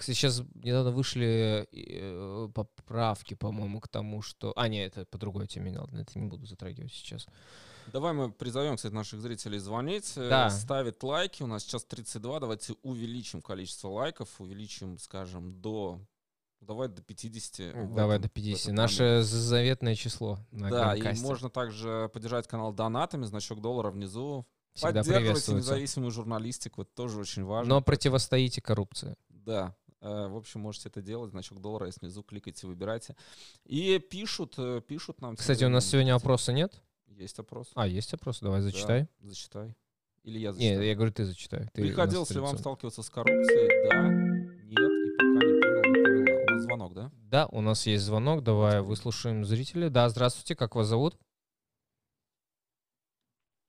кстати, 0.00 0.16
сейчас 0.16 0.42
недавно 0.54 0.90
вышли 0.92 1.68
э, 1.72 2.48
поправки, 2.54 3.34
по-моему, 3.34 3.80
к 3.80 3.88
тому, 3.88 4.22
что... 4.22 4.54
А, 4.56 4.66
нет, 4.66 4.96
это 4.96 5.04
по 5.04 5.18
другой 5.18 5.46
теме, 5.46 5.78
ладно, 5.78 5.98
это 5.98 6.18
не 6.18 6.26
буду 6.26 6.46
затрагивать 6.46 6.90
сейчас. 6.90 7.26
Давай 7.92 8.14
мы 8.14 8.32
призовем, 8.32 8.76
кстати, 8.76 8.94
наших 8.94 9.20
зрителей 9.20 9.58
звонить, 9.58 10.12
э, 10.16 10.26
да. 10.30 10.48
ставить 10.48 11.02
лайки. 11.02 11.42
У 11.42 11.46
нас 11.46 11.64
сейчас 11.64 11.84
32, 11.84 12.40
давайте 12.40 12.74
увеличим 12.82 13.42
количество 13.42 13.88
лайков, 13.88 14.28
увеличим, 14.40 14.98
скажем, 14.98 15.60
до 15.60 16.00
Давай 16.62 16.88
до 16.88 17.02
50. 17.02 17.94
Давай 17.94 18.16
этом, 18.16 18.22
до 18.22 18.28
50. 18.28 18.72
Наше 18.74 19.02
момент. 19.02 19.26
заветное 19.26 19.94
число. 19.94 20.38
На 20.50 20.68
да, 20.68 20.94
и 20.94 21.20
можно 21.20 21.48
также 21.48 22.10
поддержать 22.12 22.46
канал 22.48 22.72
донатами, 22.72 23.24
значок 23.24 23.60
доллара 23.60 23.90
внизу. 23.90 24.46
Всегда 24.74 25.02
Поддерживайте 25.02 25.52
независимую 25.54 26.10
журналистику, 26.10 26.82
это 26.82 26.90
тоже 26.94 27.18
очень 27.18 27.44
важно. 27.44 27.74
Но 27.74 27.82
противостоите 27.82 28.60
коррупции. 28.60 29.16
Да, 29.28 29.74
в 30.00 30.36
общем, 30.36 30.60
можете 30.60 30.88
это 30.88 31.02
делать, 31.02 31.30
значок 31.30 31.60
доллара 31.60 31.88
и 31.88 31.92
снизу 31.92 32.22
кликайте, 32.22 32.66
выбирайте. 32.66 33.16
И 33.64 33.98
пишут, 33.98 34.54
э, 34.58 34.80
пишут 34.86 35.20
нам. 35.20 35.36
Кстати, 35.36 35.64
у 35.64 35.68
нас 35.68 35.86
сегодня 35.86 36.14
опроса 36.14 36.52
нет? 36.52 36.80
Есть 37.06 37.38
опрос. 37.38 37.70
А, 37.74 37.86
есть 37.86 38.14
опрос? 38.14 38.40
Давай, 38.40 38.62
зачитай. 38.62 39.08
Да, 39.20 39.28
зачитай. 39.28 39.74
Или 40.22 40.38
я 40.38 40.52
зачитаю? 40.52 40.78
Нет, 40.78 40.86
я 40.86 40.94
говорю, 40.94 41.12
ты 41.12 41.24
зачитай. 41.24 41.68
Ты 41.74 41.82
Приходилось 41.82 42.30
ли 42.30 42.40
вам 42.40 42.56
сталкиваться 42.56 43.02
с 43.02 43.10
коррупцией? 43.10 43.88
Да, 43.88 44.08
нет, 44.64 44.78
и 44.78 45.16
пока 45.16 45.46
не 45.46 45.60
понял, 45.60 45.82
не 45.82 46.24
поняла. 46.24 46.42
У 46.42 46.50
нас 46.50 46.62
звонок, 46.62 46.94
да? 46.94 47.10
Да, 47.14 47.46
у 47.46 47.60
нас 47.60 47.86
есть 47.86 48.04
звонок. 48.04 48.42
Давай 48.42 48.80
выслушаем 48.80 49.44
зрителей. 49.44 49.90
Да, 49.90 50.08
здравствуйте, 50.08 50.56
как 50.56 50.74
вас 50.76 50.86
зовут? 50.86 51.18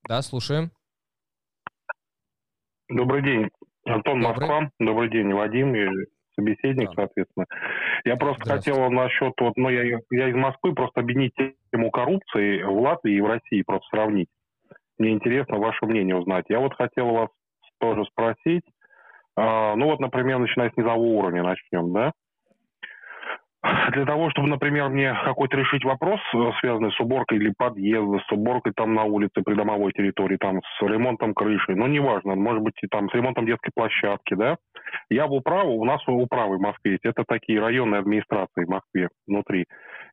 Да, 0.07 0.21
слушаем. 0.21 0.71
Добрый 2.89 3.23
день. 3.23 3.49
Антон 3.85 4.21
Добрый. 4.21 4.47
Москва. 4.47 4.71
Добрый 4.79 5.09
день, 5.09 5.33
Вадим 5.33 5.73
собеседник, 6.41 6.89
да. 6.89 6.93
соответственно. 6.95 7.45
Я 8.05 8.15
просто 8.15 8.49
хотел 8.49 8.89
насчет, 8.89 9.33
вот, 9.39 9.53
ну, 9.57 9.69
я, 9.69 9.99
я 10.11 10.29
из 10.29 10.35
Москвы, 10.35 10.73
просто 10.73 11.01
объединить 11.01 11.33
тему 11.71 11.91
коррупции 11.91 12.63
в 12.63 12.81
Латвии 12.81 13.15
и 13.15 13.21
в 13.21 13.27
России, 13.27 13.63
просто 13.63 13.87
сравнить. 13.91 14.29
Мне 14.97 15.11
интересно 15.11 15.57
ваше 15.57 15.85
мнение 15.85 16.15
узнать. 16.15 16.45
Я 16.49 16.59
вот 16.59 16.75
хотел 16.75 17.09
вас 17.11 17.29
тоже 17.79 18.05
спросить, 18.05 18.63
э, 19.37 19.73
ну 19.75 19.85
вот, 19.85 19.99
например, 19.99 20.39
начиная 20.39 20.69
с 20.69 20.77
низового 20.77 21.19
уровня 21.19 21.43
начнем, 21.43 21.91
да? 21.93 22.11
Для 23.93 24.05
того, 24.05 24.31
чтобы, 24.31 24.47
например, 24.47 24.89
мне 24.89 25.15
какой-то 25.23 25.57
решить 25.57 25.83
вопрос, 25.85 26.19
э, 26.33 26.51
связанный 26.59 26.91
с 26.91 26.99
уборкой 26.99 27.37
или 27.37 27.53
подъезда, 27.55 28.19
с 28.27 28.31
уборкой 28.31 28.73
там 28.75 28.95
на 28.95 29.03
улице, 29.03 29.41
придомовой 29.43 29.91
территории, 29.91 30.37
там 30.37 30.61
с 30.61 30.81
ремонтом 30.81 31.33
крыши, 31.35 31.75
ну, 31.75 31.85
неважно, 31.85 32.35
может 32.35 32.63
быть, 32.63 32.73
и 32.81 32.87
там 32.87 33.09
с 33.09 33.13
ремонтом 33.13 33.45
детской 33.45 33.71
площадки, 33.73 34.33
да, 34.33 34.57
я 35.09 35.27
в 35.27 35.33
управу, 35.33 35.73
у 35.73 35.85
нас 35.85 36.01
управы 36.07 36.57
в 36.57 36.61
Москве 36.61 36.93
есть, 36.93 37.05
это 37.05 37.23
такие 37.27 37.59
районные 37.59 37.99
администрации 37.99 38.65
в 38.65 38.69
Москве 38.69 39.09
внутри. 39.27 39.65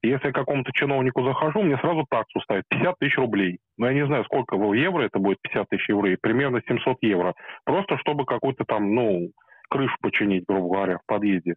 Если 0.02 0.26
я 0.26 0.32
какому-то 0.32 0.70
чиновнику 0.72 1.24
захожу, 1.24 1.62
мне 1.62 1.78
сразу 1.78 2.04
таксу 2.08 2.40
ставят 2.40 2.64
50 2.68 2.98
тысяч 2.98 3.16
рублей. 3.16 3.58
Ну, 3.78 3.86
я 3.86 3.94
не 3.94 4.06
знаю, 4.06 4.24
сколько 4.24 4.56
в 4.56 4.72
евро 4.74 5.02
это 5.02 5.18
будет 5.18 5.38
50 5.42 5.68
тысяч 5.70 5.88
евро, 5.88 6.14
примерно 6.20 6.60
700 6.68 6.98
евро. 7.00 7.34
Просто 7.64 7.96
чтобы 7.98 8.24
какую-то 8.26 8.64
там, 8.64 8.94
ну, 8.94 9.30
крышу 9.68 9.94
починить, 10.00 10.44
грубо 10.46 10.74
говоря, 10.74 10.98
в 10.98 11.06
подъезде. 11.06 11.54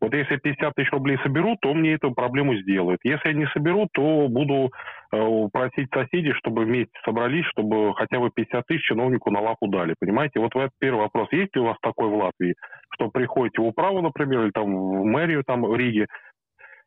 Вот 0.00 0.14
если 0.14 0.36
50 0.36 0.74
тысяч 0.74 0.90
рублей 0.92 1.18
соберу, 1.22 1.56
то 1.60 1.74
мне 1.74 1.92
эту 1.92 2.12
проблему 2.12 2.54
сделают. 2.56 3.00
Если 3.04 3.28
я 3.28 3.34
не 3.34 3.46
соберу, 3.48 3.86
то 3.92 4.28
буду 4.28 4.70
э, 5.12 5.48
просить 5.52 5.90
соседей, 5.92 6.32
чтобы 6.32 6.64
вместе 6.64 6.92
собрались, 7.04 7.44
чтобы 7.46 7.94
хотя 7.94 8.18
бы 8.18 8.30
50 8.30 8.66
тысяч 8.66 8.86
чиновнику 8.86 9.30
на 9.30 9.40
лапу 9.40 9.68
дали. 9.68 9.94
Понимаете? 10.00 10.40
Вот 10.40 10.52
первый 10.78 11.00
вопрос. 11.00 11.28
Есть 11.32 11.54
ли 11.54 11.60
у 11.60 11.66
вас 11.66 11.76
такой 11.82 12.08
в 12.08 12.14
Латвии, 12.14 12.54
что 12.94 13.10
приходите 13.10 13.60
в 13.60 13.66
управу, 13.66 14.00
например, 14.00 14.44
или 14.44 14.50
там 14.50 14.74
в 14.74 15.04
мэрию 15.04 15.44
там 15.44 15.62
в 15.62 15.76
Риге, 15.76 16.06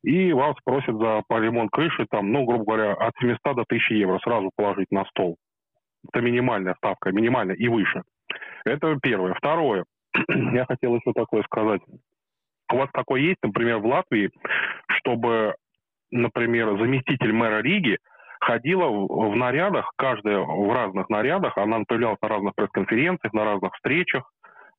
и 0.03 0.33
вас 0.33 0.55
просят 0.65 0.97
за 0.97 1.21
по 1.27 1.39
ремонт 1.39 1.69
крыши, 1.71 2.05
там, 2.09 2.31
ну, 2.31 2.45
грубо 2.45 2.65
говоря, 2.65 2.93
от 2.93 3.13
700 3.21 3.39
до 3.43 3.61
1000 3.61 3.93
евро 3.93 4.19
сразу 4.19 4.49
положить 4.55 4.91
на 4.91 5.05
стол. 5.05 5.37
Это 6.11 6.21
минимальная 6.21 6.73
ставка, 6.75 7.11
минимальная 7.11 7.55
и 7.55 7.67
выше. 7.67 8.01
Это 8.65 8.97
первое. 9.01 9.35
Второе. 9.35 9.85
Я 10.27 10.65
хотел 10.65 10.95
еще 10.95 11.13
такое 11.13 11.43
сказать 11.43 11.81
у 12.73 12.77
вас 12.77 12.89
такое 12.91 13.21
есть, 13.21 13.39
например, 13.43 13.77
в 13.77 13.85
Латвии, 13.85 14.31
чтобы, 14.97 15.55
например, 16.11 16.77
заместитель 16.77 17.31
мэра 17.31 17.61
Риги 17.61 17.97
ходила 18.41 18.87
в, 18.87 19.31
в 19.31 19.35
нарядах, 19.35 19.91
каждая 19.95 20.39
в 20.39 20.73
разных 20.73 21.09
нарядах, 21.09 21.57
она 21.57 21.81
появлялась 21.87 22.21
на 22.21 22.27
разных 22.27 22.55
пресс-конференциях, 22.55 23.33
на 23.33 23.45
разных 23.45 23.73
встречах, 23.75 24.29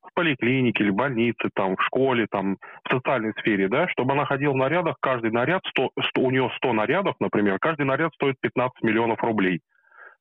в 0.03 0.13
поликлинике 0.15 0.85
или 0.85 0.91
больнице, 0.91 1.49
там, 1.55 1.77
в 1.77 1.83
школе, 1.83 2.27
там, 2.31 2.59
в 2.85 2.91
социальной 2.91 3.33
сфере, 3.41 3.69
да, 3.69 3.89
чтобы 3.89 4.13
она 4.13 4.27
ходила 4.27 4.53
в 4.53 4.57
нарядах, 4.57 4.97
каждый 5.01 5.31
наряд, 5.31 5.63
100, 5.67 5.91
100, 6.11 6.21
у 6.21 6.31
нее 6.31 6.51
100 6.57 6.73
нарядов, 6.73 7.15
например, 7.21 7.59
каждый 7.59 7.87
наряд 7.87 8.13
стоит 8.15 8.37
15 8.41 8.83
миллионов 8.83 9.23
рублей. 9.23 9.61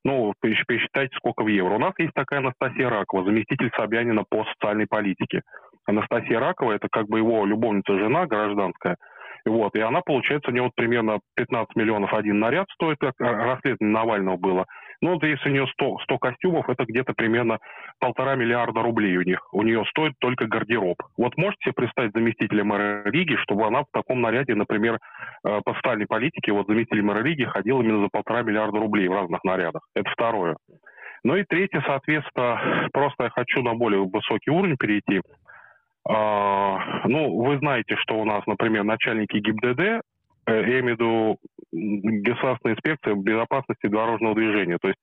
Ну, 0.06 0.34
посчитайте, 0.42 1.16
сколько 1.16 1.44
в 1.44 1.48
евро. 1.48 1.76
У 1.76 1.80
нас 1.80 1.94
есть 1.98 2.14
такая 2.14 2.40
Анастасия 2.40 2.90
Ракова, 2.90 3.24
заместитель 3.24 3.72
Собянина 3.76 4.24
по 4.30 4.44
социальной 4.46 4.86
политике. 4.86 5.42
Анастасия 5.86 6.40
Ракова, 6.40 6.74
это 6.74 6.88
как 6.92 7.08
бы 7.08 7.20
его 7.20 7.46
любовница, 7.46 7.98
жена 7.98 8.26
гражданская. 8.26 8.98
Вот, 9.46 9.76
и 9.76 9.82
она, 9.82 10.02
получается, 10.02 10.52
у 10.52 10.54
нее 10.54 10.64
вот 10.64 10.76
примерно 10.76 11.20
15 11.36 11.76
миллионов 11.76 12.14
один 12.14 12.40
наряд 12.40 12.68
стоит, 12.74 12.98
как 13.00 13.14
расследование 13.20 13.94
Навального 13.94 14.38
было. 14.38 14.66
Ну, 15.02 15.16
вот 15.16 15.24
если 15.24 15.50
у 15.50 15.52
нее 15.52 15.68
100, 15.68 15.98
100 16.04 16.18
костюмов, 16.18 16.70
это 16.70 16.86
где-то 16.86 17.12
примерно 17.14 17.60
полтора 18.00 18.36
миллиарда 18.36 18.82
рублей 18.82 19.18
у 19.18 19.24
них. 19.24 19.46
У 19.52 19.62
нее 19.62 19.84
стоит 19.90 20.14
только 20.20 20.48
гардероб. 20.48 20.96
Вот 21.18 21.36
можете 21.36 21.66
себе 21.66 21.74
представить 21.74 22.14
заместителя 22.14 22.64
мэра 22.64 23.04
Риги, 23.04 23.36
чтобы 23.36 23.68
она 23.68 23.82
в 23.82 23.88
таком 23.92 24.22
наряде, 24.22 24.56
например, 24.56 25.00
э, 25.46 25.60
по 25.66 25.74
социальной 25.74 26.08
политике, 26.08 26.54
вот 26.54 26.68
заместитель 26.68 27.02
мэра 27.02 27.22
Риги 27.22 27.44
ходил 27.44 27.82
именно 27.82 28.04
за 28.04 28.10
полтора 28.10 28.44
миллиарда 28.44 28.80
рублей 28.80 29.10
в 29.10 29.14
разных 29.14 29.44
нарядах. 29.44 29.82
Это 29.94 30.10
второе. 30.10 30.56
Ну 31.26 31.36
и 31.36 31.44
третье, 31.44 31.84
соответственно, 31.86 32.88
просто 32.94 33.26
я 33.26 33.30
хочу 33.30 33.62
на 33.62 33.74
более 33.74 34.06
высокий 34.06 34.52
уровень 34.52 34.78
перейти. 34.78 35.22
А, 36.08 37.08
ну, 37.08 37.36
вы 37.36 37.58
знаете, 37.60 37.96
что 37.98 38.20
у 38.20 38.26
нас, 38.26 38.46
например, 38.46 38.84
начальники 38.84 39.38
ГИБДД, 39.38 39.80
э, 39.80 40.02
я 40.48 40.80
имею 40.80 40.98
в 40.98 41.00
виду 41.00 41.38
Государственная 41.72 42.76
инспекция 42.76 43.16
безопасности 43.16 43.88
дорожного 43.88 44.36
движения, 44.36 44.78
то 44.82 44.90
есть 44.90 45.00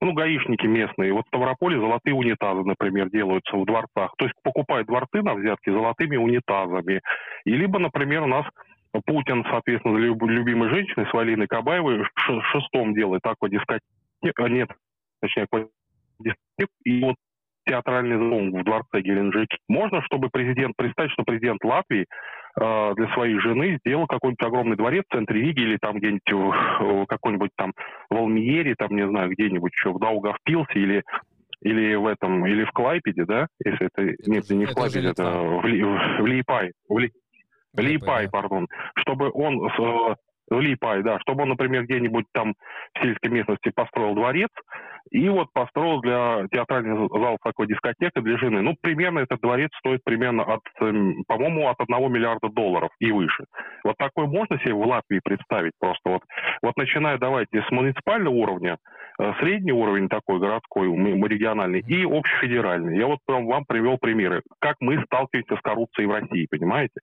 ну, 0.00 0.14
гаишники 0.14 0.66
местные. 0.66 1.12
Вот 1.12 1.26
в 1.26 1.28
Ставрополе 1.28 1.78
золотые 1.78 2.14
унитазы, 2.14 2.62
например, 2.62 3.10
делаются 3.10 3.54
в 3.54 3.66
дворцах. 3.66 4.14
То 4.16 4.24
есть 4.24 4.34
покупают 4.42 4.88
дворцы 4.88 5.20
на 5.20 5.34
взятки 5.34 5.68
золотыми 5.68 6.16
унитазами. 6.16 7.02
И 7.44 7.50
либо, 7.50 7.78
например, 7.78 8.22
у 8.22 8.26
нас 8.26 8.46
Путин, 9.06 9.44
соответственно, 9.44 9.98
любимой 9.98 10.70
женщиной 10.70 11.06
с 11.06 11.12
Валиной 11.12 11.46
Кабаевой 11.46 12.04
шестом 12.52 12.94
делает 12.94 13.22
такой 13.22 13.50
дискотек, 13.50 13.82
нет, 14.22 14.68
точнее, 15.20 15.46
дискотек, 16.18 16.68
и 16.84 17.04
вот 17.04 17.16
театральный 17.70 18.16
зон 18.16 18.50
в 18.50 18.64
дворце 18.64 19.00
Геленджик. 19.00 19.48
Можно, 19.68 20.02
чтобы 20.02 20.28
президент, 20.30 20.74
представить, 20.76 21.12
что 21.12 21.22
президент 21.22 21.62
Латвии 21.64 22.06
э, 22.60 22.94
для 22.96 23.14
своей 23.14 23.38
жены 23.38 23.78
сделал 23.78 24.06
какой-нибудь 24.06 24.44
огромный 24.44 24.76
дворец 24.76 25.04
в 25.08 25.14
центре 25.14 25.40
Риги 25.40 25.60
или 25.60 25.78
там 25.80 25.98
где-нибудь 25.98 26.32
в 26.32 27.06
какой-нибудь 27.06 27.50
там 27.56 27.72
в 28.10 28.16
Алмиере, 28.16 28.74
там, 28.76 28.96
не 28.96 29.06
знаю, 29.06 29.30
где-нибудь 29.30 29.72
еще 29.72 29.92
в 29.92 29.98
Даугавпилсе 29.98 30.74
или 30.74 31.02
или 31.62 31.94
в 31.94 32.06
этом, 32.06 32.46
или 32.46 32.64
в 32.64 32.72
Клайпеде, 32.72 33.26
да, 33.26 33.46
если 33.62 33.88
это, 33.88 34.02
это 34.02 34.30
нет, 34.30 34.48
не 34.48 34.64
в 34.64 34.72
Клайпеде, 34.72 35.08
это 35.08 35.40
в, 35.40 35.66
Ли, 35.66 35.84
в, 35.84 36.22
в 36.22 36.26
Лиепай, 36.26 36.72
в, 36.88 36.98
Ли, 36.98 37.12
в 37.74 37.80
Лиепай, 37.80 38.24
да. 38.24 38.30
пардон, 38.30 38.66
чтобы 38.96 39.30
он 39.30 39.68
с, 39.68 40.16
Липай, 40.58 41.02
да, 41.02 41.18
чтобы 41.20 41.42
он, 41.42 41.50
например, 41.50 41.84
где-нибудь 41.84 42.26
там 42.32 42.54
в 42.94 43.02
сельской 43.02 43.30
местности 43.30 43.70
построил 43.70 44.14
дворец, 44.14 44.50
и 45.10 45.28
вот 45.28 45.48
построил 45.52 46.00
для 46.00 46.46
театрального 46.52 47.08
зала 47.08 47.38
такой 47.42 47.66
дискотекой 47.66 48.22
для 48.22 48.38
жены. 48.38 48.60
Ну, 48.62 48.76
примерно 48.80 49.20
этот 49.20 49.40
дворец 49.40 49.70
стоит 49.78 50.00
примерно 50.04 50.42
от, 50.44 50.60
эм, 50.80 51.24
по-моему, 51.26 51.68
от 51.68 51.80
одного 51.80 52.08
миллиарда 52.08 52.48
долларов 52.48 52.90
и 53.00 53.10
выше. 53.10 53.44
Вот 53.84 53.96
такой 53.98 54.26
можно 54.26 54.58
себе 54.60 54.74
в 54.74 54.86
Латвии 54.86 55.20
представить 55.22 55.72
просто 55.78 56.10
вот. 56.10 56.22
Вот 56.62 56.76
начиная, 56.76 57.18
давайте, 57.18 57.62
с 57.62 57.70
муниципального 57.70 58.34
уровня, 58.34 58.76
э, 59.18 59.32
средний 59.40 59.72
уровень 59.72 60.08
такой 60.08 60.38
городской, 60.38 60.88
региональный 60.88 61.80
и 61.80 62.04
общефедеральный. 62.04 62.98
Я 62.98 63.06
вот 63.06 63.18
вам 63.26 63.64
привел 63.64 63.98
примеры, 63.98 64.42
как 64.60 64.76
мы 64.80 65.02
сталкиваемся 65.04 65.56
с 65.56 65.60
коррупцией 65.60 66.06
в 66.06 66.12
России, 66.12 66.46
понимаете? 66.50 67.00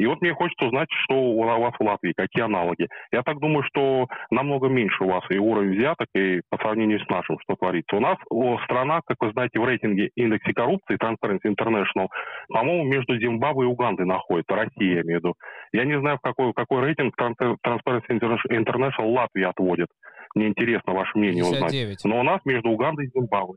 И 0.00 0.06
вот 0.06 0.22
мне 0.22 0.32
хочется 0.32 0.64
узнать, 0.64 0.88
что 1.04 1.14
у 1.14 1.42
вас 1.44 1.74
в 1.78 1.82
Латвии, 1.82 2.14
какие 2.16 2.44
аналоги. 2.44 2.88
Я 3.12 3.22
так 3.22 3.38
думаю, 3.38 3.62
что 3.64 4.06
намного 4.30 4.68
меньше 4.68 5.04
у 5.04 5.08
вас 5.08 5.22
и 5.28 5.36
уровень 5.36 5.76
взяток, 5.76 6.08
и 6.14 6.40
по 6.48 6.56
сравнению 6.56 7.00
с 7.00 7.08
нашим, 7.10 7.38
что 7.42 7.54
творится. 7.54 7.96
У 7.96 8.00
нас 8.00 8.16
страна, 8.64 9.00
как 9.04 9.18
вы 9.20 9.30
знаете, 9.32 9.60
в 9.60 9.64
рейтинге 9.66 10.08
индексе 10.14 10.54
коррупции 10.54 10.96
Transparency 10.96 11.54
International, 11.54 12.08
по-моему, 12.48 12.84
между 12.84 13.18
Зимбабве 13.20 13.64
и 13.64 13.66
Угандой 13.66 14.06
находится, 14.06 14.56
Россия, 14.56 14.94
я 14.94 15.02
имею 15.02 15.20
в 15.20 15.22
виду. 15.22 15.34
Я 15.72 15.84
не 15.84 16.00
знаю, 16.00 16.16
в 16.16 16.20
какой, 16.22 16.54
какой 16.54 16.80
рейтинг 16.80 17.14
Transparency 17.20 18.08
International 18.08 19.06
Латвия 19.06 19.48
отводит. 19.48 19.88
Мне 20.34 20.46
интересно 20.48 20.94
ваше 20.94 21.18
мнение 21.18 21.44
59. 21.44 21.96
узнать. 21.96 22.04
Но 22.04 22.20
у 22.20 22.22
нас 22.22 22.40
между 22.46 22.70
Угандой 22.70 23.04
и 23.04 23.10
Зимбабве. 23.14 23.56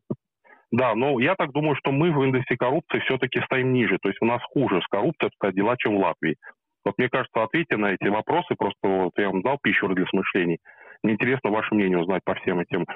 Да, 0.74 0.96
но 0.96 1.20
я 1.20 1.36
так 1.36 1.52
думаю, 1.52 1.76
что 1.76 1.92
мы 1.92 2.12
в 2.12 2.24
индексе 2.24 2.58
коррупции 2.58 2.98
все-таки 3.06 3.40
стоим 3.46 3.74
ниже. 3.74 4.00
То 4.02 4.10
есть 4.10 4.20
у 4.24 4.26
нас 4.26 4.42
хуже 4.42 4.82
с 4.82 4.88
коррупцией 4.88 5.28
обстоят 5.28 5.56
дела, 5.56 5.78
чем 5.78 5.96
в 5.96 6.00
Латвии. 6.00 6.36
Вот 6.84 6.96
мне 6.98 7.10
кажется, 7.10 7.44
ответьте 7.44 7.78
на 7.78 7.94
эти 7.94 8.08
вопросы, 8.08 8.56
просто 8.58 8.88
вот 8.88 9.12
я 9.18 9.30
вам 9.30 9.44
дал 9.44 9.60
пищу 9.62 9.88
для 9.90 10.08
смышлений. 10.08 10.58
Мне 11.04 11.14
интересно 11.14 11.52
ваше 11.52 11.76
мнение 11.76 12.00
узнать 12.00 12.24
по 12.26 12.34
всем 12.34 12.60
этим 12.60 12.88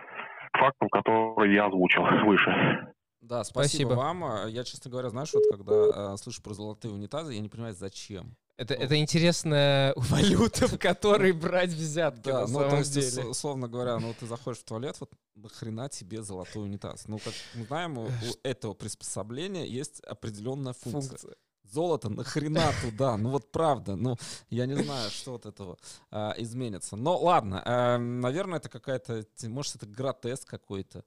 фактам, 0.54 0.90
которые 0.90 1.54
я 1.54 1.68
озвучил 1.68 2.02
выше. 2.26 2.94
Да, 3.22 3.44
спасибо, 3.44 3.90
спасибо 3.90 4.00
вам. 4.00 4.48
Я, 4.48 4.64
честно 4.64 4.90
говоря, 4.90 5.10
знаешь, 5.10 5.30
вот 5.34 5.44
когда 5.52 6.14
э, 6.14 6.18
слышу 6.18 6.42
про 6.42 6.54
золотые 6.54 6.92
унитазы, 6.92 7.34
я 7.34 7.42
не 7.42 7.50
понимаю, 7.50 7.76
зачем. 7.76 8.36
Это, 8.58 8.76
ну, 8.76 8.84
это 8.84 8.98
интересная 8.98 9.94
валюта, 9.96 10.68
в 10.68 10.80
которой 10.80 11.32
брать 11.32 11.70
взятки, 11.70 12.26
да, 12.26 12.42
на 12.42 12.48
ну, 12.48 12.60
самом 12.60 12.70
то 12.72 12.78
есть, 12.78 12.94
деле. 12.94 13.28
условно 13.28 13.68
говоря, 13.68 14.00
ну, 14.00 14.16
ты 14.20 14.26
заходишь 14.26 14.62
в 14.62 14.64
туалет, 14.64 14.98
вот 15.00 15.12
нахрена 15.36 15.90
тебе 15.90 16.24
золотой 16.24 16.64
унитаз? 16.64 17.08
Ну, 17.08 17.20
как 17.20 17.34
мы 17.54 17.66
знаем, 17.66 18.00
у, 18.00 18.06
у 18.06 18.10
этого 18.42 18.74
приспособления 18.74 19.66
есть 19.68 20.00
определенная 20.02 20.74
функция. 20.74 21.18
функция. 21.18 21.36
Золото 21.72 22.10
нахрена 22.10 22.72
туда? 22.82 23.18
Ну 23.18 23.30
вот 23.30 23.52
правда, 23.52 23.96
ну 23.96 24.18
я 24.50 24.66
не 24.66 24.76
знаю, 24.76 25.10
что 25.10 25.36
от 25.36 25.46
этого 25.46 25.78
а, 26.12 26.34
изменится. 26.38 26.96
Но 26.96 27.18
ладно, 27.18 27.62
а, 27.66 27.98
наверное, 27.98 28.60
это 28.60 28.70
какая-то, 28.70 29.26
может, 29.44 29.76
это 29.76 29.86
гротеск 29.86 30.48
какой-то. 30.48 31.04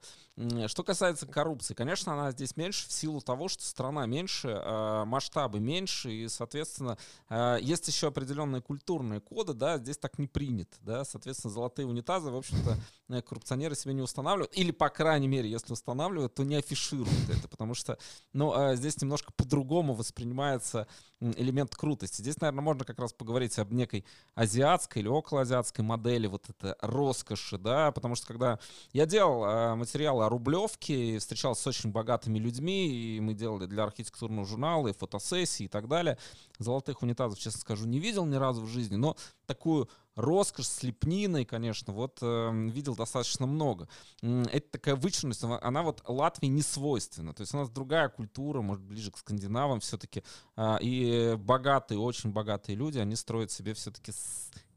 Что 0.68 0.84
касается 0.84 1.26
коррупции, 1.26 1.74
конечно, 1.74 2.12
она 2.12 2.30
здесь 2.32 2.56
меньше 2.56 2.88
в 2.88 2.92
силу 2.92 3.20
того, 3.20 3.48
что 3.48 3.62
страна 3.64 4.06
меньше, 4.06 4.48
а, 4.56 5.04
масштабы 5.04 5.60
меньше, 5.60 6.10
и, 6.12 6.28
соответственно, 6.28 6.98
а, 7.28 7.56
есть 7.56 7.86
еще 7.88 8.08
определенные 8.08 8.62
культурные 8.62 9.20
коды, 9.20 9.54
да, 9.54 9.78
здесь 9.78 9.98
так 9.98 10.18
не 10.18 10.26
принято, 10.26 10.76
да, 10.80 11.04
соответственно, 11.04 11.52
золотые 11.52 11.86
унитазы, 11.86 12.30
в 12.30 12.36
общем-то, 12.36 12.78
э, 13.08 13.22
коррупционеры 13.22 13.74
себе 13.74 13.94
не 13.94 14.02
устанавливают, 14.02 14.56
или, 14.56 14.70
по 14.70 14.88
крайней 14.88 15.28
мере, 15.28 15.50
если 15.50 15.72
устанавливают, 15.72 16.34
то 16.34 16.44
не 16.44 16.56
афишируют 16.56 17.28
это, 17.28 17.48
потому 17.48 17.74
что, 17.74 17.98
ну, 18.32 18.52
а, 18.52 18.76
здесь 18.76 19.00
немножко 19.00 19.32
по-другому 19.32 19.94
воспринимают 19.94 20.49
снимается 20.58 20.86
элемент 21.20 21.74
крутости. 21.76 22.22
Здесь, 22.22 22.40
наверное, 22.40 22.62
можно 22.62 22.84
как 22.84 22.98
раз 22.98 23.12
поговорить 23.12 23.58
об 23.58 23.72
некой 23.72 24.06
азиатской 24.34 25.02
или 25.02 25.08
околоазиатской 25.08 25.84
модели 25.84 26.26
вот 26.26 26.48
это 26.48 26.76
роскоши, 26.80 27.58
да, 27.58 27.92
потому 27.92 28.14
что 28.14 28.26
когда 28.26 28.58
я 28.92 29.04
делал 29.04 29.44
э, 29.44 29.74
материалы 29.74 30.24
о 30.24 30.30
Рублевке, 30.30 31.18
встречался 31.18 31.62
с 31.62 31.66
очень 31.66 31.90
богатыми 31.92 32.38
людьми, 32.38 32.88
и 32.88 33.20
мы 33.20 33.34
делали 33.34 33.66
для 33.66 33.84
архитектурного 33.84 34.46
журнала 34.46 34.88
и 34.88 34.94
фотосессии 34.94 35.64
и 35.64 35.68
так 35.68 35.88
далее, 35.88 36.16
золотых 36.58 37.02
унитазов, 37.02 37.38
честно 37.38 37.60
скажу, 37.60 37.86
не 37.86 37.98
видел 37.98 38.24
ни 38.24 38.36
разу 38.36 38.62
в 38.62 38.68
жизни, 38.68 38.96
но 38.96 39.14
такую 39.44 39.90
роскошь 40.20 40.66
с 40.66 40.82
лепниной, 40.82 41.44
конечно, 41.44 41.92
вот 41.92 42.18
э, 42.22 42.68
видел 42.70 42.94
достаточно 42.94 43.46
много. 43.46 43.88
Это 44.22 44.70
такая 44.70 44.96
вычурность, 44.96 45.42
она, 45.44 45.82
вот 45.82 46.02
Латвии 46.06 46.46
не 46.46 46.62
свойственна. 46.62 47.34
То 47.34 47.42
есть 47.42 47.54
у 47.54 47.58
нас 47.58 47.70
другая 47.70 48.08
культура, 48.08 48.60
может, 48.60 48.82
ближе 48.84 49.10
к 49.10 49.18
скандинавам 49.18 49.80
все-таки. 49.80 50.22
Э, 50.56 50.78
и 50.80 51.34
богатые, 51.36 51.98
очень 51.98 52.30
богатые 52.30 52.76
люди, 52.76 52.98
они 52.98 53.16
строят 53.16 53.50
себе 53.50 53.74
все-таки 53.74 54.12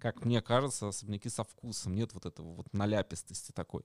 как 0.03 0.25
мне 0.25 0.41
кажется, 0.41 0.89
особняки 0.89 1.29
со 1.29 1.45
вкусом, 1.45 1.95
нет 1.95 2.13
вот 2.13 2.25
этого 2.25 2.55
вот 2.55 2.73
наляпистости 2.73 3.53
такой. 3.53 3.83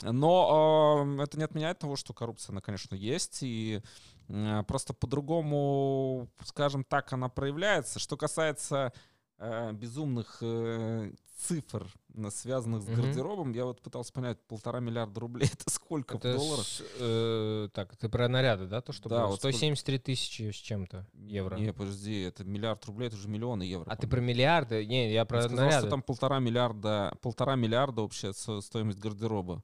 Но 0.00 1.04
э, 1.18 1.22
это 1.24 1.36
не 1.36 1.42
отменяет 1.42 1.80
того, 1.80 1.96
что 1.96 2.14
коррупция, 2.14 2.52
она, 2.52 2.60
конечно, 2.60 2.94
есть, 2.94 3.42
и 3.42 3.82
э, 4.28 4.62
просто 4.68 4.94
по-другому, 4.94 6.28
скажем 6.44 6.84
так, 6.84 7.12
она 7.12 7.28
проявляется. 7.28 7.98
Что 7.98 8.16
касается 8.16 8.92
э, 9.38 9.72
безумных 9.72 10.38
э, 10.40 11.12
цифр, 11.38 11.86
связанных 12.30 12.82
с 12.82 12.86
гардеробом, 12.86 13.52
я 13.52 13.64
вот 13.64 13.80
пытался 13.82 14.12
понять, 14.12 14.38
полтора 14.48 14.80
миллиарда 14.80 15.20
рублей 15.20 15.48
это 15.52 15.70
сколько 15.70 16.16
это 16.16 16.32
в 16.32 16.36
долларах? 16.36 16.64
С, 16.66 16.82
э, 16.98 17.68
так, 17.72 17.96
ты 17.96 18.08
про 18.08 18.28
наряды, 18.28 18.66
да, 18.66 18.80
то, 18.80 18.92
что 18.92 19.08
да, 19.08 19.20
было? 19.20 19.26
Вот 19.28 19.38
173 19.38 19.98
тысячи 19.98 20.50
с 20.50 20.56
чем-то 20.56 21.06
евро. 21.14 21.56
Не, 21.56 21.72
подожди, 21.72 22.22
это 22.22 22.44
миллиард 22.44 22.84
рублей, 22.86 23.08
это 23.08 23.16
уже 23.16 23.28
миллионы 23.28 23.62
евро. 23.62 23.90
А 23.90 23.96
ты 23.96 24.06
про 24.06 24.20
миллиарды? 24.20 24.84
Не, 24.86 25.12
я 25.12 25.24
про 25.24 25.38
я 25.38 25.44
сказал, 25.44 25.66
наряды. 25.66 25.80
что 25.80 25.90
там 25.90 26.02
полтора 26.02 26.38
миллиарда, 26.38 27.16
полтора 27.20 27.56
миллиарда 27.56 28.02
общая 28.02 28.32
стоимость 28.32 28.98
гардероба. 28.98 29.62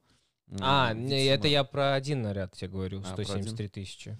А, 0.59 0.93
не, 0.93 1.25
это 1.25 1.47
я 1.47 1.63
про 1.63 1.95
один 1.95 2.21
наряд 2.21 2.53
тебе 2.53 2.69
говорю, 2.69 3.01
а, 3.01 3.13
173 3.13 3.67
тысячи. 3.69 4.19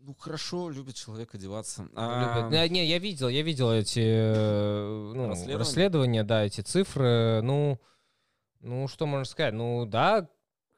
Ну 0.00 0.14
хорошо, 0.18 0.70
любит 0.70 0.96
человек 0.96 1.34
одеваться. 1.34 1.88
А... 1.94 2.48
Любит. 2.50 2.70
Не, 2.70 2.86
я 2.86 2.98
видел, 2.98 3.28
я 3.28 3.42
видел 3.42 3.70
эти 3.70 4.00
э, 4.00 5.12
ну, 5.14 5.28
расследования? 5.28 5.58
расследования, 5.58 6.24
да, 6.24 6.44
эти 6.44 6.62
цифры. 6.62 7.40
Ну, 7.42 7.78
ну 8.60 8.88
что 8.88 9.06
можно 9.06 9.26
сказать? 9.26 9.52
Ну 9.52 9.84
да, 9.84 10.28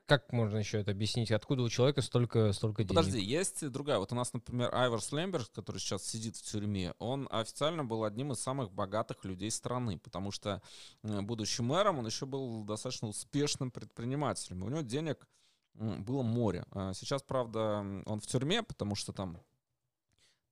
как 0.06 0.32
можно 0.32 0.58
еще 0.58 0.80
это 0.80 0.90
объяснить? 0.90 1.30
Откуда 1.30 1.62
у 1.62 1.68
человека 1.68 2.02
столько, 2.02 2.52
столько 2.52 2.82
денег? 2.82 2.96
Подожди, 2.96 3.20
есть 3.20 3.66
другая. 3.70 3.98
Вот 3.98 4.12
у 4.12 4.14
нас, 4.16 4.32
например, 4.32 4.74
Айверс 4.74 5.12
Лемберг, 5.12 5.50
который 5.52 5.78
сейчас 5.78 6.04
сидит 6.04 6.36
в 6.36 6.42
тюрьме, 6.42 6.92
он 6.98 7.28
официально 7.30 7.84
был 7.84 8.04
одним 8.04 8.32
из 8.32 8.40
самых 8.40 8.72
богатых 8.72 9.24
людей 9.24 9.50
страны, 9.50 9.98
потому 9.98 10.32
что, 10.32 10.60
будучи 11.02 11.60
мэром, 11.60 12.00
он 12.00 12.06
еще 12.06 12.26
был 12.26 12.64
достаточно 12.64 13.08
успешным 13.08 13.70
предпринимателем. 13.70 14.64
У 14.64 14.68
него 14.68 14.82
денег 14.82 15.28
было 15.74 16.22
море. 16.22 16.64
А 16.72 16.92
сейчас, 16.94 17.22
правда, 17.22 17.84
он 18.06 18.20
в 18.20 18.26
тюрьме, 18.26 18.62
потому 18.62 18.94
что 18.94 19.12
там 19.12 19.38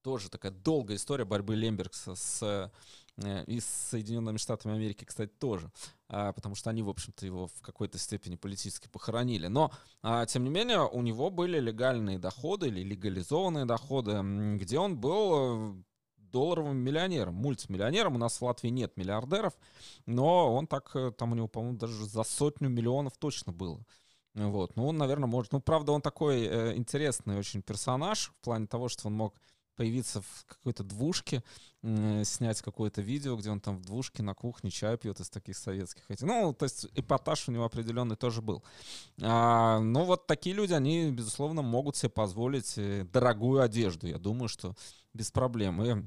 тоже 0.02 0.30
такая 0.30 0.52
долгая 0.52 0.96
история 0.96 1.24
борьбы 1.24 1.54
Лембергса 1.54 2.14
с 2.14 2.42
э, 2.42 3.44
и 3.46 3.60
с 3.60 3.66
Соединенными 3.66 4.38
Штатами 4.38 4.74
Америки, 4.74 5.04
кстати, 5.04 5.30
тоже, 5.30 5.70
а, 6.08 6.32
потому 6.32 6.54
что 6.54 6.70
они, 6.70 6.82
в 6.82 6.88
общем-то, 6.88 7.26
его 7.26 7.48
в 7.48 7.60
какой-то 7.60 7.98
степени 7.98 8.36
политически 8.36 8.88
похоронили. 8.88 9.46
Но, 9.46 9.72
а, 10.02 10.24
тем 10.26 10.44
не 10.44 10.50
менее, 10.50 10.88
у 10.88 11.02
него 11.02 11.30
были 11.30 11.60
легальные 11.60 12.18
доходы 12.18 12.68
или 12.68 12.82
легализованные 12.82 13.66
доходы, 13.66 14.20
где 14.56 14.78
он 14.78 14.96
был 14.98 15.74
э, 15.78 15.82
долларовым 16.16 16.78
миллионером, 16.78 17.34
мультимиллионером. 17.34 18.14
У 18.14 18.18
нас 18.18 18.40
в 18.40 18.44
Латвии 18.44 18.68
нет 18.68 18.96
миллиардеров, 18.96 19.52
но 20.06 20.54
он 20.54 20.66
так, 20.66 20.90
э, 20.94 21.12
там 21.12 21.32
у 21.32 21.34
него, 21.34 21.48
по-моему, 21.48 21.76
даже 21.76 22.06
за 22.06 22.22
сотню 22.22 22.68
миллионов 22.68 23.16
точно 23.18 23.52
было. 23.52 23.84
Вот, 24.35 24.77
ну, 24.77 24.86
он, 24.86 24.98
наверное, 24.98 25.27
может... 25.27 25.52
Ну, 25.52 25.61
правда, 25.61 25.93
он 25.93 26.02
такой 26.02 26.44
э, 26.44 26.77
интересный 26.77 27.36
очень 27.36 27.62
персонаж 27.62 28.32
в 28.40 28.44
плане 28.44 28.66
того, 28.66 28.89
что 28.89 29.09
он 29.09 29.15
мог 29.15 29.35
появиться 29.81 30.20
в 30.20 30.44
какой-то 30.47 30.85
двушке, 30.85 31.43
снять 32.24 32.61
какое-то 32.61 33.01
видео, 33.01 33.35
где 33.36 33.51
он 33.51 33.61
там 33.61 33.78
в 33.78 33.86
двушке 33.86 34.23
на 34.23 34.35
кухне 34.35 34.70
чай 34.70 34.98
пьет 34.98 35.20
из 35.20 35.31
таких 35.31 35.57
советских. 35.57 36.05
Ну, 36.20 36.52
то 36.52 36.65
есть 36.65 36.86
эпатаж 36.94 37.48
у 37.48 37.52
него 37.52 37.65
определенный 37.65 38.16
тоже 38.16 38.43
был. 38.43 38.62
А, 39.23 39.78
но 39.81 40.05
вот 40.05 40.27
такие 40.27 40.55
люди, 40.55 40.74
они, 40.74 41.11
безусловно, 41.11 41.62
могут 41.62 41.97
себе 41.97 42.11
позволить 42.11 42.77
э, 42.77 43.07
дорогую 43.11 43.62
одежду. 43.62 44.07
Я 44.07 44.19
думаю, 44.19 44.48
что 44.48 44.74
без 45.15 45.31
проблем. 45.31 45.82
И 45.82 46.07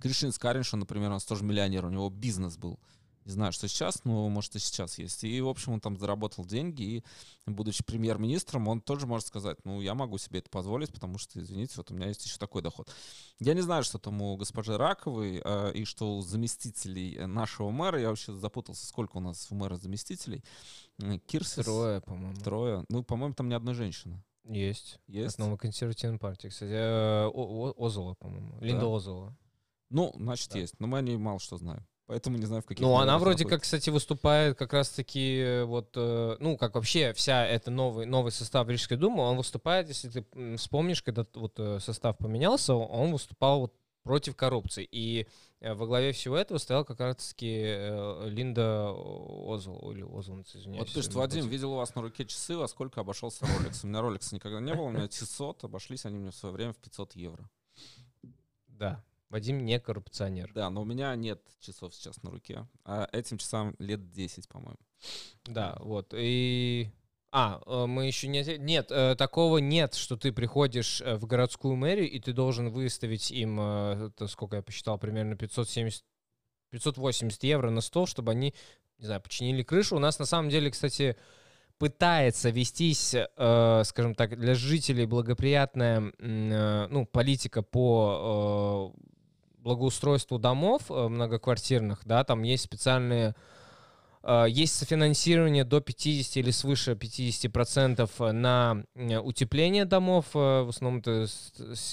Кришин 0.00 0.32
Скариншин, 0.32 0.80
например, 0.80 1.10
у 1.10 1.14
нас 1.14 1.24
тоже 1.24 1.44
миллионер, 1.44 1.84
у 1.84 1.90
него 1.90 2.10
бизнес 2.10 2.56
был. 2.56 2.80
Не 3.26 3.32
знаю, 3.32 3.50
что 3.50 3.66
сейчас, 3.66 4.04
но 4.04 4.28
может 4.28 4.54
и 4.54 4.60
сейчас 4.60 4.98
есть. 4.98 5.24
И, 5.24 5.40
в 5.40 5.48
общем, 5.48 5.72
он 5.72 5.80
там 5.80 5.98
заработал 5.98 6.44
деньги, 6.44 6.82
и, 6.82 7.04
будучи 7.44 7.82
премьер-министром, 7.82 8.68
он 8.68 8.80
тоже 8.80 9.08
может 9.08 9.26
сказать, 9.26 9.58
ну, 9.64 9.80
я 9.80 9.96
могу 9.96 10.16
себе 10.16 10.38
это 10.38 10.48
позволить, 10.48 10.92
потому 10.92 11.18
что, 11.18 11.40
извините, 11.40 11.74
вот 11.78 11.90
у 11.90 11.94
меня 11.94 12.06
есть 12.06 12.24
еще 12.24 12.38
такой 12.38 12.62
доход. 12.62 12.88
Я 13.40 13.54
не 13.54 13.62
знаю, 13.62 13.82
что 13.82 13.98
там 13.98 14.22
у 14.22 14.36
госпожи 14.36 14.78
Раковой 14.78 15.42
э, 15.44 15.72
и 15.72 15.84
что 15.84 16.18
у 16.18 16.20
заместителей 16.22 17.26
нашего 17.26 17.70
мэра. 17.70 18.00
Я 18.00 18.10
вообще 18.10 18.32
запутался, 18.32 18.86
сколько 18.86 19.16
у 19.16 19.20
нас 19.20 19.48
у 19.50 19.56
мэра 19.56 19.74
заместителей. 19.74 20.44
Кирсис. 21.26 21.64
Трое, 21.64 22.00
по-моему. 22.02 22.36
Трое. 22.36 22.84
Ну, 22.88 23.02
по-моему, 23.02 23.34
там 23.34 23.48
ни 23.48 23.54
одной 23.54 23.74
женщины. 23.74 24.22
Есть. 24.44 25.00
Есть. 25.08 25.34
От 25.34 25.38
новой 25.40 25.58
консервативной 25.58 26.20
партии, 26.20 26.46
кстати. 26.46 26.70
Э, 26.70 27.28
Озола, 27.76 28.14
по-моему. 28.14 28.56
Линда 28.60 28.82
да. 28.82 28.96
Озола. 28.96 29.36
Ну, 29.90 30.12
значит, 30.14 30.52
да. 30.52 30.60
есть. 30.60 30.78
Но 30.78 30.86
мы 30.86 30.98
о 30.98 31.02
ней 31.02 31.16
мало 31.16 31.40
что 31.40 31.56
знаем. 31.56 31.84
Поэтому 32.06 32.38
не 32.38 32.46
знаю, 32.46 32.62
в 32.62 32.66
каких... 32.66 32.82
Ну, 32.82 32.96
она 32.96 33.18
вроде 33.18 33.44
находится. 33.44 33.48
как, 33.48 33.62
кстати, 33.62 33.90
выступает 33.90 34.56
как 34.56 34.72
раз-таки 34.72 35.38
э, 35.38 35.64
вот, 35.64 35.90
э, 35.96 36.36
ну, 36.38 36.56
как 36.56 36.76
вообще 36.76 37.12
вся 37.12 37.44
эта 37.44 37.72
новый, 37.72 38.06
новый 38.06 38.30
состав 38.30 38.68
Рижской 38.68 38.96
думы, 38.96 39.24
он 39.24 39.36
выступает, 39.36 39.88
если 39.88 40.08
ты 40.08 40.56
вспомнишь, 40.56 41.02
когда 41.02 41.26
вот 41.34 41.54
э, 41.58 41.80
состав 41.80 42.16
поменялся, 42.16 42.74
он 42.74 43.10
выступал 43.10 43.60
вот 43.60 43.74
против 44.04 44.36
коррупции. 44.36 44.86
И 44.88 45.26
во 45.60 45.84
главе 45.84 46.12
всего 46.12 46.36
этого 46.36 46.58
стоял 46.58 46.84
как 46.84 47.00
раз-таки 47.00 47.48
Линда 48.28 48.92
Озл, 48.92 49.90
или 49.90 50.02
Озл, 50.02 50.42
извиняюсь. 50.42 50.86
Вот 50.86 50.94
пишет, 50.94 51.12
Вадим, 51.14 51.40
против. 51.40 51.52
видел 51.52 51.72
у 51.72 51.76
вас 51.76 51.92
на 51.96 52.02
руке 52.02 52.24
часы, 52.24 52.56
во 52.56 52.68
сколько 52.68 53.00
обошелся 53.00 53.44
Rolex? 53.46 53.80
У 53.82 53.88
меня 53.88 53.98
Rolex 53.98 54.32
никогда 54.32 54.60
не 54.60 54.74
было, 54.74 54.84
у 54.84 54.90
меня 54.90 55.08
900, 55.08 55.64
обошлись 55.64 56.06
они 56.06 56.18
мне 56.18 56.30
в 56.30 56.36
свое 56.36 56.54
время 56.54 56.72
в 56.72 56.76
500 56.76 57.16
евро. 57.16 57.50
Да, 58.68 59.02
Вадим 59.28 59.64
не 59.64 59.80
коррупционер. 59.80 60.52
Да, 60.54 60.70
но 60.70 60.82
у 60.82 60.84
меня 60.84 61.14
нет 61.16 61.42
часов 61.60 61.94
сейчас 61.94 62.22
на 62.22 62.30
руке. 62.30 62.66
А 62.84 63.08
этим 63.12 63.38
часам 63.38 63.74
лет 63.78 64.10
10, 64.10 64.48
по-моему. 64.48 64.78
Да, 65.44 65.76
вот. 65.80 66.14
И... 66.16 66.90
А, 67.32 67.60
э, 67.66 67.86
мы 67.86 68.06
еще 68.06 68.28
не... 68.28 68.42
Нет, 68.58 68.90
э, 68.90 69.14
такого 69.16 69.58
нет, 69.58 69.94
что 69.94 70.16
ты 70.16 70.32
приходишь 70.32 71.00
э, 71.00 71.16
в 71.16 71.26
городскую 71.26 71.74
мэрию, 71.74 72.08
и 72.10 72.20
ты 72.20 72.32
должен 72.32 72.70
выставить 72.70 73.30
им, 73.30 73.60
это 73.60 74.26
сколько 74.28 74.56
я 74.56 74.62
посчитал, 74.62 74.98
примерно 74.98 75.36
570 75.36 76.04
580 76.70 77.42
евро 77.44 77.70
на 77.70 77.80
стол, 77.80 78.06
чтобы 78.06 78.32
они, 78.32 78.54
не 78.98 79.06
знаю, 79.06 79.20
починили 79.20 79.62
крышу. 79.62 79.96
У 79.96 80.00
нас 80.00 80.18
на 80.18 80.26
самом 80.26 80.50
деле, 80.50 80.70
кстати, 80.70 81.16
пытается 81.78 82.50
вестись, 82.50 83.14
э, 83.14 83.82
скажем 83.84 84.14
так, 84.14 84.38
для 84.38 84.54
жителей 84.54 85.06
благоприятная 85.06 86.12
э, 86.18 86.86
ну, 86.88 87.06
политика 87.06 87.62
по 87.62 88.92
э, 88.94 89.15
благоустройству 89.66 90.38
домов 90.38 90.82
э, 90.90 91.08
многоквартирных, 91.08 92.02
да, 92.04 92.22
там 92.22 92.44
есть 92.44 92.62
специальные 92.62 93.34
э, 94.22 94.46
есть 94.48 94.76
софинансирование 94.76 95.64
до 95.64 95.80
50 95.80 96.36
или 96.36 96.52
свыше 96.52 96.92
50% 96.92 98.32
на 98.32 98.84
утепление 99.22 99.84
домов. 99.84 100.26
Э, 100.34 100.62
в 100.62 100.68
основном 100.68 101.00
это 101.00 101.26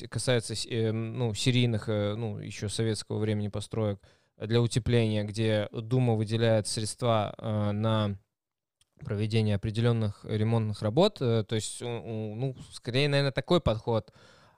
касается 0.07 0.53
ну, 0.93 1.33
серийных, 1.33 1.87
ну, 1.87 2.37
еще 2.37 2.69
советского 2.69 3.17
времени 3.17 3.47
построек 3.47 3.99
для 4.37 4.61
утепления, 4.61 5.23
где 5.23 5.67
Дума 5.71 6.13
выделяет 6.13 6.67
средства 6.67 7.33
на 7.73 8.17
проведение 9.03 9.55
определенных 9.55 10.23
ремонтных 10.23 10.81
работ. 10.81 11.15
То 11.15 11.45
есть, 11.51 11.81
ну, 11.81 12.55
скорее, 12.71 13.09
наверное, 13.09 13.31
такой 13.31 13.61
подход 13.61 14.11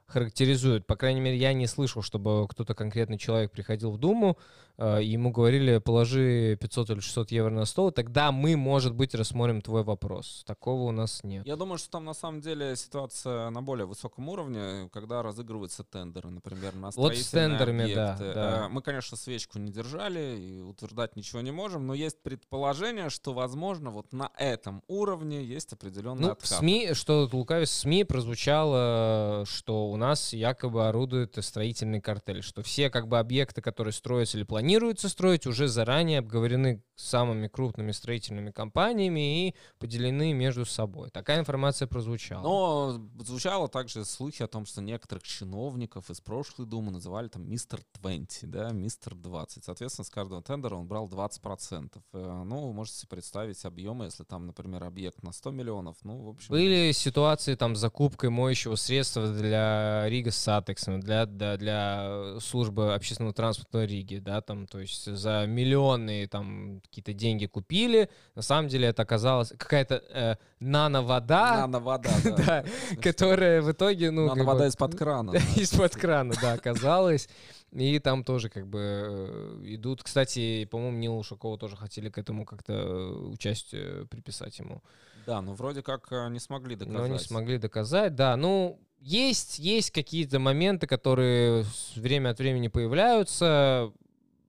характеризует. 0.08 0.86
По 0.86 0.96
крайней 0.96 1.22
мере, 1.22 1.38
я 1.38 1.54
не 1.54 1.68
слышал, 1.68 2.02
чтобы 2.02 2.48
кто-то 2.48 2.74
конкретный 2.76 3.18
человек 3.18 3.52
приходил 3.52 3.92
в 3.92 3.98
Думу, 3.98 4.38
ему 4.78 5.32
говорили, 5.32 5.78
положи 5.78 6.58
500 6.60 6.90
или 6.92 7.00
600 7.00 7.32
евро 7.32 7.50
на 7.50 7.66
стол, 7.66 7.92
тогда 7.92 8.32
мы, 8.32 8.58
может 8.58 8.94
быть, 8.94 9.16
рассмотрим 9.16 9.62
твой 9.62 9.84
вопрос. 9.84 10.44
Такого 10.46 10.84
у 10.84 10.92
нас 10.92 11.24
нет. 11.24 11.46
Я 11.48 11.56
думаю, 11.56 11.78
что 11.78 11.92
там 11.92 12.06
на 12.06 12.14
самом 12.14 12.42
деле 12.42 12.76
ситуация 12.76 13.50
на 13.50 13.62
более 13.62 13.86
высоком 13.86 14.28
уровне, 14.28 14.90
когда 14.92 15.24
разыгрываются 15.24 15.84
тендеры, 15.84 16.30
например, 16.30 16.76
на 16.76 16.90
Вот 16.96 17.16
с 17.16 17.30
тендерами, 17.30 17.84
объекты. 17.84 18.34
да, 18.34 18.34
да. 18.34 18.66
Э, 18.66 18.68
мы, 18.70 18.82
конечно, 18.82 19.16
свечку 19.16 19.60
не 19.60 19.72
держали 19.72 20.38
и 20.38 20.60
утверждать 20.60 21.16
ничего 21.16 21.42
не 21.42 21.52
можем, 21.52 21.88
но 21.88 21.94
есть 21.94 22.22
предположение, 22.22 23.10
что, 23.10 23.34
возможно, 23.34 23.92
вот 23.92 24.12
на 24.12 24.32
этом 24.38 24.84
уровне 24.88 25.44
есть 25.44 25.72
определенный 25.72 26.22
ну, 26.22 26.32
откат. 26.32 26.50
В 26.50 26.60
СМИ, 26.60 26.94
что 26.94 27.30
лукавец, 27.32 27.70
в 27.70 27.74
СМИ 27.74 28.04
прозвучало, 28.04 29.46
что 29.48 29.90
у 29.90 29.96
нас 29.96 30.34
якобы 30.34 30.88
орудует 30.88 31.38
строительный 31.40 32.02
картель, 32.02 32.42
что 32.42 32.62
все 32.62 32.90
как 32.90 33.08
бы 33.08 33.20
объекты, 33.20 33.62
которые 33.62 33.94
строятся 33.94 34.38
или 34.38 34.44
планируются 34.44 34.65
строить, 35.10 35.48
уже 35.48 35.68
заранее 35.68 36.20
обговорены 36.20 36.84
самыми 36.96 37.48
крупными 37.48 37.92
строительными 37.92 38.52
компаниями 38.52 39.48
и 39.48 39.56
поделены 39.80 40.34
между 40.34 40.66
собой. 40.66 41.10
Такая 41.10 41.40
информация 41.40 41.88
прозвучала. 41.88 42.42
Но 42.42 43.10
звучало 43.20 43.68
также 43.68 44.06
слухи 44.06 44.42
о 44.44 44.48
том, 44.48 44.66
что 44.66 44.82
некоторых 44.82 45.24
чиновников 45.24 46.10
из 46.10 46.22
прошлой 46.22 46.66
Думы 46.66 46.92
называли 46.92 47.28
там 47.28 47.48
мистер 47.50 47.82
20, 48.02 48.50
да, 48.50 48.72
мистер 48.72 49.14
20. 49.14 49.66
Соответственно, 49.66 50.06
с 50.06 50.10
каждого 50.10 50.42
тендера 50.42 50.76
он 50.76 50.88
брал 50.88 51.08
20%. 51.08 51.92
Э, 52.14 52.44
ну, 52.46 52.68
вы 52.68 52.74
можете 52.74 53.08
представить 53.08 53.64
объемы, 53.66 54.06
если 54.06 54.24
там, 54.24 54.48
например, 54.48 54.84
объект 54.84 55.22
на 55.22 55.34
100 55.34 55.52
миллионов, 55.52 55.98
ну, 56.04 56.24
в 56.24 56.30
общем... 56.30 56.48
Были 56.50 56.92
ситуации 56.94 57.56
там 57.56 57.76
с 57.76 57.80
закупкой 57.80 58.30
моющего 58.30 58.76
средства 58.76 59.28
для 59.28 60.08
Рига 60.08 60.32
с 60.32 60.38
Сатексом, 60.38 61.02
для, 61.02 61.26
для, 61.26 61.58
для 61.58 62.40
службы 62.40 62.94
общественного 62.94 63.34
транспорта 63.34 63.84
Риги, 63.84 64.18
да, 64.18 64.42
там, 64.42 64.55
то 64.70 64.80
есть 64.80 65.06
за 65.06 65.46
миллионные 65.48 66.28
там 66.28 66.82
какие-то 66.82 67.14
деньги 67.14 67.46
купили, 67.46 68.10
на 68.36 68.42
самом 68.42 68.70
деле 68.70 68.88
это 68.88 69.04
оказалось 69.04 69.50
какая-то 69.58 70.04
э, 70.10 70.36
нано-вода, 70.60 71.68
нано-вода, 71.68 72.12
да, 72.38 72.66
которая 73.02 73.62
в 73.62 73.72
итоге, 73.72 74.12
ну... 74.12 74.28
Нано-вода 74.28 74.68
из-под 74.68 74.96
крана. 74.96 75.32
Из-под 75.56 75.96
крана, 75.96 76.34
да, 76.42 76.54
оказалась. 76.54 77.30
И 77.72 78.00
там 78.00 78.24
тоже 78.24 78.50
как 78.50 78.68
бы 78.68 78.80
э, 78.80 79.62
идут. 79.66 80.02
Кстати, 80.02 80.66
по-моему, 80.66 80.98
Нила 80.98 81.16
Ушакова 81.16 81.58
тоже 81.58 81.76
хотели 81.76 82.10
к 82.10 82.18
этому 82.18 82.46
как-то 82.46 83.10
участие 83.30 84.06
приписать 84.08 84.58
ему. 84.60 84.82
Да, 85.26 85.42
но 85.42 85.54
вроде 85.54 85.82
как 85.82 86.08
э, 86.12 86.30
не 86.30 86.40
смогли 86.40 86.76
доказать. 86.76 87.02
Но 87.02 87.08
не 87.08 87.20
смогли 87.20 87.58
доказать, 87.58 88.16
да. 88.16 88.38
Ну, 88.38 88.80
есть, 89.00 89.60
есть 89.60 89.92
какие-то 89.92 90.40
моменты, 90.40 90.88
которые 90.88 91.66
время 91.96 92.30
от 92.30 92.40
времени 92.40 92.70
появляются, 92.70 93.92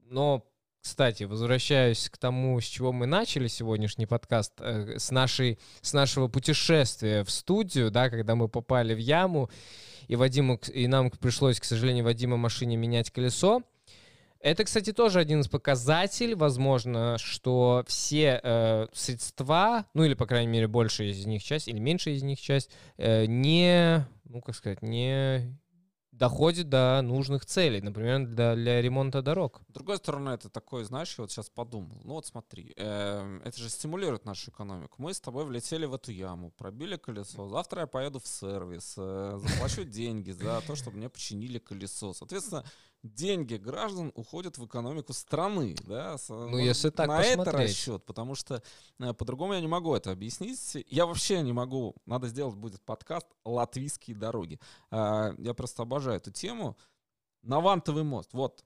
но 0.09 0.47
кстати, 0.87 1.25
возвращаюсь 1.25 2.09
к 2.09 2.17
тому, 2.17 2.61
с 2.61 2.65
чего 2.65 2.93
мы 2.93 3.07
начали 3.07 3.49
сегодняшний 3.49 4.07
подкаст, 4.07 4.53
э, 4.61 5.01
с, 5.01 5.11
нашей, 5.11 5.59
с 5.81 5.93
нашего 5.93 6.29
путешествия 6.29 7.25
в 7.25 7.31
студию, 7.31 7.91
да, 7.91 8.09
когда 8.09 8.37
мы 8.37 8.47
попали 8.47 8.95
в 8.95 8.99
яму, 8.99 9.51
и, 10.07 10.15
Вадиму, 10.15 10.61
и 10.73 10.87
нам 10.87 11.11
пришлось, 11.11 11.59
к 11.59 11.65
сожалению, 11.65 12.05
Вадима 12.05 12.37
машине 12.37 12.77
менять 12.77 13.11
колесо. 13.11 13.63
Это, 14.39 14.63
кстати, 14.63 14.93
тоже 14.93 15.19
один 15.19 15.41
из 15.41 15.49
показателей, 15.49 16.35
возможно, 16.35 17.17
что 17.19 17.83
все 17.89 18.39
э, 18.41 18.87
средства, 18.93 19.87
ну 19.93 20.05
или, 20.05 20.15
по 20.15 20.27
крайней 20.27 20.53
мере, 20.53 20.69
большая 20.69 21.09
из 21.09 21.27
них 21.27 21.43
часть, 21.43 21.67
или 21.67 21.81
меньшая 21.81 22.15
из 22.15 22.23
них 22.23 22.41
часть, 22.41 22.71
э, 22.97 23.27
не, 23.27 24.07
ну, 24.23 24.41
как 24.41 24.55
сказать, 24.55 24.83
не 24.83 25.59
доходит 26.19 26.69
до 26.69 27.01
нужных 27.03 27.45
целей, 27.45 27.81
например, 27.81 28.27
для, 28.27 28.55
для 28.55 28.81
ремонта 28.81 29.23
дорог. 29.23 29.61
С 29.69 29.73
другой 29.73 29.99
стороны, 29.99 30.31
это 30.31 30.49
такой, 30.49 30.85
знаешь, 30.85 31.15
я 31.19 31.23
вот 31.23 31.31
сейчас 31.31 31.51
подумал, 31.51 32.01
ну 32.05 32.15
вот 32.15 32.27
смотри, 32.27 32.73
э, 32.77 33.41
это 33.45 33.59
же 33.59 33.69
стимулирует 33.69 34.25
нашу 34.25 34.51
экономику. 34.51 34.97
Мы 34.99 35.13
с 35.13 35.21
тобой 35.21 35.45
влетели 35.45 35.85
в 35.87 35.95
эту 35.95 36.13
яму, 36.13 36.51
пробили 36.51 36.97
колесо, 36.97 37.49
завтра 37.49 37.83
я 37.83 37.87
поеду 37.87 38.19
в 38.19 38.27
сервис, 38.27 38.95
э, 38.97 39.39
заплачу 39.43 39.85
деньги 39.85 40.31
за 40.31 40.63
то, 40.67 40.75
чтобы 40.75 40.97
мне 40.97 41.09
починили 41.09 41.59
колесо. 41.59 42.13
Соответственно, 42.15 42.65
деньги 43.03 43.55
граждан 43.57 44.13
уходят 44.15 44.59
в 44.59 44.67
экономику 44.67 45.13
страны, 45.13 45.77
да? 45.87 46.17
Ну, 46.29 46.59
если 46.59 46.91
так 46.91 47.09
На 47.09 47.19
посмотреть. 47.19 47.49
это 47.49 47.57
расчет, 47.57 48.05
потому 48.05 48.35
что 48.35 48.63
э, 48.99 49.15
по-другому 49.15 49.55
я 49.55 49.61
не 49.61 49.69
могу 49.69 49.95
это 49.95 50.11
объяснить. 50.11 50.85
Я 50.89 51.07
вообще 51.07 51.43
не 51.43 51.53
могу, 51.53 51.95
надо 52.05 52.29
сделать 52.29 52.57
будет 52.57 52.83
подкаст 52.83 53.27
«Латвийские 53.45 54.17
дороги». 54.17 54.61
Э, 54.91 55.35
я 55.39 55.55
просто 55.55 55.83
обожаю 55.83 56.17
эту 56.17 56.31
тему. 56.31 56.77
Навантовый 57.43 58.03
мост, 58.03 58.33
вот, 58.33 58.65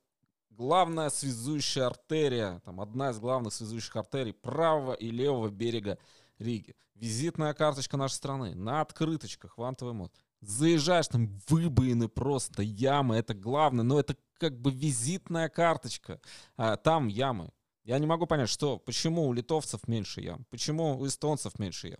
главная 0.48 1.10
связующая 1.10 1.86
артерия, 1.86 2.60
там 2.64 2.80
одна 2.80 3.10
из 3.10 3.18
главных 3.18 3.52
связующих 3.52 3.94
артерий 3.96 4.32
правого 4.32 4.94
и 4.94 5.10
левого 5.10 5.48
берега 5.48 5.98
Риги. 6.38 6.74
Визитная 6.94 7.54
карточка 7.54 7.96
нашей 7.96 8.14
страны 8.14 8.54
на 8.54 8.80
открыточках, 8.80 9.56
вантовый 9.58 9.94
мост. 9.94 10.14
Заезжаешь, 10.40 11.08
там 11.08 11.38
выбоины 11.48 12.08
просто, 12.08 12.62
ямы, 12.62 13.16
это 13.16 13.34
главное, 13.34 13.84
но 13.84 14.00
это 14.00 14.16
как 14.38 14.58
бы 14.58 14.70
визитная 14.70 15.48
карточка. 15.48 16.20
А, 16.56 16.76
там 16.76 17.08
ямы. 17.08 17.50
Я 17.84 17.98
не 17.98 18.06
могу 18.06 18.26
понять, 18.26 18.48
что, 18.48 18.78
почему 18.78 19.26
у 19.26 19.32
литовцев 19.32 19.86
меньше 19.86 20.20
ям, 20.20 20.46
почему 20.50 20.98
у 20.98 21.06
эстонцев 21.06 21.58
меньше 21.58 21.88
ям. 21.88 21.98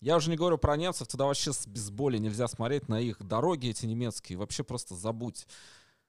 Я 0.00 0.16
уже 0.16 0.30
не 0.30 0.36
говорю 0.36 0.58
про 0.58 0.76
немцев, 0.76 1.08
туда 1.08 1.26
вообще 1.26 1.52
без 1.66 1.90
боли 1.90 2.18
нельзя 2.18 2.48
смотреть 2.48 2.88
на 2.88 3.00
их 3.00 3.22
дороги 3.22 3.68
эти 3.68 3.86
немецкие, 3.86 4.36
вообще 4.36 4.64
просто 4.64 4.96
забудь. 4.96 5.46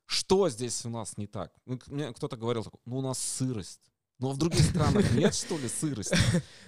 Что 0.05 0.49
здесь 0.49 0.83
у 0.85 0.89
нас 0.89 1.17
не 1.17 1.27
так? 1.27 1.53
Ну, 1.65 1.79
мне 1.87 2.11
кто-то 2.11 2.35
говорил, 2.35 2.65
ну 2.85 2.97
у 2.97 3.01
нас 3.01 3.19
сырость. 3.19 3.92
Ну, 4.23 4.29
а 4.29 4.33
в 4.35 4.37
других 4.37 4.63
странах 4.63 5.11
нет, 5.11 5.35
что 5.35 5.57
ли, 5.57 5.67
сырости? 5.67 6.17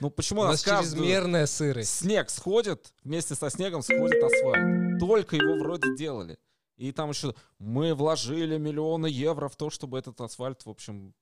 Ну, 0.01 0.09
почему 0.09 0.41
у 0.41 0.43
нас, 0.43 0.61
чрезмерная 0.61 1.45
сырость? 1.45 1.89
Снег 1.89 2.29
сходит, 2.29 2.91
вместе 3.05 3.33
со 3.33 3.49
снегом 3.49 3.81
сходит 3.81 4.21
асфальт. 4.21 4.99
Только 4.99 5.37
его 5.37 5.55
вроде 5.63 5.95
делали. 5.95 6.37
И 6.75 6.91
там 6.91 7.11
еще 7.11 7.33
мы 7.57 7.95
вложили 7.95 8.57
миллионы 8.57 9.07
евро 9.07 9.47
в 9.47 9.55
то, 9.55 9.69
чтобы 9.69 9.97
этот 9.97 10.19
асфальт, 10.19 10.65
в 10.65 10.69
общем, 10.69 11.13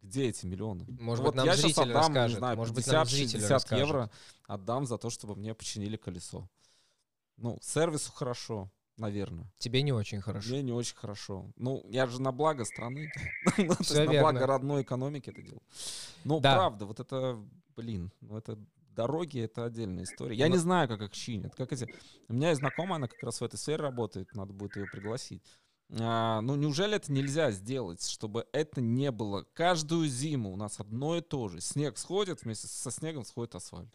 где 0.00 0.30
эти 0.30 0.46
миллионы? 0.46 0.86
Может 0.88 0.98
ну, 0.98 1.10
быть, 1.12 1.18
вот 1.18 1.34
нам 1.34 1.46
я 1.46 1.56
зритель 1.56 1.82
отдам, 1.82 1.96
расскажет. 1.96 2.36
Не 2.36 2.38
знаю, 2.38 2.56
Может 2.56 2.74
50, 2.76 2.86
быть, 2.86 2.94
нам 2.94 3.06
зритель 3.06 3.40
60 3.40 3.50
расскажет. 3.50 3.86
евро 3.86 4.10
отдам 4.46 4.86
за 4.86 4.96
то, 4.96 5.10
чтобы 5.10 5.36
мне 5.36 5.52
починили 5.52 5.98
колесо. 5.98 6.48
Ну, 7.36 7.58
сервису 7.60 8.10
хорошо, 8.10 8.70
наверное. 9.00 9.50
Тебе 9.58 9.82
не 9.82 9.92
очень 9.92 10.20
хорошо. 10.20 10.50
Мне 10.50 10.62
не 10.62 10.72
очень 10.72 10.96
хорошо. 10.96 11.50
Ну, 11.56 11.84
я 11.88 12.06
же 12.06 12.20
на 12.20 12.32
благо 12.32 12.64
страны. 12.64 13.10
ну, 13.58 13.74
то 13.74 13.76
есть 13.80 13.96
на 13.96 14.20
благо 14.20 14.46
родной 14.46 14.82
экономики 14.82 15.30
это 15.30 15.42
делал. 15.42 15.62
Ну, 16.24 16.40
да. 16.40 16.54
правда, 16.54 16.86
вот 16.86 17.00
это, 17.00 17.38
блин, 17.76 18.12
ну 18.20 18.36
это 18.36 18.58
дороги 18.94 19.40
это 19.40 19.64
отдельная 19.64 20.04
история. 20.04 20.36
Я 20.36 20.46
Но... 20.46 20.52
не 20.52 20.58
знаю, 20.58 20.88
как 20.88 21.00
их 21.00 21.12
чинят. 21.12 21.54
Как 21.54 21.72
эти... 21.72 21.86
У 22.28 22.34
меня 22.34 22.50
есть 22.50 22.60
знакомая, 22.60 22.96
она 22.96 23.08
как 23.08 23.22
раз 23.22 23.40
в 23.40 23.44
этой 23.44 23.56
сфере 23.56 23.82
работает, 23.82 24.34
надо 24.34 24.52
будет 24.52 24.76
ее 24.76 24.86
пригласить. 24.86 25.42
А, 25.98 26.40
ну, 26.40 26.54
неужели 26.54 26.96
это 26.96 27.12
нельзя 27.12 27.50
сделать, 27.50 28.06
чтобы 28.06 28.46
это 28.52 28.80
не 28.80 29.10
было? 29.10 29.44
Каждую 29.54 30.08
зиму 30.08 30.52
у 30.52 30.56
нас 30.56 30.78
одно 30.78 31.16
и 31.16 31.20
то 31.20 31.48
же. 31.48 31.60
Снег 31.60 31.98
сходит, 31.98 32.42
вместе 32.42 32.68
со 32.68 32.90
снегом 32.90 33.24
сходит 33.24 33.54
асфальт. 33.54 33.90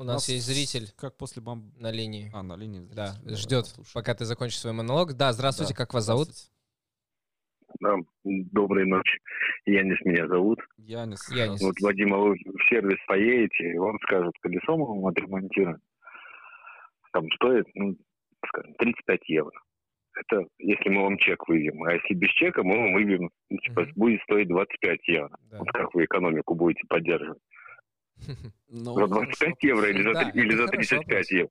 У 0.00 0.04
нас, 0.04 0.14
нас 0.14 0.28
есть 0.28 0.46
зритель. 0.46 0.92
Как 0.96 1.16
после 1.16 1.42
бомб... 1.42 1.64
На 1.76 1.90
линии. 1.90 2.30
А, 2.32 2.44
на 2.44 2.56
линии. 2.56 2.78
Зритель. 2.78 2.94
Да, 2.94 3.14
Давай, 3.20 3.34
ждет, 3.34 3.64
пока 3.92 4.14
ты 4.14 4.24
закончишь 4.26 4.60
свой 4.60 4.72
монолог. 4.72 5.14
Да, 5.14 5.32
здравствуйте, 5.32 5.74
да, 5.74 5.78
как 5.78 5.92
вас 5.92 6.04
зовут? 6.04 6.28
Да, 7.80 7.96
доброй 8.22 8.86
ночи. 8.86 9.18
Янис 9.66 10.00
меня 10.04 10.28
зовут. 10.28 10.60
Янис. 10.76 11.28
Янис. 11.30 11.60
Вот, 11.60 11.74
Вадим, 11.80 12.14
а 12.14 12.18
вы 12.18 12.34
в 12.34 12.68
сервис 12.70 12.98
поедете, 13.08 13.72
и 13.72 13.78
вам 13.78 13.98
скажут, 14.04 14.34
колесо 14.40 14.76
мы 14.76 14.86
вам 14.86 15.06
отремонтируем. 15.06 15.80
Там 17.12 17.24
стоит, 17.32 17.66
ну, 17.74 17.96
скажем, 18.46 18.74
35 18.74 19.28
евро 19.30 19.60
это 20.18 20.46
если 20.58 20.88
мы 20.90 21.02
вам 21.02 21.18
чек 21.18 21.46
выведем. 21.48 21.82
А 21.84 21.92
если 21.92 22.14
без 22.14 22.30
чека, 22.30 22.62
мы 22.62 22.76
вам 22.76 22.94
выведем, 22.94 23.30
ну, 23.50 23.58
типа, 23.58 23.80
mm-hmm. 23.80 23.92
будет 23.94 24.22
стоить 24.22 24.48
25 24.48 25.08
евро. 25.08 25.30
Да. 25.50 25.58
Вот 25.58 25.70
как 25.72 25.94
вы 25.94 26.04
экономику 26.04 26.54
будете 26.54 26.82
поддерживать? 26.88 27.38
Ну, 28.68 28.94
за 28.94 29.06
25 29.06 29.38
хорошо. 29.38 29.56
евро 29.62 29.90
или 29.90 30.02
за, 30.02 30.12
да, 30.12 30.30
или 30.30 30.56
за 30.56 30.66
35 30.66 31.30
евро? 31.30 31.50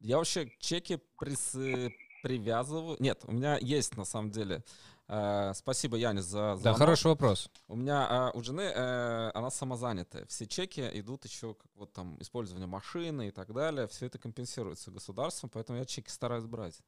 Я 0.00 0.18
вообще 0.18 0.50
чеки 0.58 0.98
прис, 1.18 1.56
привязываю. 2.22 2.96
Нет, 2.98 3.20
у 3.24 3.32
меня 3.32 3.58
есть 3.60 3.96
на 3.96 4.04
самом 4.04 4.30
деле. 4.30 4.62
Э, 5.08 5.52
спасибо, 5.54 5.96
Янис, 5.96 6.24
за 6.24 6.58
Да, 6.62 6.74
хороший 6.74 7.06
вопрос. 7.06 7.48
У 7.68 7.76
меня 7.76 8.32
э, 8.34 8.36
у 8.38 8.42
жены 8.42 8.62
э, 8.62 9.30
она 9.34 9.50
самозанятая. 9.50 10.26
Все 10.26 10.46
чеки 10.46 10.80
идут 10.94 11.24
еще 11.24 11.54
как 11.54 11.70
вот 11.76 11.92
там 11.92 12.20
использование 12.20 12.66
машины 12.66 13.28
и 13.28 13.30
так 13.30 13.52
далее. 13.52 13.86
Все 13.86 14.06
это 14.06 14.18
компенсируется 14.18 14.90
государством, 14.90 15.50
поэтому 15.50 15.78
я 15.78 15.84
чеки 15.84 16.10
стараюсь 16.10 16.44
брать. 16.44 16.82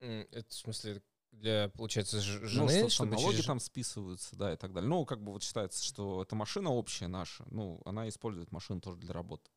Это 0.00 0.48
в 0.48 0.54
смысле 0.54 1.02
для, 1.32 1.68
получается, 1.70 2.20
жены, 2.20 2.82
ну, 2.82 2.88
чтобы 2.88 3.12
налоги 3.12 3.34
через... 3.36 3.46
там 3.46 3.60
списываются, 3.60 4.36
да, 4.36 4.52
и 4.52 4.56
так 4.56 4.72
далее. 4.72 4.88
Ну, 4.88 5.04
как 5.04 5.22
бы 5.22 5.32
вот 5.32 5.42
считается, 5.42 5.84
что 5.84 6.22
эта 6.22 6.34
машина 6.34 6.70
общая 6.70 7.08
наша, 7.08 7.44
ну, 7.50 7.80
она 7.84 8.08
использует 8.08 8.52
машину 8.52 8.80
тоже 8.80 8.98
для 8.98 9.12
работы. 9.12 9.50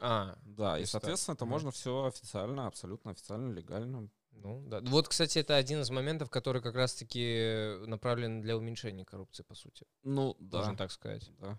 А, 0.00 0.38
да, 0.44 0.78
и, 0.78 0.84
соответственно, 0.84 1.34
это 1.34 1.44
можно 1.44 1.70
все 1.70 2.04
официально, 2.04 2.66
абсолютно 2.66 3.10
официально, 3.10 3.52
легально. 3.52 4.08
Ну, 4.30 4.62
да. 4.68 4.80
Вот, 4.82 5.08
кстати, 5.08 5.40
это 5.40 5.56
один 5.56 5.80
из 5.80 5.90
моментов, 5.90 6.30
который 6.30 6.62
как 6.62 6.76
раз-таки 6.76 7.76
направлен 7.86 8.40
для 8.40 8.56
уменьшения 8.56 9.04
коррупции, 9.04 9.42
по 9.42 9.54
сути. 9.54 9.86
Ну, 10.04 10.36
да. 10.38 10.58
Можно 10.58 10.76
так 10.76 10.92
сказать. 10.92 11.28
Да. 11.40 11.58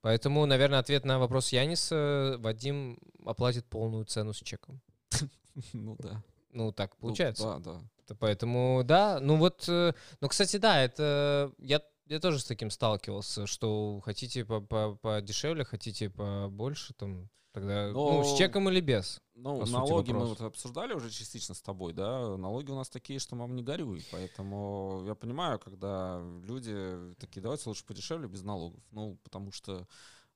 Поэтому, 0.00 0.44
наверное, 0.46 0.80
ответ 0.80 1.04
на 1.04 1.18
вопрос 1.18 1.52
Яниса 1.52 2.36
Вадим 2.38 2.98
оплатит 3.24 3.66
полную 3.66 4.04
цену 4.04 4.32
с 4.32 4.38
чеком. 4.38 4.80
Ну 5.72 5.96
да. 5.98 6.22
Ну, 6.50 6.70
так 6.70 6.92
ну, 6.96 7.00
получается. 7.00 7.44
да, 7.44 7.58
да. 7.58 7.82
Поэтому, 8.14 8.82
да, 8.84 9.18
ну 9.20 9.36
вот, 9.36 9.64
э, 9.68 9.92
ну, 10.20 10.28
кстати, 10.28 10.56
да, 10.58 10.82
это, 10.82 11.52
я, 11.58 11.82
я 12.06 12.20
тоже 12.20 12.38
с 12.38 12.44
таким 12.44 12.70
сталкивался, 12.70 13.46
что 13.46 14.00
хотите 14.04 14.44
подешевле, 14.44 15.64
хотите 15.64 16.10
побольше, 16.10 16.94
там, 16.94 17.28
тогда, 17.52 17.88
Но, 17.88 18.18
ну, 18.18 18.24
с 18.24 18.36
чеком 18.38 18.68
или 18.68 18.80
без? 18.80 19.20
Ну, 19.34 19.64
налоги 19.66 20.12
мы 20.12 20.26
вот 20.26 20.40
обсуждали 20.40 20.94
уже 20.94 21.10
частично 21.10 21.54
с 21.54 21.62
тобой, 21.62 21.92
да, 21.92 22.36
налоги 22.36 22.70
у 22.70 22.76
нас 22.76 22.88
такие, 22.88 23.18
что 23.18 23.34
мам 23.36 23.56
не 23.56 23.62
горюй, 23.62 24.04
поэтому 24.12 25.02
я 25.06 25.14
понимаю, 25.14 25.58
когда 25.58 26.22
люди 26.44 27.14
такие, 27.18 27.42
давайте 27.42 27.68
лучше 27.68 27.84
подешевле 27.84 28.28
без 28.28 28.42
налогов, 28.42 28.82
ну, 28.92 29.18
потому 29.24 29.52
что 29.52 29.86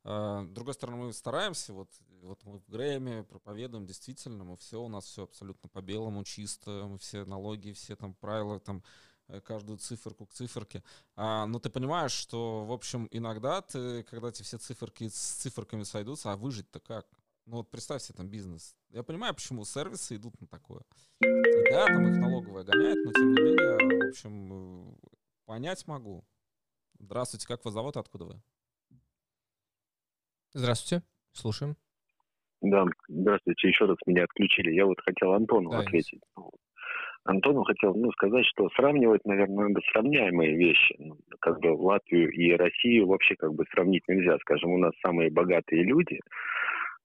а, 0.02 0.44
с 0.44 0.48
другой 0.48 0.74
стороны, 0.74 0.97
мы 0.98 1.12
стараемся, 1.12 1.72
вот, 1.74 1.88
вот 2.22 2.44
мы 2.44 2.59
в 2.59 2.68
Грэмме 2.68 3.24
проповедуем, 3.24 3.86
действительно, 3.86 4.44
мы 4.44 4.56
все, 4.56 4.82
у 4.82 4.88
нас 4.88 5.05
все 5.05 5.24
абсолютно 5.24 5.68
по-белому, 5.68 6.24
чисто, 6.24 6.86
мы 6.88 6.98
все 6.98 7.24
налоги, 7.24 7.72
все 7.72 7.97
там 7.97 8.14
правила, 8.14 8.60
там 8.60 8.82
э, 9.28 9.40
каждую 9.40 9.78
циферку 9.78 10.26
к 10.26 10.32
циферке. 10.32 10.82
А, 11.16 11.47
но 11.47 11.59
ты 11.59 11.70
понимаешь, 11.70 12.12
что, 12.12 12.64
в 12.64 12.72
общем, 12.72 13.09
иногда 13.10 13.62
ты, 13.62 14.02
когда 14.05 14.28
эти 14.28 14.42
все 14.42 14.59
циферки 14.59 15.09
с 15.09 15.14
циферками 15.14 15.82
сойдутся, 15.82 16.32
а 16.32 16.36
выжить-то 16.36 16.80
как? 16.80 17.06
Ну 17.47 17.56
вот 17.56 17.70
представь 17.70 18.02
себе 18.02 18.16
там 18.16 18.28
бизнес. 18.28 18.76
Я 18.90 19.02
понимаю, 19.02 19.34
почему 19.34 19.64
сервисы 19.64 20.16
идут 20.16 20.40
на 20.40 20.47
такое. 20.47 20.82
И 21.20 21.70
да, 21.70 21.86
там 21.86 22.06
их 22.09 22.18
налоговая 22.18 22.64
гоняет, 22.64 23.05
но 23.05 23.12
тем 23.12 23.34
не 23.34 23.42
менее, 23.42 24.06
в 24.06 24.09
общем, 24.09 24.92
э, 24.92 24.94
понять 25.47 25.86
могу. 25.86 26.24
Здравствуйте, 26.98 27.47
как 27.47 27.64
вас 27.64 27.74
зовут, 27.74 27.97
откуда 27.97 28.26
вы? 28.26 28.42
Здравствуйте, 30.52 31.05
слушаем. 31.32 31.76
Да, 32.62 32.85
здравствуйте, 33.09 33.69
еще 33.69 33.87
раз 33.87 33.97
меня 34.07 34.24
отключили. 34.24 34.73
Я 34.73 34.87
вот 34.87 35.01
хотел 35.01 35.32
Антону 35.32 35.70
да, 35.70 35.78
ответить. 35.81 36.20
Есть. 36.37 36.55
Антону 37.24 37.65
хотел 37.65 37.95
ну, 37.95 38.11
сказать, 38.12 38.45
что 38.47 38.69
сравнивать, 38.70 39.24
наверное, 39.24 39.69
надо 39.69 39.81
сравняемые 39.93 40.57
вещи. 40.57 40.95
Ну, 40.99 41.16
как 41.41 41.61
бы 41.61 41.69
Латвию 41.69 42.31
и 42.31 42.53
Россию 42.53 43.09
вообще 43.09 43.35
как 43.37 43.55
бы 43.55 43.65
сравнить 43.73 44.03
нельзя. 44.09 44.39
Скажем, 44.41 44.70
у 44.70 44.78
нас 44.78 44.93
самые 45.05 45.31
богатые 45.31 45.85
люди, 45.85 46.19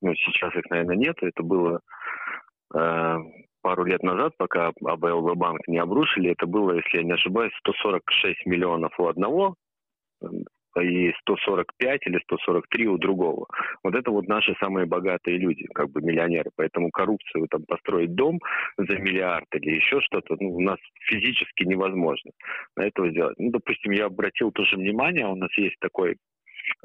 ну, 0.01 0.13
сейчас 0.15 0.55
их, 0.55 0.69
наверное, 0.69 0.95
нет. 0.95 1.15
Это 1.21 1.43
было 1.43 1.79
э, 2.73 3.15
пару 3.61 3.83
лет 3.85 4.03
назад, 4.03 4.33
пока 4.37 4.71
АБЛВ 4.83 5.35
банк 5.35 5.67
не 5.67 5.79
обрушили, 5.79 6.31
это 6.31 6.45
было, 6.45 6.73
если 6.73 6.97
я 6.97 7.03
не 7.03 7.13
ошибаюсь, 7.13 7.53
146 7.59 8.45
миллионов 8.45 8.97
у 8.99 9.07
одного 9.07 9.55
и 10.81 11.13
145 11.21 12.07
или 12.07 12.19
143 12.23 12.87
у 12.87 12.97
другого. 12.97 13.47
Вот 13.83 13.95
это 13.95 14.11
вот 14.11 14.27
наши 14.27 14.55
самые 14.59 14.85
богатые 14.85 15.37
люди, 15.37 15.65
как 15.73 15.89
бы 15.89 16.01
миллионеры. 16.01 16.51
Поэтому 16.55 16.91
коррупцию 16.91 17.47
там 17.47 17.63
построить 17.65 18.15
дом 18.15 18.39
за 18.77 18.97
миллиард 18.97 19.47
или 19.53 19.75
еще 19.75 20.01
что-то, 20.01 20.35
ну, 20.39 20.55
у 20.55 20.61
нас 20.61 20.77
физически 21.07 21.63
невозможно 21.63 22.31
этого 22.75 23.09
сделать. 23.09 23.35
Ну, 23.39 23.51
допустим, 23.51 23.91
я 23.91 24.05
обратил 24.05 24.51
тоже 24.51 24.75
внимание, 24.77 25.27
у 25.27 25.35
нас 25.35 25.49
есть 25.57 25.77
такой 25.79 26.17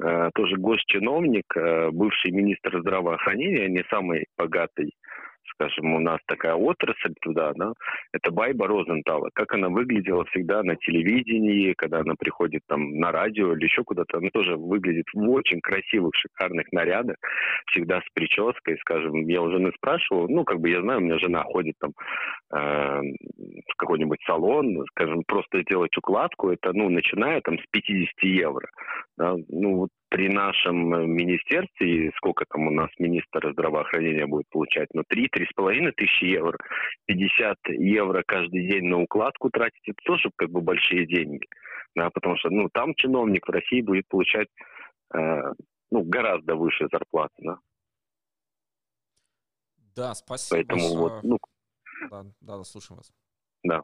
э, 0.03 0.29
тоже 0.33 0.57
госчиновник, 0.57 1.45
э, 1.55 1.89
бывший 1.91 2.31
министр 2.31 2.79
здравоохранения, 2.79 3.67
не 3.67 3.83
самый 3.89 4.25
богатый 4.37 4.93
скажем, 5.53 5.93
у 5.95 5.99
нас 5.99 6.19
такая 6.27 6.55
отрасль 6.55 7.13
туда, 7.21 7.53
да, 7.55 7.73
это 8.11 8.31
Байба 8.31 8.67
Розентала. 8.67 9.29
Как 9.33 9.53
она 9.53 9.69
выглядела 9.69 10.25
всегда 10.25 10.63
на 10.63 10.75
телевидении, 10.75 11.73
когда 11.73 11.99
она 11.99 12.15
приходит 12.17 12.61
там 12.67 12.99
на 12.99 13.11
радио 13.11 13.53
или 13.53 13.63
еще 13.65 13.83
куда-то, 13.83 14.17
она 14.17 14.29
тоже 14.33 14.55
выглядит 14.57 15.05
в 15.13 15.29
очень 15.29 15.61
красивых, 15.61 16.13
шикарных 16.15 16.71
нарядах, 16.71 17.17
всегда 17.67 18.01
с 18.01 18.05
прической, 18.13 18.77
скажем, 18.79 19.27
я 19.27 19.41
у 19.41 19.51
жены 19.51 19.71
спрашивал, 19.75 20.27
ну, 20.27 20.43
как 20.43 20.59
бы 20.59 20.69
я 20.69 20.81
знаю, 20.81 20.99
у 20.99 21.03
меня 21.03 21.17
жена 21.19 21.43
ходит 21.43 21.75
там 21.79 21.91
э, 22.53 23.01
в 23.67 23.75
какой-нибудь 23.77 24.19
салон, 24.25 24.85
скажем, 24.91 25.23
просто 25.25 25.61
сделать 25.61 25.95
укладку, 25.97 26.49
это, 26.49 26.73
ну, 26.73 26.89
начиная 26.89 27.41
там 27.41 27.57
с 27.59 27.63
50 27.71 28.23
евро, 28.23 28.67
да, 29.17 29.35
ну, 29.49 29.77
вот 29.77 29.89
при 30.11 30.27
нашем 30.27 30.93
э, 30.93 31.07
министерстве, 31.07 32.11
сколько 32.17 32.43
там 32.45 32.67
у 32.67 32.71
нас 32.71 32.89
министр 32.99 33.53
здравоохранения 33.53 34.27
будет 34.27 34.47
получать, 34.49 34.89
ну, 34.93 35.03
3-3,5 35.03 35.91
тысячи 35.93 36.25
евро, 36.25 36.57
50 37.05 37.57
евро 37.79 38.21
каждый 38.27 38.69
день 38.69 38.89
на 38.89 39.01
укладку 39.01 39.49
тратить, 39.49 39.87
это 39.87 39.97
тоже 40.03 40.29
как 40.35 40.49
бы 40.49 40.59
большие 40.59 41.07
деньги, 41.07 41.47
да, 41.95 42.09
потому 42.09 42.35
что, 42.37 42.49
ну, 42.49 42.67
там 42.73 42.93
чиновник 42.95 43.47
в 43.47 43.51
России 43.51 43.81
будет 43.81 44.05
получать, 44.09 44.49
э, 45.15 45.17
ну, 45.91 46.03
гораздо 46.03 46.55
выше 46.55 46.89
зарплаты, 46.91 47.33
да. 47.37 47.57
Да, 49.95 50.13
спасибо. 50.13 50.57
Поэтому 50.57 50.81
большое. 50.81 50.99
вот, 50.99 51.23
ну... 51.23 51.37
Да, 52.09 52.25
да, 52.41 52.63
слушаем 52.65 52.97
вас. 52.97 53.13
Да. 53.63 53.83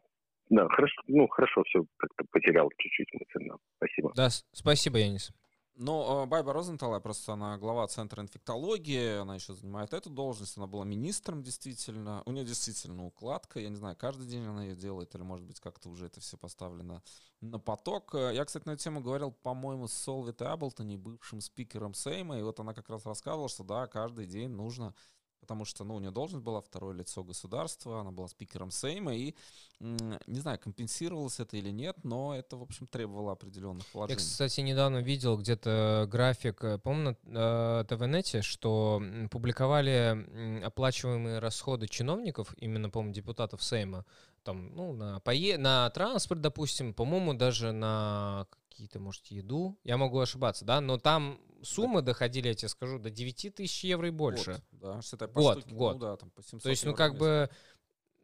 Да, 0.49 0.67
хорошо, 0.67 1.01
ну, 1.07 1.27
хорошо, 1.29 1.63
все 1.63 1.85
как-то 1.95 2.25
потерял 2.31 2.69
чуть-чуть 2.77 3.13
мысленно. 3.13 3.57
Спасибо. 3.77 4.11
Да, 4.13 4.27
спасибо, 4.51 4.97
Янис. 4.97 5.31
Ну, 5.79 6.25
Байба 6.25 6.53
Розентал, 6.53 6.99
просто 7.01 7.33
она 7.33 7.55
глава 7.59 7.87
Центра 7.87 8.23
инфектологии, 8.23 9.19
она 9.19 9.35
еще 9.35 9.53
занимает 9.53 9.93
эту 9.93 10.09
должность, 10.09 10.57
она 10.57 10.65
была 10.65 10.83
министром 10.85 11.43
действительно. 11.43 12.23
У 12.25 12.31
нее 12.31 12.45
действительно 12.45 13.05
укладка, 13.05 13.59
я 13.59 13.69
не 13.69 13.75
знаю, 13.75 13.95
каждый 13.95 14.25
день 14.25 14.43
она 14.43 14.63
ее 14.63 14.75
делает, 14.75 15.13
или, 15.13 15.21
может 15.21 15.45
быть, 15.45 15.59
как-то 15.59 15.89
уже 15.89 16.07
это 16.07 16.19
все 16.19 16.35
поставлено 16.35 17.03
на 17.41 17.59
поток. 17.59 18.15
Я, 18.15 18.43
кстати, 18.43 18.65
на 18.65 18.71
эту 18.71 18.83
тему 18.83 19.01
говорил, 19.01 19.31
по-моему, 19.31 19.87
с 19.87 19.93
Солвит 19.93 20.41
Эбблтони, 20.41 20.97
бывшим 20.97 21.41
спикером 21.41 21.93
Сейма, 21.93 22.39
и 22.39 22.41
вот 22.41 22.59
она 22.59 22.73
как 22.73 22.89
раз 22.89 23.05
рассказывала, 23.05 23.47
что 23.47 23.63
да, 23.63 23.85
каждый 23.85 24.25
день 24.25 24.49
нужно 24.49 24.95
потому 25.39 25.65
что, 25.65 25.83
ну, 25.83 25.95
у 25.95 25.99
нее 25.99 26.11
должность 26.11 26.43
была 26.43 26.61
второе 26.61 26.95
лицо 26.95 27.23
государства, 27.23 28.01
она 28.01 28.11
была 28.11 28.27
спикером 28.27 28.71
Сейма, 28.71 29.15
и, 29.15 29.35
не 29.79 30.39
знаю, 30.39 30.59
компенсировалось 30.59 31.39
это 31.39 31.57
или 31.57 31.69
нет, 31.69 31.97
но 32.03 32.35
это, 32.35 32.57
в 32.57 32.61
общем, 32.61 32.87
требовало 32.87 33.31
определенных 33.33 33.85
вложений. 33.93 34.19
Я, 34.19 34.25
кстати, 34.25 34.61
недавно 34.61 34.97
видел 34.97 35.37
где-то 35.37 36.07
график, 36.11 36.63
э, 36.63 36.77
помню, 36.79 37.17
на 37.23 37.81
э, 37.81 37.85
ТВНете, 37.87 38.41
что 38.41 39.01
публиковали 39.31 40.61
оплачиваемые 40.63 41.39
расходы 41.39 41.87
чиновников, 41.87 42.53
именно, 42.57 42.89
по-моему, 42.89 43.13
депутатов 43.13 43.63
Сейма, 43.63 44.05
там, 44.43 44.73
ну, 44.75 44.93
на, 44.93 45.19
пое... 45.19 45.57
на 45.57 45.89
транспорт, 45.89 46.41
допустим, 46.41 46.93
по-моему, 46.93 47.33
даже 47.33 47.71
на 47.71 48.47
какие-то, 48.77 48.99
может, 48.99 49.25
еду. 49.27 49.79
Я 49.83 49.97
могу 49.97 50.19
ошибаться, 50.19 50.63
да, 50.63 50.81
но 50.81 50.99
там 50.99 51.41
суммы 51.63 52.03
доходили, 52.03 52.49
я 52.49 52.53
тебе 52.53 52.69
скажу, 52.69 52.99
до 52.99 53.09
9 53.09 53.55
тысяч 53.55 53.83
евро 53.83 54.07
и 54.07 54.11
больше. 54.11 54.51
Год, 54.51 54.61
да, 54.71 55.01
что 55.01 55.17
по 55.17 55.27
год, 55.27 55.59
штуке, 55.59 55.75
год. 55.75 55.93
Ну, 55.95 55.99
да, 55.99 56.15
там 56.15 56.29
по 56.29 56.43
700 56.43 56.61
То 56.61 56.69
есть, 56.69 56.85
ну, 56.85 56.93
как 56.93 57.17
бы 57.17 57.49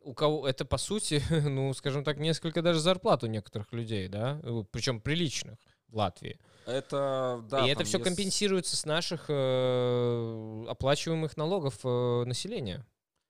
у 0.03 0.13
кого 0.13 0.47
это 0.47 0.63
по 0.63 0.77
сути, 0.77 1.23
ну, 1.49 1.73
скажем 1.73 2.03
так, 2.03 2.19
несколько 2.19 2.61
даже 2.61 2.79
зарплат 2.79 3.23
у 3.23 3.27
некоторых 3.27 3.73
людей, 3.73 4.07
да, 4.07 4.39
э, 4.43 4.63
причем 4.69 5.01
приличных 5.01 5.57
в 5.87 5.97
Латвии. 5.97 6.39
Это 6.67 7.43
да. 7.49 7.65
И 7.65 7.69
это 7.71 7.83
все 7.83 7.97
есть... 7.97 8.07
компенсируется 8.07 8.77
с 8.77 8.85
наших 8.85 9.25
э, 9.29 10.65
оплачиваемых 10.69 11.35
налогов 11.35 11.79
э, 11.83 12.23
населения. 12.25 12.85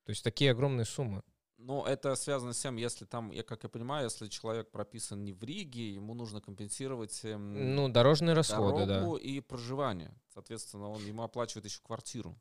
То 0.05 0.09
есть 0.09 0.25
такие 0.25 0.51
огромные 0.51 0.85
суммы. 0.85 1.23
Но 1.64 1.85
это 1.88 2.15
связано 2.15 2.52
с 2.52 2.60
тем, 2.60 2.76
если 2.76 3.06
там, 3.06 3.31
я 3.31 3.41
как 3.41 3.64
я 3.64 3.69
понимаю, 3.69 4.06
если 4.06 4.27
человек 4.27 4.69
прописан 4.69 5.23
не 5.23 5.31
в 5.31 5.41
Риге, 5.44 5.94
ему 5.94 6.14
нужно 6.14 6.41
компенсировать 6.41 7.22
эм, 7.23 7.76
ну, 7.76 7.88
дорожные 7.88 8.35
расходы, 8.35 8.85
да. 8.85 9.07
и 9.22 9.40
проживание. 9.40 10.14
Соответственно, 10.34 10.90
он 10.90 11.06
ему 11.06 11.23
оплачивает 11.23 11.65
еще 11.65 11.80
квартиру. 11.81 12.35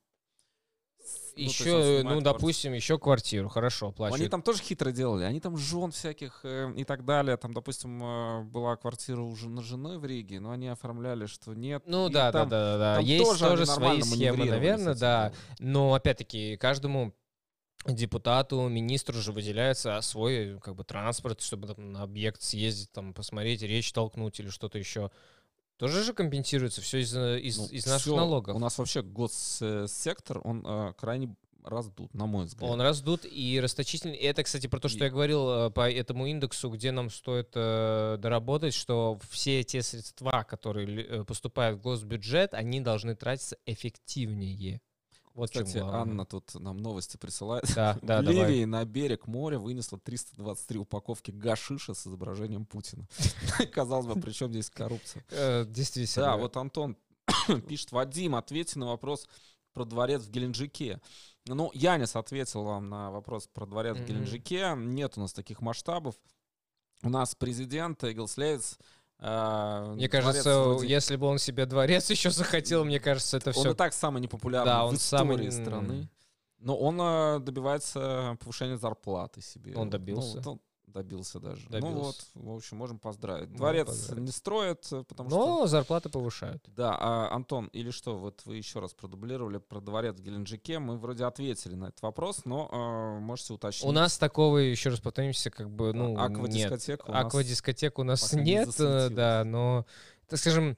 Еще, 1.36 2.02
ну, 2.04 2.16
ну 2.16 2.20
допустим, 2.20 2.72
еще 2.74 2.98
квартиру, 2.98 3.48
хорошо, 3.48 3.88
оплачивают. 3.88 4.20
Они 4.20 4.28
там 4.28 4.42
тоже 4.42 4.60
хитро 4.60 4.90
делали, 4.90 5.24
они 5.24 5.40
там 5.40 5.56
жен 5.56 5.90
всяких 5.90 6.40
э, 6.42 6.72
и 6.76 6.84
так 6.84 7.04
далее. 7.04 7.36
Там, 7.36 7.54
допустим, 7.54 8.02
э, 8.02 8.42
была 8.42 8.76
квартира 8.76 9.20
уже 9.22 9.48
на 9.48 9.62
жены 9.62 9.98
в 9.98 10.04
Риге, 10.04 10.40
но 10.40 10.50
они 10.50 10.68
оформляли, 10.68 11.26
что 11.26 11.54
нет. 11.54 11.84
Ну 11.86 12.08
да, 12.08 12.30
там, 12.32 12.48
да, 12.48 12.76
да, 12.76 12.96
да, 12.96 13.00
Есть 13.00 13.24
тоже, 13.24 13.44
тоже 13.46 13.66
свои 13.66 14.02
схемы, 14.02 14.44
наверное, 14.44 14.94
да. 14.94 15.32
Но 15.58 15.94
опять-таки 15.94 16.56
каждому 16.56 17.14
депутату, 17.86 18.68
министру 18.68 19.14
же 19.20 19.32
выделяется 19.32 20.00
свой 20.00 20.58
как 20.60 20.74
бы 20.74 20.84
транспорт, 20.84 21.40
чтобы 21.40 21.68
там, 21.68 21.92
на 21.92 22.02
объект 22.02 22.42
съездить, 22.42 22.92
там 22.92 23.14
посмотреть, 23.14 23.62
речь 23.62 23.92
толкнуть 23.92 24.40
или 24.40 24.48
что-то 24.48 24.78
еще. 24.78 25.10
Тоже 25.76 26.04
же 26.04 26.12
компенсируется 26.12 26.80
все 26.80 26.98
из, 26.98 27.14
из, 27.16 27.58
ну, 27.58 27.66
из 27.66 27.86
наших 27.86 28.02
все, 28.02 28.16
налогов. 28.16 28.54
У 28.54 28.58
нас 28.58 28.78
вообще 28.78 29.02
госсектор, 29.02 30.40
он 30.44 30.64
э, 30.64 30.92
крайне 30.96 31.34
раздут, 31.64 32.12
на 32.14 32.26
мой 32.26 32.44
взгляд. 32.44 32.70
Он 32.70 32.80
раздут 32.80 33.24
и 33.24 33.60
расточительный. 33.60 34.16
И 34.16 34.24
это, 34.24 34.42
кстати, 34.42 34.66
про 34.66 34.80
то, 34.80 34.88
что 34.88 34.98
и... 34.98 35.02
я 35.02 35.10
говорил 35.10 35.48
э, 35.50 35.70
по 35.70 35.90
этому 35.90 36.26
индексу, 36.26 36.70
где 36.70 36.92
нам 36.92 37.10
стоит 37.10 37.50
э, 37.54 38.16
доработать, 38.18 38.74
что 38.74 39.18
все 39.30 39.62
те 39.62 39.82
средства, 39.82 40.44
которые 40.48 41.04
э, 41.04 41.24
поступают 41.24 41.78
в 41.78 41.82
госбюджет, 41.82 42.54
они 42.54 42.80
должны 42.80 43.14
тратиться 43.14 43.56
эффективнее. 43.66 44.80
Вот 45.34 45.50
Кстати, 45.50 45.78
Анна 45.78 46.26
тут 46.26 46.54
нам 46.54 46.76
новости 46.76 47.16
присылает. 47.16 47.64
Да, 47.74 47.98
да, 48.02 48.20
В 48.20 48.24
Ливии 48.24 48.64
давай. 48.64 48.64
на 48.66 48.84
берег 48.84 49.26
моря 49.26 49.58
вынесло 49.58 49.98
323 49.98 50.78
упаковки 50.78 51.30
гашиша 51.30 51.94
с 51.94 52.06
изображением 52.06 52.66
Путина. 52.66 53.06
Казалось 53.72 54.06
бы, 54.06 54.20
при 54.20 54.32
чем 54.32 54.50
здесь 54.50 54.68
коррупция? 54.68 55.24
Э, 55.30 55.64
действительно. 55.66 56.26
Да, 56.26 56.36
вот 56.36 56.56
Антон 56.56 56.96
пишет, 57.68 57.92
Вадим, 57.92 58.34
ответьте 58.34 58.78
на 58.78 58.86
вопрос 58.86 59.26
про 59.72 59.84
дворец 59.84 60.22
в 60.22 60.30
Геленджике. 60.30 61.00
Ну, 61.46 61.70
Янис 61.74 62.14
ответил 62.14 62.64
вам 62.64 62.88
на 62.88 63.10
вопрос 63.10 63.48
про 63.48 63.66
дворец 63.66 63.96
в 63.96 64.04
Геленджике. 64.04 64.74
Нет 64.76 65.16
у 65.16 65.20
нас 65.20 65.32
таких 65.32 65.60
масштабов. 65.60 66.14
У 67.02 67.08
нас 67.08 67.34
президент 67.34 68.04
Эгилс 68.04 68.36
Лейц 68.36 68.78
а, 69.24 69.94
мне 69.94 70.08
кажется, 70.08 70.62
вроде... 70.62 70.88
если 70.88 71.14
бы 71.14 71.28
он 71.28 71.38
себе 71.38 71.64
дворец 71.64 72.10
еще 72.10 72.30
захотел, 72.30 72.84
мне 72.84 72.98
кажется, 72.98 73.36
это 73.36 73.52
все... 73.52 73.60
Он 73.60 73.70
и 73.70 73.74
так 73.74 73.92
самый 73.92 74.20
непопулярный 74.20 74.72
да, 74.72 74.84
он 74.84 74.96
в 74.96 74.98
истории 74.98 75.48
самый... 75.48 75.52
страны. 75.52 76.08
Но 76.58 76.76
он 76.76 76.98
а, 77.00 77.38
добивается 77.38 78.36
повышения 78.40 78.76
зарплаты 78.76 79.40
себе. 79.40 79.76
Он 79.76 79.90
добился. 79.90 80.42
Ну, 80.44 80.60
Добился 80.92 81.40
даже. 81.40 81.68
Добился. 81.68 81.94
Ну 81.94 82.02
вот, 82.02 82.26
в 82.34 82.56
общем, 82.56 82.76
можем 82.76 82.98
поздравить. 82.98 83.48
Можем 83.48 83.56
Дворец 83.58 83.86
поздравить. 83.86 84.24
не 84.24 84.30
строят, 84.30 84.88
э, 84.92 85.04
потому 85.04 85.30
Но 85.30 85.36
что... 85.36 85.46
Но 85.46 85.66
зарплаты 85.66 86.08
повышают. 86.10 86.62
Да, 86.68 86.96
а, 86.98 87.34
Антон, 87.34 87.66
или 87.68 87.90
что, 87.90 88.18
вот 88.18 88.42
вы 88.44 88.56
еще 88.56 88.80
раз 88.80 88.92
продублировали 88.92 89.58
про 89.58 89.80
дворец 89.80 90.16
в 90.16 90.22
Геленджике, 90.22 90.78
мы 90.78 90.98
вроде 90.98 91.24
ответили 91.24 91.74
на 91.74 91.86
этот 91.86 92.02
вопрос, 92.02 92.44
но 92.44 92.68
э, 92.70 93.20
можете 93.20 93.54
уточнить. 93.54 93.88
У 93.88 93.92
нас 93.92 94.18
такого, 94.18 94.58
еще 94.58 94.90
раз 94.90 95.00
повторимся, 95.00 95.50
как 95.50 95.70
бы, 95.70 95.92
ну, 95.94 96.18
аквадискотека 96.18 97.10
нет. 97.10 97.16
Аквадискотек 97.24 97.98
у 97.98 98.02
нас 98.02 98.32
нет, 98.34 98.68
не 98.78 98.84
э, 98.84 99.08
да, 99.08 99.44
но, 99.44 99.86
так 100.28 100.38
скажем, 100.38 100.76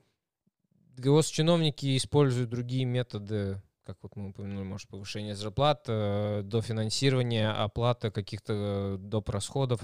госчиновники 0.97 1.97
используют 1.97 2.51
другие 2.51 2.85
методы 2.85 3.61
как 3.85 3.99
вот 4.03 4.17
мы 4.17 4.31
упомянули, 4.31 4.65
может, 4.65 4.89
повышение 4.89 5.37
зарплат, 5.37 5.85
э, 5.89 6.43
дофинансирование, 6.43 7.51
оплата 7.51 8.11
каких-то 8.11 8.97
доп. 8.99 9.29
расходов, 9.29 9.81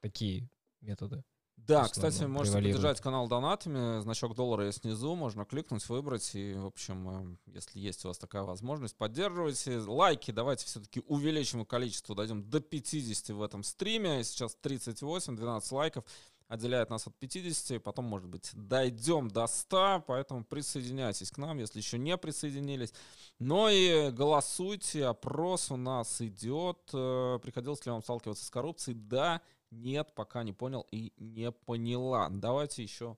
такие 0.00 0.48
методы. 0.80 1.22
Да, 1.56 1.84
кстати, 1.84 2.24
можете 2.24 2.56
поддержать 2.56 3.00
канал 3.00 3.28
донатами, 3.28 4.00
значок 4.00 4.34
доллара 4.34 4.64
есть 4.64 4.84
внизу, 4.84 5.14
можно 5.14 5.44
кликнуть, 5.44 5.86
выбрать, 5.88 6.34
и, 6.34 6.54
в 6.54 6.66
общем, 6.66 7.36
э, 7.46 7.52
если 7.52 7.78
есть 7.78 8.04
у 8.04 8.08
вас 8.08 8.16
такая 8.16 8.42
возможность, 8.42 8.96
поддерживайте. 8.96 9.78
Лайки 9.78 10.30
давайте 10.30 10.64
все-таки 10.64 11.02
увеличим 11.06 11.66
количество, 11.66 12.14
дойдем 12.14 12.48
до 12.48 12.60
50 12.60 13.36
в 13.36 13.42
этом 13.42 13.62
стриме, 13.64 14.24
сейчас 14.24 14.54
38, 14.54 15.36
12 15.36 15.72
лайков 15.72 16.04
отделяет 16.48 16.90
нас 16.90 17.06
от 17.06 17.14
50, 17.18 17.82
потом, 17.82 18.06
может 18.06 18.28
быть, 18.28 18.50
дойдем 18.54 19.28
до 19.28 19.46
100, 19.46 20.04
поэтому 20.06 20.44
присоединяйтесь 20.44 21.30
к 21.30 21.38
нам, 21.38 21.58
если 21.58 21.78
еще 21.78 21.98
не 21.98 22.16
присоединились. 22.16 22.92
Но 23.38 23.68
и 23.68 24.10
голосуйте, 24.10 25.04
опрос 25.06 25.70
у 25.70 25.76
нас 25.76 26.20
идет. 26.20 26.78
Э, 26.92 27.38
приходилось 27.42 27.84
ли 27.84 27.92
вам 27.92 28.02
сталкиваться 28.02 28.44
с 28.44 28.50
коррупцией? 28.50 28.96
Да, 28.96 29.42
нет, 29.70 30.14
пока 30.14 30.42
не 30.42 30.52
понял 30.52 30.86
и 30.90 31.12
не 31.18 31.52
поняла. 31.52 32.28
Давайте 32.30 32.82
еще 32.82 33.16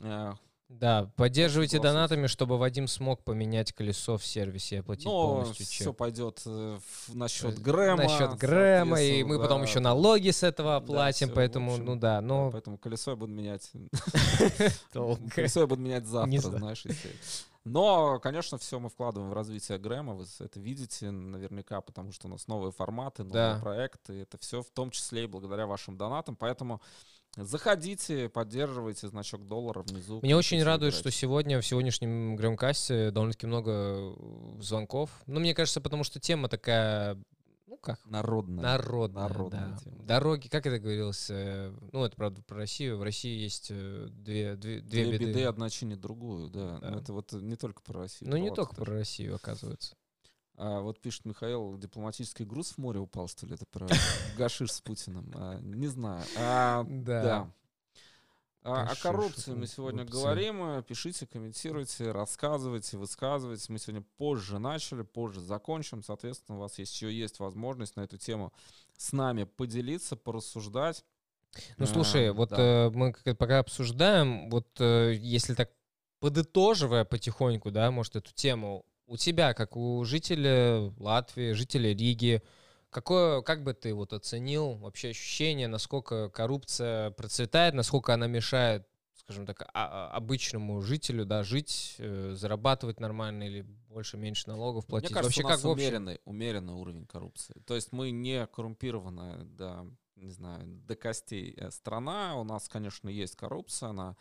э, 0.00 0.32
да, 0.68 1.10
поддерживайте 1.16 1.78
донатами, 1.78 2.26
чтобы 2.26 2.58
Вадим 2.58 2.88
смог 2.88 3.22
поменять 3.22 3.72
колесо 3.72 4.16
в 4.16 4.24
сервисе 4.24 4.76
и 4.76 4.78
оплатить 4.78 5.04
Но 5.04 5.26
полностью 5.26 5.66
чек. 5.66 5.74
все 5.74 5.92
пойдет 5.92 6.42
э, 6.46 6.78
на 7.08 7.28
счет 7.28 7.60
Грэма. 7.60 8.04
На 8.04 8.08
счет 8.08 8.36
Грэма, 8.36 9.00
и 9.00 9.22
мы 9.24 9.36
да, 9.36 9.42
потом 9.42 9.62
еще 9.62 9.80
налоги 9.80 10.30
с 10.30 10.42
этого 10.42 10.76
оплатим, 10.76 11.28
да, 11.28 11.34
поэтому, 11.34 11.72
общем, 11.72 11.84
ну 11.84 11.96
да, 11.96 12.20
но... 12.20 12.46
Да, 12.46 12.52
поэтому 12.52 12.78
колесо 12.78 13.10
я 13.10 13.16
буду 13.16 13.32
менять. 13.32 13.70
Колесо 15.34 15.60
я 15.60 15.66
буду 15.66 15.82
менять 15.82 16.06
завтра, 16.06 16.40
знаешь, 16.40 16.84
но, 17.64 18.18
конечно, 18.20 18.58
все 18.58 18.78
мы 18.78 18.90
вкладываем 18.90 19.30
в 19.30 19.34
развитие 19.34 19.78
Грэма, 19.78 20.12
вы 20.12 20.26
это 20.38 20.60
видите 20.60 21.10
наверняка, 21.10 21.80
потому 21.80 22.12
что 22.12 22.26
у 22.26 22.30
нас 22.30 22.46
новые 22.46 22.72
форматы, 22.72 23.24
новые 23.24 23.58
проекты, 23.58 24.20
это 24.20 24.36
все 24.36 24.62
в 24.62 24.68
том 24.70 24.90
числе 24.90 25.24
и 25.24 25.26
благодаря 25.26 25.66
вашим 25.66 25.96
донатам, 25.96 26.36
поэтому 26.36 26.82
Заходите, 27.36 28.28
поддерживайте 28.28 29.08
значок 29.08 29.46
доллара 29.46 29.82
внизу. 29.82 30.20
Меня 30.22 30.36
очень 30.36 30.62
радует, 30.62 30.94
что 30.94 31.10
сегодня, 31.10 31.60
в 31.60 31.66
сегодняшнем 31.66 32.36
Грэмкасте 32.36 33.10
довольно-таки 33.10 33.46
много 33.46 33.72
э, 33.72 34.14
звонков. 34.60 35.10
Ну, 35.26 35.40
мне 35.40 35.54
кажется, 35.54 35.80
потому 35.80 36.04
что 36.04 36.20
тема 36.20 36.48
такая, 36.48 37.18
ну 37.66 37.76
как? 37.78 37.98
Народная. 38.06 38.62
Народная, 38.62 39.28
Народная 39.28 39.68
да. 39.68 39.78
тема. 39.78 40.02
Дороги, 40.04 40.48
как 40.48 40.66
это 40.66 40.78
говорилось? 40.78 41.26
Э, 41.30 41.74
ну, 41.92 42.04
это 42.04 42.14
правда 42.16 42.42
про 42.42 42.58
Россию. 42.58 42.98
В 42.98 43.02
России 43.02 43.36
есть 43.36 43.68
э, 43.70 44.08
две, 44.10 44.54
две, 44.54 44.80
две, 44.80 45.04
две 45.04 45.12
беды. 45.12 45.24
беды. 45.26 45.44
одна 45.44 45.68
чинит 45.70 46.00
другую, 46.00 46.50
да. 46.50 46.78
да. 46.78 46.90
Но 46.90 46.98
это 46.98 47.12
вот 47.12 47.32
не 47.32 47.56
только 47.56 47.82
про 47.82 48.00
Россию. 48.00 48.30
Ну, 48.30 48.36
не 48.36 48.52
только 48.52 48.76
про 48.76 48.92
Россию, 48.92 49.34
оказывается. 49.34 49.96
А, 50.56 50.80
вот 50.80 51.00
пишет 51.00 51.24
Михаил, 51.24 51.76
дипломатический 51.78 52.44
груз 52.44 52.72
в 52.72 52.78
море 52.78 53.00
упал, 53.00 53.28
что 53.28 53.46
ли? 53.46 53.54
Это 53.54 53.66
про 53.66 53.88
Гашиш 54.38 54.72
с 54.72 54.80
Путиным. 54.80 55.32
А, 55.34 55.58
не 55.60 55.88
знаю. 55.88 56.24
А, 56.38 56.84
да. 56.88 57.22
да. 57.22 57.50
А, 58.62 58.90
о 58.90 58.94
коррупции 58.94 59.52
мы 59.52 59.66
сегодня 59.66 60.06
коррупция. 60.06 60.22
говорим. 60.22 60.82
Пишите, 60.84 61.26
комментируйте, 61.26 62.12
рассказывайте, 62.12 62.96
высказывайте. 62.96 63.70
Мы 63.70 63.78
сегодня 63.78 64.04
позже 64.16 64.58
начали, 64.58 65.02
позже 65.02 65.40
закончим. 65.40 66.02
Соответственно, 66.02 66.56
у 66.56 66.60
вас 66.62 66.78
еще 66.78 67.12
есть 67.12 67.40
возможность 67.40 67.96
на 67.96 68.02
эту 68.02 68.16
тему 68.16 68.52
с 68.96 69.12
нами 69.12 69.44
поделиться, 69.44 70.16
порассуждать. 70.16 71.04
Ну, 71.78 71.86
слушай, 71.86 72.30
а, 72.30 72.32
вот 72.32 72.50
да. 72.50 72.86
э, 72.86 72.90
мы 72.90 73.12
пока 73.12 73.58
обсуждаем, 73.58 74.50
вот 74.50 74.68
э, 74.80 75.14
если 75.14 75.54
так 75.54 75.70
подытоживая 76.20 77.04
потихоньку, 77.04 77.70
да, 77.70 77.90
может, 77.90 78.16
эту 78.16 78.32
тему, 78.32 78.86
у 79.06 79.16
тебя, 79.16 79.54
как 79.54 79.76
у 79.76 80.04
жителя 80.04 80.92
Латвии, 80.98 81.52
жителя 81.52 81.94
Риги, 81.94 82.42
Какое, 82.94 83.42
как 83.42 83.64
бы 83.64 83.74
ты 83.74 83.92
вот 83.92 84.12
оценил 84.12 84.74
вообще 84.74 85.08
ощущение, 85.08 85.66
насколько 85.66 86.28
коррупция 86.28 87.10
процветает, 87.10 87.74
насколько 87.74 88.14
она 88.14 88.28
мешает, 88.28 88.86
скажем 89.16 89.46
так, 89.46 89.62
а, 89.62 89.66
а, 89.74 90.10
обычному 90.16 90.80
жителю, 90.80 91.26
да, 91.26 91.42
жить, 91.42 91.96
э, 91.98 92.34
зарабатывать 92.36 93.00
нормально 93.00 93.42
или 93.42 93.62
больше-меньше 93.88 94.48
налогов 94.48 94.86
платить? 94.86 95.10
Мне 95.10 95.14
кажется, 95.22 95.42
вообще, 95.42 95.44
у 95.44 95.50
нас 95.50 95.62
как 95.62 95.72
умеренный, 95.72 96.20
умеренный 96.24 96.74
уровень 96.74 97.04
коррупции. 97.04 97.60
То 97.66 97.74
есть 97.74 97.90
мы 97.90 98.12
не 98.12 98.46
коррумпированная, 98.46 99.38
да, 99.42 99.84
не 100.14 100.30
знаю, 100.30 100.64
до 100.64 100.94
костей 100.94 101.52
э, 101.56 101.72
страна. 101.72 102.36
У 102.36 102.44
нас, 102.44 102.68
конечно, 102.68 103.08
есть 103.08 103.34
коррупция, 103.34 103.88
она 103.88 104.16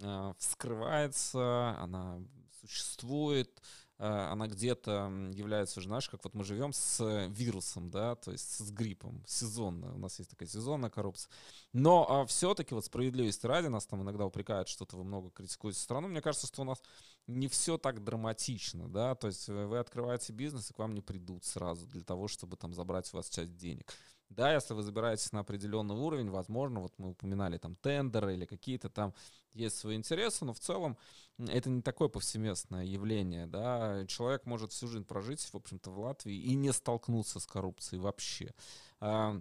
э, 0.00 0.32
вскрывается, 0.38 1.76
она 1.80 2.20
существует, 2.60 3.60
она 4.02 4.48
где-то 4.48 5.12
является 5.32 5.78
уже, 5.78 5.88
знаешь, 5.88 6.08
как 6.08 6.24
вот 6.24 6.34
мы 6.34 6.44
живем 6.44 6.72
с 6.72 7.26
вирусом, 7.28 7.90
да, 7.90 8.16
то 8.16 8.32
есть 8.32 8.58
с 8.58 8.70
гриппом, 8.70 9.22
сезонно, 9.26 9.94
у 9.94 9.98
нас 9.98 10.18
есть 10.18 10.30
такая 10.30 10.48
сезонная 10.48 10.90
коррупция. 10.90 11.30
Но 11.72 12.06
а, 12.08 12.26
все-таки 12.26 12.74
вот 12.74 12.84
справедливости 12.84 13.46
ради 13.46 13.68
нас 13.68 13.86
там 13.86 14.02
иногда 14.02 14.26
упрекают, 14.26 14.68
что-то 14.68 14.96
вы 14.96 15.04
много 15.04 15.30
критикуете 15.30 15.78
страну. 15.78 16.08
Мне 16.08 16.20
кажется, 16.20 16.46
что 16.46 16.62
у 16.62 16.64
нас 16.64 16.82
не 17.26 17.46
все 17.48 17.78
так 17.78 18.02
драматично, 18.02 18.88
да, 18.88 19.14
то 19.14 19.28
есть 19.28 19.48
вы 19.48 19.78
открываете 19.78 20.32
бизнес, 20.32 20.70
и 20.70 20.74
к 20.74 20.78
вам 20.78 20.94
не 20.94 21.00
придут 21.00 21.44
сразу 21.44 21.86
для 21.86 22.02
того, 22.02 22.28
чтобы 22.28 22.56
там 22.56 22.74
забрать 22.74 23.12
у 23.12 23.16
вас 23.16 23.28
часть 23.28 23.56
денег. 23.56 23.94
Да, 24.34 24.52
если 24.52 24.74
вы 24.74 24.82
забираетесь 24.82 25.32
на 25.32 25.40
определенный 25.40 25.94
уровень, 25.94 26.30
возможно, 26.30 26.80
вот 26.80 26.92
мы 26.98 27.10
упоминали 27.10 27.58
там 27.58 27.76
тендеры 27.76 28.34
или 28.34 28.44
какие-то 28.44 28.88
там 28.88 29.14
есть 29.52 29.76
свои 29.78 29.96
интересы, 29.96 30.44
но 30.44 30.52
в 30.54 30.60
целом 30.60 30.96
это 31.38 31.70
не 31.70 31.82
такое 31.82 32.08
повсеместное 32.08 32.84
явление, 32.84 33.46
да. 33.46 34.04
Человек 34.06 34.46
может 34.46 34.72
всю 34.72 34.88
жизнь 34.88 35.04
прожить, 35.04 35.40
в 35.40 35.54
общем-то, 35.54 35.90
в 35.90 35.98
Латвии 35.98 36.34
и 36.34 36.54
не 36.54 36.72
столкнуться 36.72 37.40
с 37.40 37.46
коррупцией 37.46 38.00
вообще. 38.00 38.54
А, 39.00 39.40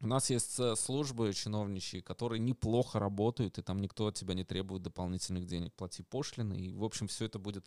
у 0.00 0.06
нас 0.06 0.28
есть 0.28 0.60
э, 0.60 0.76
службы 0.76 1.32
чиновничьи, 1.32 2.02
которые 2.02 2.38
неплохо 2.38 2.98
работают, 2.98 3.58
и 3.58 3.62
там 3.62 3.80
никто 3.80 4.08
от 4.08 4.14
тебя 4.14 4.34
не 4.34 4.44
требует 4.44 4.82
дополнительных 4.82 5.46
денег. 5.46 5.72
Плати 5.74 6.02
пошлины, 6.02 6.54
и, 6.54 6.74
в 6.74 6.84
общем, 6.84 7.08
все 7.08 7.24
это 7.24 7.38
будет 7.38 7.64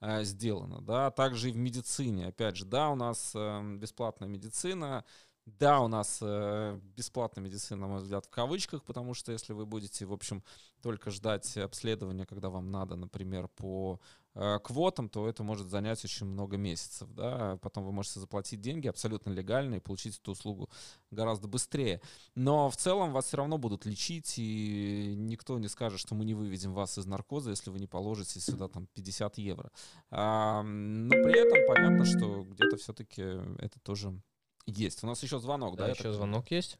э, 0.00 0.22
сделано. 0.22 0.80
Да? 0.80 1.10
Также 1.10 1.48
и 1.48 1.52
в 1.52 1.56
медицине. 1.56 2.28
Опять 2.28 2.56
же, 2.56 2.66
да, 2.66 2.90
у 2.90 2.94
нас 2.94 3.32
э, 3.34 3.76
бесплатная 3.78 4.28
медицина, 4.28 5.04
да, 5.44 5.80
у 5.80 5.88
нас 5.88 6.20
э, 6.22 6.78
бесплатная 6.96 7.42
медицина, 7.42 7.80
на 7.80 7.86
мой 7.88 8.00
взгляд, 8.00 8.26
в 8.26 8.30
кавычках, 8.30 8.84
потому 8.84 9.12
что 9.12 9.32
если 9.32 9.52
вы 9.52 9.66
будете, 9.66 10.06
в 10.06 10.12
общем, 10.12 10.44
только 10.82 11.10
ждать 11.10 11.56
обследования, 11.56 12.26
когда 12.26 12.48
вам 12.48 12.70
надо, 12.70 12.94
например, 12.94 13.48
по 13.48 14.00
э, 14.34 14.60
квотам, 14.62 15.08
то 15.08 15.28
это 15.28 15.42
может 15.42 15.68
занять 15.68 16.04
очень 16.04 16.26
много 16.26 16.56
месяцев, 16.58 17.10
да, 17.10 17.58
потом 17.60 17.84
вы 17.84 17.90
можете 17.90 18.20
заплатить 18.20 18.60
деньги 18.60 18.86
абсолютно 18.86 19.30
легально 19.30 19.76
и 19.76 19.80
получить 19.80 20.16
эту 20.16 20.30
услугу 20.30 20.70
гораздо 21.10 21.48
быстрее. 21.48 22.00
Но 22.36 22.70
в 22.70 22.76
целом 22.76 23.12
вас 23.12 23.26
все 23.26 23.38
равно 23.38 23.58
будут 23.58 23.84
лечить, 23.84 24.34
и 24.36 25.14
никто 25.16 25.58
не 25.58 25.66
скажет, 25.66 25.98
что 25.98 26.14
мы 26.14 26.24
не 26.24 26.34
выведем 26.34 26.72
вас 26.72 26.98
из 26.98 27.06
наркоза, 27.06 27.50
если 27.50 27.70
вы 27.70 27.80
не 27.80 27.88
положите 27.88 28.38
сюда 28.38 28.68
там 28.68 28.86
50 28.94 29.38
евро. 29.38 29.72
А, 30.10 30.62
но 30.62 31.10
при 31.10 31.36
этом 31.36 31.66
понятно, 31.66 32.04
что 32.04 32.44
где-то 32.44 32.76
все-таки 32.76 33.22
это 33.58 33.80
тоже 33.82 34.22
есть. 34.66 35.02
У 35.04 35.06
нас 35.06 35.22
еще 35.22 35.38
звонок, 35.38 35.76
да? 35.76 35.86
Да, 35.86 35.90
еще 35.90 36.12
звонок 36.12 36.50
есть. 36.50 36.78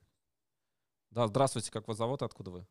Да, 1.10 1.26
здравствуйте, 1.26 1.70
как 1.70 1.88
вас 1.88 1.96
зовут, 1.96 2.22
откуда 2.22 2.50
вы? 2.50 2.66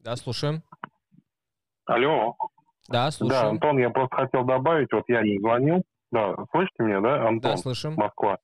Да, 0.00 0.16
слушаем. 0.16 0.62
Алло. 1.86 2.36
Да, 2.88 3.10
слушаем. 3.10 3.42
Да, 3.42 3.48
Антон, 3.50 3.78
я 3.78 3.90
просто 3.90 4.16
хотел 4.16 4.44
добавить, 4.44 4.92
вот 4.92 5.04
я 5.08 5.22
не 5.22 5.38
звонил. 5.38 5.82
Да, 6.10 6.34
слышите 6.50 6.82
меня, 6.82 7.00
да, 7.00 7.28
Антон? 7.28 7.52
Да, 7.52 7.56
слышим. 7.56 7.94
Москва. 7.94 8.38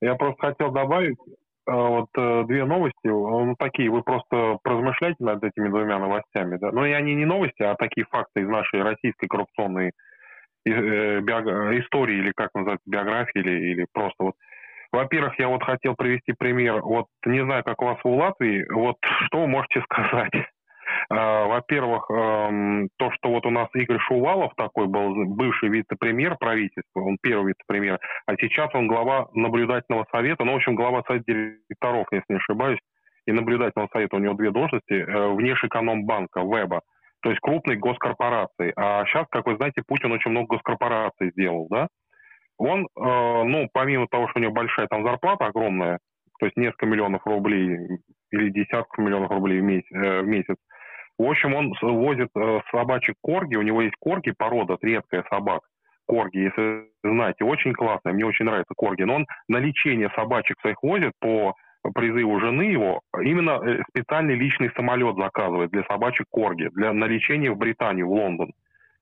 Я 0.00 0.14
просто 0.14 0.40
хотел 0.40 0.72
добавить 0.72 1.18
э, 1.26 1.72
вот 1.72 2.08
э, 2.16 2.44
две 2.44 2.64
новости, 2.64 3.06
ну, 3.06 3.54
такие, 3.58 3.90
вы 3.90 4.02
просто 4.02 4.58
поразмышляйте 4.62 5.22
над 5.22 5.44
этими 5.44 5.68
двумя 5.68 5.98
новостями, 5.98 6.56
да. 6.56 6.72
Но 6.72 6.86
и 6.86 6.92
они 6.92 7.14
не 7.14 7.26
новости, 7.26 7.62
а 7.62 7.76
такие 7.76 8.06
факты 8.06 8.40
из 8.40 8.48
нашей 8.48 8.82
российской 8.82 9.28
коррупционной 9.28 9.92
истории 10.66 12.18
или 12.18 12.32
как 12.34 12.50
называется, 12.54 12.84
биографии 12.86 13.38
или, 13.40 13.72
или 13.72 13.86
просто 13.92 14.24
вот. 14.24 14.34
Во-первых, 14.92 15.38
я 15.38 15.48
вот 15.48 15.62
хотел 15.62 15.94
привести 15.94 16.34
пример. 16.34 16.82
Вот 16.82 17.06
не 17.24 17.42
знаю, 17.42 17.64
как 17.64 17.80
у 17.80 17.86
вас 17.86 17.98
в 18.04 18.08
Латвии, 18.08 18.66
вот 18.70 18.96
что 19.26 19.40
вы 19.40 19.46
можете 19.46 19.80
сказать? 19.82 20.32
А, 21.08 21.44
во-первых, 21.46 22.10
эм, 22.10 22.88
то, 22.98 23.10
что 23.12 23.30
вот 23.30 23.46
у 23.46 23.50
нас 23.50 23.68
Игорь 23.74 23.98
Шувалов 24.00 24.52
такой 24.56 24.86
был, 24.86 25.26
бывший 25.26 25.68
вице-премьер 25.70 26.36
правительства, 26.36 27.00
он 27.00 27.16
первый 27.22 27.48
вице-премьер, 27.48 27.98
а 28.26 28.36
сейчас 28.36 28.74
он 28.74 28.88
глава 28.88 29.28
наблюдательного 29.32 30.06
совета, 30.12 30.44
ну, 30.44 30.52
в 30.52 30.56
общем, 30.56 30.74
глава 30.74 31.02
совета 31.06 31.24
директоров, 31.26 32.06
если 32.12 32.26
не 32.28 32.36
ошибаюсь, 32.36 32.78
и 33.26 33.32
наблюдательного 33.32 33.88
совета, 33.92 34.16
у 34.16 34.20
него 34.20 34.34
две 34.34 34.50
должности, 34.50 34.92
э, 34.92 35.28
внешэкономбанка, 35.34 36.42
ВЭБа 36.42 36.82
то 37.22 37.30
есть 37.30 37.40
крупной 37.40 37.76
госкорпорации. 37.76 38.72
А 38.76 39.04
сейчас, 39.06 39.26
как 39.30 39.46
вы 39.46 39.56
знаете, 39.56 39.82
Путин 39.86 40.12
очень 40.12 40.30
много 40.30 40.56
госкорпораций 40.56 41.30
сделал, 41.30 41.68
да? 41.70 41.88
Он, 42.58 42.84
э, 42.84 42.86
ну, 42.94 43.68
помимо 43.72 44.06
того, 44.08 44.28
что 44.28 44.38
у 44.38 44.42
него 44.42 44.52
большая 44.52 44.86
там 44.88 45.04
зарплата 45.04 45.46
огромная, 45.46 45.98
то 46.38 46.46
есть 46.46 46.56
несколько 46.56 46.86
миллионов 46.86 47.26
рублей 47.26 47.78
или 48.30 48.50
десятков 48.50 48.98
миллионов 48.98 49.30
рублей 49.30 49.60
в 49.60 49.64
месяц, 49.64 49.92
э, 49.92 50.20
в 50.20 50.26
месяц 50.26 50.56
в 51.18 51.24
общем, 51.24 51.54
он 51.54 51.72
возит 51.82 52.30
э, 52.34 52.60
собачек 52.70 53.16
корги, 53.22 53.56
у 53.56 53.62
него 53.62 53.82
есть 53.82 53.96
корги, 54.00 54.32
порода, 54.36 54.76
редкая 54.80 55.24
собак, 55.30 55.60
корги, 56.06 56.38
если 56.38 56.88
знаете, 57.04 57.44
очень 57.44 57.74
классная, 57.74 58.12
мне 58.12 58.24
очень 58.24 58.44
нравится 58.44 58.74
корги, 58.76 59.02
но 59.02 59.16
он 59.16 59.26
на 59.48 59.58
лечение 59.58 60.10
собачек 60.16 60.60
своих 60.60 60.82
возит 60.82 61.12
по 61.20 61.54
призыву 61.90 62.40
жены 62.40 62.62
его 62.62 63.00
именно 63.20 63.60
э, 63.62 63.82
специальный 63.88 64.34
личный 64.34 64.70
самолет 64.76 65.16
заказывает 65.16 65.70
для 65.70 65.84
собачек 65.84 66.26
Корги, 66.30 66.68
для 66.74 66.92
на 66.92 67.06
в 67.06 67.56
Британию, 67.56 68.06
в 68.06 68.12
Лондон. 68.12 68.52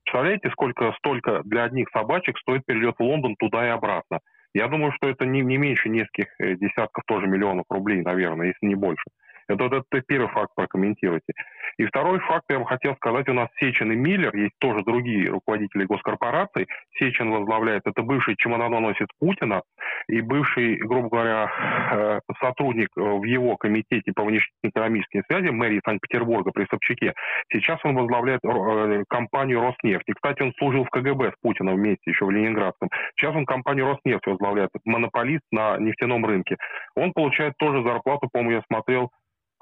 Представляете, 0.05 0.51
сколько 0.51 0.93
столько 0.99 1.43
для 1.45 1.65
одних 1.65 1.89
собачек 1.93 2.39
стоит 2.39 2.65
перелет 2.65 2.97
в 2.99 3.03
Лондон 3.03 3.37
туда 3.39 3.67
и 3.67 3.71
обратно? 3.71 4.21
Я 4.55 4.67
думаю, 4.67 4.93
что 4.93 5.09
это 5.09 5.25
не, 5.25 5.43
не 5.43 5.59
меньше 5.59 5.89
нескольких 5.89 6.29
э, 6.41 6.57
десятков 6.57 7.05
тоже 7.07 7.27
миллионов 7.27 7.67
рублей, 7.71 8.03
наверное, 8.03 8.49
если 8.49 8.67
не 8.67 8.75
больше. 8.75 9.05
Это 9.51 9.65
вот 9.65 9.73
это 9.73 10.03
первый 10.07 10.29
факт 10.29 10.53
прокомментируйте. 10.55 11.33
И 11.77 11.85
второй 11.85 12.21
факт, 12.21 12.45
я 12.51 12.59
бы 12.59 12.67
хотел 12.67 12.95
сказать, 12.97 13.29
у 13.29 13.33
нас 13.33 13.49
Сечин 13.59 13.91
и 13.91 13.97
Миллер, 13.97 14.35
есть 14.37 14.55
тоже 14.59 14.85
другие 14.85 15.29
руководители 15.31 15.85
госкорпораций. 15.85 16.67
Сечин 16.99 17.31
возглавляет, 17.31 17.83
это 17.85 18.03
бывший 18.03 18.37
чемоданоносец 18.37 19.09
Путина 19.19 19.63
и 20.09 20.21
бывший, 20.21 20.77
грубо 20.77 21.09
говоря, 21.09 21.51
э, 21.93 22.21
сотрудник 22.41 22.89
э, 22.97 23.01
в 23.01 23.25
его 23.25 23.57
комитете 23.57 24.13
по 24.15 24.25
внешнеэкономическим 24.25 25.23
связям 25.27 25.57
мэрии 25.57 25.81
Санкт-Петербурга 25.85 26.53
при 26.53 26.67
Собчаке. 26.67 27.15
Сейчас 27.53 27.81
он 27.85 27.97
возглавляет 27.97 28.41
э, 28.45 29.05
компанию 29.09 29.61
Роснефть. 29.61 30.09
И, 30.09 30.13
кстати, 30.13 30.43
он 30.43 30.53
служил 30.59 30.85
в 30.85 30.91
КГБ 30.91 31.33
с 31.33 31.41
Путиным 31.43 31.77
вместе 31.77 32.11
еще 32.11 32.25
в 32.25 32.31
Ленинградском. 32.31 32.89
Сейчас 33.17 33.35
он 33.35 33.47
компанию 33.47 33.87
Роснефть 33.87 34.27
возглавляет, 34.27 34.71
монополист 34.85 35.45
на 35.51 35.77
нефтяном 35.79 36.25
рынке. 36.25 36.57
Он 36.95 37.13
получает 37.13 37.55
тоже 37.59 37.83
зарплату, 37.83 38.29
по-моему, 38.33 38.53
я 38.53 38.63
смотрел, 38.69 39.11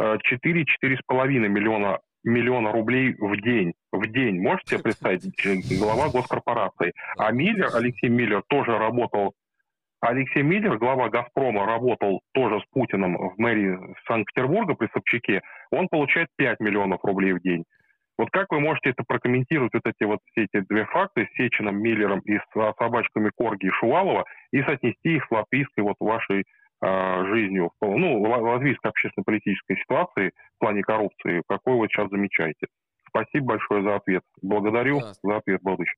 4-4,5 0.01 1.49
миллиона 1.49 1.99
миллиона 2.25 2.73
рублей 2.73 3.15
в 3.19 3.41
день. 3.41 3.75
В 3.93 4.07
день. 4.07 4.41
Можете 4.41 4.77
себе 4.77 4.83
представить? 4.83 5.79
Глава 5.79 6.09
госкорпорации. 6.09 6.93
А 7.17 7.33
Миллер, 7.33 7.69
Алексей 7.75 8.09
Миллер, 8.09 8.43
тоже 8.49 8.77
работал 8.77 9.35
Алексей 10.01 10.43
Миллер, 10.43 10.79
глава 10.79 11.09
«Газпрома», 11.09 11.67
работал 11.67 12.21
тоже 12.33 12.61
с 12.61 12.65
Путиным 12.71 13.17
в 13.17 13.35
мэрии 13.37 13.77
Санкт-Петербурга 14.07 14.75
при 14.75 14.89
Собчаке. 14.93 15.43
Он 15.73 15.89
получает 15.89 16.29
5 16.37 16.61
миллионов 16.61 17.01
рублей 17.03 17.33
в 17.33 17.41
день. 17.41 17.65
Вот 18.17 18.31
как 18.31 18.53
вы 18.53 18.61
можете 18.61 18.91
это 18.91 19.03
прокомментировать, 19.07 19.75
вот 19.75 19.83
эти 19.87 20.05
вот 20.05 20.21
все 20.31 20.45
эти 20.45 20.65
две 20.69 20.85
факты 20.87 21.27
с 21.27 21.37
Сечиным, 21.37 21.83
Миллером 21.83 22.21
и 22.21 22.37
с 22.37 22.75
собачками 22.79 23.31
Корги 23.37 23.67
и 23.67 23.71
Шувалова, 23.71 24.25
и 24.53 24.63
соотнести 24.63 25.17
их 25.17 25.25
с 25.27 25.31
латвийской 25.33 25.81
вот 25.81 25.97
вашей 25.99 26.41
Э, 26.41 26.45
жизнью, 26.81 27.71
ну, 27.81 28.23
латвийской 28.23 28.89
общественно-политической 28.89 29.77
ситуации 29.77 30.33
в 30.57 30.59
плане 30.61 30.83
коррупции, 30.83 31.43
какой 31.49 31.75
вы 31.75 31.89
сейчас 31.89 32.11
замечаете. 32.11 32.67
Спасибо 33.09 33.47
большое 33.47 33.83
за 33.83 33.97
ответ. 33.97 34.23
Благодарю 34.43 35.01
да. 35.01 35.13
за 35.23 35.37
ответ, 35.37 35.63
Бодыч. 35.63 35.89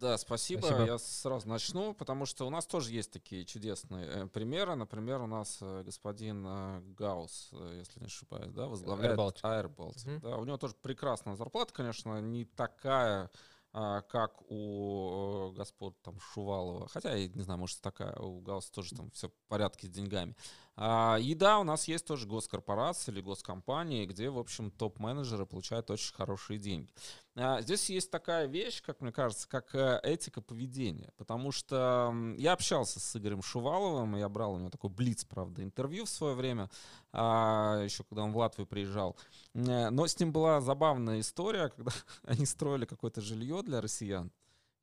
Да, 0.00 0.18
спасибо. 0.18 0.60
спасибо. 0.60 0.84
Я 0.84 0.98
сразу 0.98 1.48
начну, 1.48 1.94
потому 1.94 2.26
что 2.26 2.46
у 2.46 2.50
нас 2.50 2.66
тоже 2.66 2.92
есть 2.92 3.12
такие 3.12 3.46
чудесные 3.46 4.06
э, 4.06 4.26
примеры. 4.26 4.74
Например, 4.74 5.22
у 5.22 5.26
нас 5.26 5.58
э, 5.62 5.82
господин 5.84 6.44
э, 6.46 6.80
Гаус, 6.98 7.50
если 7.72 8.00
не 8.00 8.06
ошибаюсь, 8.06 8.52
да, 8.52 8.66
возглавляет 8.66 9.18
Air 9.18 9.74
Baltic. 9.74 10.06
Mm-hmm. 10.06 10.20
Да, 10.20 10.36
у 10.36 10.44
него 10.44 10.58
тоже 10.58 10.74
прекрасная 10.82 11.34
зарплата, 11.34 11.72
конечно, 11.72 12.20
не 12.20 12.44
такая 12.44 13.24
а, 13.24 13.30
как 13.76 14.40
у 14.50 15.50
э, 15.50 15.56
господ 15.56 16.00
там 16.02 16.18
Шувалова, 16.18 16.88
хотя 16.88 17.14
я 17.14 17.28
не 17.28 17.42
знаю, 17.42 17.60
может 17.60 17.78
такая, 17.82 18.16
у 18.16 18.40
Гаусса 18.40 18.72
тоже 18.72 18.94
там 18.94 19.10
все 19.10 19.28
в 19.28 19.34
порядке 19.48 19.86
с 19.86 19.90
деньгами. 19.90 20.34
А, 20.78 21.16
и 21.18 21.34
да, 21.34 21.58
у 21.58 21.64
нас 21.64 21.88
есть 21.88 22.06
тоже 22.06 22.26
госкорпорации 22.26 23.10
или 23.10 23.22
госкомпании, 23.22 24.04
где, 24.04 24.28
в 24.28 24.38
общем, 24.38 24.70
топ-менеджеры 24.70 25.46
получают 25.46 25.90
очень 25.90 26.14
хорошие 26.14 26.58
деньги. 26.58 26.92
А, 27.34 27.62
здесь 27.62 27.88
есть 27.88 28.10
такая 28.10 28.46
вещь, 28.46 28.82
как 28.82 29.00
мне 29.00 29.10
кажется, 29.10 29.48
как 29.48 29.74
э, 29.74 30.00
этика 30.02 30.42
поведения, 30.42 31.12
потому 31.16 31.50
что 31.50 32.14
я 32.36 32.52
общался 32.52 33.00
с 33.00 33.16
Игорем 33.16 33.42
Шуваловым, 33.42 34.16
я 34.16 34.28
брал 34.28 34.54
у 34.54 34.58
него 34.58 34.68
такой 34.68 34.90
блиц, 34.90 35.24
правда, 35.24 35.62
интервью 35.62 36.04
в 36.04 36.10
свое 36.10 36.34
время, 36.34 36.68
а, 37.12 37.82
еще 37.82 38.04
когда 38.04 38.24
он 38.24 38.32
в 38.32 38.36
Латвию 38.36 38.66
приезжал, 38.66 39.16
э, 39.54 39.88
но 39.88 40.06
с 40.06 40.18
ним 40.20 40.30
была 40.30 40.60
забавная 40.60 41.20
история, 41.20 41.70
когда 41.70 41.90
они 42.24 42.44
строили 42.44 42.84
какое-то 42.84 43.22
жилье 43.22 43.62
для 43.62 43.80
россиян, 43.80 44.30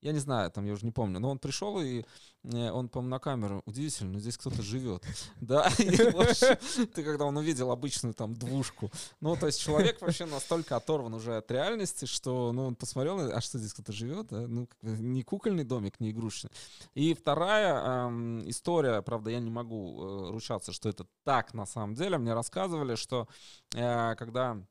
я 0.04 0.12
не 0.12 0.20
знаю, 0.20 0.52
там 0.52 0.66
я 0.66 0.74
уже 0.74 0.86
не 0.86 0.92
помню, 0.92 1.20
но 1.20 1.30
он 1.30 1.40
пришел 1.40 1.80
и 1.80 2.04
э, 2.44 2.72
он, 2.72 2.90
по-моему, 2.90 3.10
на 3.10 3.20
камеру, 3.20 3.64
удивительно, 3.66 4.20
здесь 4.20 4.38
кто-то 4.38 4.62
живет, 4.62 5.04
да, 5.42 5.70
ты 5.78 7.04
когда 7.04 7.26
он 7.26 7.38
увидел 7.38 7.72
обычную 7.72 8.14
там 8.14 8.34
двушку, 8.34 8.92
ну, 9.22 9.36
то 9.38 9.48
есть 9.48 9.62
человек 9.62 10.02
вообще 10.02 10.26
настолько 10.26 10.76
оторван 10.76 11.14
уже 11.14 11.38
от 11.38 11.50
реальности, 11.50 12.06
что, 12.06 12.52
ну, 12.52 12.66
он 12.68 12.76
посмотрел, 12.76 13.18
а 13.32 13.40
что 13.40 13.58
здесь 13.58 13.74
кто-то 13.74 13.94
живет, 13.94 14.28
да? 14.28 14.46
ну, 14.48 14.68
не 14.82 15.24
кукольный 15.24 15.64
домик, 15.64 16.00
не 16.02 16.12
игрушечный. 16.12 16.52
И 16.96 17.14
вторая 17.14 18.08
эм, 18.08 18.50
история, 18.50 19.02
правда, 19.02 19.30
я 19.30 19.40
не 19.40 19.50
могу 19.50 20.04
э, 20.04 20.32
ручаться, 20.32 20.74
что 20.74 20.90
это 20.90 21.08
так 21.24 21.54
на 21.54 21.66
самом 21.66 21.96
деле, 21.96 22.18
мне 22.18 22.34
рассказывали, 22.34 22.96
что 22.96 23.30
э, 23.74 24.16
когда 24.16 24.62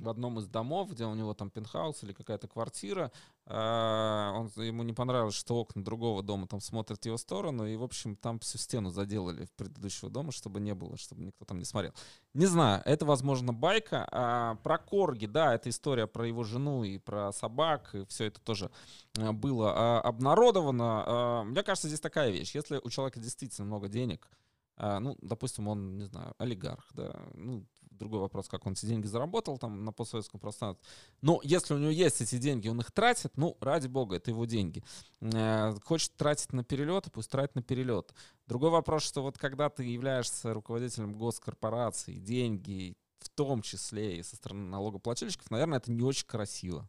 в 0.00 0.08
одном 0.08 0.38
из 0.38 0.48
домов, 0.48 0.90
где 0.90 1.04
у 1.04 1.14
него 1.14 1.34
там 1.34 1.50
пентхаус 1.50 2.02
или 2.02 2.12
какая-то 2.12 2.48
квартира. 2.48 3.12
А, 3.46 4.32
он, 4.34 4.50
ему 4.64 4.82
не 4.82 4.92
понравилось, 4.92 5.34
что 5.34 5.56
окна 5.56 5.84
другого 5.84 6.22
дома 6.22 6.46
там 6.46 6.60
смотрят 6.60 7.02
в 7.02 7.06
его 7.06 7.16
сторону, 7.16 7.66
и, 7.66 7.76
в 7.76 7.82
общем, 7.82 8.16
там 8.16 8.38
всю 8.38 8.58
стену 8.58 8.90
заделали 8.90 9.44
в 9.44 9.52
предыдущего 9.52 10.10
дома, 10.10 10.32
чтобы 10.32 10.60
не 10.60 10.74
было, 10.74 10.96
чтобы 10.96 11.22
никто 11.22 11.44
там 11.44 11.58
не 11.58 11.64
смотрел. 11.64 11.92
Не 12.34 12.46
знаю, 12.46 12.82
это, 12.84 13.04
возможно, 13.04 13.52
байка. 13.52 14.06
А 14.10 14.54
про 14.56 14.78
Корги, 14.78 15.26
да, 15.26 15.54
это 15.54 15.68
история 15.68 16.06
про 16.06 16.26
его 16.26 16.44
жену 16.44 16.84
и 16.84 16.98
про 16.98 17.32
собак, 17.32 17.94
и 17.94 18.04
все 18.06 18.24
это 18.24 18.40
тоже 18.40 18.70
а, 19.18 19.32
было 19.32 19.72
а, 19.74 20.00
обнародовано. 20.00 21.44
Мне 21.46 21.62
кажется, 21.62 21.88
здесь 21.88 22.00
такая 22.00 22.30
вещь. 22.30 22.54
Если 22.54 22.80
у 22.82 22.88
человека 22.90 23.20
действительно 23.20 23.66
много 23.66 23.88
денег, 23.88 24.28
ну, 24.76 25.16
допустим, 25.20 25.68
он, 25.68 25.98
не 25.98 26.04
знаю, 26.04 26.34
олигарх, 26.38 26.88
да, 26.94 27.20
ну, 27.34 27.66
другой 28.00 28.20
вопрос, 28.20 28.48
как 28.48 28.66
он 28.66 28.72
эти 28.72 28.86
деньги 28.86 29.06
заработал 29.06 29.58
там 29.58 29.84
на 29.84 29.92
постсоветском 29.92 30.40
пространстве. 30.40 30.84
Но 31.22 31.40
если 31.44 31.74
у 31.74 31.78
него 31.78 31.90
есть 31.90 32.20
эти 32.20 32.38
деньги, 32.38 32.68
он 32.68 32.80
их 32.80 32.90
тратит, 32.90 33.36
ну, 33.36 33.56
ради 33.60 33.86
бога, 33.86 34.16
это 34.16 34.30
его 34.30 34.44
деньги. 34.46 34.82
Э, 35.20 35.74
хочет 35.84 36.16
тратить 36.16 36.52
на 36.52 36.64
перелеты, 36.64 37.10
пусть 37.10 37.30
тратит 37.30 37.54
на 37.54 37.62
перелет. 37.62 38.12
Другой 38.48 38.70
вопрос, 38.70 39.04
что 39.04 39.22
вот 39.22 39.38
когда 39.38 39.68
ты 39.68 39.84
являешься 39.84 40.52
руководителем 40.52 41.12
госкорпорации, 41.12 42.18
деньги, 42.18 42.96
в 43.20 43.28
том 43.28 43.62
числе 43.62 44.18
и 44.18 44.22
со 44.22 44.36
стороны 44.36 44.66
налогоплательщиков, 44.68 45.50
наверное, 45.50 45.78
это 45.78 45.92
не 45.92 46.02
очень 46.02 46.26
красиво. 46.26 46.88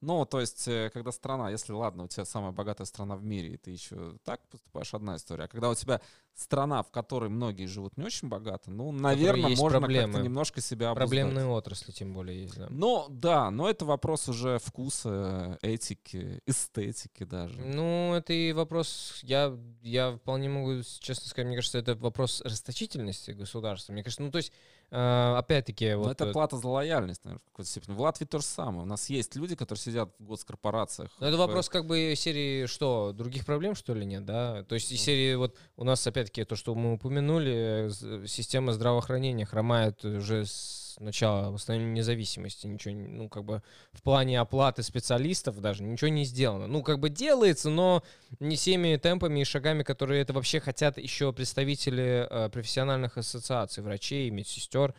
Ну, 0.00 0.24
то 0.26 0.40
есть, 0.40 0.68
э, 0.68 0.90
когда 0.92 1.10
страна, 1.12 1.50
если, 1.50 1.72
ладно, 1.72 2.04
у 2.04 2.08
тебя 2.08 2.24
самая 2.24 2.52
богатая 2.52 2.84
страна 2.84 3.16
в 3.16 3.24
мире, 3.24 3.54
и 3.54 3.56
ты 3.56 3.70
еще 3.70 4.16
так 4.24 4.40
поступаешь, 4.48 4.92
одна 4.92 5.16
история. 5.16 5.44
А 5.44 5.48
когда 5.48 5.70
у 5.70 5.74
тебя 5.74 6.00
страна, 6.34 6.82
в 6.82 6.90
которой 6.90 7.30
многие 7.30 7.66
живут 7.66 7.96
не 7.96 8.04
очень 8.04 8.28
богато, 8.28 8.70
ну, 8.70 8.92
наверное, 8.92 9.56
можно 9.56 9.78
проблемы. 9.78 10.12
как-то 10.12 10.24
немножко 10.24 10.60
себя 10.60 10.90
обуздать. 10.90 11.08
Проблемные 11.08 11.46
отрасли 11.46 11.92
тем 11.92 12.12
более 12.12 12.42
есть, 12.42 12.58
да. 12.58 12.66
Ну, 12.68 13.06
да, 13.08 13.50
но 13.50 13.70
это 13.70 13.86
вопрос 13.86 14.28
уже 14.28 14.58
вкуса, 14.58 15.58
этики, 15.62 16.42
эстетики 16.44 17.24
даже. 17.24 17.58
Ну, 17.60 18.14
это 18.14 18.34
и 18.34 18.52
вопрос, 18.52 19.20
я, 19.22 19.56
я 19.82 20.16
вполне 20.16 20.50
могу 20.50 20.82
честно 21.00 21.28
сказать, 21.28 21.46
мне 21.46 21.56
кажется, 21.56 21.78
это 21.78 21.94
вопрос 21.94 22.42
расточительности 22.42 23.30
государства. 23.30 23.92
Мне 23.92 24.02
кажется, 24.02 24.22
ну, 24.22 24.30
то 24.30 24.38
есть 24.38 24.52
опять-таки... 24.90 25.94
вот 25.94 26.10
это 26.10 26.32
плата 26.32 26.56
за 26.56 26.68
лояльность, 26.68 27.24
наверное, 27.24 27.40
в 27.40 27.50
какой-то 27.50 27.70
степени. 27.70 27.94
В 27.94 28.00
Латвии 28.00 28.24
то 28.26 28.38
же 28.38 28.44
самое. 28.44 28.82
У 28.82 28.86
нас 28.86 29.10
есть 29.10 29.34
люди, 29.36 29.56
которые 29.56 29.82
сидят 29.82 30.10
в 30.18 30.24
госкорпорациях. 30.24 31.10
Но 31.18 31.26
это 31.26 31.36
вопрос 31.36 31.68
как 31.68 31.86
бы 31.86 32.14
серии, 32.16 32.66
что, 32.66 33.12
других 33.12 33.44
проблем, 33.44 33.74
что 33.74 33.94
ли, 33.94 34.06
нет, 34.06 34.24
да? 34.24 34.62
То 34.64 34.74
есть 34.74 34.92
из 34.92 35.00
серии 35.00 35.34
вот 35.34 35.56
у 35.76 35.84
нас, 35.84 36.06
опять-таки, 36.06 36.44
то, 36.44 36.56
что 36.56 36.74
мы 36.74 36.94
упомянули, 36.94 37.90
система 38.26 38.72
здравоохранения 38.72 39.44
хромает 39.44 40.04
уже 40.04 40.46
с 40.46 40.85
начала 40.98 41.50
восстановления 41.50 41.94
независимости. 41.94 42.66
Ничего, 42.66 42.94
ну, 42.94 43.28
как 43.28 43.44
бы 43.44 43.62
в 43.92 44.02
плане 44.02 44.40
оплаты 44.40 44.82
специалистов 44.82 45.60
даже 45.60 45.82
ничего 45.82 46.08
не 46.08 46.24
сделано. 46.24 46.66
Ну, 46.66 46.82
как 46.82 46.98
бы 46.98 47.08
делается, 47.08 47.70
но 47.70 48.02
не 48.40 48.56
всеми 48.56 48.96
темпами 48.96 49.40
и 49.40 49.44
шагами, 49.44 49.82
которые 49.82 50.22
это 50.22 50.32
вообще 50.32 50.60
хотят 50.60 50.98
еще 50.98 51.32
представители 51.32 52.26
э, 52.28 52.48
профессиональных 52.50 53.18
ассоциаций, 53.18 53.82
врачей, 53.82 54.30
медсестер. 54.30 54.94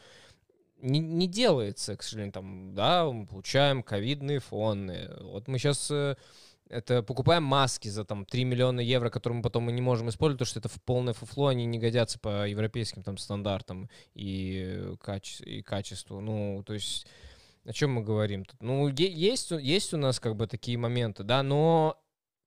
Не, 0.81 0.99
не 0.99 1.27
делается, 1.27 1.95
к 1.95 2.03
сожалению, 2.03 2.33
там, 2.33 2.75
да, 2.75 3.05
мы 3.05 3.25
получаем 3.25 3.81
ковидные 3.81 4.39
фоны. 4.39 5.09
Вот 5.21 5.47
мы 5.47 5.57
сейчас 5.57 5.89
э, 5.89 6.15
это 6.69 7.03
покупаем 7.03 7.43
маски 7.43 7.87
за 7.87 8.05
там 8.05 8.25
3 8.25 8.43
миллиона 8.43 8.79
евро, 8.79 9.09
которые 9.09 9.37
мы 9.37 9.43
потом 9.43 9.63
мы 9.63 9.71
не 9.71 9.81
можем 9.81 10.09
использовать, 10.09 10.39
потому 10.39 10.49
что 10.49 10.59
это 10.59 10.69
в 10.69 10.81
полное 10.83 11.13
фуфло, 11.13 11.47
они 11.47 11.65
не 11.65 11.79
годятся 11.79 12.19
по 12.19 12.47
европейским 12.47 13.03
там 13.03 13.17
стандартам 13.17 13.89
и, 14.13 14.93
каче 15.01 15.43
и 15.43 15.61
качеству. 15.61 16.19
Ну, 16.19 16.63
то 16.65 16.73
есть 16.73 17.07
о 17.67 17.73
чем 17.73 17.91
мы 17.91 18.01
говорим 18.01 18.45
тут? 18.45 18.61
Ну, 18.61 18.87
есть, 18.87 19.51
есть 19.51 19.93
у 19.93 19.97
нас 19.97 20.19
как 20.19 20.35
бы 20.35 20.47
такие 20.47 20.77
моменты, 20.77 21.23
да, 21.23 21.43
но, 21.43 22.01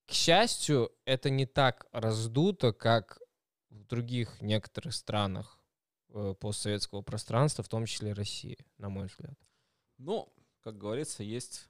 к 0.06 0.12
счастью, 0.12 0.90
это 1.04 1.28
не 1.28 1.44
так 1.44 1.86
раздуто, 1.92 2.72
как 2.72 3.20
в 3.68 3.84
других 3.84 4.40
некоторых 4.40 4.94
странах 4.94 5.58
э, 6.08 6.34
постсоветского 6.40 7.02
пространства, 7.02 7.62
в 7.62 7.68
том 7.68 7.84
числе 7.84 8.14
России, 8.14 8.58
на 8.78 8.88
мой 8.88 9.06
взгляд. 9.06 9.38
Ну, 9.98 10.32
как 10.62 10.78
говорится, 10.78 11.22
есть 11.22 11.68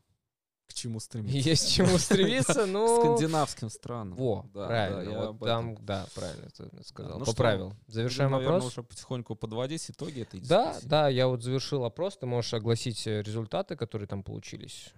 к 0.70 0.74
чему 0.74 1.00
стремиться. 1.00 1.36
Есть 1.36 1.66
к 1.66 1.70
чему 1.70 1.98
стремиться, 1.98 2.66
но... 2.66 3.00
Скандинавским 3.00 3.68
странам. 3.68 4.16
Во, 4.16 4.46
да, 4.54 4.66
правильно. 4.66 5.12
Да, 5.12 5.32
вот 5.32 5.40
там, 5.40 5.76
да, 5.84 6.06
правильно 6.14 6.48
ты 6.56 6.70
сказал. 6.84 7.18
Ну 7.18 7.24
Поправил. 7.24 7.72
Что, 7.72 7.92
Завершаем 7.92 8.30
наверное, 8.30 8.58
опрос. 8.58 8.72
уже 8.72 8.82
потихоньку 8.82 9.34
подводить 9.34 9.90
итоги 9.90 10.22
этой 10.22 10.40
Да, 10.40 10.76
да, 10.82 11.08
я 11.08 11.26
вот 11.26 11.42
завершил 11.42 11.84
опрос. 11.84 12.16
Ты 12.16 12.26
можешь 12.26 12.54
огласить 12.54 13.06
э, 13.06 13.22
результаты, 13.22 13.76
которые 13.76 14.06
там 14.08 14.22
получились. 14.22 14.92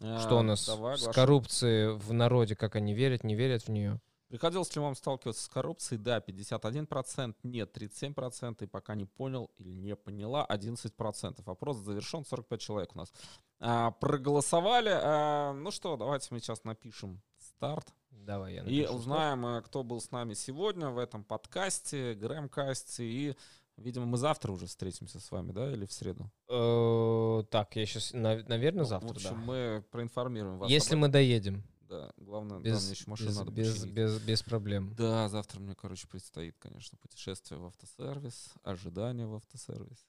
А, 0.00 0.20
что 0.20 0.38
у 0.38 0.42
нас 0.42 0.66
давай, 0.66 0.96
с 0.96 1.08
коррупцией 1.08 1.96
в 1.96 2.12
народе, 2.12 2.54
как 2.54 2.76
они 2.76 2.94
верят, 2.94 3.24
не 3.24 3.34
верят 3.34 3.64
в 3.64 3.68
нее? 3.68 4.00
Приходилось 4.28 4.74
ли 4.74 4.82
вам 4.82 4.94
сталкиваться 4.94 5.42
с 5.42 5.48
коррупцией? 5.48 5.98
Да, 5.98 6.18
51%, 6.18 7.34
нет, 7.44 7.74
37%, 7.74 8.64
и 8.64 8.66
пока 8.66 8.94
не 8.94 9.06
понял 9.06 9.50
или 9.56 9.70
не 9.70 9.96
поняла, 9.96 10.46
11%. 10.48 11.42
Вопрос 11.44 11.78
завершен, 11.78 12.26
45 12.26 12.60
человек 12.60 12.94
у 12.94 12.98
нас 12.98 13.12
а, 13.58 13.90
проголосовали. 13.92 14.90
А, 14.92 15.52
ну 15.54 15.70
что, 15.70 15.96
давайте 15.96 16.28
мы 16.30 16.40
сейчас 16.40 16.64
напишем 16.64 17.22
старт. 17.38 17.88
Давай, 18.10 18.54
я 18.54 18.62
напишу. 18.62 18.82
И 18.82 18.86
узнаем, 18.86 19.40
старт. 19.40 19.66
кто 19.66 19.82
был 19.82 20.00
с 20.00 20.10
нами 20.10 20.34
сегодня 20.34 20.90
в 20.90 20.98
этом 20.98 21.24
подкасте, 21.24 22.12
Грэмкасте. 22.12 23.04
И, 23.04 23.36
видимо, 23.78 24.04
мы 24.04 24.18
завтра 24.18 24.52
уже 24.52 24.66
встретимся 24.66 25.20
с 25.20 25.30
вами, 25.30 25.52
да, 25.52 25.72
или 25.72 25.86
в 25.86 25.92
среду? 25.92 26.30
Э, 26.50 27.44
так, 27.50 27.74
я 27.76 27.86
сейчас, 27.86 28.12
наверное, 28.12 28.84
завтра, 28.84 29.08
В 29.08 29.12
общем, 29.12 29.38
мы 29.38 29.82
проинформируем 29.90 30.58
вас. 30.58 30.70
Если 30.70 30.96
мы 30.96 31.08
доедем. 31.08 31.64
Да, 31.88 32.12
главное, 32.18 32.58
без, 32.58 32.74
да, 32.74 32.80
мне 32.82 32.90
еще 32.90 33.04
машину 33.06 33.30
без, 33.30 33.36
надо 33.38 33.50
без, 33.50 33.84
без, 33.86 34.20
без 34.20 34.42
проблем. 34.42 34.94
Да, 34.94 35.28
завтра 35.28 35.58
мне, 35.60 35.74
короче, 35.74 36.06
предстоит, 36.06 36.54
конечно, 36.58 36.98
путешествие 36.98 37.58
в 37.58 37.64
автосервис, 37.64 38.52
ожидание 38.62 39.26
в 39.26 39.34
автосервис. 39.34 40.06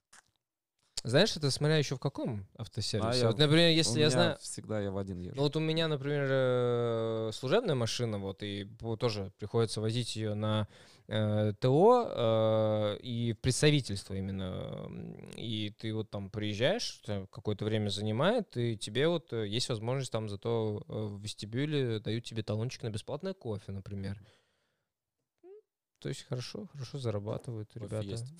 Знаешь, 1.03 1.37
это 1.37 1.49
смотря 1.49 1.77
еще 1.77 1.95
в 1.95 1.99
каком 1.99 2.45
автосервисе. 2.57 3.23
А 3.23 3.27
вот, 3.27 3.37
например, 3.37 3.69
если 3.69 4.01
я 4.01 4.09
знаю... 4.09 4.37
всегда 4.41 4.81
я 4.81 4.91
в 4.91 4.97
один 4.97 5.19
езжу. 5.19 5.37
Ну 5.37 5.43
вот 5.43 5.55
у 5.55 5.61
меня, 5.61 5.87
например, 5.87 6.27
э, 6.29 7.31
служебная 7.33 7.75
машина, 7.75 8.19
вот, 8.19 8.43
и 8.43 8.65
тоже 8.99 9.31
приходится 9.37 9.79
возить 9.79 10.17
ее 10.17 10.33
на 10.33 10.67
ТО 11.09 12.11
э, 12.11 12.97
и 13.01 13.33
представительство 13.33 14.13
именно. 14.13 14.87
И 15.37 15.73
ты 15.79 15.91
вот 15.93 16.11
там 16.11 16.29
приезжаешь, 16.29 17.01
какое-то 17.31 17.65
время 17.65 17.89
занимает, 17.89 18.55
и 18.55 18.77
тебе 18.77 19.07
вот 19.07 19.33
э, 19.33 19.47
есть 19.47 19.69
возможность 19.69 20.11
там 20.11 20.29
зато 20.29 20.83
э, 20.87 20.93
в 20.93 21.19
вестибюле 21.19 21.99
дают 21.99 22.25
тебе 22.25 22.43
талончик 22.43 22.83
на 22.83 22.91
бесплатное 22.91 23.33
кофе, 23.33 23.71
например. 23.71 24.21
То 25.99 26.09
есть 26.09 26.27
хорошо, 26.29 26.67
хорошо 26.73 26.99
зарабатывают 26.99 27.69
кофе 27.73 27.85
ребята. 27.85 28.07
Есть. 28.07 28.33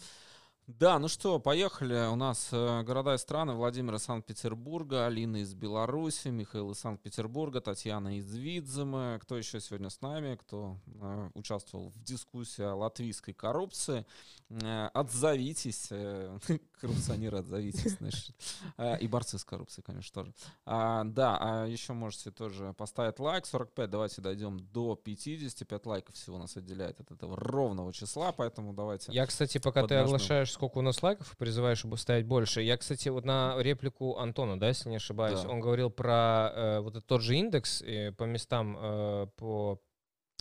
Да, 0.77 0.99
ну 0.99 1.07
что, 1.07 1.39
поехали. 1.39 2.11
У 2.11 2.15
нас 2.15 2.49
э, 2.51 2.83
города 2.83 3.15
и 3.15 3.17
страны. 3.17 3.53
Владимир 3.53 3.95
из 3.95 4.03
Санкт-Петербурга, 4.03 5.07
Алина 5.07 5.37
из 5.37 5.55
Беларуси, 5.55 6.27
Михаил 6.27 6.69
из 6.69 6.77
Санкт-Петербурга, 6.77 7.59
Татьяна 7.59 8.19
из 8.19 8.31
Видземы. 8.35 9.17
Кто 9.23 9.35
еще 9.35 9.59
сегодня 9.61 9.89
с 9.89 9.99
нами? 10.01 10.35
Кто 10.35 10.77
э, 10.85 11.29
участвовал 11.33 11.89
в 11.89 12.03
дискуссии 12.03 12.61
о 12.61 12.75
латвийской 12.75 13.33
коррупции? 13.33 14.05
Э, 14.51 14.89
отзовитесь. 14.93 15.87
Э, 15.89 16.37
коррупционеры, 16.79 17.39
отзовитесь. 17.39 17.97
Значит. 17.97 18.35
Э, 18.77 18.95
и 18.99 19.07
борцы 19.07 19.39
с 19.39 19.43
коррупцией, 19.43 19.83
конечно, 19.83 20.21
тоже. 20.21 20.35
А, 20.67 21.03
да, 21.03 21.37
а 21.41 21.65
еще 21.65 21.93
можете 21.93 22.29
тоже 22.29 22.73
поставить 22.73 23.17
лайк. 23.17 23.47
45, 23.47 23.89
давайте 23.89 24.21
дойдем 24.21 24.59
до 24.71 24.95
50. 24.95 25.67
5 25.67 25.85
лайков 25.87 26.13
всего 26.13 26.37
нас 26.37 26.55
отделяет 26.57 26.99
от 26.99 27.09
этого 27.09 27.35
ровного 27.35 27.91
числа, 27.91 28.31
поэтому 28.33 28.73
давайте... 28.73 29.11
Я, 29.11 29.25
кстати, 29.25 29.57
пока 29.57 29.87
ты 29.87 29.95
оглашаешь 29.95 30.58
сколько 30.59 30.79
у 30.79 30.81
нас 30.81 31.01
лайков, 31.01 31.37
призываешь, 31.37 31.77
чтобы 31.77 31.97
ставить 31.97 32.25
больше. 32.25 32.61
Я, 32.61 32.75
кстати, 32.75 33.07
вот 33.07 33.23
на 33.23 33.55
реплику 33.59 34.17
Антона, 34.17 34.59
да, 34.59 34.67
если 34.67 34.89
не 34.89 34.97
ошибаюсь, 34.97 35.41
да. 35.41 35.47
он 35.47 35.61
говорил 35.61 35.89
про 35.89 36.51
э, 36.53 36.79
вот 36.81 36.97
этот 36.97 37.07
тот 37.07 37.21
же 37.21 37.37
индекс 37.37 37.81
э, 37.81 38.11
по 38.11 38.25
местам 38.25 38.77
э, 38.77 39.27
по 39.37 39.79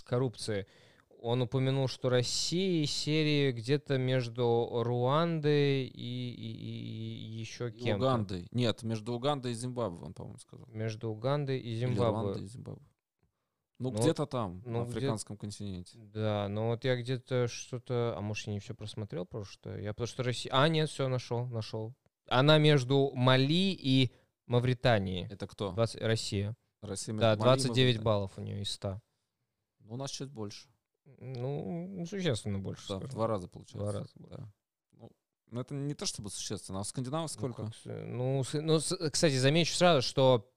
коррупции. 0.03 0.67
Он 1.21 1.41
упомянул, 1.41 1.87
что 1.87 2.09
Россия 2.09 2.85
серии 2.85 3.53
где-то 3.53 3.97
между 3.97 4.69
Руандой 4.83 5.85
и, 5.85 6.29
и, 6.31 7.35
и 7.37 7.39
еще 7.39 7.71
кем-то. 7.71 8.05
Угандой. 8.05 8.47
Нет, 8.51 8.83
между 8.83 9.13
Угандой 9.13 9.53
и 9.53 9.55
Зимбабве, 9.55 10.05
он, 10.05 10.13
по-моему, 10.13 10.39
сказал. 10.39 10.67
Между 10.67 11.09
Угандой 11.09 11.59
и 11.59 11.75
Зимбабве. 11.75 12.03
Или 12.03 12.23
Руандой 12.23 12.43
и 12.43 12.47
Зимбабве. 12.47 12.88
Ну, 13.79 13.91
ну 13.91 13.97
где-то 13.97 14.25
там, 14.25 14.61
ну, 14.65 14.79
на 14.79 14.81
африканском 14.83 15.37
континенте. 15.37 15.97
Да, 15.97 16.49
но 16.49 16.67
вот 16.67 16.83
я 16.83 16.97
где-то 16.97 17.47
что-то... 17.47 18.13
А 18.17 18.21
может, 18.21 18.47
я 18.47 18.53
не 18.53 18.59
все 18.59 18.75
просмотрел 18.75 19.25
просто? 19.25 19.79
Я 19.79 19.93
потому 19.93 20.07
что 20.07 20.23
Россия... 20.23 20.53
А, 20.53 20.67
нет, 20.67 20.89
все, 20.89 21.07
нашел, 21.07 21.45
нашел. 21.45 21.95
Она 22.27 22.57
между 22.57 23.11
Мали 23.15 23.71
и 23.71 24.11
Мавританией. 24.47 25.27
Это 25.31 25.47
кто? 25.47 25.71
20... 25.71 26.01
Россия. 26.01 26.57
Россия 26.81 27.15
да, 27.15 27.37
29 27.37 28.01
баллов 28.01 28.37
у 28.37 28.41
нее 28.41 28.61
из 28.61 28.71
100. 28.71 29.01
Ну, 29.79 29.93
у 29.93 29.97
нас 29.97 30.11
чуть 30.11 30.29
больше. 30.29 30.67
Ну, 31.19 32.05
существенно 32.07 32.59
больше. 32.59 32.87
Да, 32.89 32.99
в 32.99 33.07
два 33.07 33.27
раза 33.27 33.47
получается. 33.47 33.77
Два 33.79 33.91
раза. 33.91 34.11
Да. 34.17 34.53
Ну, 34.91 35.11
ну, 35.51 35.61
это 35.61 35.73
не 35.73 35.93
то 35.93 36.05
чтобы 36.05 36.29
существенно, 36.29 36.81
а 36.81 36.83
в 36.83 36.87
скандинавах 36.87 37.31
сколько? 37.31 37.71
Ну, 37.85 38.43
ну, 38.53 38.79
кстати, 39.11 39.37
замечу 39.37 39.73
сразу, 39.73 40.01
что 40.01 40.51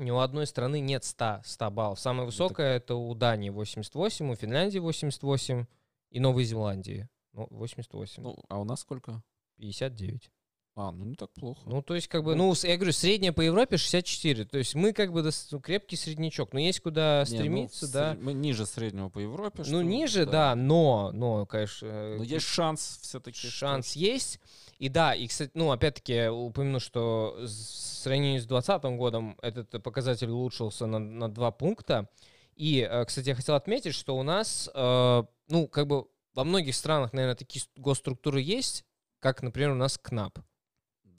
ни 0.00 0.10
у 0.10 0.18
одной 0.18 0.46
страны 0.46 0.80
нет 0.80 1.04
100, 1.04 1.42
100 1.44 1.70
баллов. 1.70 2.00
Самое 2.00 2.26
высокое 2.26 2.76
это... 2.76 2.84
это 2.84 2.94
у 2.96 3.14
Дании 3.14 3.50
88, 3.50 4.30
у 4.30 4.34
Финляндии 4.34 4.78
88 4.78 5.66
и 6.10 6.20
Новой 6.20 6.44
Зеландии. 6.44 7.08
Ну, 7.32 7.46
88. 7.50 8.22
Ну, 8.22 8.36
а 8.48 8.58
у 8.58 8.64
нас 8.64 8.80
сколько? 8.80 9.22
59. 9.56 10.30
А, 10.76 10.92
ну 10.92 11.04
не 11.04 11.14
так 11.14 11.30
плохо. 11.32 11.60
Ну, 11.66 11.82
то 11.82 11.94
есть, 11.94 12.06
как 12.06 12.22
бы, 12.22 12.34
ну, 12.36 12.54
я 12.62 12.76
говорю, 12.76 12.92
средняя 12.92 13.32
по 13.32 13.40
Европе 13.40 13.76
64. 13.76 14.44
То 14.44 14.58
есть 14.58 14.74
мы 14.74 14.92
как 14.92 15.12
бы 15.12 15.28
ну, 15.50 15.60
крепкий 15.60 15.96
среднячок. 15.96 16.52
Но 16.52 16.60
есть 16.60 16.80
куда 16.80 17.24
не, 17.26 17.32
ну, 17.32 17.38
стремиться, 17.38 17.86
ну, 17.86 17.92
да. 17.92 18.16
Мы 18.20 18.32
ниже 18.32 18.66
среднего 18.66 19.08
по 19.08 19.18
Европе. 19.18 19.64
Ну, 19.66 19.82
ниже, 19.82 20.24
да. 20.26 20.30
да, 20.30 20.54
но, 20.54 21.10
но, 21.12 21.44
конечно. 21.44 21.86
Э, 21.86 22.16
но 22.18 22.24
есть 22.24 22.46
шанс 22.46 23.00
все-таки. 23.02 23.48
Шанс 23.48 23.90
что... 23.90 23.98
есть. 23.98 24.40
И 24.78 24.88
да, 24.88 25.14
и, 25.14 25.26
кстати, 25.26 25.50
ну, 25.54 25.72
опять-таки, 25.72 26.28
упомяну, 26.28 26.80
что 26.80 27.36
в 27.38 27.48
сравнении 27.48 28.38
с 28.38 28.46
2020 28.46 28.96
годом 28.96 29.36
этот 29.42 29.82
показатель 29.82 30.30
улучшился 30.30 30.86
на, 30.86 30.98
на 30.98 31.28
2 31.28 31.50
пункта. 31.50 32.08
И, 32.54 32.86
э, 32.88 33.04
кстати, 33.04 33.28
я 33.28 33.34
хотел 33.34 33.56
отметить, 33.56 33.94
что 33.94 34.16
у 34.16 34.22
нас, 34.22 34.70
э, 34.72 35.22
ну, 35.48 35.66
как 35.68 35.86
бы 35.88 36.06
во 36.34 36.44
многих 36.44 36.74
странах, 36.76 37.12
наверное, 37.12 37.34
такие 37.34 37.64
госструктуры 37.76 38.40
есть, 38.40 38.84
как, 39.18 39.42
например, 39.42 39.72
у 39.72 39.74
нас 39.74 39.98
КНАП. 39.98 40.38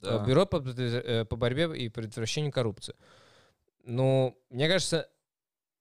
Да. 0.02 0.22
Э, 0.22 0.26
Бюро 0.26 0.46
по, 0.46 0.56
э, 0.58 1.24
по 1.24 1.36
борьбе 1.36 1.76
и 1.76 1.88
предотвращению 1.88 2.52
коррупции. 2.52 2.94
Ну, 3.84 4.38
мне 4.50 4.68
кажется, 4.68 5.08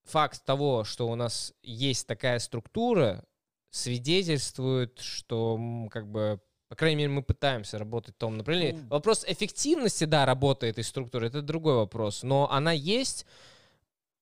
факт 0.03 0.43
того, 0.45 0.83
что 0.83 1.07
у 1.07 1.15
нас 1.15 1.53
есть 1.63 2.07
такая 2.07 2.39
структура, 2.39 3.25
свидетельствует, 3.69 4.99
что 4.99 5.59
как 5.91 6.07
бы 6.07 6.39
по 6.71 6.75
крайней 6.77 6.95
мере, 6.95 7.09
мы 7.09 7.21
пытаемся 7.21 7.77
работать 7.77 8.15
в 8.15 8.17
том 8.17 8.37
направлении. 8.37 8.79
Ну, 8.79 8.87
вопрос 8.87 9.25
эффективности, 9.27 10.05
да, 10.05 10.25
работы 10.25 10.67
этой 10.67 10.85
структуры, 10.85 11.27
это 11.27 11.41
другой 11.41 11.75
вопрос. 11.75 12.23
Но 12.23 12.49
она 12.49 12.71
есть. 12.71 13.25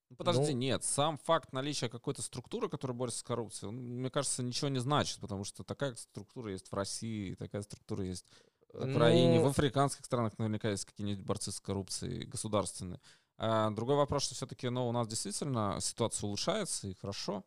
Ну, 0.10 0.16
подожди, 0.16 0.54
ну, 0.54 0.58
нет. 0.58 0.84
Сам 0.84 1.20
факт 1.20 1.54
наличия 1.54 1.90
какой-то 1.90 2.24
структуры, 2.24 2.68
которая 2.68 2.98
борется 2.98 3.20
с 3.20 3.24
коррупцией, 3.24 3.70
он, 3.70 3.76
мне 3.76 4.10
кажется, 4.10 4.42
ничего 4.42 4.70
не 4.70 4.80
значит, 4.80 5.20
потому 5.20 5.44
что 5.44 5.64
такая 5.64 5.94
структура 5.94 6.52
есть 6.52 6.72
в 6.72 6.74
России, 6.74 7.36
такая 7.36 7.62
структура 7.62 8.04
есть 8.04 8.26
Украине, 8.74 9.40
ну, 9.40 9.46
в 9.46 9.48
африканских 9.48 10.06
странах 10.06 10.38
наверняка 10.38 10.70
есть 10.70 10.86
какие-нибудь 10.86 11.26
борцы 11.26 11.52
с 11.52 11.60
коррупцией 11.60 12.26
государственные. 12.26 13.00
А 13.38 13.70
другой 13.72 13.96
вопрос, 13.96 14.24
что 14.24 14.36
все-таки 14.36 14.70
ну, 14.70 14.88
у 14.88 14.92
нас 14.92 15.08
действительно 15.08 15.78
ситуация 15.80 16.28
улучшается, 16.28 16.88
и 16.88 16.94
хорошо. 16.94 17.44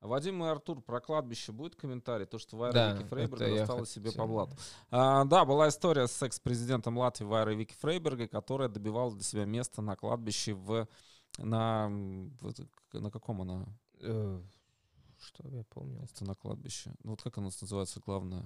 Вадим 0.00 0.44
и 0.44 0.48
Артур, 0.48 0.82
про 0.82 1.00
кладбище 1.00 1.52
будет 1.52 1.74
комментарий? 1.74 2.26
То, 2.26 2.38
что 2.38 2.56
Вайра 2.56 2.72
да, 2.72 2.92
Вики 2.92 3.08
Фрейберг 3.08 3.38
достала 3.38 3.86
себе 3.86 4.12
по 4.12 4.26
блату. 4.26 4.56
А, 4.90 5.24
да, 5.24 5.44
была 5.44 5.68
история 5.68 6.06
с 6.06 6.22
экс-президентом 6.22 6.98
Латвии 6.98 7.24
Вайрой 7.24 7.56
Вики 7.56 7.74
Фрейбергой, 7.80 8.28
которая 8.28 8.68
добивалась 8.68 9.14
для 9.14 9.24
себя 9.24 9.44
места 9.44 9.82
на 9.82 9.96
кладбище 9.96 10.54
в... 10.54 10.86
На, 11.38 11.88
на 11.88 13.10
каком 13.10 13.42
она? 13.42 13.66
Э, 14.00 14.40
что 15.18 15.48
я 15.48 15.64
помню? 15.64 16.00
Место 16.00 16.24
на 16.24 16.34
кладбище. 16.34 16.94
Ну 17.02 17.10
вот 17.10 17.22
как 17.22 17.38
оно 17.38 17.50
называется 17.60 18.00
главное? 18.00 18.44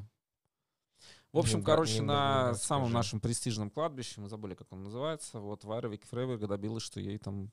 В 1.33 1.39
общем, 1.39 1.61
не 1.61 1.65
короче, 1.65 1.95
не 1.95 2.01
на 2.01 2.51
не 2.51 2.59
самом 2.59 2.87
скажи. 2.87 2.95
нашем 2.95 3.21
престижном 3.21 3.71
кладбище, 3.71 4.21
мы 4.21 4.29
забыли, 4.29 4.55
как 4.55 4.73
он 4.73 4.83
называется, 4.83 5.39
вот 5.39 5.65
Вайра 5.65 5.89
Вики 5.89 6.07
Фрейберга 6.07 6.49
добилась, 6.49 6.83
что 6.83 6.99
ей 7.01 7.19
там 7.19 7.53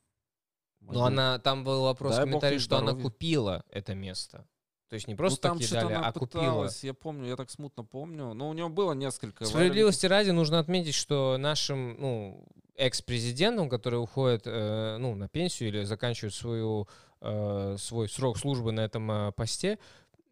ну, 0.82 1.04
она, 1.04 1.40
там 1.40 1.64
был 1.64 1.84
вопрос 1.84 2.16
Дай 2.16 2.22
в 2.22 2.28
комментарии, 2.28 2.58
что 2.58 2.78
она 2.78 2.94
купила 2.94 3.64
это 3.70 3.96
место. 3.96 4.48
То 4.90 4.94
есть 4.94 5.08
не 5.08 5.16
ну, 5.16 5.18
просто 5.18 5.50
ну, 5.50 5.56
там 5.56 5.60
кидали, 5.60 5.94
а 5.94 6.12
купила. 6.14 6.70
Я 6.82 6.94
помню, 6.94 7.28
я 7.28 7.36
так 7.36 7.50
смутно 7.50 7.84
помню. 7.84 8.34
Но 8.34 8.50
у 8.50 8.54
нее 8.54 8.70
было 8.70 8.94
несколько... 8.94 9.46
Справедливости 9.46 10.06
ради 10.06 10.30
нужно 10.30 10.60
отметить, 10.60 10.96
что 10.96 11.38
нашим 11.38 12.00
ну, 12.00 12.48
экс-президентом, 12.76 13.70
который 13.70 14.02
уходит 14.02 14.44
э, 14.46 14.98
ну, 14.98 15.16
на 15.16 15.28
пенсию 15.28 15.70
или 15.70 15.84
заканчивает 15.84 16.34
свою, 16.34 16.88
э, 17.20 17.76
свой 17.78 18.08
срок 18.08 18.38
службы 18.38 18.72
на 18.72 18.82
этом 18.82 19.12
э, 19.12 19.32
посте, 19.34 19.78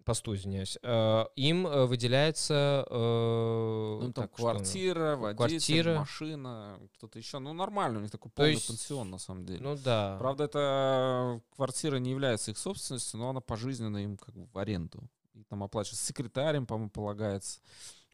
посту, 0.06 0.36
извиняюсь, 0.36 0.78
э, 0.82 1.26
им 1.36 1.68
э, 1.68 1.86
выделяется... 1.86 2.86
Э, 2.90 4.00
ну, 4.02 4.14
там 4.14 4.28
так, 4.28 4.36
квартира, 4.36 5.16
водитель, 5.16 5.48
квартира. 5.48 6.00
машина, 6.00 6.80
кто-то 6.94 7.20
еще. 7.20 7.40
Ну, 7.40 7.54
нормально, 7.54 8.00
у 8.00 8.02
них 8.02 8.12
такой 8.12 8.32
полный 8.32 8.54
есть, 8.54 8.68
пансион, 8.68 9.10
на 9.10 9.18
самом 9.18 9.46
деле. 9.46 9.60
Ну, 9.62 9.76
да. 9.76 10.16
Правда, 10.20 10.46
эта 10.46 11.42
квартира 11.56 11.98
не 11.98 12.12
является 12.12 12.52
их 12.52 12.58
собственностью, 12.58 13.20
но 13.20 13.32
она 13.32 13.42
пожизненно 13.42 13.98
им 13.98 14.18
как 14.18 14.36
бы 14.36 14.46
в 14.46 14.58
аренду. 14.58 15.04
И 15.34 15.44
там 15.44 15.64
оплачивается 15.64 16.06
секретарем, 16.06 16.66
по-моему, 16.66 16.92
полагается. 16.92 17.60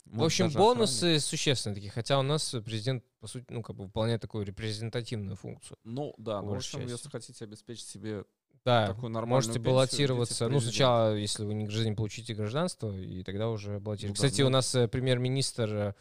в 0.05 0.23
общем, 0.23 0.49
бонусы 0.49 0.97
охранник. 0.97 1.22
существенные 1.22 1.76
такие, 1.76 1.91
хотя 1.91 2.18
у 2.18 2.23
нас 2.23 2.55
президент, 2.65 3.03
по 3.19 3.27
сути, 3.27 3.45
ну, 3.49 3.61
как 3.61 3.76
бы 3.76 3.84
выполняет 3.84 4.22
такую 4.22 4.45
репрезентативную 4.45 5.35
функцию. 5.35 5.77
Ну, 5.84 6.15
да, 6.18 6.41
ну, 6.41 6.51
в 6.51 6.55
общем, 6.55 6.88
если 6.88 7.09
хотите 7.09 7.43
обеспечить 7.45 7.85
себе 7.85 8.23
да, 8.64 8.88
такую 8.88 9.11
можете 9.26 9.60
баллотироваться. 9.60 10.48
Ну, 10.48 10.60
сначала, 10.60 11.15
если 11.15 11.44
вы 11.44 11.53
не 11.53 11.65
гражданин, 11.65 11.95
получите 11.95 12.34
гражданство, 12.34 12.95
и 12.95 13.23
тогда 13.23 13.49
уже 13.49 13.80
баллотируете. 13.80 14.07
Ну, 14.10 14.14
Кстати, 14.14 14.38
да, 14.38 14.44
ну... 14.44 14.48
у 14.48 14.52
нас 14.52 14.76
э, 14.76 14.88
премьер-министр 14.88 15.69
э, 15.73 15.94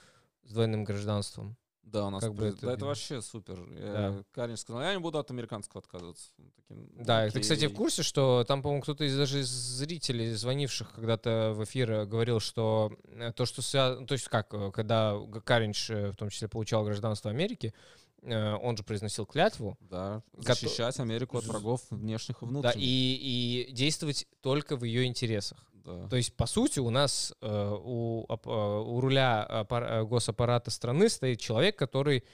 с 0.45 0.53
двойным 0.53 0.85
гражданством. 0.85 1.57
Да, 1.83 2.07
у 2.07 2.11
нас 2.11 2.23
как 2.23 2.35
бы 2.35 2.47
это, 2.47 2.67
да, 2.67 2.75
это 2.75 2.85
вообще 2.85 3.21
супер. 3.21 3.67
Да. 3.67 4.23
Карин 4.33 4.57
сказал, 4.57 4.83
я 4.83 4.95
не 4.95 5.01
буду 5.01 5.19
от 5.19 5.31
американского 5.31 5.81
отказываться. 5.81 6.29
Таким, 6.57 6.89
да, 6.95 7.23
окей. 7.23 7.33
ты, 7.33 7.41
кстати, 7.41 7.67
в 7.67 7.75
курсе, 7.75 8.05
что 8.05 8.45
там, 8.47 8.63
по-моему, 8.63 8.83
кто-то 8.83 9.03
из 9.03 9.17
даже 9.17 9.41
из 9.41 9.49
зрителей, 9.49 10.33
звонивших 10.33 10.93
когда-то 10.93 11.53
в 11.57 11.65
эфир, 11.65 11.91
э, 11.91 12.07
говорил, 12.07 12.39
что 12.41 12.93
то, 13.35 13.47
что 13.47 13.63
связано, 13.63 14.07
то 14.07 14.13
есть 14.13 14.29
как, 14.29 14.51
когда 14.73 15.17
Каринч 15.45 15.89
в 15.89 16.15
том 16.15 16.29
числе 16.29 16.47
получал 16.47 16.85
гражданство 16.85 17.31
Америки, 17.31 17.75
Э, 17.75 18.00
он 18.23 18.77
же 18.77 18.83
произносил 18.83 19.27
клятву. 19.27 19.77
Да, 19.81 20.23
защищать 20.37 20.97
Гото... 20.97 21.03
Америку 21.03 21.39
от 21.39 21.45
врагов 21.45 21.81
внешних 21.91 22.43
и 22.43 22.45
внутренних. 22.45 22.75
Да, 22.75 22.81
и, 22.81 23.67
и 23.69 23.73
действовать 23.73 24.27
только 24.41 24.77
в 24.77 24.85
ее 24.85 25.05
интересах. 25.05 25.59
Да. 25.85 26.09
То 26.09 26.17
есть, 26.17 26.35
по 26.35 26.47
сути, 26.47 26.79
у 26.79 26.91
нас 26.91 27.33
э, 27.41 27.79
у, 27.83 28.27
э, 28.29 28.37
у 28.45 29.01
руля 29.01 29.67
госаппарата 30.09 30.71
страны 30.71 31.09
стоит 31.09 31.41
человек, 31.41 31.77
который 31.77 32.25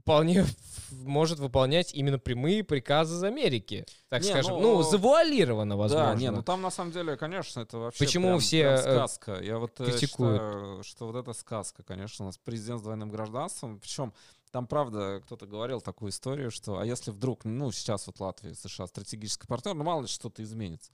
вполне 0.00 0.44
может 0.90 1.38
выполнять 1.38 1.92
именно 1.94 2.18
прямые 2.18 2.64
приказы 2.64 3.16
из 3.16 3.22
Америки, 3.22 3.84
так 4.08 4.22
не, 4.22 4.30
скажем. 4.30 4.60
Ну, 4.60 4.76
ну, 4.76 4.82
завуалировано, 4.82 5.76
возможно. 5.76 6.06
Да, 6.06 6.14
не, 6.14 6.30
ну 6.30 6.42
там 6.42 6.62
на 6.62 6.70
самом 6.70 6.92
деле, 6.92 7.16
конечно, 7.16 7.60
это 7.60 7.78
вообще 7.78 8.04
Почему 8.04 8.28
прям, 8.28 8.40
все 8.40 8.62
прям 8.62 8.78
сказка. 8.78 9.40
Я 9.42 9.58
вот 9.58 9.78
э, 9.80 9.84
критикуют? 9.84 10.40
считаю, 10.40 10.82
что 10.82 11.06
вот 11.06 11.16
это 11.16 11.32
сказка, 11.32 11.82
конечно, 11.82 12.24
у 12.24 12.28
нас 12.28 12.38
президент 12.38 12.80
с 12.80 12.82
двойным 12.82 13.10
гражданством, 13.10 13.78
причем 13.78 14.14
там, 14.50 14.66
правда, 14.66 15.20
кто-то 15.24 15.46
говорил 15.46 15.80
такую 15.80 16.10
историю, 16.10 16.50
что 16.50 16.78
а 16.78 16.86
если 16.86 17.10
вдруг, 17.10 17.44
ну, 17.44 17.70
сейчас 17.70 18.06
вот 18.06 18.20
Латвия, 18.20 18.54
США 18.54 18.86
стратегический 18.86 19.46
партнер, 19.46 19.74
ну, 19.74 19.84
мало 19.84 20.02
ли 20.02 20.08
что-то 20.08 20.42
изменится. 20.42 20.90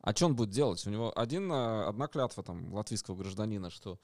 А 0.00 0.14
что 0.14 0.26
он 0.26 0.36
будет 0.36 0.50
делать? 0.50 0.84
У 0.86 0.90
него 0.90 1.12
один, 1.16 1.50
одна 1.52 2.06
клятва 2.06 2.42
там 2.42 2.72
латвийского 2.72 3.16
гражданина, 3.16 3.70
что 3.70 3.98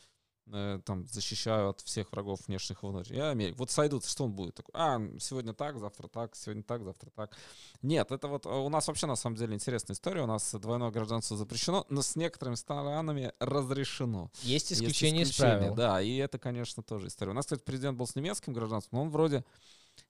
Э, 0.53 0.79
там 0.85 1.07
защищаю 1.07 1.71
от 1.71 1.81
всех 1.81 2.13
врагов 2.13 2.41
внешних 2.47 2.83
и 2.83 2.87
внутренних. 2.87 3.19
Я 3.19 3.31
Америка. 3.31 3.57
Вот 3.59 3.71
сойдутся, 3.71 4.11
что 4.11 4.25
он 4.25 4.33
будет? 4.33 4.55
Такой, 4.55 4.73
а, 4.75 5.01
сегодня 5.19 5.55
так, 5.55 5.79
завтра 5.79 6.07
так, 6.09 6.37
сегодня 6.37 6.63
так, 6.63 6.85
завтра 6.85 7.11
так. 7.11 7.37
Нет, 7.81 8.13
это 8.13 8.29
вот 8.29 8.47
у 8.47 8.69
нас 8.69 8.87
вообще 8.87 9.07
на 9.07 9.17
самом 9.17 9.37
деле 9.37 9.55
интересная 9.55 9.95
история. 9.95 10.23
У 10.23 10.27
нас 10.27 10.55
двойное 10.55 10.91
гражданство 10.91 11.37
запрещено, 11.37 11.87
но 11.89 12.03
с 12.03 12.15
некоторыми 12.15 12.57
странами 12.57 13.33
разрешено. 13.39 14.31
Есть 14.43 14.73
исключения 14.73 15.23
из 15.23 15.35
правил. 15.35 15.75
Да, 15.75 16.03
и 16.03 16.17
это, 16.17 16.39
конечно, 16.39 16.83
тоже 16.83 17.07
история. 17.07 17.31
У 17.31 17.35
нас, 17.35 17.47
кстати, 17.47 17.63
президент 17.63 17.97
был 17.97 18.07
с 18.07 18.15
немецким 18.15 18.53
гражданством, 18.53 18.99
но 18.99 19.03
он 19.05 19.11
вроде 19.11 19.45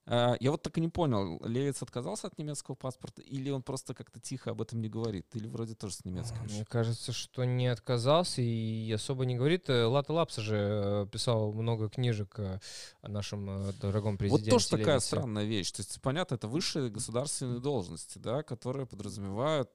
я 0.07 0.51
вот 0.51 0.63
так 0.63 0.77
и 0.77 0.81
не 0.81 0.89
понял, 0.89 1.41
Левиц 1.45 1.83
отказался 1.83 2.27
от 2.27 2.39
немецкого 2.39 2.75
паспорта, 2.75 3.23
или 3.23 3.51
он 3.51 3.63
просто 3.63 3.95
как-то 3.95 4.21
тихо 4.21 4.51
об 4.51 4.61
этом 4.61 4.83
не 4.83 4.89
говорит, 4.89 5.27
или 5.35 5.49
вроде 5.49 5.75
тоже 5.75 5.95
с 5.95 6.05
немецким? 6.05 6.43
Мне 6.45 6.65
кажется, 6.65 7.13
что 7.13 7.45
не 7.45 7.69
отказался 7.69 8.43
и 8.43 8.93
особо 8.93 9.25
не 9.25 9.35
говорит. 9.35 9.71
Э, 9.71 9.85
Лата 9.85 10.13
Лапса 10.13 10.43
же 10.43 10.57
э, 10.57 11.07
писал 11.11 11.53
много 11.53 11.89
книжек 11.89 12.39
э, 12.39 12.61
о 13.01 13.09
нашем 13.09 13.73
дорогом 13.81 14.19
президенте. 14.19 14.51
Вот 14.51 14.57
тоже 14.57 14.69
такая 14.69 15.01
странная 15.01 15.45
вещь. 15.45 15.73
То 15.73 15.81
есть, 15.81 16.01
понятно, 16.03 16.35
это 16.35 16.49
высшие 16.49 16.91
государственные 16.91 17.61
должности, 17.61 18.19
да, 18.19 18.43
которые 18.43 18.87
подразумевают 18.87 19.71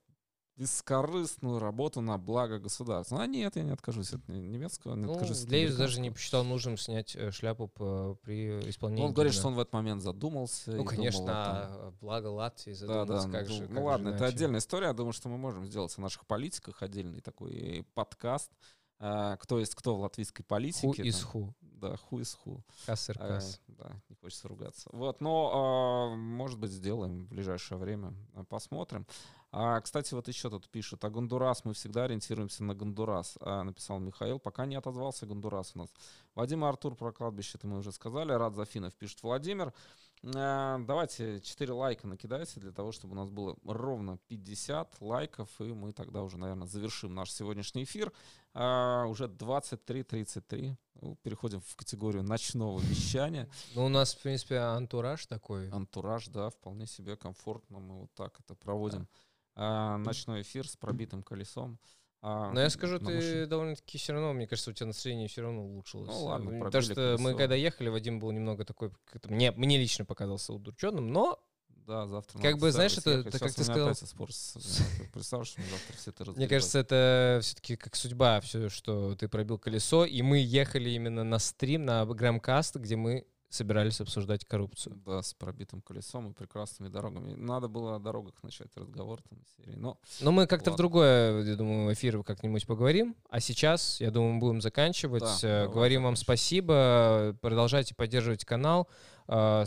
бескорыстную 0.60 1.58
работу 1.60 2.02
на 2.02 2.18
благо 2.18 2.60
государства. 2.60 3.22
А 3.22 3.28
нет, 3.28 3.56
я 3.56 3.64
не 3.64 3.72
откажусь 3.72 4.14
от 4.14 4.28
немецкого, 4.28 4.96
не 4.96 5.06
ну, 5.06 5.14
откажусь 5.14 5.44
от 5.44 5.50
Лейвис 5.50 5.76
даже 5.76 6.02
не 6.02 6.12
посчитал 6.12 6.44
нужным 6.44 6.78
снять 6.78 7.16
э, 7.16 7.32
шляпу 7.32 7.70
по, 7.70 8.18
при 8.22 8.70
исполнении. 8.70 9.02
Ну, 9.02 9.08
он 9.08 9.14
говорит, 9.14 9.34
что 9.34 9.48
он 9.48 9.56
в 9.56 9.60
этот 9.60 9.74
момент 9.74 10.04
задумался. 10.04 10.72
Ну, 10.72 10.84
конечно, 10.84 11.22
думал, 11.22 11.34
а 11.34 11.94
благо 12.02 12.28
Латвии 12.28 12.74
задумался, 12.74 13.28
да, 13.28 13.32
да, 13.32 13.40
как 13.40 13.48
ну, 13.48 13.56
же. 13.56 13.62
Ну, 13.70 13.76
как 13.76 13.84
ладно, 13.84 14.10
же 14.10 14.16
это 14.16 14.26
отдельная 14.26 14.60
история. 14.60 14.88
Я 14.88 14.94
думаю, 14.94 15.14
что 15.14 15.30
мы 15.30 15.38
можем 15.38 15.66
сделать 15.66 15.98
о 15.98 16.02
наших 16.02 16.26
политиках 16.26 16.84
отдельный 16.84 17.22
такой 17.22 17.86
подкаст. 17.94 18.52
А, 19.02 19.38
кто 19.38 19.60
есть 19.60 19.76
кто 19.76 19.96
в 19.96 20.02
латвийской 20.02 20.44
политике. 20.44 21.04
Who 21.04 21.08
is 21.08 21.26
who. 21.34 21.54
Да, 21.62 21.96
who 22.12 22.20
is 22.20 22.38
who. 22.46 22.62
Кассер 22.86 23.18
касс. 23.18 23.62
А, 23.70 23.72
да, 23.72 24.02
не 24.10 24.16
хочется 24.18 24.50
ругаться. 24.50 24.90
Вот, 24.92 25.22
но, 25.22 25.52
а, 26.12 26.16
может 26.16 26.60
быть, 26.60 26.72
сделаем 26.72 27.26
в 27.26 27.30
ближайшее 27.30 27.78
время. 27.78 28.14
Посмотрим. 28.50 29.08
А, 29.52 29.82
кстати, 29.82 30.14
вот 30.14 30.28
еще 30.28 30.50
тут 30.50 30.70
пишут, 30.70 31.04
а 31.04 31.10
Гондурас, 31.10 31.66
мы 31.66 31.74
всегда 31.74 32.04
ориентируемся 32.04 32.64
на 32.64 32.76
Гондурас, 32.76 33.36
а, 33.42 33.64
написал 33.64 34.00
Михаил. 34.00 34.38
Пока 34.40 34.66
не 34.66 34.76
отозвался 34.76 35.26
Гондурас 35.26 35.72
у 35.76 35.80
нас. 35.80 35.90
Вадим 36.36 36.64
Артур 36.64 36.96
про 36.96 37.12
кладбище, 37.12 37.58
это 37.58 37.66
мы 37.66 37.80
уже 37.80 37.92
сказали. 37.92 38.32
Рад 38.32 38.54
Зафинов 38.54 38.94
пишет 38.94 39.24
Владимир. 39.24 39.74
А, 40.36 40.78
давайте 40.80 41.40
4 41.42 41.74
лайка 41.74 42.06
накидайте 42.06 42.60
для 42.60 42.72
того, 42.72 42.92
чтобы 42.92 43.14
у 43.14 43.18
нас 43.18 43.30
было 43.30 43.56
ровно 43.66 44.20
50 44.28 44.98
лайков, 45.02 45.50
и 45.60 45.74
мы 45.74 45.94
тогда 45.94 46.22
уже, 46.22 46.38
наверное, 46.38 46.68
завершим 46.68 47.16
наш 47.16 47.32
сегодняшний 47.32 47.86
эфир. 47.86 48.14
А, 48.54 49.06
уже 49.06 49.26
23.33. 49.26 50.76
Ну, 51.02 51.16
переходим 51.24 51.62
в 51.62 51.76
категорию 51.76 52.22
ночного 52.22 52.80
вещания. 52.80 53.50
Ну, 53.76 53.86
у 53.86 53.90
нас, 53.90 54.14
в 54.14 54.22
принципе, 54.22 54.58
антураж 54.58 55.26
такой. 55.26 55.70
Антураж, 55.70 56.28
да, 56.28 56.50
вполне 56.50 56.86
себе 56.86 57.16
комфортно. 57.16 57.80
Мы 57.80 58.02
вот 58.02 58.14
так 58.14 58.40
это 58.40 58.54
проводим. 58.54 59.00
Да 59.00 59.08
а, 59.62 59.98
ночной 59.98 60.42
эфир 60.44 60.68
с 60.68 60.78
пробитым 60.78 61.22
колесом. 61.22 61.80
А, 62.22 62.52
Но 62.52 62.62
я 62.62 62.70
скажу, 62.70 62.98
ты 63.00 63.16
машине. 63.16 63.46
довольно-таки 63.46 63.98
все 63.98 64.14
равно, 64.14 64.34
мне 64.34 64.48
кажется, 64.48 64.72
у 64.72 64.74
тебя 64.74 64.88
настроение 64.88 65.28
все 65.28 65.42
равно 65.42 65.66
улучшилось. 65.66 66.10
Ну 66.10 66.24
ладно, 66.26 66.64
Потому 66.64 66.82
что 66.82 66.96
колесо. 66.96 67.22
мы 67.22 67.36
когда 67.36 67.56
ехали, 67.56 67.90
Вадим 67.90 68.20
был 68.20 68.32
немного 68.32 68.64
такой, 68.64 68.92
мне, 69.26 69.52
мне 69.52 69.78
лично 69.78 70.06
показался 70.06 70.54
удрученным, 70.54 71.12
но 71.12 71.42
да, 71.88 72.06
завтра. 72.08 72.40
Как 72.40 72.58
бы, 72.58 72.72
знаешь, 72.72 72.98
это, 72.98 73.10
это 73.10 73.40
как 73.40 73.54
ты 73.54 73.64
сказал. 73.64 73.96
Спор 73.96 74.32
с, 74.32 74.82
представь, 75.12 75.48
что 75.48 75.62
завтра 75.62 75.98
все 75.98 76.12
это 76.12 76.32
Мне 76.32 76.48
кажется, 76.48 76.80
это 76.80 77.40
все-таки 77.42 77.76
как 77.76 77.96
судьба, 77.96 78.40
все, 78.42 78.70
что 78.70 79.16
ты 79.16 79.28
пробил 79.28 79.58
колесо, 79.58 80.06
и 80.06 80.22
мы 80.22 80.38
ехали 80.38 80.92
именно 80.92 81.24
на 81.24 81.40
стрим, 81.40 81.86
на 81.86 82.06
Грамкаст, 82.06 82.76
где 82.76 82.96
мы 82.96 83.26
собирались 83.50 84.00
обсуждать 84.00 84.46
коррупцию. 84.46 85.02
Да, 85.06 85.22
с 85.22 85.34
пробитым 85.34 85.82
колесом 85.82 86.30
и 86.30 86.34
прекрасными 86.34 86.90
дорогами. 86.90 87.34
Надо 87.34 87.68
было 87.68 87.96
о 87.96 88.00
дорогах 88.00 88.36
начать 88.44 88.70
разговор 88.76 89.22
там 89.28 89.40
серии, 89.58 89.76
но... 89.76 89.98
Но 90.22 90.32
мы 90.32 90.48
как-то 90.48 90.72
в 90.72 90.76
другое, 90.76 91.44
я 91.44 91.56
думаю, 91.56 91.94
эфир 91.94 92.24
как-нибудь 92.24 92.68
поговорим. 92.68 93.16
А 93.30 93.40
сейчас, 93.40 94.00
я 94.00 94.12
думаю, 94.12 94.40
будем 94.40 94.62
заканчивать. 94.62 95.24
Да, 95.42 95.66
э, 95.66 95.68
Говорим 95.68 96.04
вам 96.04 96.16
спасибо. 96.16 97.36
Продолжайте 97.42 97.96
поддерживать 97.96 98.46
канал. 98.46 98.88
Э, 99.28 99.66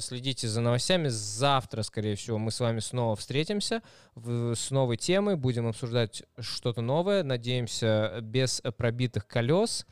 следите 0.00 0.48
за 0.48 0.60
новостями. 0.60 1.08
Завтра, 1.08 1.82
скорее 1.82 2.16
всего, 2.16 2.38
мы 2.38 2.50
с 2.50 2.60
вами 2.60 2.80
снова 2.80 3.16
встретимся 3.16 3.82
с 4.14 4.70
новой 4.70 4.96
темой. 4.96 5.36
Будем 5.36 5.66
обсуждать 5.66 6.22
что-то 6.38 6.80
новое. 6.80 7.22
Надеемся, 7.22 8.18
без 8.20 8.62
пробитых 8.76 9.26
колес. 9.26 9.86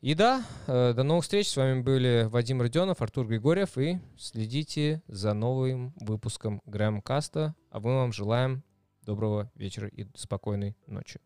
И 0.00 0.14
да, 0.14 0.44
э, 0.66 0.92
до 0.94 1.02
новых 1.02 1.24
встреч. 1.24 1.48
С 1.48 1.56
вами 1.56 1.80
были 1.80 2.28
Вадим 2.30 2.60
Родионов, 2.60 3.02
Артур 3.02 3.26
Григорьев. 3.26 3.78
И 3.78 3.98
следите 4.18 5.02
за 5.08 5.32
новым 5.32 5.94
выпуском 6.00 6.62
Грэм 6.66 7.00
Каста. 7.02 7.54
А 7.70 7.80
мы 7.80 7.94
вам 7.94 8.12
желаем 8.12 8.62
доброго 9.02 9.50
вечера 9.54 9.88
и 9.88 10.06
спокойной 10.14 10.76
ночи. 10.86 11.20